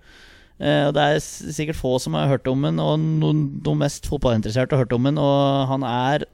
Og 0.63 0.93
det 0.97 1.05
er 1.05 1.19
sikkert 1.21 1.77
få 1.77 1.97
som 2.01 2.15
har 2.17 2.31
hørt 2.31 2.47
om 2.49 2.65
den, 2.65 2.79
og 2.81 2.95
noen, 3.01 3.43
noen 3.65 3.81
mest 3.83 4.07
fotballinteresserte 4.09 4.77
har 4.77 4.85
hørt 4.85 4.95
om 4.97 5.09
den. 5.09 5.21
Og 5.21 5.69
han 5.69 5.85
er 5.87 6.25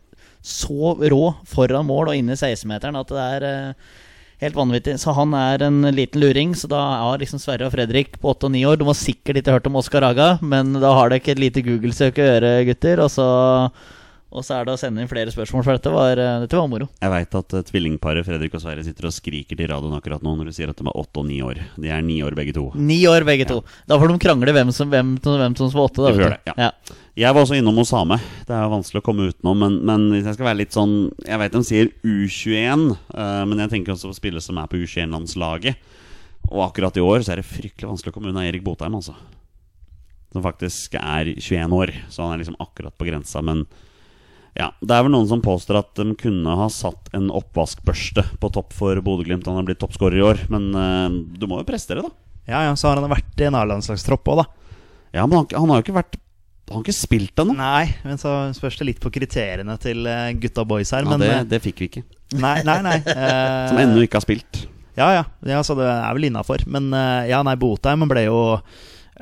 så 0.47 0.95
rå 1.11 1.23
foran 1.49 1.89
mål 1.89 2.13
og 2.13 2.21
inne 2.21 2.37
i 2.37 2.39
16-meteren 2.39 2.99
at 3.01 3.11
det 3.11 3.25
er 3.25 3.49
Helt 4.39 4.55
vanvittig. 4.55 4.95
Så 5.03 5.13
han 5.17 5.35
er 5.35 5.65
en 5.67 5.83
liten 5.95 6.23
luring. 6.23 6.55
Så 6.55 6.71
da 6.71 6.79
har 7.03 7.19
liksom 7.19 7.43
Sverre 7.43 7.67
og 7.67 7.75
Fredrik 7.75 8.21
på 8.23 8.31
åtte 8.33 8.47
og 8.47 8.55
ni 8.55 8.65
år 8.69 8.79
De 8.79 8.87
har 8.87 8.99
sikkert 8.99 9.41
ikke 9.41 9.57
hørt 9.57 9.67
om 9.71 9.79
Oskar 9.81 10.07
Aga, 10.07 10.37
men 10.43 10.77
da 10.79 10.95
har 10.95 11.11
dere 11.11 11.23
ikke 11.23 11.35
et 11.35 11.43
lite 11.43 11.65
Google-søk 11.67 12.21
å 12.23 12.29
gjøre, 12.29 12.53
gutter. 12.69 13.03
Og 13.03 13.11
så, 13.11 13.27
og 14.31 14.47
så 14.47 14.61
er 14.61 14.69
det 14.69 14.77
å 14.77 14.79
sende 14.79 15.03
inn 15.03 15.11
flere 15.11 15.35
spørsmål, 15.35 15.65
for 15.67 15.75
dette 15.75 15.91
var, 15.91 16.23
eh, 16.23 16.39
dette 16.45 16.61
var 16.61 16.71
moro. 16.71 16.87
Jeg 17.03 17.13
veit 17.17 17.35
at 17.41 17.57
uh, 17.59 17.65
tvillingparet 17.73 18.29
Fredrik 18.29 18.55
og 18.55 18.63
Sverre 18.63 18.87
sitter 18.87 19.11
og 19.11 19.17
skriker 19.17 19.59
til 19.59 19.71
radioen 19.73 19.99
akkurat 19.99 20.23
nå 20.23 20.37
når 20.39 20.53
du 20.53 20.55
sier 20.61 20.71
at 20.71 20.79
de 20.79 20.87
er 20.87 21.03
åtte 21.03 21.25
og 21.25 21.27
ni 21.27 21.41
år. 21.43 21.59
De 21.75 21.91
er 21.91 22.07
ni 22.07 22.21
år 22.23 22.39
begge 22.39 22.55
to. 22.55 22.69
Ni 22.79 23.01
år, 23.11 23.27
begge 23.27 23.49
to. 23.51 23.59
Da 23.91 23.99
får 23.99 24.15
de 24.15 24.23
krangle 24.23 24.55
hvem 24.55 24.71
som, 24.77 24.95
hvem, 24.95 25.17
hvem 25.25 25.59
som 25.59 25.75
var 25.75 25.91
åtte. 25.91 26.05
Da, 26.05 26.15
vet 26.15 26.23
du. 26.23 26.39
det, 26.39 26.59
ja. 26.63 26.71
Jeg 27.19 27.35
var 27.35 27.43
også 27.43 27.57
innom 27.59 27.81
Osame. 27.83 28.21
Det 28.47 28.55
er 28.55 28.61
jo 28.63 28.75
vanskelig 28.77 29.01
å 29.01 29.05
komme 29.09 29.25
utenom. 29.33 29.59
Men, 29.59 29.79
men 29.89 30.05
hvis 30.13 30.29
jeg 30.29 30.37
skal 30.37 30.47
være 30.53 30.61
litt 30.61 30.75
sånn 30.77 30.93
Jeg 31.27 31.41
vet 31.41 31.57
de 31.57 31.63
sier 31.67 31.89
U21, 32.07 32.85
uh, 32.95 33.43
men 33.49 33.63
jeg 33.65 33.73
tenker 33.73 33.95
også 33.95 34.13
på 34.13 34.19
spillere 34.21 34.45
som 34.45 34.61
er 34.61 34.69
på 34.71 34.79
U21-landslaget. 34.79 35.89
Og 36.53 36.63
akkurat 36.69 36.95
i 36.95 37.03
år 37.03 37.25
så 37.27 37.35
er 37.35 37.43
det 37.43 37.49
fryktelig 37.49 37.91
vanskelig 37.91 38.15
å 38.15 38.17
komme 38.17 38.31
unna 38.31 38.47
Erik 38.47 38.63
Botheim, 38.63 38.95
altså. 39.01 39.17
Som 40.31 40.45
faktisk 40.45 40.95
er 41.01 41.33
21 41.35 41.75
år, 41.75 41.93
så 42.13 42.23
han 42.23 42.37
er 42.37 42.45
liksom 42.45 42.61
akkurat 42.63 42.95
på 42.95 43.09
grensa. 43.09 43.43
Men 43.43 43.65
ja, 44.55 44.71
det 44.79 44.95
er 44.95 45.03
vel 45.03 45.13
noen 45.17 45.29
som 45.33 45.43
påstår 45.43 45.81
at 45.81 45.91
de 45.99 46.15
kunne 46.23 46.55
ha 46.61 46.71
satt 46.71 47.11
en 47.19 47.33
oppvaskbørste 47.35 48.25
på 48.39 48.53
topp 48.55 48.71
for 48.79 49.03
Bodø-Glimt. 49.03 49.51
Han 49.51 49.59
har 49.59 49.67
blitt 49.67 49.83
toppskårer 49.83 50.23
i 50.23 50.25
år, 50.29 50.47
men 50.55 50.71
uh, 50.71 51.11
du 51.11 51.51
må 51.51 51.65
jo 51.65 51.69
prestere, 51.69 52.07
da. 52.07 52.15
Ja, 52.47 52.63
ja, 52.71 52.79
så 52.79 52.93
har 52.93 53.03
han 53.03 53.11
vært 53.11 53.43
i 53.43 53.51
en 53.51 53.59
A-landslagstropp 53.59 54.31
òg, 54.31 54.45
da. 54.45 54.49
Ja, 55.19 55.27
men 55.27 55.41
han, 55.43 55.51
han 55.59 55.75
har 55.75 55.83
jo 55.83 55.89
ikke 55.89 55.99
vært 55.99 56.23
Han 56.69 56.81
har 56.81 56.85
ikke 56.85 56.97
spilt 56.97 57.41
ennå. 57.43 57.57
Nei, 57.59 57.87
men 58.05 58.21
så 58.21 58.33
spørs 58.57 58.79
det 58.81 58.89
litt 58.91 59.01
på 59.03 59.13
kriteriene 59.15 59.77
til 59.81 60.09
eh, 60.09 60.35
gutta 60.41 60.65
boys 60.69 60.93
her. 60.95 61.07
Ja, 61.07 61.15
men 61.15 61.25
det, 61.25 61.31
eh, 61.33 61.47
det 61.49 61.63
fikk 61.65 61.81
vi 61.83 61.89
ikke. 61.93 62.05
Nei, 62.39 62.59
nei, 62.67 62.79
nei. 62.85 62.99
uh, 63.09 63.69
Som 63.71 63.81
ennå 63.81 64.05
ikke 64.05 64.21
har 64.21 64.27
spilt. 64.27 64.63
Ja, 64.99 65.09
ja, 65.15 65.25
ja, 65.49 65.63
så 65.65 65.77
det 65.79 65.89
er 65.89 66.15
vel 66.17 66.29
innafor. 66.29 66.67
Men 66.69 66.91
uh, 66.93 67.25
ja, 67.29 67.41
nei, 67.47 67.57
Botheim 67.61 68.05
ble 68.11 68.27
jo 68.27 68.41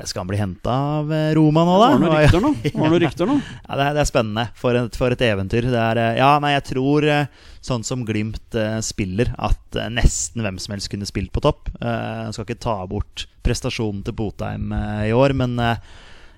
Skal 0.04 0.24
han 0.24 0.28
bli 0.28 0.40
henta 0.40 0.72
av 1.00 1.12
Roma 1.36 1.62
nå, 1.64 1.76
da? 1.80 1.90
Var 1.92 2.00
det 2.00 2.06
noen 2.06 2.16
rykter 2.18 2.42
nå? 2.44 2.50
Var 2.66 2.90
noen 2.90 3.02
rykter 3.06 3.30
nå? 3.30 3.36
Ja, 3.62 3.70
det 3.78 3.84
er, 3.84 3.94
det 3.96 4.02
er 4.02 4.10
spennende. 4.10 4.48
For 4.58 4.80
et, 4.80 4.98
for 4.98 5.14
et 5.14 5.26
eventyr. 5.28 5.70
Det 5.72 5.84
er, 5.84 6.02
ja, 6.18 6.32
nei, 6.42 6.56
jeg 6.56 6.66
tror 6.72 7.06
sånn 7.66 7.86
som 7.86 8.04
Glimt 8.06 8.54
eh, 8.54 8.78
spiller, 8.84 9.32
at 9.42 9.78
nesten 9.90 10.44
hvem 10.44 10.58
som 10.62 10.74
helst 10.76 10.90
kunne 10.92 11.08
spilt 11.08 11.32
på 11.34 11.42
topp. 11.44 11.70
Eh, 11.80 12.26
skal 12.34 12.46
ikke 12.46 12.62
ta 12.62 12.76
bort 12.90 13.26
prestasjonen 13.46 14.04
til 14.06 14.16
Botheim 14.16 14.74
eh, 14.74 15.08
i 15.10 15.14
år, 15.16 15.34
men 15.38 15.56
eh, 15.62 15.80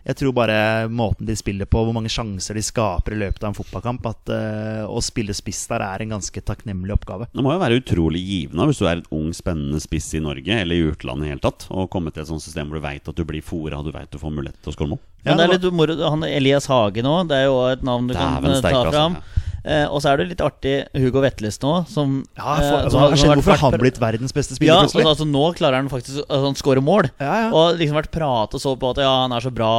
jeg 0.09 0.16
tror 0.16 0.32
bare 0.32 0.88
måten 0.88 1.28
de 1.28 1.34
spiller 1.36 1.68
på, 1.68 1.82
hvor 1.84 1.92
mange 1.92 2.09
sjanser 2.09 2.56
de 2.56 2.62
skaper 2.64 3.12
i 3.12 3.18
løpet 3.20 3.42
av 3.44 3.50
en 3.50 3.59
fotballkamp, 3.59 4.06
at 4.09 4.32
uh, 4.32 4.84
å 4.88 5.02
spille 5.04 5.36
spiss 5.36 5.66
der 5.68 5.84
er 5.84 6.04
en 6.04 6.14
ganske 6.16 6.42
takknemlig 6.48 6.94
oppgave. 6.96 7.28
Det 7.28 7.44
må 7.44 7.52
jo 7.52 7.61
være 7.61 7.80
utrolig 7.82 8.22
givende 8.24 8.70
hvis 8.70 8.80
du 8.80 8.86
er 8.88 9.02
et 9.02 9.11
ung, 9.12 9.28
spennende 9.36 9.82
spiss 9.84 10.09
i 10.16 10.22
Norge 10.24 10.62
eller 10.62 10.78
i 10.78 10.86
utlandet 10.88 11.28
i 11.28 11.34
hele 11.34 11.44
tatt, 11.44 11.68
og 11.68 11.90
komme 11.92 12.14
til 12.14 12.24
et 12.24 12.30
sånt 12.30 12.44
system 12.44 12.72
hvor 12.72 12.80
du 12.80 12.86
veit 12.86 13.12
at 13.12 13.20
du 13.20 13.26
blir 13.28 13.44
fora, 13.44 13.82
du 13.84 13.92
veit 13.92 14.09
du 14.09 14.16
får 14.22 14.32
mulighet 14.32 14.56
til 14.64 14.72
å 14.72 14.78
skåre 14.78 14.94
mål. 14.94 15.02
Ja, 15.26 15.34
det 15.36 15.44
er 15.44 15.54
litt 15.59 15.68
moro. 15.76 15.98
Han 16.09 16.24
Elias 16.24 16.70
Hage 16.72 17.04
nå, 17.04 17.14
det 17.28 17.42
er 17.42 17.48
jo 17.50 17.61
et 17.68 17.84
navn 17.84 18.09
du 18.09 18.16
kan 18.16 18.38
Dæven 18.38 18.54
eh, 18.54 18.61
steike, 18.62 18.78
ta 18.78 18.84
altså, 18.86 18.96
fram. 18.96 19.47
Eh, 19.64 19.84
og 19.90 19.98
så 20.02 20.12
er 20.12 20.20
det 20.20 20.28
litt 20.30 20.42
artig 20.44 20.74
Hugo 20.94 21.22
Vetles 21.24 21.59
nå, 21.62 21.72
som 21.90 22.20
Ja, 22.38 22.54
eh, 22.54 22.68
for, 22.68 22.90
som 22.92 23.00
hva 23.00 23.09
har 23.09 23.18
skjedd? 23.18 23.32
Hvorfor 23.40 23.56
har 23.56 23.74
han 23.74 23.82
blitt 23.82 23.98
verdens 24.00 24.34
beste 24.36 24.54
spiller 24.54 24.76
ja, 24.76 24.84
plutselig? 24.86 25.06
altså 25.11 25.26
Nå 25.26 25.44
klarer 25.59 25.80
han 25.80 25.90
faktisk 25.90 26.20
altså, 26.22 26.40
Han 26.46 26.59
skårer 26.59 26.84
mål. 26.84 27.11
Ja, 27.18 27.32
ja. 27.42 27.48
Og 27.50 27.80
liksom 27.80 27.98
vært 27.98 28.12
pratet 28.14 28.62
så 28.62 28.76
på 28.78 28.92
at 28.94 29.02
ja, 29.02 29.11
han 29.24 29.34
er 29.34 29.44
så 29.44 29.52
bra, 29.54 29.72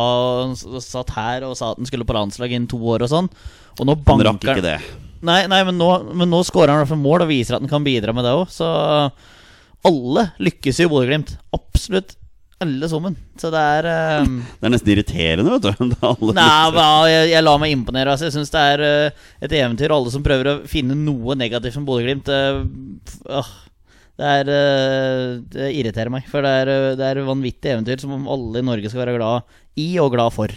og 0.43 0.83
satt 0.83 1.15
her 1.15 1.47
og 1.47 1.55
sa 1.59 1.73
at 1.73 1.79
han 1.79 1.89
skulle 1.89 2.07
på 2.07 2.17
landslaget 2.17 2.59
innen 2.59 2.71
to 2.71 2.79
år 2.91 3.07
og 3.07 3.13
sånn. 3.13 3.31
Og 3.79 3.87
nå 3.87 3.95
Han 3.95 4.05
banker 4.11 4.29
rakk 4.33 4.59
ikke 4.59 4.67
det. 4.67 4.77
Nei, 5.25 5.41
nei 5.51 5.63
men, 5.67 5.79
nå, 5.79 5.89
men 6.15 6.31
nå 6.31 6.43
skårer 6.47 6.73
han 6.73 6.81
i 6.81 6.83
hvert 6.83 6.93
fall 6.93 7.03
mål 7.03 7.25
og 7.25 7.31
viser 7.31 7.57
at 7.57 7.63
han 7.63 7.71
kan 7.71 7.87
bidra 7.87 8.15
med 8.15 8.27
det 8.27 8.35
òg. 8.35 8.45
Så 8.51 8.67
alle 9.87 10.29
lykkes 10.43 10.83
i 10.83 10.87
Bodø-Glimt. 10.91 11.37
Absolutt 11.55 12.18
alle 12.63 12.89
sammen. 12.91 13.15
Så 13.39 13.51
det 13.53 13.61
er 13.77 13.87
um... 14.23 14.39
Det 14.59 14.67
er 14.67 14.73
nesten 14.73 14.91
irriterende, 14.93 15.55
vet 15.55 15.67
du. 15.79 15.87
Nei, 16.37 16.49
hva, 16.75 16.87
jeg, 17.09 17.31
jeg 17.31 17.45
lar 17.45 17.61
meg 17.61 17.73
imponere. 17.75 18.13
Altså. 18.13 18.27
Jeg 18.27 18.35
syns 18.35 18.53
det 18.53 18.65
er 18.73 18.83
uh, 18.83 19.25
et 19.45 19.55
eventyr. 19.61 19.95
Alle 19.95 20.13
som 20.13 20.25
prøver 20.25 20.51
å 20.51 20.59
finne 20.69 20.97
noe 20.99 21.37
negativt 21.39 21.79
med 21.79 21.87
Bodø-Glimt 21.87 22.31
uh, 22.33 22.61
uh, 23.31 23.53
det, 24.19 24.51
eh, 24.51 25.37
det 25.53 25.69
irriterer 25.79 26.11
meg. 26.11 26.27
For 26.27 26.43
det 26.43 26.55
er, 26.63 26.71
det 26.99 27.05
er 27.07 27.21
vanvittig 27.27 27.71
eventyr 27.71 28.01
som 28.03 28.27
alle 28.27 28.59
i 28.59 28.67
Norge 28.67 28.91
skal 28.91 29.05
være 29.05 29.15
glad 29.15 29.59
i 29.79 29.93
og 30.03 30.11
glad 30.15 30.35
for. 30.35 30.51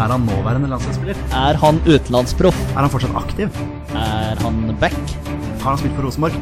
Er 0.00 0.08
han 0.08 0.22
nåværende 0.24 0.68
landslagsspiller? 0.70 1.18
Er 1.36 1.58
han 1.60 1.78
utenlandsproff? 1.84 2.56
Er 2.72 2.80
han 2.80 2.90
fortsatt 2.92 3.16
aktiv? 3.20 3.58
Er 3.92 4.40
han 4.40 4.62
back? 4.80 4.96
Har 5.60 5.74
han 5.74 5.78
spilt 5.82 5.92
for 5.98 6.06
Rosenborg? 6.08 6.38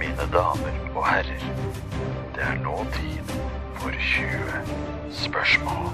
Mine 0.00 0.26
damer 0.34 0.74
og 0.90 1.06
herrer, 1.06 1.46
det 2.34 2.42
er 2.48 2.58
nå 2.64 2.82
tid 2.98 3.32
for 3.78 3.94
20 3.94 4.58
spørsmål. 5.22 5.88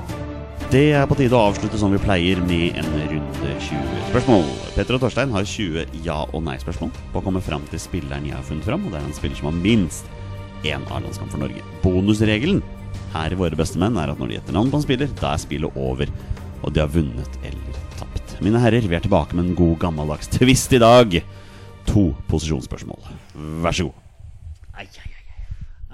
Det 0.72 0.86
er 0.96 1.04
på 1.04 1.20
tide 1.20 1.36
å 1.36 1.44
avslutte 1.52 1.76
som 1.76 1.92
vi 1.92 2.00
pleier 2.00 2.40
med 2.48 2.80
en 2.80 2.92
runde 3.12 3.56
20 3.68 4.04
spørsmål. 4.08 4.46
Petter 4.72 4.96
og 4.96 5.04
Torstein 5.04 5.36
har 5.36 5.44
20 5.44 6.00
ja- 6.06 6.24
og 6.32 6.46
nei-spørsmål 6.48 6.96
på 7.12 7.20
å 7.20 7.26
komme 7.28 7.44
fram 7.44 7.68
til 7.68 7.82
spilleren 7.90 8.24
jeg 8.24 8.40
har 8.40 8.48
funnet 8.48 8.64
fram, 8.72 8.88
og 8.88 8.96
det 8.96 9.02
er 9.02 9.10
en 9.10 9.18
spiller 9.20 9.36
som 9.36 9.52
har 9.52 9.60
minst 9.60 10.08
én 10.64 10.88
A-landskamp 10.88 11.28
for 11.28 11.44
Norge. 11.44 11.60
Bonusregelen 11.84 12.62
her 13.12 13.34
i 13.34 13.38
Våre 13.38 13.58
bestemenn 13.58 13.98
er 14.00 14.12
at 14.12 14.20
når 14.20 14.30
de 14.30 14.38
gjetter 14.38 14.56
navn 14.56 14.72
på 14.72 14.80
en 14.80 14.84
spiller, 14.86 15.12
da 15.20 15.34
er 15.34 15.42
spillet 15.42 15.78
over, 15.78 16.12
og 16.62 16.72
de 16.74 16.82
har 16.82 16.92
vunnet 16.92 17.38
eller 17.44 17.80
tapt. 17.98 18.36
Mine 18.44 18.60
herrer, 18.62 18.88
vi 18.88 18.98
er 18.98 19.04
tilbake 19.04 19.36
med 19.38 19.50
en 19.50 19.58
god 19.58 19.78
gammeldags 19.84 20.30
twist 20.32 20.72
i 20.72 20.82
dag. 20.82 21.20
To 21.92 22.10
posisjonsspørsmål. 22.30 23.00
Vær 23.64 23.74
så 23.76 23.90
god. 23.90 23.98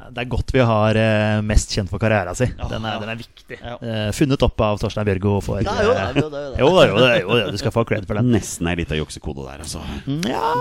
Det 0.09 0.23
er 0.23 0.29
godt 0.31 0.53
vi 0.55 0.63
har 0.65 0.99
eh, 0.99 1.41
mest 1.45 1.73
kjent 1.75 1.91
for 1.93 2.01
karriera 2.03 2.35
si. 2.37 2.47
Den 2.49 2.85
er, 2.85 2.95
ja. 2.95 3.01
den 3.03 3.13
er 3.13 3.19
viktig. 3.19 3.59
Ja. 3.59 3.75
Eh, 3.79 4.09
funnet 4.17 4.45
opp 4.47 4.65
av 4.65 4.81
Torstein 4.81 5.07
Bjørgo 5.09 5.35
for 5.45 5.61
Ja, 5.65 5.75
jo, 5.85 5.93
det 5.93 5.99
eh, 5.99 6.09
er 6.09 6.21
jo 6.23 6.31
det, 6.33 6.41
er 6.41 6.47
jo 6.47 6.55
det. 6.55 6.61
Jo 6.63 6.69
da, 6.73 6.87
jo 6.89 6.99
da, 7.03 7.11
jo 7.21 7.39
da, 7.41 7.51
du 7.53 7.61
skal 7.61 7.75
få 7.75 7.85
cred 7.89 8.09
for 8.09 8.21
den. 8.21 8.31
Nesten 8.35 8.71
ei 8.71 8.77
lita 8.81 8.99
juksekode 8.99 9.47
der, 9.47 9.65
altså. 9.67 9.83
Ja, 10.29 10.53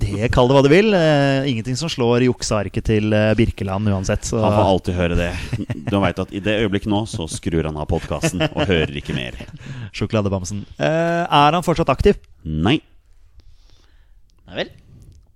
det 0.00 0.30
kall 0.34 0.50
det 0.50 0.58
hva 0.58 0.64
du 0.64 0.70
vil. 0.72 0.90
Eh, 0.96 1.50
ingenting 1.52 1.78
som 1.80 1.92
slår 1.92 2.26
juksearket 2.28 2.88
til 2.88 3.18
Birkeland 3.38 3.92
uansett. 3.92 4.24
Så 4.28 4.40
Han 4.40 4.56
får 4.56 4.70
alltid 4.72 4.98
høre 5.00 5.20
det. 5.20 5.32
Du 5.90 5.98
vet 6.02 6.24
at 6.24 6.32
I 6.32 6.42
det 6.44 6.58
øyeblikket 6.64 6.90
nå 6.92 7.04
så 7.10 7.28
skrur 7.30 7.68
han 7.68 7.76
av 7.80 7.88
podkasten 7.90 8.46
og 8.50 8.64
hører 8.64 8.96
ikke 9.00 9.16
mer. 9.16 9.36
sjokoladebamsen. 9.94 10.64
Eh, 10.78 11.24
er 11.24 11.58
han 11.58 11.66
fortsatt 11.66 11.92
aktiv? 11.92 12.18
Nei. 12.44 12.78
Nei 14.48 14.58
vel. 14.62 14.72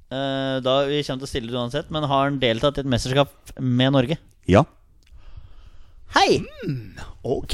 Eh, 0.09 0.57
da 0.65 0.75
Vi 0.89 1.03
kommer 1.05 1.21
til 1.21 1.29
å 1.29 1.31
stille 1.31 1.51
det 1.53 1.59
uansett, 1.61 1.91
men 1.93 2.07
har 2.09 2.29
han 2.31 2.39
deltatt 2.41 2.79
i 2.79 2.85
et 2.85 2.89
mesterskap 2.89 3.33
med 3.61 3.93
Norge? 3.93 4.17
Ja. 4.49 4.63
Hei! 6.17 6.39
Ok, 7.21 7.53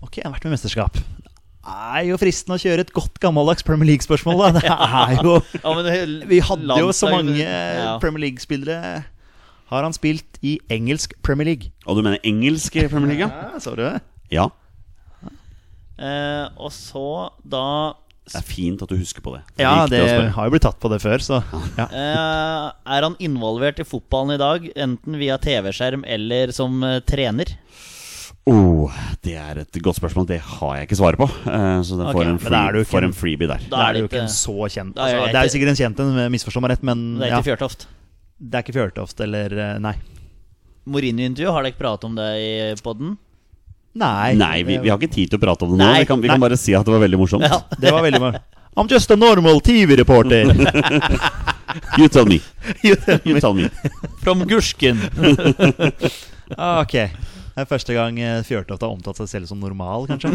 ok, 0.00 0.16
jeg 0.16 0.24
har 0.24 0.32
vært 0.32 0.46
med 0.46 0.54
i 0.54 0.56
mesterskap. 0.56 0.96
Det 0.96 1.74
er 1.98 2.06
jo 2.08 2.16
fristende 2.18 2.56
å 2.56 2.62
kjøre 2.62 2.82
et 2.86 2.92
godt 2.96 3.20
gammeldags 3.22 3.62
Premier 3.66 3.90
League-spørsmål. 3.92 4.40
da 4.40 4.48
Det 4.56 4.64
er 4.72 5.20
jo 5.22 5.34
Ja, 5.62 5.74
men 5.76 5.84
det- 5.86 6.28
Vi 6.30 6.40
hadde 6.40 6.78
jo 6.80 6.88
så 6.96 7.10
mange 7.12 7.36
ja. 7.38 7.98
Premier 8.02 8.24
League-spillere. 8.24 9.04
Har 9.72 9.84
han 9.86 9.92
spilt 9.92 10.40
i 10.42 10.56
engelsk 10.72 11.12
Premier 11.22 11.44
League? 11.52 11.70
Og 11.86 11.96
du 11.96 12.02
mener 12.02 12.18
engelsk 12.24 12.72
Premier 12.90 13.12
League? 13.12 13.28
ja? 13.28 13.52
Ja, 13.52 13.60
så 13.60 13.76
du 13.76 13.84
det? 13.84 14.00
Ja. 14.32 14.48
Uh, 16.02 16.48
Og 16.58 16.72
så 16.72 17.04
da 17.46 17.92
Det 18.22 18.38
er 18.38 18.44
fint 18.46 18.82
at 18.84 18.88
du 18.88 18.94
husker 18.96 19.20
på 19.24 19.32
det. 19.34 19.40
Det 19.58 19.64
Ja, 19.64 19.86
det 19.90 20.02
har 20.34 20.46
jo 20.46 20.52
blitt 20.54 20.62
tatt 20.62 20.78
på 20.80 20.88
det 20.92 21.00
før, 21.02 21.18
så 21.24 21.40
ja. 21.76 21.86
uh, 21.90 22.68
Er 22.86 23.02
han 23.08 23.16
involvert 23.18 23.80
i 23.82 23.86
fotballen 23.88 24.36
i 24.36 24.40
dag, 24.40 24.68
enten 24.78 25.18
via 25.18 25.38
TV-skjerm 25.42 26.04
eller 26.06 26.52
som 26.54 26.78
uh, 26.86 27.00
trener? 27.02 27.50
Oh, 28.46 28.90
det 29.22 29.34
er 29.38 29.60
et 29.62 29.76
godt 29.82 29.98
spørsmål. 30.00 30.26
Det 30.30 30.38
har 30.42 30.76
jeg 30.78 30.88
ikke 30.88 30.98
svaret 30.98 31.18
på. 31.20 31.26
Uh, 31.46 31.82
Så 31.86 31.98
den 31.98 32.06
okay, 32.08 32.14
får, 32.14 32.30
en 32.30 32.38
free, 32.42 32.62
ikke 32.82 32.90
får 32.90 32.98
en- 33.02 33.10
en 33.10 33.18
freebie 33.18 33.50
der. 33.50 33.66
Da 33.70 33.82
er 33.82 33.88
er 33.88 33.92
det 33.98 34.00
jo 34.04 34.08
ikke 34.10 34.22
en 34.22 34.32
så 34.34 34.56
kjent 34.70 34.96
Altså, 34.96 35.16
er 35.18 35.26
det 35.26 35.32
Det 35.32 35.40
er 35.42 35.46
jo 35.50 35.54
sikkert 35.56 35.74
en 35.74 35.80
kjent 35.82 36.00
en, 36.06 36.32
misforstå 36.32 36.62
meg 36.62 36.70
rett, 36.76 36.82
men 36.82 37.04
Det 37.18 37.26
er 37.26 37.30
ja, 37.34 37.38
ikke 37.42 37.50
Fjørtoft. 37.56 37.86
det 38.40 38.54
er 38.58 38.62
ikke 38.64 38.78
Fjørtoft 38.78 39.20
eller 39.20 39.78
Nei. 39.78 39.94
Mourinho-intervju, 40.86 41.50
har 41.52 41.62
dere 41.62 41.70
ikke 41.74 41.82
pratet 41.84 42.04
om 42.08 42.14
det 42.18 42.30
i 42.42 42.74
poden? 42.82 43.16
Nei, 43.92 44.32
Nei, 44.40 44.62
vi, 44.64 44.78
vi 44.80 44.88
har 44.88 44.96
ikke 44.96 45.12
tid 45.12 45.32
til 45.32 45.40
å 45.40 45.42
prate 45.42 45.66
om 45.66 45.74
det 45.74 45.78
nå. 45.78 45.84
Nei, 45.84 46.02
vi 46.02 46.08
kan, 46.08 46.20
vi 46.22 46.30
kan 46.32 46.40
bare 46.40 46.56
si 46.60 46.72
at 46.76 46.86
det 46.86 46.94
var 46.94 47.02
veldig 47.04 47.20
morsomt. 47.20 47.44
Ja. 47.44 47.60
Det 47.76 47.92
var 47.92 48.04
veldig 48.06 48.20
morsomt 48.22 48.58
I'm 48.74 48.88
just 48.88 49.10
a 49.10 49.16
normal 49.16 49.60
TV-reporter. 49.60 50.48
You 51.98 52.08
tell 52.08 52.24
me. 52.26 52.40
You 52.82 52.96
tell 53.40 53.52
me. 53.54 53.68
From 54.22 54.46
Gursken. 54.48 54.98
Ah, 56.56 56.80
ok. 56.80 56.92
Det 57.52 57.60
er 57.60 57.68
første 57.68 57.92
gang 57.92 58.16
eh, 58.20 58.40
Fjørtoft 58.48 58.80
har 58.80 58.92
omtalt 58.92 59.18
seg 59.20 59.28
selv 59.28 59.48
som 59.50 59.60
normal, 59.60 60.06
kanskje. 60.08 60.32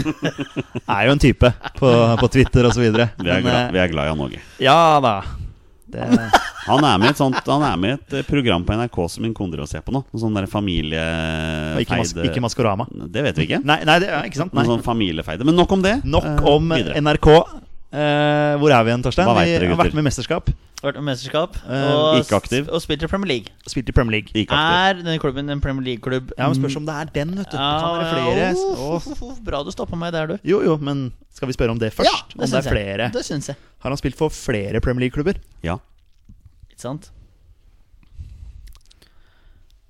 Er 0.86 1.08
jo 1.10 1.16
en 1.16 1.22
type 1.22 1.50
på, 1.80 1.92
på 2.22 2.30
Twitter 2.34 2.70
osv. 2.70 2.84
Vi 2.86 2.90
er, 2.94 3.42
glad, 3.42 3.74
vi 3.74 3.82
er 3.82 3.90
glad 3.94 4.06
i 4.06 4.14
han 4.14 4.24
eh, 4.28 4.50
Ja 4.62 4.78
da. 5.02 5.16
Det, 5.88 6.04
Han 6.68 6.84
er 6.84 6.98
med 7.00 7.08
i 7.08 7.14
et, 7.14 7.20
sånt, 7.20 7.38
han 7.48 7.64
er 7.64 7.78
med 7.80 7.94
i 7.94 7.96
et 7.96 8.16
eh, 8.20 8.26
program 8.28 8.66
på 8.68 8.76
NRK 8.76 8.98
som 9.14 9.24
min 9.24 9.34
kone 9.36 9.54
driver 9.54 9.70
se 9.70 9.78
ser 9.80 9.86
på 9.86 9.94
nå. 9.96 10.02
Noe 10.12 10.20
sånn 10.22 10.36
der 10.36 10.50
familiefeide 10.52 11.86
ikke, 11.86 12.00
mas 12.02 12.12
ikke 12.28 12.44
Maskorama. 12.44 12.88
Det 12.92 13.24
vet 13.24 13.40
vi 13.40 13.48
ikke. 13.48 13.62
Nei, 13.68 13.80
nei, 13.88 14.00
det 14.04 14.10
er 14.12 14.28
ikke 14.28 14.42
sant. 14.42 14.52
Noe 14.56 14.66
Nei. 14.66 14.72
sånn 14.74 14.84
familiefeide. 14.86 15.48
Men 15.48 15.56
nok 15.60 15.78
om 15.78 15.86
det. 15.86 15.96
Nok 16.04 16.28
Eh, 16.28 16.46
om 16.52 16.72
eh, 16.76 17.02
NRK. 17.02 17.30
Eh, 17.88 18.54
hvor 18.60 18.74
er 18.74 18.84
vi 18.84 18.92
igjen, 18.92 19.04
Torstein? 19.06 19.30
Vi 19.32 19.52
dere, 19.54 19.70
har 19.72 19.80
vært 19.80 19.96
med 19.96 20.04
i 20.04 20.08
mesterskap. 20.10 20.50
Vært 20.84 20.98
med 21.00 21.08
mesterskap. 21.08 21.56
Eh, 21.64 22.18
ikke 22.20 22.38
aktiv. 22.38 22.68
Og 22.68 22.82
spilt 22.84 23.06
i 23.06 23.10
Premier 23.10 23.32
League. 23.32 23.54
Spilt 23.66 23.88
i 23.90 23.96
Premier 23.96 24.18
League. 24.20 24.34
Ikke 24.36 24.54
aktiv. 24.54 24.76
Er 24.78 25.00
denne 25.00 25.16
klubben 25.24 25.50
en 25.50 25.62
Premier 25.64 25.86
League-klubb? 25.86 26.34
Ja, 26.38 26.50
men 26.52 26.60
Spørs 26.60 26.76
om 26.78 26.86
det 26.86 26.98
er 27.00 27.14
den, 27.16 27.32
vet 27.40 27.48
du. 27.48 27.56
Det 27.56 27.64
kan 27.64 27.96
være 27.96 28.10
flere. 28.12 28.36
Ja, 28.44 28.52
oh, 28.76 28.98
oh, 29.00 29.30
uff, 29.32 29.40
Bra 29.48 29.64
du 29.64 29.72
stoppa 29.74 29.98
meg 29.98 30.12
der, 30.14 30.34
du. 30.34 30.36
Jo, 30.46 30.60
jo, 30.68 30.76
men 30.84 31.08
skal 31.34 31.50
vi 31.50 31.56
spørre 31.56 31.74
om 31.74 31.80
det 31.82 31.94
først? 31.96 32.12
Ja, 32.12 32.20
det 32.34 32.44
om 32.44 32.52
det 32.52 32.60
er 32.60 32.70
flere? 32.70 33.08
Jeg. 33.08 33.14
Det 33.16 33.26
synes 33.26 33.50
jeg. 33.54 33.62
Har 33.82 33.96
han 33.96 34.02
spilt 34.04 34.20
for 34.20 34.36
flere 34.36 34.84
Premier 34.84 35.08
League-klubber? 35.08 35.40
Ja. 35.64 35.80
Ikke 36.68 36.84
sant? 36.84 37.12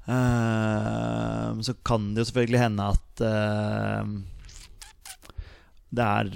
Uh, 0.07 1.57
så 1.65 1.73
kan 1.83 2.13
det 2.13 2.23
jo 2.23 2.29
selvfølgelig 2.29 2.61
hende 2.61 2.85
at 2.93 3.23
eh, 3.27 4.11
det 5.97 6.05
er 6.05 6.29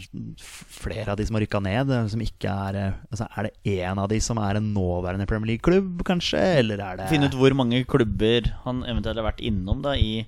flere 0.74 1.14
av 1.14 1.18
de 1.20 1.26
som 1.28 1.38
har 1.38 1.44
rykka 1.46 1.62
ned, 1.64 1.92
eh, 1.94 2.08
som 2.12 2.22
ikke 2.26 2.52
er 2.68 2.78
eh, 2.80 3.00
altså 3.14 3.28
Er 3.38 3.48
det 3.48 3.78
én 3.78 4.02
av 4.02 4.10
de 4.12 4.20
som 4.24 4.40
er 4.42 4.58
en 4.60 4.72
nåværende 4.76 5.28
Premier 5.30 5.54
League-klubb, 5.54 6.02
kanskje? 6.08 6.42
Eller 6.62 6.82
er 6.82 6.98
det 7.02 7.10
Finne 7.12 7.30
ut 7.30 7.38
hvor 7.38 7.54
mange 7.58 7.84
klubber 7.90 8.50
han 8.66 8.82
eventuelt 8.84 9.22
har 9.22 9.28
vært 9.32 9.44
innom 9.46 9.84
da 9.86 9.94
i 9.98 10.26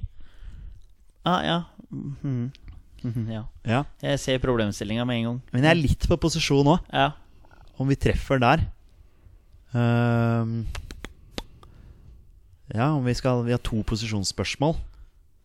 Ah, 1.26 1.40
ja. 1.48 1.58
Mhm, 1.94 3.32
ja. 3.32 3.44
Ja. 3.64 3.84
Jeg 4.04 4.20
ser 4.20 4.40
problemstillinga 4.44 5.06
med 5.08 5.18
en 5.22 5.28
gang. 5.28 5.42
Men 5.54 5.64
jeg 5.64 5.72
er 5.72 5.80
litt 5.82 6.08
på 6.12 6.18
posisjon 6.20 6.68
òg, 6.68 6.80
Ja. 6.92 7.12
om 7.80 7.88
vi 7.88 7.96
treffer 7.96 8.40
der. 8.44 8.66
Um, 9.74 10.66
ja, 12.74 12.92
om 12.94 13.04
vi 13.06 13.14
skal 13.18 13.44
Vi 13.48 13.52
har 13.56 13.62
to 13.64 13.82
posisjonsspørsmål. 13.84 14.76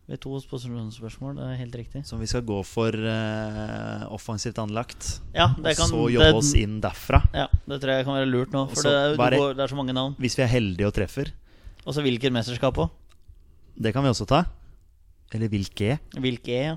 Vi 0.09 0.15
har 0.17 0.21
to 0.23 0.39
spørsmål, 0.41 1.35
det 1.37 1.43
er 1.45 1.57
helt 1.59 1.75
riktig. 1.77 1.99
Som 2.09 2.17
vi 2.17 2.25
skal 2.25 2.41
gå 2.41 2.55
for 2.65 2.95
uh, 2.97 4.07
offensivt 4.09 4.57
anlagt. 4.57 5.19
Ja, 5.35 5.51
det 5.53 5.75
kan 5.77 5.85
og 5.85 5.91
så 5.91 5.99
jobbe 6.15 6.29
det, 6.31 6.39
oss 6.39 6.49
inn 6.57 6.79
derfra. 6.81 7.19
Ja, 7.29 7.43
det 7.69 7.77
tror 7.83 7.93
jeg 7.93 8.07
kan 8.07 8.17
være 8.17 8.29
lurt 8.31 8.55
nå. 8.55 8.63
For 8.71 8.81
så 8.81 8.89
det, 8.89 9.03
er, 9.03 9.13
bare- 9.21 9.37
går, 9.37 9.53
det 9.59 9.63
er 9.67 9.69
så 9.69 9.77
mange 9.77 9.93
navn. 9.93 10.15
Hvis 10.17 10.33
vi 10.39 10.45
er 10.47 10.49
heldige 10.49 10.89
og 10.89 10.95
treffer. 10.97 11.29
Og 11.85 11.93
så 11.93 12.01
hvilket 12.01 12.33
mesterskap 12.33 12.81
òg. 12.81 12.89
Det 13.77 13.93
kan 13.93 14.01
vi 14.01 14.09
også 14.09 14.25
ta. 14.33 14.41
Eller 15.29 15.53
hvilke. 15.53 15.99
Hvilke 16.17 16.57
ja. 16.57 16.73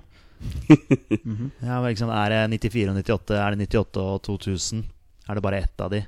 Ja, 1.71 1.81
liksom, 1.89 2.13
er 2.13 2.37
det 2.37 2.61
94 2.69 2.93
og 2.93 3.01
98? 3.01 3.41
Er 3.41 3.57
det 3.57 3.71
98 3.73 4.07
og 4.13 4.23
2000? 4.29 4.85
Er 5.25 5.41
det 5.41 5.49
bare 5.49 5.65
ett 5.65 5.81
av 5.81 5.97
de? 5.97 6.05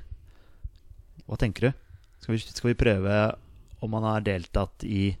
Hva 1.25 1.41
tenker 1.41 1.71
du? 1.71 1.85
Skal 2.21 2.37
vi, 2.37 2.45
skal 2.53 2.75
vi 2.75 2.81
prøve 2.85 3.19
om 3.81 3.97
han 3.97 4.11
har 4.13 4.29
deltatt 4.29 4.85
i 4.85 5.15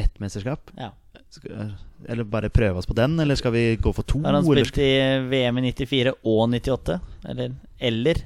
ett 0.00 0.18
mesterskap? 0.22 0.72
ja. 0.78 0.92
Skal, 1.30 1.74
eller 2.10 2.26
bare 2.26 2.48
prøve 2.50 2.80
oss 2.80 2.88
på 2.90 2.94
den, 2.98 3.12
eller 3.22 3.38
skal 3.38 3.52
vi 3.54 3.76
gå 3.78 3.92
for 3.94 4.02
to? 4.06 4.18
Har 4.24 4.34
han 4.34 4.46
spilt 4.46 4.78
i 4.82 4.90
VM 5.30 5.58
i 5.60 5.70
94 5.70 6.12
og 6.26 6.40
98? 6.50 6.96
Eller? 7.30 7.52
Eller? 7.78 8.22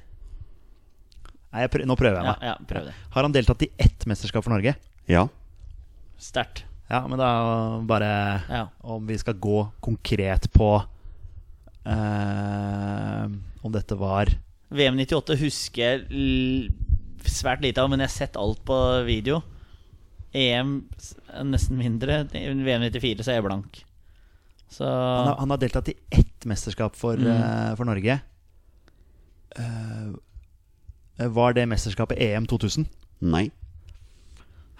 Nei, 1.52 1.64
jeg 1.66 1.72
prø 1.74 1.84
nå 1.88 1.96
prøver 2.00 2.16
jeg 2.16 2.26
meg. 2.30 2.46
ja 2.48 2.54
prøv 2.70 2.86
det. 2.88 2.94
Har 3.12 3.26
han 3.28 3.34
deltatt 3.34 3.64
i 3.66 3.68
ett 3.76 4.06
mesterskap 4.08 4.46
for 4.46 4.54
Norge? 4.54 4.72
Ja. 5.10 5.26
Sterkt. 6.16 6.64
Ja, 6.88 7.02
men 7.08 7.20
da 7.20 7.28
bare 7.88 8.08
Ja. 8.48 8.64
Om 8.80 9.06
vi 9.08 9.18
skal 9.20 9.36
gå 9.40 9.66
konkret 9.84 10.48
på 10.52 10.70
uh, 11.88 13.24
Om 13.64 13.72
dette 13.72 13.96
var 14.00 14.32
VM 14.74 14.96
98 15.00 15.36
husker 15.44 15.82
jeg 15.84 16.08
l 16.10 16.72
svært 17.24 17.62
lite 17.64 17.80
av, 17.80 17.88
men 17.88 18.02
jeg 18.02 18.10
har 18.10 18.12
sett 18.12 18.34
alt 18.36 18.58
på 18.68 18.76
video. 19.06 19.38
EM 20.34 20.76
nesten 21.46 21.78
mindre. 21.78 22.24
VM 22.32 22.82
94 22.90 23.22
så 23.24 23.30
er 23.32 23.38
jeg 23.40 23.46
blank. 23.46 23.80
Så 24.74 24.84
Han 24.88 25.28
har, 25.28 25.36
han 25.44 25.50
har 25.54 25.60
deltatt 25.62 25.88
i 25.92 25.94
ett 26.10 26.46
mesterskap 26.50 26.96
for, 26.98 27.16
Mm. 27.16 27.26
uh, 27.30 27.74
for 27.78 27.84
Norge. 27.86 28.16
Uh, 29.58 30.16
var 31.30 31.52
det 31.54 31.68
mesterskapet 31.70 32.18
EM 32.18 32.46
2000? 32.50 32.86
Nei. 33.22 33.44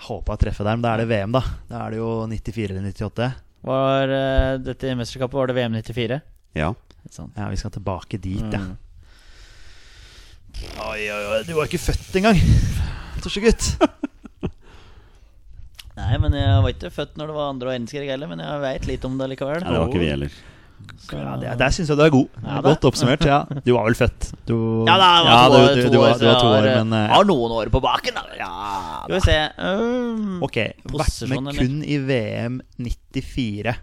Håpa 0.09 0.35
jeg 0.35 0.43
treffer 0.49 0.67
der, 0.67 0.75
men 0.77 0.83
da 0.83 0.95
er 0.97 1.05
det 1.05 1.09
VM, 1.13 1.33
da. 1.37 1.43
Da 1.71 1.85
er 1.87 1.95
det 1.95 2.01
jo 2.01 2.09
94 2.27 2.71
eller 2.75 2.91
98. 2.91 3.29
var 3.65 4.11
uh, 4.11 4.59
dette 4.61 4.97
mesterskapet 4.99 5.39
var 5.39 5.47
det 5.53 5.55
VM 5.61 5.79
94. 5.79 6.19
Ja. 6.59 6.73
Ja, 7.37 7.47
vi 7.53 7.57
skal 7.61 7.71
tilbake 7.71 8.19
dit, 8.19 8.43
ja. 8.51 8.59
Mm. 8.65 8.77
Oi, 10.89 11.01
oi, 11.11 11.23
oi, 11.35 11.39
du 11.47 11.53
var 11.57 11.67
ikke 11.69 11.81
født 11.83 12.15
engang, 12.19 12.39
Torsegutt. 13.23 13.75
Nei, 15.95 16.17
men 16.19 16.33
jeg 16.35 16.63
var 16.65 16.73
ikke 16.75 16.91
født 16.91 17.15
når 17.21 17.29
det 17.31 17.35
var 17.37 17.53
andre 17.53 17.69
og 17.69 17.73
verdenskrig 17.75 18.09
heller, 18.11 18.27
men 18.33 18.41
jeg 18.43 18.61
veit 18.65 18.87
litt 18.91 19.05
om 19.07 19.15
det 19.21 19.29
likevel. 19.31 19.61
Nei, 19.63 19.71
det 19.71 19.79
var 19.79 19.93
ikke 19.93 20.03
vi 20.03 20.09
heller. 20.11 20.33
Så- 21.01 21.17
Ja, 21.17 21.37
det, 21.41 21.53
der 21.61 21.71
syns 21.73 21.89
jeg 21.89 21.97
du 21.97 22.03
er 22.05 22.11
god. 22.11 22.29
Ja. 22.43 22.57
Godt 22.61 22.85
oppsummert. 22.85 23.23
Ja. 23.25 23.39
Du 23.65 23.71
var 23.77 23.85
vel 23.87 23.95
født? 23.95 24.27
Du, 24.45 24.57
Ja, 24.89 24.97
da, 24.99 25.07
jeg 25.17 25.25
var 25.25 25.31
ja, 25.31 25.45
to, 25.47 25.55
du, 25.55 25.57
år- 25.61 25.75
du, 25.75 25.89
du, 25.95 25.99
var, 26.03 26.19
du 26.19 26.27
var 26.27 26.41
to 26.41 26.47
år, 26.51 26.67
har, 26.67 26.85
men 26.85 26.93
uh, 26.93 27.15
har 27.15 27.25
noen 27.31 27.55
år 27.61 27.71
på 27.73 27.81
baken, 27.81 28.19
da. 28.19 28.25
ja, 28.37 28.51
Skal 29.07 29.15
vi 29.15 29.21
se 29.25 29.39
um, 29.63 30.43
Ok, 30.45 30.59
vært 30.93 31.29
med 31.31 31.39
eller? 31.39 31.61
kun 31.63 31.79
i 31.87 31.99
VM 32.11 32.61
94. 32.83 33.77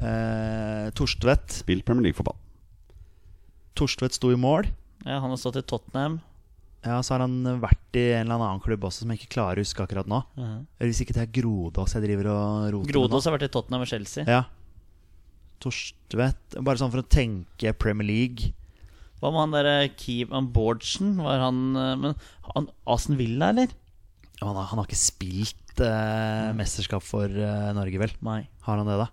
Uh, 0.00 0.88
Torstvedt. 0.96 1.58
Spilt 1.60 1.84
Premier 1.84 2.06
League-fotball. 2.08 2.38
Torstvedt 3.76 4.16
sto 4.16 4.30
i 4.32 4.38
mål. 4.40 4.70
Ja, 5.04 5.18
han 5.20 5.30
har 5.32 5.36
stått 5.40 5.58
i 5.60 5.62
Tottenham. 5.66 6.20
Ja, 6.86 7.00
Så 7.04 7.12
har 7.14 7.24
han 7.26 7.42
vært 7.60 7.98
i 8.00 8.06
en 8.16 8.30
eller 8.30 8.40
annen 8.40 8.62
klubb 8.64 8.86
også 8.88 9.04
som 9.04 9.10
jeg 9.12 9.20
ikke 9.20 9.34
klarer 9.36 9.60
å 9.60 9.64
huske 9.66 9.84
akkurat 9.84 10.08
nå. 10.08 10.22
Uh 10.38 10.62
Eller 10.78 10.92
Hvis 10.92 11.02
ikke 11.04 11.16
det 11.18 11.26
er 11.26 11.34
Grodås 11.40 11.96
jeg 11.96 12.06
driver 12.06 12.30
og 12.32 12.70
roter 12.76 12.94
Grodås 12.94 13.28
har 13.28 13.36
vært 13.36 13.48
i 13.50 13.52
Tottenham 13.52 13.84
og 13.84 13.90
Chelsea. 13.90 14.24
Ja. 14.24 14.44
Torstvedt 15.60 16.56
Bare 16.64 16.80
sånn 16.80 16.92
for 16.92 17.02
å 17.02 17.10
tenke 17.10 17.74
Premier 17.76 18.08
League. 18.08 18.54
Hva 19.20 19.28
med 19.34 19.42
han 19.42 19.52
derre 19.58 19.90
Keevan 20.00 20.38
han 20.38 20.52
Bårdsen? 20.54 21.16
Var 21.20 21.42
han 21.44 21.60
eh, 21.76 21.96
Men 22.00 22.14
han 22.54 22.70
Asen 22.88 23.18
Villa, 23.20 23.50
eller? 23.52 23.74
Han 24.40 24.56
har, 24.56 24.70
han 24.70 24.80
har 24.80 24.88
ikke 24.88 24.96
spilt 24.96 25.82
eh, 25.84 26.48
mesterskap 26.56 27.04
for 27.04 27.28
eh, 27.28 27.72
Norge, 27.76 28.00
vel? 28.00 28.14
Nei. 28.24 28.46
Har 28.64 28.80
han 28.80 28.88
det, 28.88 28.96
da? 29.02 29.10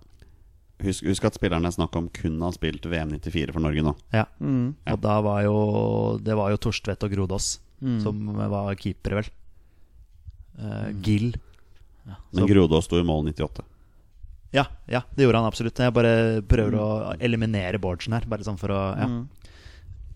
Husk, 0.84 1.04
husk 1.10 1.26
at 1.26 1.34
spillerne 1.34 1.72
snakk 1.74 1.96
om 1.98 2.08
kun 2.14 2.36
har 2.46 2.52
spilt 2.54 2.86
VM 2.86 3.10
94 3.16 3.52
for 3.56 3.60
Norge 3.64 3.82
nå. 3.82 3.96
Ja. 4.14 4.26
Mm. 4.40 4.76
Og 4.94 5.00
da 5.02 5.16
var 5.26 5.40
jo 5.44 5.56
Det 6.22 6.36
var 6.38 6.52
jo 6.54 6.58
Torstvedt 6.58 7.04
og 7.08 7.12
Grodås 7.16 7.60
Mm. 7.78 8.00
som 8.02 8.20
var 8.50 8.74
keepere, 8.76 9.20
vel. 9.22 9.28
Uh, 10.58 10.90
Gill. 11.06 11.36
Men 12.34 12.44
Så- 12.44 12.48
Grodås 12.50 12.86
sto 12.86 12.98
i 12.98 13.04
mål 13.06 13.26
98. 13.30 13.62
Ja, 14.52 14.64
ja, 14.90 15.02
det 15.16 15.26
gjorde 15.28 15.36
han 15.44 15.46
absolutt. 15.46 15.78
Jeg 15.78 15.94
bare 15.94 16.42
prøver 16.42 16.74
å 16.80 16.88
eliminere 17.22 17.78
Bårdsen 17.78 18.14
her, 18.14 18.24
bare 18.26 18.42
sånn 18.48 18.58
for 18.58 18.70
å 18.74 18.98
ja. 18.98 19.06
Mm. 19.06 19.28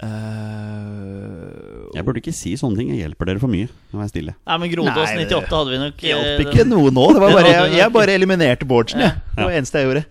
Eh, 0.02 1.90
Jeg 1.96 2.06
burde 2.08 2.22
ikke 2.24 2.34
si 2.34 2.54
sånne 2.58 2.80
ting. 2.80 2.90
Jeg 2.94 3.04
hjelper 3.04 3.30
dere 3.30 3.42
for 3.44 3.52
mye. 3.52 3.68
Nå 3.92 4.00
er 4.00 4.08
jeg 4.08 4.14
stille. 4.16 4.34
Nei, 4.48 4.58
men 4.64 4.72
Grodås 4.72 5.12
98 5.14 5.52
hadde 5.52 5.74
vi 5.76 5.80
nok 5.82 5.98
hjalp 6.08 6.32
eh, 6.32 6.46
ikke 6.48 6.66
noe 6.70 6.90
nå. 6.96 7.06
Det 7.14 7.22
var 7.24 7.36
bare, 7.38 7.52
jeg, 7.54 7.76
jeg 7.78 7.94
bare 7.94 8.16
eliminerte 8.18 8.66
Bårdsen, 8.70 9.04
jeg. 9.06 9.14
Det 9.36 9.44
var 9.44 9.52
det 9.54 9.60
eneste 9.62 9.82
jeg 9.84 9.90
gjorde. 9.90 10.04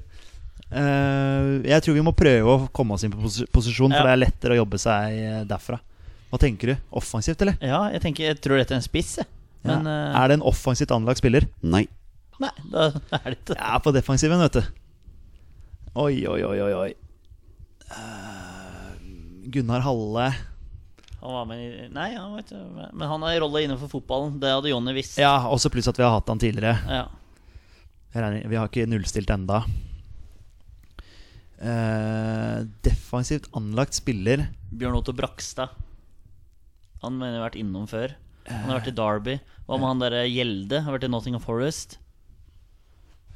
Eh, 0.71 1.67
jeg 1.67 1.83
tror 1.83 1.97
vi 1.97 2.03
må 2.07 2.13
prøve 2.15 2.53
å 2.55 2.69
komme 2.75 2.95
oss 2.95 3.03
inn 3.07 3.11
på 3.15 3.19
pos 3.25 3.41
posisjon, 3.51 3.91
for 3.91 4.01
Ja. 4.05 4.07
det 4.07 4.13
er 4.15 4.21
lettere 4.25 4.55
å 4.55 4.61
jobbe 4.63 4.79
seg 4.79 5.17
eh, 5.19 5.41
derfra. 5.51 5.81
Hva 6.31 6.39
tenker 6.39 6.71
du? 6.71 6.77
Offensivt, 6.95 7.41
eller? 7.43 7.57
Ja, 7.61 7.89
jeg 7.91 8.03
tenker 8.05 8.25
Jeg 8.29 8.39
tror 8.41 8.57
dette 8.61 8.71
er 8.77 8.79
en 8.79 8.87
spiss. 8.87 9.17
Men 9.67 9.83
ja. 9.85 9.97
eh, 10.13 10.21
Er 10.23 10.29
det 10.31 10.37
en 10.39 10.47
offensivt 10.47 10.93
anlagt 10.95 11.19
spiller? 11.19 11.49
Nei. 11.63 11.89
Nei, 12.41 12.53
da 12.71 12.87
er 13.19 13.25
det 13.33 13.39
ikke 13.41 13.57
Jeg 13.59 13.67
er 13.75 13.83
på 13.85 13.93
defensiven, 13.99 14.39
vet 14.47 14.61
du. 14.61 14.63
Oi, 15.99 16.15
oi, 16.31 16.39
oi, 16.47 16.61
oi. 16.63 16.73
oi. 16.87 16.93
Uh, 17.91 18.95
Gunnar 19.51 19.83
Halle. 19.83 20.29
Han 21.21 21.35
var 21.35 21.45
med 21.51 21.59
i 21.67 21.89
Nei, 21.93 22.13
han 22.15 22.37
vet 22.39 22.49
ikke 22.55 22.93
Men 22.95 23.09
han 23.11 23.25
har 23.27 23.35
en 23.35 23.43
rolle 23.43 23.65
innenfor 23.67 23.91
fotballen. 23.91 24.39
Det 24.41 24.55
hadde 24.55 24.71
Jonny 24.71 24.95
visst. 24.97 25.19
Ja, 25.21 25.35
også 25.51 25.69
pluss 25.75 25.91
at 25.91 25.99
vi 25.99 26.07
har 26.07 26.15
hatt 26.15 26.31
han 26.31 26.39
tidligere. 26.41 26.79
Ja. 26.87 27.03
Jeg 28.15 28.23
regner, 28.25 28.47
vi 28.51 28.57
har 28.59 28.71
ikke 28.71 28.87
nullstilt 28.91 29.29
enda. 29.35 29.65
Eh, 31.61 32.59
defensivt 32.87 33.51
anlagt 33.59 33.93
spiller 33.99 34.47
Bjørn 34.73 34.97
Otto 34.97 35.13
Brakstad. 35.13 35.75
Han 37.03 37.19
mener 37.19 37.35
jeg 37.37 37.41
har 37.43 37.49
vært 37.51 37.61
innom 37.61 37.89
før. 37.91 38.15
Han 38.49 38.71
har 38.71 38.79
vært 38.81 38.89
i 38.93 38.97
Derby. 38.97 39.35
Hva 39.69 39.77
med 39.79 39.89
han 39.91 40.01
derre 40.03 40.23
Gjelde? 40.29 40.81
Har 40.87 40.97
vært 40.97 41.05
i 41.07 41.11
Nottingham 41.13 41.43
Forest. 41.45 41.99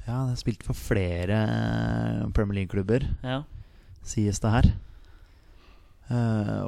Ja, 0.06 0.18
han 0.22 0.32
har 0.32 0.40
spilt 0.40 0.64
for 0.66 0.76
flere 0.76 1.38
Premier 2.36 2.58
League-klubber, 2.62 3.06
Ja. 3.24 3.42
sies 4.04 4.40
det 4.40 4.50
her. 4.52 4.66
Eh, 6.10 6.64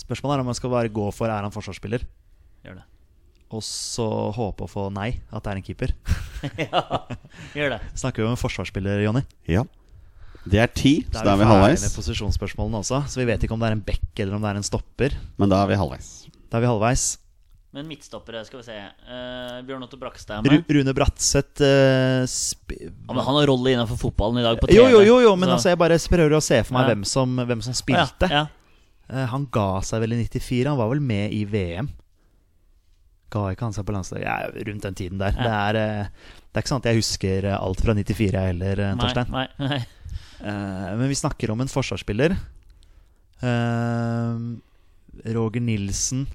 spørsmålet 0.00 0.36
er 0.38 0.40
om 0.40 0.46
man 0.48 0.54
skal 0.56 0.70
bare 0.72 0.88
gå 0.88 1.10
for 1.12 1.28
er 1.28 1.42
han 1.44 1.52
forsvarsspiller, 1.52 2.04
Gjør 2.64 2.74
det. 2.80 2.84
og 3.50 3.60
så 3.66 4.06
håpe 4.32 4.64
å 4.64 4.70
få 4.70 4.86
nei, 4.92 5.20
at 5.32 5.42
det 5.44 5.52
er 5.52 5.56
en 5.60 5.62
keeper. 5.66 5.92
ja, 6.64 6.82
gjør 7.52 7.76
det. 7.76 7.80
Snakker 8.00 8.22
vi 8.22 8.28
om 8.30 8.36
en 8.36 8.40
forsvarsspiller, 8.40 9.02
Jonny? 9.04 9.22
Ja. 9.46 9.64
Det 10.48 10.60
er 10.62 10.70
ti, 10.72 10.92
så 11.12 11.24
da 11.24 11.34
er 11.34 11.40
vi 11.42 11.44
halvveis. 11.50 11.82
med 11.84 11.92
posisjonsspørsmålene 11.98 12.78
også, 12.80 13.02
så 13.12 13.20
vi 13.20 13.26
vet 13.28 13.42
ikke 13.44 13.52
om 13.52 13.60
det 13.60 13.68
er 13.68 13.76
en 13.76 13.82
back 13.84 14.22
eller 14.22 14.34
om 14.38 14.42
det 14.44 14.50
er 14.54 14.60
en 14.62 14.66
stopper. 14.66 15.16
Men 15.38 15.50
da 15.52 15.58
er 15.64 15.68
vi 15.68 15.76
halvveis. 15.76 16.08
Da 16.50 16.56
er 16.58 16.64
vi 16.64 16.70
halvveis. 16.70 17.18
Men 17.72 17.86
midtstoppere, 17.86 18.40
skal 18.48 18.58
vi 18.58 18.64
se. 18.66 18.76
Uh, 19.06 19.60
Bjørn 19.62 19.84
Otto 19.86 19.98
Brakstad 20.00 20.40
er 20.40 20.48
Ru 20.50 20.56
med. 20.56 20.72
Rune 20.74 20.94
Bratseth 20.96 21.62
uh, 21.62 22.24
sp 22.26 22.72
Ja, 22.74 23.12
men 23.14 23.20
han 23.22 23.36
har 23.38 23.46
rolle 23.46 23.76
innenfor 23.76 24.00
fotballen 24.00 24.40
i 24.40 24.42
dag 24.42 24.58
på 24.58 24.66
TV. 24.66 24.74
Jo, 24.80 24.88
jo, 24.90 25.02
jo, 25.06 25.20
jo 25.28 25.36
men 25.36 25.48
så- 25.48 25.54
altså, 25.54 25.68
jeg 25.70 25.78
bare 25.78 25.98
prøver 26.14 26.34
å 26.34 26.42
se 26.42 26.58
for 26.64 26.74
meg 26.74 26.88
Ja. 26.88 26.94
hvem, 26.94 27.04
som, 27.06 27.36
hvem 27.36 27.62
som 27.62 27.76
spilte. 27.78 28.26
Ja, 28.26 28.40
ja. 28.42 28.46
Eh, 29.10 29.26
han 29.26 29.46
ga 29.52 29.80
seg 29.82 30.00
vel 30.02 30.12
i 30.14 30.24
94. 30.24 30.66
Han 30.66 30.78
var 30.78 30.88
vel 30.90 31.00
med 31.00 31.32
i 31.32 31.44
VM. 31.44 31.88
Ga 33.30 33.44
ikke 33.54 33.68
han 33.68 33.72
seg 33.76 33.86
på 33.86 33.94
landslaget? 33.94 34.26
Ja, 34.26 34.50
rundt 34.66 34.82
den 34.82 34.94
tiden 34.98 35.18
der. 35.22 35.30
Ja. 35.38 35.42
Det, 35.42 35.54
er, 35.54 35.78
eh, 35.78 36.06
det 36.50 36.58
er 36.58 36.62
ikke 36.64 36.72
sånn 36.74 36.82
at 36.82 36.90
jeg 36.90 36.98
husker 36.98 37.44
eh, 37.52 37.56
alt 37.60 37.80
fra 37.86 37.94
94 37.94 38.34
jeg 38.34 38.50
heller, 38.50 38.82
Torstein. 38.98 39.30
Nei, 39.30 39.46
nei, 39.60 39.68
nei. 39.76 39.80
Eh, 40.40 40.96
men 40.96 41.08
vi 41.08 41.18
snakker 41.18 41.50
om 41.52 41.60
en 41.60 41.68
forsvarsspiller. 41.70 42.36
Eh, 43.40 44.40
Roger 45.36 45.60
Nilsen 45.60 46.26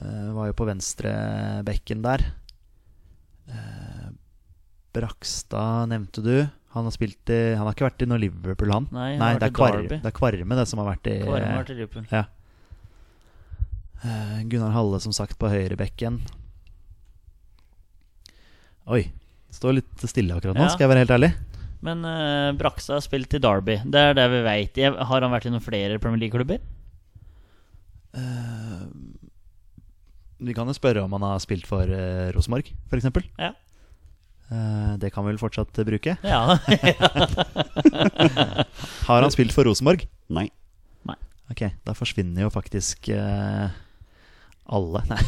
eh, 0.00 0.28
var 0.36 0.50
jo 0.50 0.56
på 0.58 0.68
venstrebekken 0.68 2.04
der. 2.06 2.24
Brakstad 4.92 5.88
nevnte 5.88 6.22
du. 6.24 6.36
Han 6.72 6.86
har, 6.88 6.92
spilt 6.94 7.28
i, 7.32 7.40
han 7.56 7.66
har 7.66 7.74
ikke 7.74 7.84
vært 7.84 8.04
i 8.04 8.06
noe 8.08 8.20
Liverpool, 8.20 8.70
han. 8.72 8.86
Nei, 8.92 9.10
han 9.18 9.24
har 9.24 9.40
det, 9.40 9.50
er 9.50 9.56
Kvarme, 9.56 9.88
det 9.90 10.08
er 10.08 10.14
Kvarme 10.16 10.56
det 10.56 10.64
som 10.70 10.80
har 10.80 10.86
vært 10.88 11.08
i 11.10 11.18
har 11.20 11.42
vært 11.58 11.72
i 11.74 11.76
Liverpool. 11.76 12.06
ja. 12.12 12.22
Uh, 14.02 14.38
Gunnar 14.50 14.72
Halle, 14.74 14.98
som 15.04 15.12
sagt, 15.14 15.36
på 15.38 15.46
høyrebekken. 15.52 16.16
Oi. 18.90 19.04
Står 19.52 19.76
litt 19.76 20.06
stille 20.10 20.34
akkurat 20.34 20.56
nå, 20.56 20.64
Ja. 20.64 20.72
skal 20.72 20.88
jeg 20.88 20.92
være 20.94 21.04
helt 21.04 21.14
ærlig. 21.14 21.30
Men 21.82 22.04
uh, 22.06 22.52
Brakstad 22.58 23.00
har 23.00 23.04
spilt 23.04 23.34
i 23.34 23.40
Derby. 23.42 23.80
Det 23.82 24.02
er 24.10 24.14
det 24.18 24.28
vi 24.30 24.42
veit. 24.46 24.78
Har 24.78 25.24
han 25.24 25.34
vært 25.34 25.48
i 25.48 25.52
noen 25.52 25.64
flere 25.64 25.98
Premier 26.02 26.22
League-klubber? 26.22 26.62
Uh, 28.14 28.86
vi 30.42 30.54
kan 30.54 30.68
jo 30.68 30.74
spørre 30.76 31.02
om 31.02 31.12
han 31.16 31.26
har 31.26 31.42
spilt 31.42 31.66
for 31.66 31.86
uh, 31.86 32.30
Rosenborg, 32.36 32.70
f.eks. 32.90 33.10
Ja. 33.38 33.52
Uh, 34.52 34.94
det 35.00 35.12
kan 35.14 35.24
vi 35.24 35.32
vel 35.32 35.40
fortsatt 35.40 35.78
eh, 35.80 35.86
bruke. 35.88 36.16
Ja. 36.32 36.58
Har 39.08 39.22
han 39.24 39.32
spilt 39.34 39.54
for 39.54 39.64
Rosenborg? 39.66 40.04
Nei. 40.30 40.50
Ok, 41.52 41.66
da 41.84 41.92
forsvinner 41.92 42.46
jo 42.46 42.50
faktisk 42.52 43.08
eh, 43.12 43.68
alle. 44.72 45.02
Nei. 45.10 45.20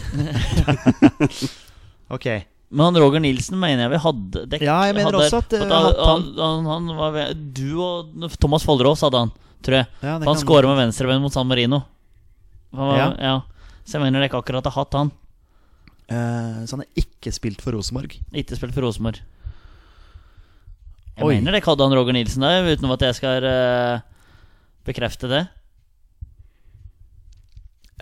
ok. 2.16 2.28
Men 2.75 2.89
han 2.89 2.97
Roger 2.99 3.22
Nilsen 3.22 3.55
mener 3.62 3.85
jeg 3.87 3.93
vi 3.95 3.99
hadde 4.03 4.41
dek, 4.51 4.62
Ja, 4.66 4.81
jeg 4.89 4.97
mener 4.97 5.12
hadde, 5.12 5.22
også 5.29 5.39
at, 5.45 5.53
eh, 5.55 5.64
han, 5.70 5.95
han- 5.95 6.39
han, 6.43 6.64
han 6.66 6.97
var 6.99 7.18
Du 7.55 7.68
og 7.85 8.31
Thomas 8.43 8.64
Follerås 8.66 9.05
hadde 9.07 9.20
han, 9.22 9.31
tror 9.62 9.77
jeg. 9.79 9.87
Ja, 10.03 10.16
han 10.18 10.41
skåra 10.43 10.66
med 10.72 10.81
venstrebein 10.83 11.22
mot 11.22 11.33
San 11.33 11.47
Marino. 11.47 11.85
Var, 12.75 12.97
Ja. 12.99 13.07
ja. 13.22 13.35
Så 13.87 13.99
jeg 13.99 14.03
mener 14.03 14.18
dere 14.18 14.29
ikke 14.33 14.41
akkurat 14.43 14.64
har 14.66 14.75
hatt 14.81 14.97
han. 14.99 15.12
Uh, 16.11 16.64
så 16.66 16.75
han 16.77 16.83
har 16.83 17.01
ikke 17.05 17.31
spilt 17.33 17.62
for 17.62 17.72
Rosenborg. 17.77 18.18
Ikke 18.35 18.57
spilt 18.59 18.75
for 18.75 18.83
Rosenborg. 18.85 19.20
Jeg 21.16 21.25
Oi. 21.25 21.35
mener 21.39 21.53
dere 21.55 21.62
hadde 21.64 21.87
han 21.87 21.95
Roger 21.97 22.12
Nilsen 22.16 22.43
der, 22.43 22.66
utenom 22.75 22.93
at 22.97 23.05
jeg 23.07 23.14
skal 23.20 23.45
uh, 23.47 24.01
bekrefte 24.85 25.31
det. 25.31 25.45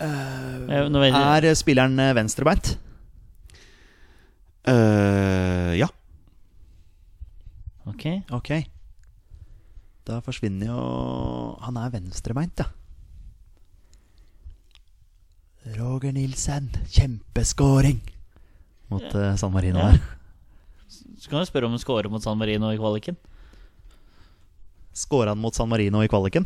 Nå 0.01 1.03
jeg- 1.05 1.13
Er 1.13 1.55
spilleren 1.55 1.95
venstrebeint? 2.17 2.77
Eh, 4.67 5.73
ja. 5.79 5.89
Ok. 7.89 8.05
Ok. 8.31 8.49
Da 10.07 10.19
forsvinner 10.23 10.67
jo 10.71 11.57
Han 11.63 11.77
er 11.79 11.91
venstrebeint, 11.93 12.59
ja. 12.59 12.69
Roger 15.77 16.11
Nilsen, 16.11 16.67
kjempeskåring 16.91 18.01
mot 18.91 19.03
eh, 19.15 19.35
San 19.39 19.53
Marino 19.53 19.79
Ja. 19.79 19.91
der. 19.93 20.01
Så 21.23 21.29
kan 21.31 21.39
du 21.39 21.47
spørre 21.47 21.65
om 21.69 21.71
han 21.71 21.79
scorer 21.79 22.09
mot 22.11 22.21
San 22.23 22.37
Marino 22.37 22.67
i 22.71 22.77
kvaliken. 22.77 23.15
Skåra 24.93 25.31
han 25.31 25.39
mot 25.39 25.55
San 25.55 25.69
Marino 25.71 26.01
i 26.03 26.09
kvaliken? 26.11 26.45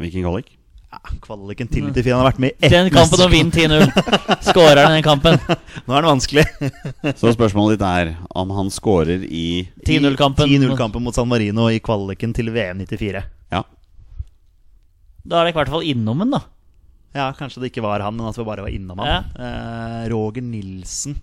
Hvilken 0.00 0.24
kvalik? 0.24 0.48
Ja, 0.92 0.98
kvaliken 1.24 1.70
til 1.72 1.86
94. 1.88 2.12
Han 2.12 2.20
har 2.20 2.26
vært 2.28 2.40
med 2.44 2.52
i 2.52 2.66
ett 2.66 2.72
Den 2.74 2.90
kampen 2.92 3.22
og 3.24 3.30
vinn 3.32 3.48
10-0. 3.50 3.84
Skårer 4.44 4.82
han 4.84 4.92
den 4.98 5.04
kampen? 5.06 5.38
Nå 5.86 5.94
er 5.96 6.04
det 6.04 6.10
vanskelig. 6.10 6.44
Så 7.20 7.32
spørsmålet 7.32 7.78
ditt 7.78 7.86
er 7.88 8.10
om 8.36 8.52
han 8.58 8.68
skårer 8.72 9.24
i 9.24 9.44
10-0-kampen. 9.86 10.50
10-0-kampen 10.52 11.04
mot 11.06 11.16
San 11.16 11.30
Marino 11.32 11.70
i 11.72 11.80
kvaliken 11.80 12.34
til 12.36 12.52
VM 12.52 12.84
94. 12.84 13.24
Ja. 13.56 13.62
Da 15.24 15.40
er 15.40 15.48
det 15.48 15.54
i 15.54 15.58
hvert 15.62 15.72
fall 15.72 15.88
innom 15.88 16.20
den, 16.26 16.36
da. 16.36 16.42
Ja, 17.16 17.30
kanskje 17.36 17.60
det 17.64 17.72
ikke 17.72 17.84
var 17.84 18.04
han, 18.04 18.16
men 18.16 18.28
at 18.28 18.36
vi 18.40 18.44
bare 18.48 18.64
var 18.64 18.72
innom 18.72 19.00
han. 19.00 19.32
Eh, 19.36 19.98
Roger 20.12 20.44
Nilsen 20.44 21.16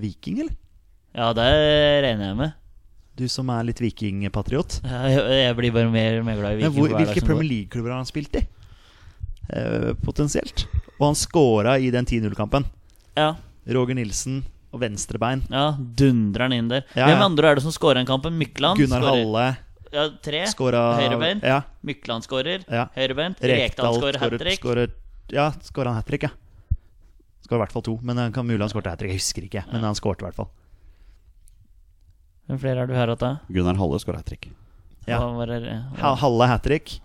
Viking, 0.00 0.40
eller? 0.44 0.56
Ja, 1.16 1.30
det 1.36 1.46
regner 2.04 2.30
jeg 2.32 2.36
med. 2.40 2.56
Du 3.16 3.24
som 3.32 3.48
er 3.52 3.62
litt 3.64 3.78
vikingpatriot. 3.80 4.80
Ja, 4.84 5.04
Jeg, 5.08 5.22
jeg 5.40 5.54
blir 5.56 5.72
bare 5.72 5.92
mer 5.92 6.18
og 6.20 6.26
mer 6.28 6.36
glad 6.40 6.56
i 6.56 6.64
Viking. 6.64 6.76
hvor, 6.80 6.96
hvilke. 7.00 7.24
Premier 7.24 7.48
League-klubber 7.48 7.92
har 7.94 8.02
han 8.02 8.08
spilt 8.08 8.36
i? 8.40 8.44
Eh, 9.52 9.92
potensielt. 10.02 10.66
Og 10.98 11.06
han 11.10 11.14
scora 11.18 11.76
i 11.78 11.90
den 11.94 12.06
10-0-kampen. 12.06 12.64
Ja, 13.16 13.34
Roger 13.68 13.94
Nilsen 13.94 14.44
og 14.72 14.80
venstrebein. 14.80 15.44
ja, 15.50 15.72
dundrer 15.78 16.46
han 16.48 16.52
inn 16.52 16.68
der. 16.68 16.84
Ja, 16.94 17.06
Hvem 17.06 17.22
andre 17.30 17.48
er 17.50 17.54
det 17.56 17.62
som 17.62 17.72
scorer 17.72 17.94
den 18.00 18.06
kampen? 18.06 18.36
Mykland? 18.38 18.78
Gunnar 18.78 19.00
scorer- 19.00 19.24
Halle 19.24 19.56
Ja, 19.92 20.08
tre. 20.22 20.42
Høyrebeint. 20.98 21.42
Ja. 21.42 21.62
Mykland 21.86 22.22
scorer. 22.26 22.64
Ja. 22.68 22.88
Høyrebeint. 22.96 23.38
Rekdal 23.40 23.94
scorer 23.94 24.18
hat 24.18 24.38
trick. 24.40 24.60
Ja, 25.32 25.50
scora 25.62 25.88
han 25.94 25.96
hat 26.02 26.06
trick, 26.06 26.22
ja. 26.22 26.30
Skåra 27.46 27.62
i 27.62 27.62
hvert 27.64 27.72
fall 27.72 27.82
to. 27.82 27.98
Men 28.02 28.16
det 28.16 28.34
kan 28.34 28.44
mulig 28.46 28.60
han 28.60 28.68
skårte 28.68 28.90
hat 28.90 28.98
trick. 28.98 29.10
Jeg 29.14 29.18
husker 29.22 29.42
ikke. 29.46 29.64
Men 29.72 29.82
han 29.86 29.94
skårte 29.94 30.22
i 30.22 30.26
hvert 30.26 30.34
fall. 30.34 30.50
Hvem 32.46 32.58
flere 32.62 32.78
har 32.82 32.86
du 32.86 32.94
her 32.94 33.10
igjen? 33.14 33.38
Gunnar 33.50 33.76
Halle 33.80 33.98
skåra 34.02 34.20
hat 34.20 34.26
trick. 34.26 34.48
Ja. 35.06 35.20
Halle 35.22 36.46
hat 36.50 36.62
trick. 36.64 37.00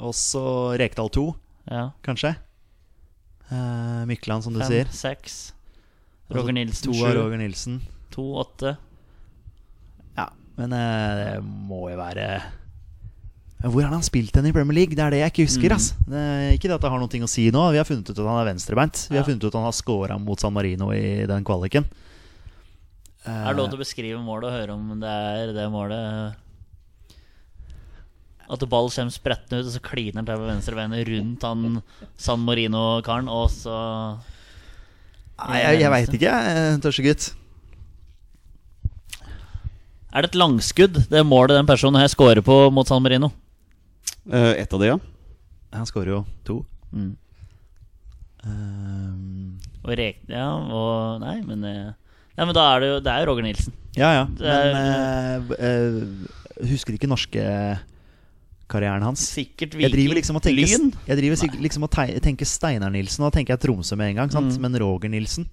Og 0.00 0.12
så 0.16 0.76
Rekdal 0.80 1.10
to, 1.12 1.34
Ja. 1.70 1.90
kanskje. 2.06 2.34
Eh, 3.50 4.02
Mykland, 4.06 4.44
som 4.44 4.54
du 4.54 4.60
Fem, 4.60 4.68
sier. 4.70 4.90
seks. 4.90 5.52
Roger 6.30 6.52
Nilsen, 6.52 6.88
To 6.92 6.98
av 7.04 7.12
sju. 7.12 7.18
Roger 7.18 7.38
Nilsen. 7.38 7.80
To, 8.14 8.24
åtte. 8.42 8.76
Ja, 10.16 10.28
men 10.56 10.72
eh, 10.72 11.16
det 11.18 11.42
må 11.44 11.90
jo 11.90 11.98
være 11.98 12.26
Men 13.62 13.72
Hvor 13.72 13.82
har 13.86 13.92
han 13.94 14.02
spilt 14.04 14.32
den 14.34 14.46
i 14.46 14.52
Premier 14.52 14.74
League? 14.74 14.94
Det 14.94 15.02
er 15.04 15.10
det 15.14 15.20
jeg 15.22 15.32
ikke 15.32 15.46
husker. 15.46 15.70
Mm. 15.72 15.76
ass. 15.76 15.92
Det 16.06 16.24
ikke 16.56 16.68
det 16.68 16.76
at 16.76 16.82
det 16.84 16.90
har 16.92 17.00
noe 17.00 17.22
å 17.24 17.30
si 17.30 17.46
nå. 17.50 17.62
Vi 17.72 17.78
har 17.80 17.88
funnet 17.88 18.10
ut 18.10 18.18
at 18.18 18.26
han 18.26 18.40
er 18.42 18.50
venstrebeint. 18.52 19.06
Vi 19.10 19.16
har 19.16 19.24
funnet 19.24 19.44
ut 19.44 19.48
at 19.50 19.58
han 19.60 19.68
har 19.68 19.76
scora 19.76 20.18
mot 20.18 20.40
San 20.40 20.52
Marino 20.52 20.90
i 20.92 21.24
den 21.26 21.44
kvaliken. 21.46 21.86
Er 23.26 23.54
det 23.54 23.58
lov 23.58 23.70
til 23.72 23.78
å 23.78 23.82
beskrive 23.82 24.18
målet 24.22 24.50
og 24.50 24.54
høre 24.54 24.74
om 24.76 25.00
det 25.00 25.08
er 25.10 25.54
det 25.56 25.64
målet 25.72 26.36
At 28.46 28.62
ball 28.70 28.90
kommer 28.92 29.14
sprettende 29.14 29.62
ut, 29.62 29.66
og 29.66 29.74
så 29.74 29.82
kliner 29.82 30.20
han 30.20 30.28
til 30.28 30.38
med 30.38 30.50
venstrebeinet 30.52 31.08
rundt 31.08 31.46
han 31.46 31.80
San 32.16 32.44
Marino-karen, 32.46 33.28
og 33.32 33.50
så 33.50 33.78
Nei, 35.36 35.58
jeg, 35.60 35.80
jeg 35.82 35.92
veit 35.92 36.14
ikke, 36.16 36.30
eh, 36.32 36.78
tørstegutt. 36.80 37.26
Er 40.16 40.24
det 40.24 40.30
et 40.30 40.38
langskudd, 40.40 41.02
det 41.10 41.26
målet 41.28 41.58
den 41.58 41.68
personen 41.68 42.00
her 42.00 42.08
scorer 42.08 42.40
på 42.40 42.70
mot 42.72 42.88
San 42.88 43.02
Marino? 43.04 43.28
Uh, 44.24 44.54
ett 44.56 44.72
av 44.72 44.80
de, 44.80 44.88
ja. 44.94 44.96
Han 45.76 45.86
skårer 45.86 46.14
jo 46.14 46.22
to. 46.46 46.56
Mm. 46.94 47.12
Um, 48.46 49.58
Og 49.84 49.92
Rek... 49.98 50.22
Ja, 50.30 50.46
og 50.56 51.20
Nei, 51.20 51.40
men 51.44 51.66
ja, 52.36 52.44
men 52.44 52.54
da 52.54 52.64
er 52.70 52.82
det 52.82 52.88
jo 52.88 52.96
Det 53.02 53.10
er 53.12 53.22
jo 53.24 53.28
Roger 53.30 53.46
Nilsen. 53.46 53.74
ja, 53.96 54.10
ja. 54.12 54.24
Det 54.38 54.46
er- 54.46 54.72
uh, 54.72 55.54
eh, 55.56 55.66
eh, 55.68 56.70
husker 56.70 56.96
ikke 56.96 57.10
norske 57.10 57.44
karrieren 58.70 59.04
hans. 59.06 59.22
Sikkert 59.36 59.76
Jeg 59.78 59.92
driver 59.92 60.18
liksom 60.18 60.38
og 60.38 60.42
tenker, 60.44 60.66
Lyn. 60.66 60.90
jeg 61.06 61.20
driver 61.20 61.38
sikkert 61.40 61.62
liksom 61.62 61.86
og 61.86 61.96
tenker 62.24 62.48
Steinar 62.48 62.92
Nilsen, 62.94 63.22
og 63.22 63.30
da 63.30 63.38
tenker 63.38 63.54
jeg 63.54 63.62
Tromsø 63.62 63.98
med 63.98 64.12
en 64.12 64.20
gang. 64.22 64.32
Sant? 64.34 64.56
Mm. 64.56 64.66
Men 64.66 64.78
Roger 64.82 65.12
Nilsen 65.12 65.46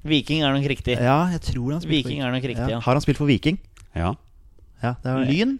Viking 0.00 0.40
er 0.40 0.54
nok 0.56 0.64
riktig. 0.64 0.96
Ja, 0.96 1.26
jeg 1.28 1.42
tror 1.44 1.74
han 1.74 1.84
Viking 1.84 2.22
er 2.24 2.32
nok 2.32 2.46
riktig, 2.46 2.68
ja. 2.72 2.80
Har 2.80 2.96
han 2.96 3.04
spilt 3.04 3.20
for 3.20 3.28
Viking? 3.28 3.58
Ja. 3.92 4.14
Ja, 4.80 4.94
det, 5.02 5.12
var, 5.12 5.26
Lyn? 5.28 5.58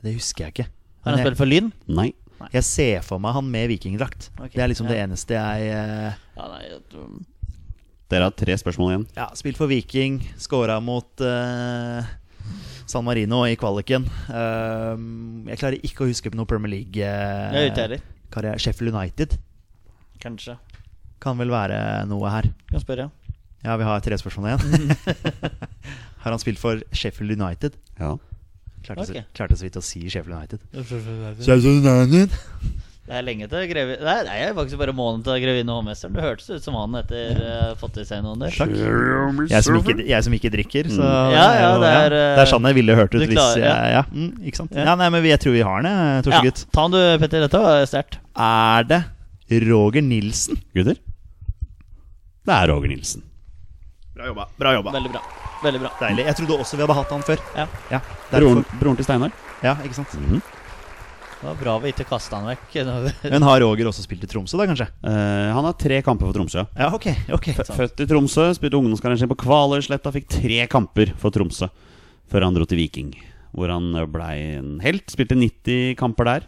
det 0.00 0.14
husker 0.16 0.46
jeg 0.46 0.54
ikke. 0.54 0.68
Har 1.04 1.12
han 1.12 1.20
Men 1.20 1.26
spilt 1.26 1.40
for 1.42 1.50
Lyn? 1.50 1.68
Nei. 1.92 2.06
jeg, 2.40 2.54
jeg 2.56 2.64
ser 2.70 3.04
for 3.04 3.20
meg 3.20 3.36
han 3.36 3.50
med 3.52 3.68
vikingdrakt. 3.74 4.30
Okay. 4.38 4.54
Det 4.56 4.64
er 4.64 4.72
liksom 4.72 4.88
det 4.88 4.96
eneste 5.02 5.36
jeg 5.36 5.68
uh... 5.76 6.16
Ja, 6.38 6.48
nei, 6.54 6.62
jeg 6.70 7.04
Dere 8.12 8.28
har 8.28 8.34
tre 8.36 8.56
spørsmål 8.60 8.90
igjen. 8.92 9.04
Ja, 9.16 9.28
spilt 9.36 9.58
for 9.60 9.68
Viking. 9.68 10.18
Scora 10.40 10.76
mot 10.84 11.20
eh, 11.24 12.10
San 12.86 13.04
Marino 13.04 13.42
i 13.48 13.56
kvaliken. 13.56 14.04
Ehm, 14.28 15.46
jeg 15.48 15.60
klarer 15.60 15.80
ikke 15.86 16.04
å 16.04 16.08
huske 16.10 16.30
på 16.30 16.36
noe 16.38 16.48
Premier 16.48 16.70
er 16.70 16.76
League-karriere. 16.76 18.00
heller. 18.34 18.58
Sheffield 18.58 18.94
United 18.94 19.36
Kanskje. 20.20 20.56
kan 21.20 21.38
vel 21.38 21.50
være 21.50 22.06
noe 22.10 22.30
her. 22.30 22.50
Kan 22.70 22.82
spørre. 22.82 23.10
Ja, 23.64 23.76
vi 23.80 23.84
har 23.88 24.00
tre 24.04 24.18
spørsmål 24.20 24.50
igjen. 24.52 24.96
har 26.24 26.30
han 26.34 26.38
spilt 26.42 26.60
for 26.60 26.82
Sheffield 26.92 27.40
United? 27.40 27.78
Ja. 27.98 28.16
Klarte, 28.84 29.06
så, 29.08 29.22
klarte 29.32 29.56
så 29.56 29.64
vidt 29.64 29.78
å 29.80 29.84
si 29.84 30.02
Sheffield 30.12 30.36
United. 30.36 30.66
Sheffield 31.40 31.86
United. 31.86 32.34
Det 33.04 33.12
er 33.18 33.24
lenge 33.26 33.44
til 33.52 33.66
grevi... 33.68 33.98
Nei, 34.00 34.14
det 34.24 34.34
er 34.40 34.52
faktisk 34.56 34.78
bare 34.80 34.92
måneden 34.96 35.24
til 35.26 35.42
grevinne 35.42 35.74
og 35.74 35.82
hovmesteren. 35.82 36.14
Det 36.16 36.22
hørtes 36.24 36.46
ut 36.54 36.64
som 36.64 36.76
han 36.78 36.94
etter 37.02 37.40
uh, 37.44 37.74
fått 37.76 37.98
i 38.00 38.04
seg 38.08 38.22
noen 38.24 38.40
der. 38.40 38.54
Takk. 38.56 38.72
Jeg 39.52 39.66
som 39.66 39.76
ikke, 39.76 39.96
jeg 40.08 40.24
som 40.24 40.36
ikke 40.38 40.50
drikker, 40.54 40.88
så 40.94 41.10
Ja, 41.34 41.44
ja, 41.60 41.68
det 41.82 41.90
er, 41.98 42.16
det 42.16 42.46
er 42.46 42.48
sånn 42.48 42.64
jeg 42.70 42.78
ville 42.78 42.96
hørt 42.96 43.12
ut 43.12 43.20
hvis 43.26 43.36
jeg 43.36 43.60
ja. 43.60 43.74
ja. 43.98 44.02
Mm, 44.08 44.30
Ikke 44.48 44.62
sant? 44.62 44.72
Ja. 44.72 44.88
Ja, 44.88 44.96
nei, 45.02 45.10
men 45.12 45.28
jeg 45.28 45.42
tror 45.44 45.52
vi 45.52 45.66
har 45.68 45.84
den, 45.84 45.90
jeg, 45.92 46.32
Ja, 46.32 46.54
ta 46.72 46.86
den 46.88 46.96
du, 46.96 47.02
Petter. 47.26 47.44
Dette 47.44 47.62
var 47.66 47.84
sterkt. 47.92 48.18
Er 48.48 48.88
det 48.88 49.02
Roger 49.68 50.08
Nilsen? 50.08 50.64
Gutter? 50.72 50.96
Det 52.48 52.56
er 52.56 52.72
Roger 52.72 52.88
Nilsen. 52.88 53.28
Bra 54.16 54.32
jobba. 54.32 54.48
Bra 54.56 54.76
jobba. 54.78 54.96
Veldig 54.96 55.12
bra. 55.12 55.26
Veldig 55.64 55.84
bra. 55.84 55.92
Deilig. 56.00 56.24
Jeg 56.30 56.40
trodde 56.40 56.60
også 56.64 56.80
vi 56.80 56.86
hadde 56.86 56.96
hatt 57.02 57.12
han 57.18 57.24
før. 57.26 57.40
Ja. 57.56 57.68
Ja, 57.92 58.00
Broren, 58.32 58.64
broren 58.80 58.96
til 58.96 59.06
Steinar. 59.06 59.32
Ja, 59.64 59.76
ikke 59.84 60.00
sant? 60.00 60.16
Mhm. 60.16 60.40
Det 61.44 61.50
var 61.50 61.58
bra 61.60 61.72
vi 61.82 61.90
ikke 61.92 62.06
kasta 62.08 62.38
han 62.40 62.46
vekk. 62.48 62.70
Men 63.34 63.44
har 63.44 63.60
Roger 63.60 63.90
også 63.90 64.00
spilt 64.00 64.22
i 64.24 64.28
Tromsø, 64.30 64.56
da, 64.56 64.64
kanskje? 64.70 64.86
Uh, 65.04 65.50
han 65.52 65.66
har 65.68 65.74
tre 65.76 65.98
kamper 66.00 66.30
for 66.30 66.36
Tromsø. 66.38 66.62
Ja, 66.72 66.86
ok. 66.96 67.10
ok 67.36 67.48
F 67.52 67.68
Født 67.68 68.00
i 68.00 68.06
Tromsø, 68.08 68.46
spilte 68.56 68.78
ungdomskarrieren 68.78 69.20
sin 69.20 69.28
på 69.28 69.36
Kvaløysletta, 69.42 70.08
fikk 70.14 70.30
tre 70.32 70.62
kamper 70.72 71.12
for 71.20 71.34
Tromsø 71.34 71.68
før 72.32 72.46
han 72.46 72.56
dro 72.56 72.64
til 72.64 72.80
Viking, 72.80 73.10
hvor 73.52 73.68
han 73.68 73.92
blei 74.08 74.38
en 74.54 74.78
helt. 74.80 75.04
Spilte 75.12 75.36
90 75.36 75.98
kamper 76.00 76.30
der. 76.30 76.46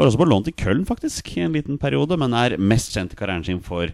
Var 0.00 0.08
også 0.08 0.22
på 0.22 0.30
lån 0.30 0.48
til 0.48 0.56
Köln, 0.62 0.86
faktisk, 0.88 1.28
i 1.36 1.44
en 1.44 1.52
liten 1.52 1.76
periode, 1.76 2.16
men 2.16 2.32
er 2.32 2.56
mest 2.56 2.96
kjent 2.96 3.12
i 3.12 3.18
karrieren 3.20 3.44
sin 3.44 3.60
for 3.60 3.92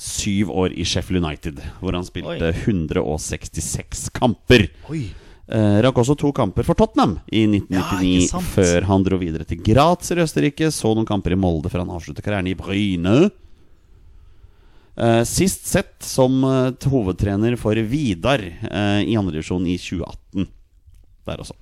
syv 0.00 0.48
år 0.64 0.72
i 0.72 0.88
Sheffield 0.88 1.20
United, 1.20 1.60
hvor 1.84 1.92
han 1.92 2.08
spilte 2.08 2.54
Oi. 2.54 2.64
166 2.64 4.08
kamper. 4.16 4.64
Oi. 4.88 5.04
Eh, 5.44 5.78
rakk 5.84 5.98
også 6.00 6.16
to 6.16 6.30
kamper 6.32 6.64
for 6.64 6.78
Tottenham 6.78 7.18
i 7.28 7.42
1999, 7.44 8.30
ja, 8.32 8.40
før 8.54 8.86
han 8.88 9.02
dro 9.04 9.18
videre 9.20 9.44
til 9.44 9.60
Graz 9.60 10.08
i 10.14 10.16
Østerrike. 10.24 10.70
Så 10.72 10.94
noen 10.94 11.08
kamper 11.08 11.34
i 11.34 11.40
Molde 11.40 11.72
før 11.72 11.84
han 11.84 11.92
avsluttet 11.92 12.24
karrieren 12.24 12.48
i 12.48 12.56
Bryne. 12.56 13.16
Uh, 14.94 15.24
sist 15.26 15.66
sett 15.66 16.06
som 16.06 16.38
uh, 16.46 16.70
hovedtrener 16.86 17.56
for 17.58 17.74
Vidar 17.90 18.44
eh, 18.46 19.00
i 19.02 19.16
andredivisjon 19.18 19.66
i 19.66 19.74
2018. 19.74 20.46
Der 21.26 21.42
også. 21.42 21.56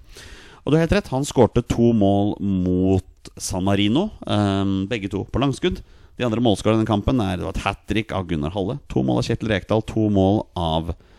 Og 0.63 0.71
du 0.71 0.77
har 0.77 0.85
helt 0.85 0.95
rett, 0.99 1.11
han 1.11 1.25
skårte 1.27 1.65
to 1.65 1.95
mål 1.97 2.37
mot 2.39 3.33
San 3.41 3.65
Marino. 3.65 4.11
eh, 4.27 4.63
begge 4.91 5.11
to 5.11 5.25
på 5.25 5.43
langskudd. 5.43 5.81
De 6.19 6.27
andre 6.27 6.45
målskårerne 6.45 6.83
i 6.83 6.83
denne 6.83 6.93
kampen 6.93 7.23
er 7.25 7.39
det 7.39 7.47
var 7.49 7.57
et 7.57 7.65
hat 7.65 7.81
trick 7.89 8.13
av 8.13 8.29
Gunnar 8.29 8.53
Halle. 8.55 8.79
To 8.93 9.03
mål 9.03 9.23
av 9.23 9.27
Kjetil 9.27 9.51
Rekdal, 9.51 9.83
to 9.89 10.11
mål 10.13 10.45
av 10.55 10.93
eh, 10.93 11.12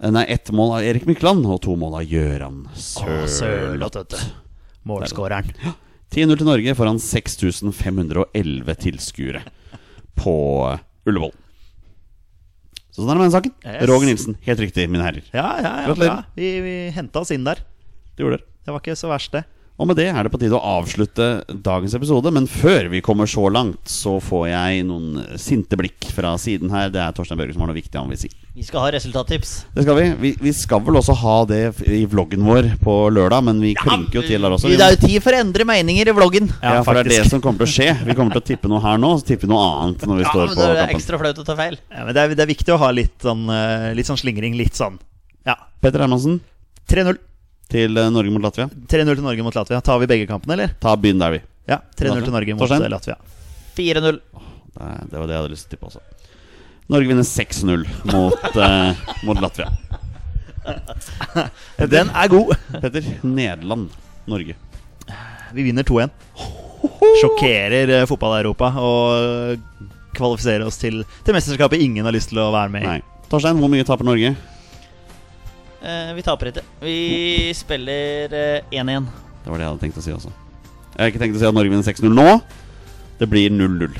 Nei, 0.00 0.24
ett 0.28 0.50
mål 0.50 0.72
av 0.78 0.84
Erik 0.84 1.06
Mykland 1.06 1.46
og 1.46 1.60
to 1.62 1.76
mål 1.78 2.00
av 2.00 2.08
Gøran 2.10 2.64
Sørloth, 2.74 4.24
Målskåreren. 4.84 5.52
Ja. 5.62 5.72
10-0 6.14 6.38
til 6.38 6.46
Norge 6.46 6.74
foran 6.78 6.98
6511 7.02 8.74
tilskuere 8.82 9.40
på 10.18 10.34
Ullevål. 11.08 11.32
Så 12.94 13.02
sånn 13.02 13.10
er 13.10 13.16
det 13.16 13.22
med 13.22 13.26
den 13.26 13.34
saken. 13.34 13.54
Yes. 13.64 13.86
Roger 13.90 14.06
Nilsen, 14.06 14.36
helt 14.46 14.60
riktig, 14.62 14.84
mine 14.90 15.06
herrer. 15.06 15.24
Ja, 15.34 15.48
ja, 15.62 15.72
ja. 15.82 15.94
ja. 16.06 16.18
Vi, 16.36 16.50
vi 16.62 16.74
henta 16.94 17.24
oss 17.24 17.32
inn 17.34 17.46
der. 17.46 17.62
Det 18.14 18.22
gjorde 18.22 18.38
dere. 18.38 18.46
Det 18.64 18.74
var 18.74 18.84
ikke 18.84 18.94
så 18.98 19.10
verst, 19.10 19.34
det. 19.34 19.42
Og 19.74 19.88
med 19.90 19.96
det 19.98 20.04
er 20.06 20.22
det 20.22 20.30
på 20.30 20.38
tide 20.38 20.54
å 20.54 20.62
avslutte 20.78 21.24
dagens 21.50 21.96
episode. 21.98 22.30
Men 22.30 22.44
før 22.46 22.86
vi 22.92 23.00
kommer 23.02 23.26
så 23.26 23.48
langt, 23.50 23.80
så 23.90 24.20
får 24.22 24.44
jeg 24.52 24.84
noen 24.86 25.24
sinte 25.42 25.74
blikk 25.80 26.06
fra 26.14 26.36
siden 26.38 26.70
her. 26.70 26.92
Det 26.94 27.00
er 27.02 27.16
Torstein 27.16 27.40
Børge 27.40 27.56
som 27.56 27.64
har 27.64 27.72
noe 27.72 27.78
viktig 27.80 27.98
han 27.98 28.12
vil 28.12 28.20
si. 28.20 28.30
Vi 28.54 28.62
skal 28.62 28.84
ha 28.84 28.92
resultattips. 28.94 29.54
Det 29.74 29.82
skal 29.82 29.98
vi. 29.98 30.04
vi. 30.20 30.30
Vi 30.46 30.52
skal 30.54 30.78
vel 30.86 31.00
også 31.00 31.16
ha 31.24 31.34
det 31.50 31.58
i 31.90 32.04
vloggen 32.06 32.46
vår 32.46 32.68
på 32.84 32.94
lørdag, 33.16 33.42
men 33.50 33.58
vi 33.66 33.72
klinker 33.74 34.20
jo 34.20 34.22
til 34.28 34.46
der 34.46 34.54
også. 34.54 34.70
Vi 34.70 34.78
Det 34.78 34.86
er 34.86 34.94
jo 34.94 35.02
tid 35.08 35.18
for 35.26 35.34
å 35.34 35.42
endre 35.42 35.66
meninger 35.66 36.12
i 36.12 36.16
vloggen. 36.20 36.52
Ja, 36.62 36.78
for 36.86 36.94
det 36.94 37.08
er 37.08 37.12
det 37.16 37.32
som 37.34 37.42
kommer 37.42 37.64
til 37.64 37.72
å 37.72 37.74
skje. 37.74 37.90
Vi 38.06 38.14
kommer 38.14 38.38
til 38.38 38.44
å 38.44 38.48
tippe 38.54 38.70
noe 38.70 38.78
her 38.86 39.02
nå, 39.02 39.10
så 39.18 39.26
tipper 39.32 39.48
vi 39.50 39.54
noe 39.56 39.66
annet 39.82 40.06
når 40.06 40.22
vi 40.22 40.28
Ja, 40.28 40.30
står 40.30 40.46
men 40.46 40.54
på 40.54 40.62
det 40.62 40.70
er 40.70 40.82
kampen. 40.84 40.96
ekstra 41.02 41.18
flaut 41.24 41.42
å 41.42 41.48
ta 41.50 41.58
feil. 41.58 41.78
Ja, 41.90 42.04
men 42.06 42.14
det, 42.14 42.22
er, 42.22 42.38
det 42.38 42.46
er 42.46 42.52
viktig 42.54 42.76
å 42.78 42.78
ha 42.78 42.94
litt 42.94 43.18
sånn, 43.26 43.42
eh, 43.50 43.90
litt 43.98 44.06
sånn 44.06 44.22
slingring. 44.22 44.54
Litt 44.54 44.78
sånn 44.78 45.02
Ja. 45.50 45.58
Petter 45.82 45.98
Hermansen 46.06 46.38
3-0. 46.86 47.18
Til 47.72 47.96
eh, 48.00 48.10
Norge 48.12 48.32
mot 48.34 48.42
Latvia. 48.44 48.68
3-0 48.68 49.14
til 49.16 49.24
Norge 49.24 49.46
mot 49.46 49.54
Latvia. 49.56 49.80
Tar 49.84 50.00
vi 50.02 50.08
begge 50.10 50.26
kampene, 50.30 50.56
eller? 50.58 50.74
Ta 50.82 50.96
byen 51.00 51.22
der, 51.22 51.36
vi. 51.38 51.40
Ja. 51.70 51.80
3-0 51.98 52.24
til 52.26 52.34
Norge 52.34 52.56
mot 52.56 52.64
Torstein? 52.66 52.84
eh, 52.86 52.92
Latvia. 52.92 53.16
4-0. 53.78 54.20
Nei, 54.74 54.92
det 55.10 55.18
var 55.20 55.26
det 55.30 55.34
jeg 55.36 55.42
hadde 55.42 55.52
lyst 55.54 55.68
til 55.68 55.70
å 55.70 55.76
tippe 55.76 55.88
også. 55.92 56.02
Norge 56.92 57.08
vinner 57.08 57.24
6-0 57.24 57.86
mot, 58.12 58.48
eh, 58.60 59.04
mot 59.28 59.40
Latvia. 59.40 59.70
Den 61.94 62.10
er 62.12 62.28
god. 62.32 62.54
Petter, 62.82 63.08
Nederland. 63.24 63.88
Norge. 64.30 64.56
Vi 65.54 65.62
vinner 65.66 65.84
2-1. 65.86 66.12
Sjokkerer 67.20 67.90
eh, 68.00 68.06
fotball-Europa 68.10 68.70
og 68.80 69.82
kvalifiserer 70.14 70.64
oss 70.68 70.78
til, 70.78 71.00
til 71.26 71.34
mesterskapet 71.36 71.80
ingen 71.82 72.06
har 72.06 72.14
lyst 72.14 72.30
til 72.32 72.40
å 72.42 72.50
være 72.54 72.70
med 72.74 72.84
i. 72.86 72.96
Nei. 72.96 73.28
Torstein, 73.32 73.58
hvor 73.58 73.70
mye 73.72 73.86
taper 73.86 74.06
Norge? 74.06 74.34
Eh, 75.84 76.10
vi 76.16 76.24
taper 76.24 76.50
ikke. 76.50 76.64
Vi 76.80 76.98
spiller 77.56 78.32
eh, 78.32 78.72
1-1. 78.72 79.08
Det 79.44 79.52
var 79.52 79.60
det 79.60 79.66
jeg 79.66 79.72
hadde 79.74 79.82
tenkt 79.84 80.00
å 80.00 80.04
si 80.04 80.14
også. 80.14 80.32
Jeg 80.94 81.02
har 81.02 81.10
ikke 81.12 81.20
tenkt 81.20 81.36
å 81.36 81.42
si 81.42 81.48
at 81.48 81.56
Norge 81.56 81.72
vinner 81.72 81.84
6-0 81.84 82.14
nå. 82.14 82.28
Det 83.20 83.28
blir 83.30 83.52
0-0. 83.52 83.98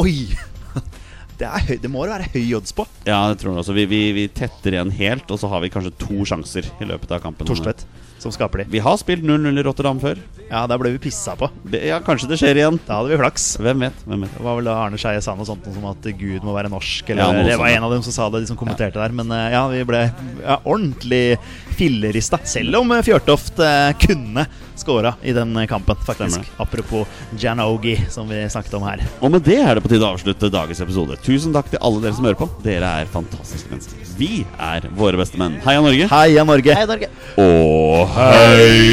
Oi! 0.00 0.14
Det, 1.40 1.48
er 1.48 1.62
høy, 1.70 1.76
det 1.80 1.88
må 1.88 2.02
det 2.04 2.12
være 2.12 2.26
høy 2.34 2.50
odds 2.58 2.74
på. 2.76 2.84
Ja, 3.06 3.22
det 3.30 3.38
tror 3.40 3.54
jeg 3.54 3.62
også. 3.62 3.72
Vi, 3.72 3.86
vi, 3.88 4.00
vi 4.12 4.26
tetter 4.28 4.74
igjen 4.74 4.90
helt, 4.92 5.30
og 5.32 5.38
så 5.40 5.48
har 5.48 5.62
vi 5.64 5.70
kanskje 5.72 5.94
to 6.02 6.26
sjanser 6.28 6.66
i 6.84 6.88
løpet 6.90 7.14
av 7.16 7.22
kampen. 7.24 7.48
Torstvedt 7.48 7.86
som 8.20 8.32
skaper 8.34 8.62
de. 8.62 8.68
Vi 8.74 8.82
har 8.84 8.98
spilt 9.00 9.24
0-0 9.24 9.48
i 9.60 9.64
Rotterdam 9.64 10.00
før. 10.02 10.20
Ja, 10.50 10.66
der 10.68 10.80
ble 10.80 10.92
vi 10.94 11.00
pissa 11.02 11.36
på. 11.38 11.48
Ja, 11.72 12.00
kanskje 12.04 12.28
det 12.30 12.40
skjer 12.40 12.58
igjen. 12.60 12.78
Da 12.86 12.98
hadde 13.00 13.12
vi 13.14 13.18
flaks. 13.20 13.46
Hvem 13.62 13.86
vet? 13.86 14.02
hvem 14.04 14.26
vet 14.26 14.34
Det 14.36 14.44
var 14.44 14.58
vel 14.58 14.68
da 14.68 14.76
Arne 14.84 15.00
Skeie 15.00 15.22
sa 15.24 15.36
noe 15.38 15.48
sånt 15.48 15.66
som 15.72 15.86
at 15.90 16.08
Gud 16.18 16.44
må 16.46 16.54
være 16.56 16.72
norsk. 16.72 17.12
Eller 17.12 17.22
Ja, 17.24 17.32
noe 17.36 17.46
det 17.48 17.58
var 17.60 17.72
en 17.72 17.86
av 17.88 17.94
dem 17.94 18.04
som 18.04 18.16
sa 18.16 18.28
det, 18.28 18.42
de 18.44 18.50
som 18.50 18.58
kommenterte 18.60 19.00
der. 19.00 19.14
Men 19.16 19.32
eh, 19.34 19.46
ja, 19.54 19.62
vi 19.72 19.84
ble 19.88 20.02
ja, 20.10 20.58
ordentlig 20.64 21.38
fillerista. 21.78 22.40
Selv 22.44 22.82
om 22.82 22.92
eh, 22.92 23.04
Fjørtoft 23.06 23.62
eh, 23.64 23.92
kunne 24.04 24.44
skåra 24.80 25.14
i 25.22 25.32
den 25.36 25.54
kampen, 25.68 25.96
faktisk. 26.06 26.40
Stemmer 26.40 26.62
Apropos 26.64 27.06
Janogi, 27.38 27.96
som 28.12 28.28
vi 28.28 28.42
snakket 28.50 28.74
om 28.78 28.84
her. 28.88 29.02
Og 29.20 29.32
med 29.32 29.44
det 29.44 29.58
er 29.60 29.76
det 29.76 29.84
på 29.84 29.90
tide 29.92 30.04
å 30.06 30.14
avslutte 30.14 30.50
dagens 30.52 30.80
episode. 30.84 31.18
Tusen 31.24 31.54
takk 31.56 31.68
til 31.72 31.80
alle 31.84 32.00
dere 32.04 32.16
som 32.16 32.28
hører 32.28 32.40
på. 32.40 32.48
Dere 32.64 32.92
er 33.02 33.10
fantastiske 33.12 33.72
mennesker. 33.72 34.06
Vi 34.20 34.42
er 34.60 34.88
våre 34.96 35.20
beste 35.20 35.40
menn. 35.40 35.58
Heia 35.64 35.80
Norge. 35.84 36.08
Heia 36.10 36.44
Norge! 36.48 36.74
Hei, 36.76 36.86
Norge! 36.88 37.08
Og 37.40 38.09
Hey. 38.12 38.90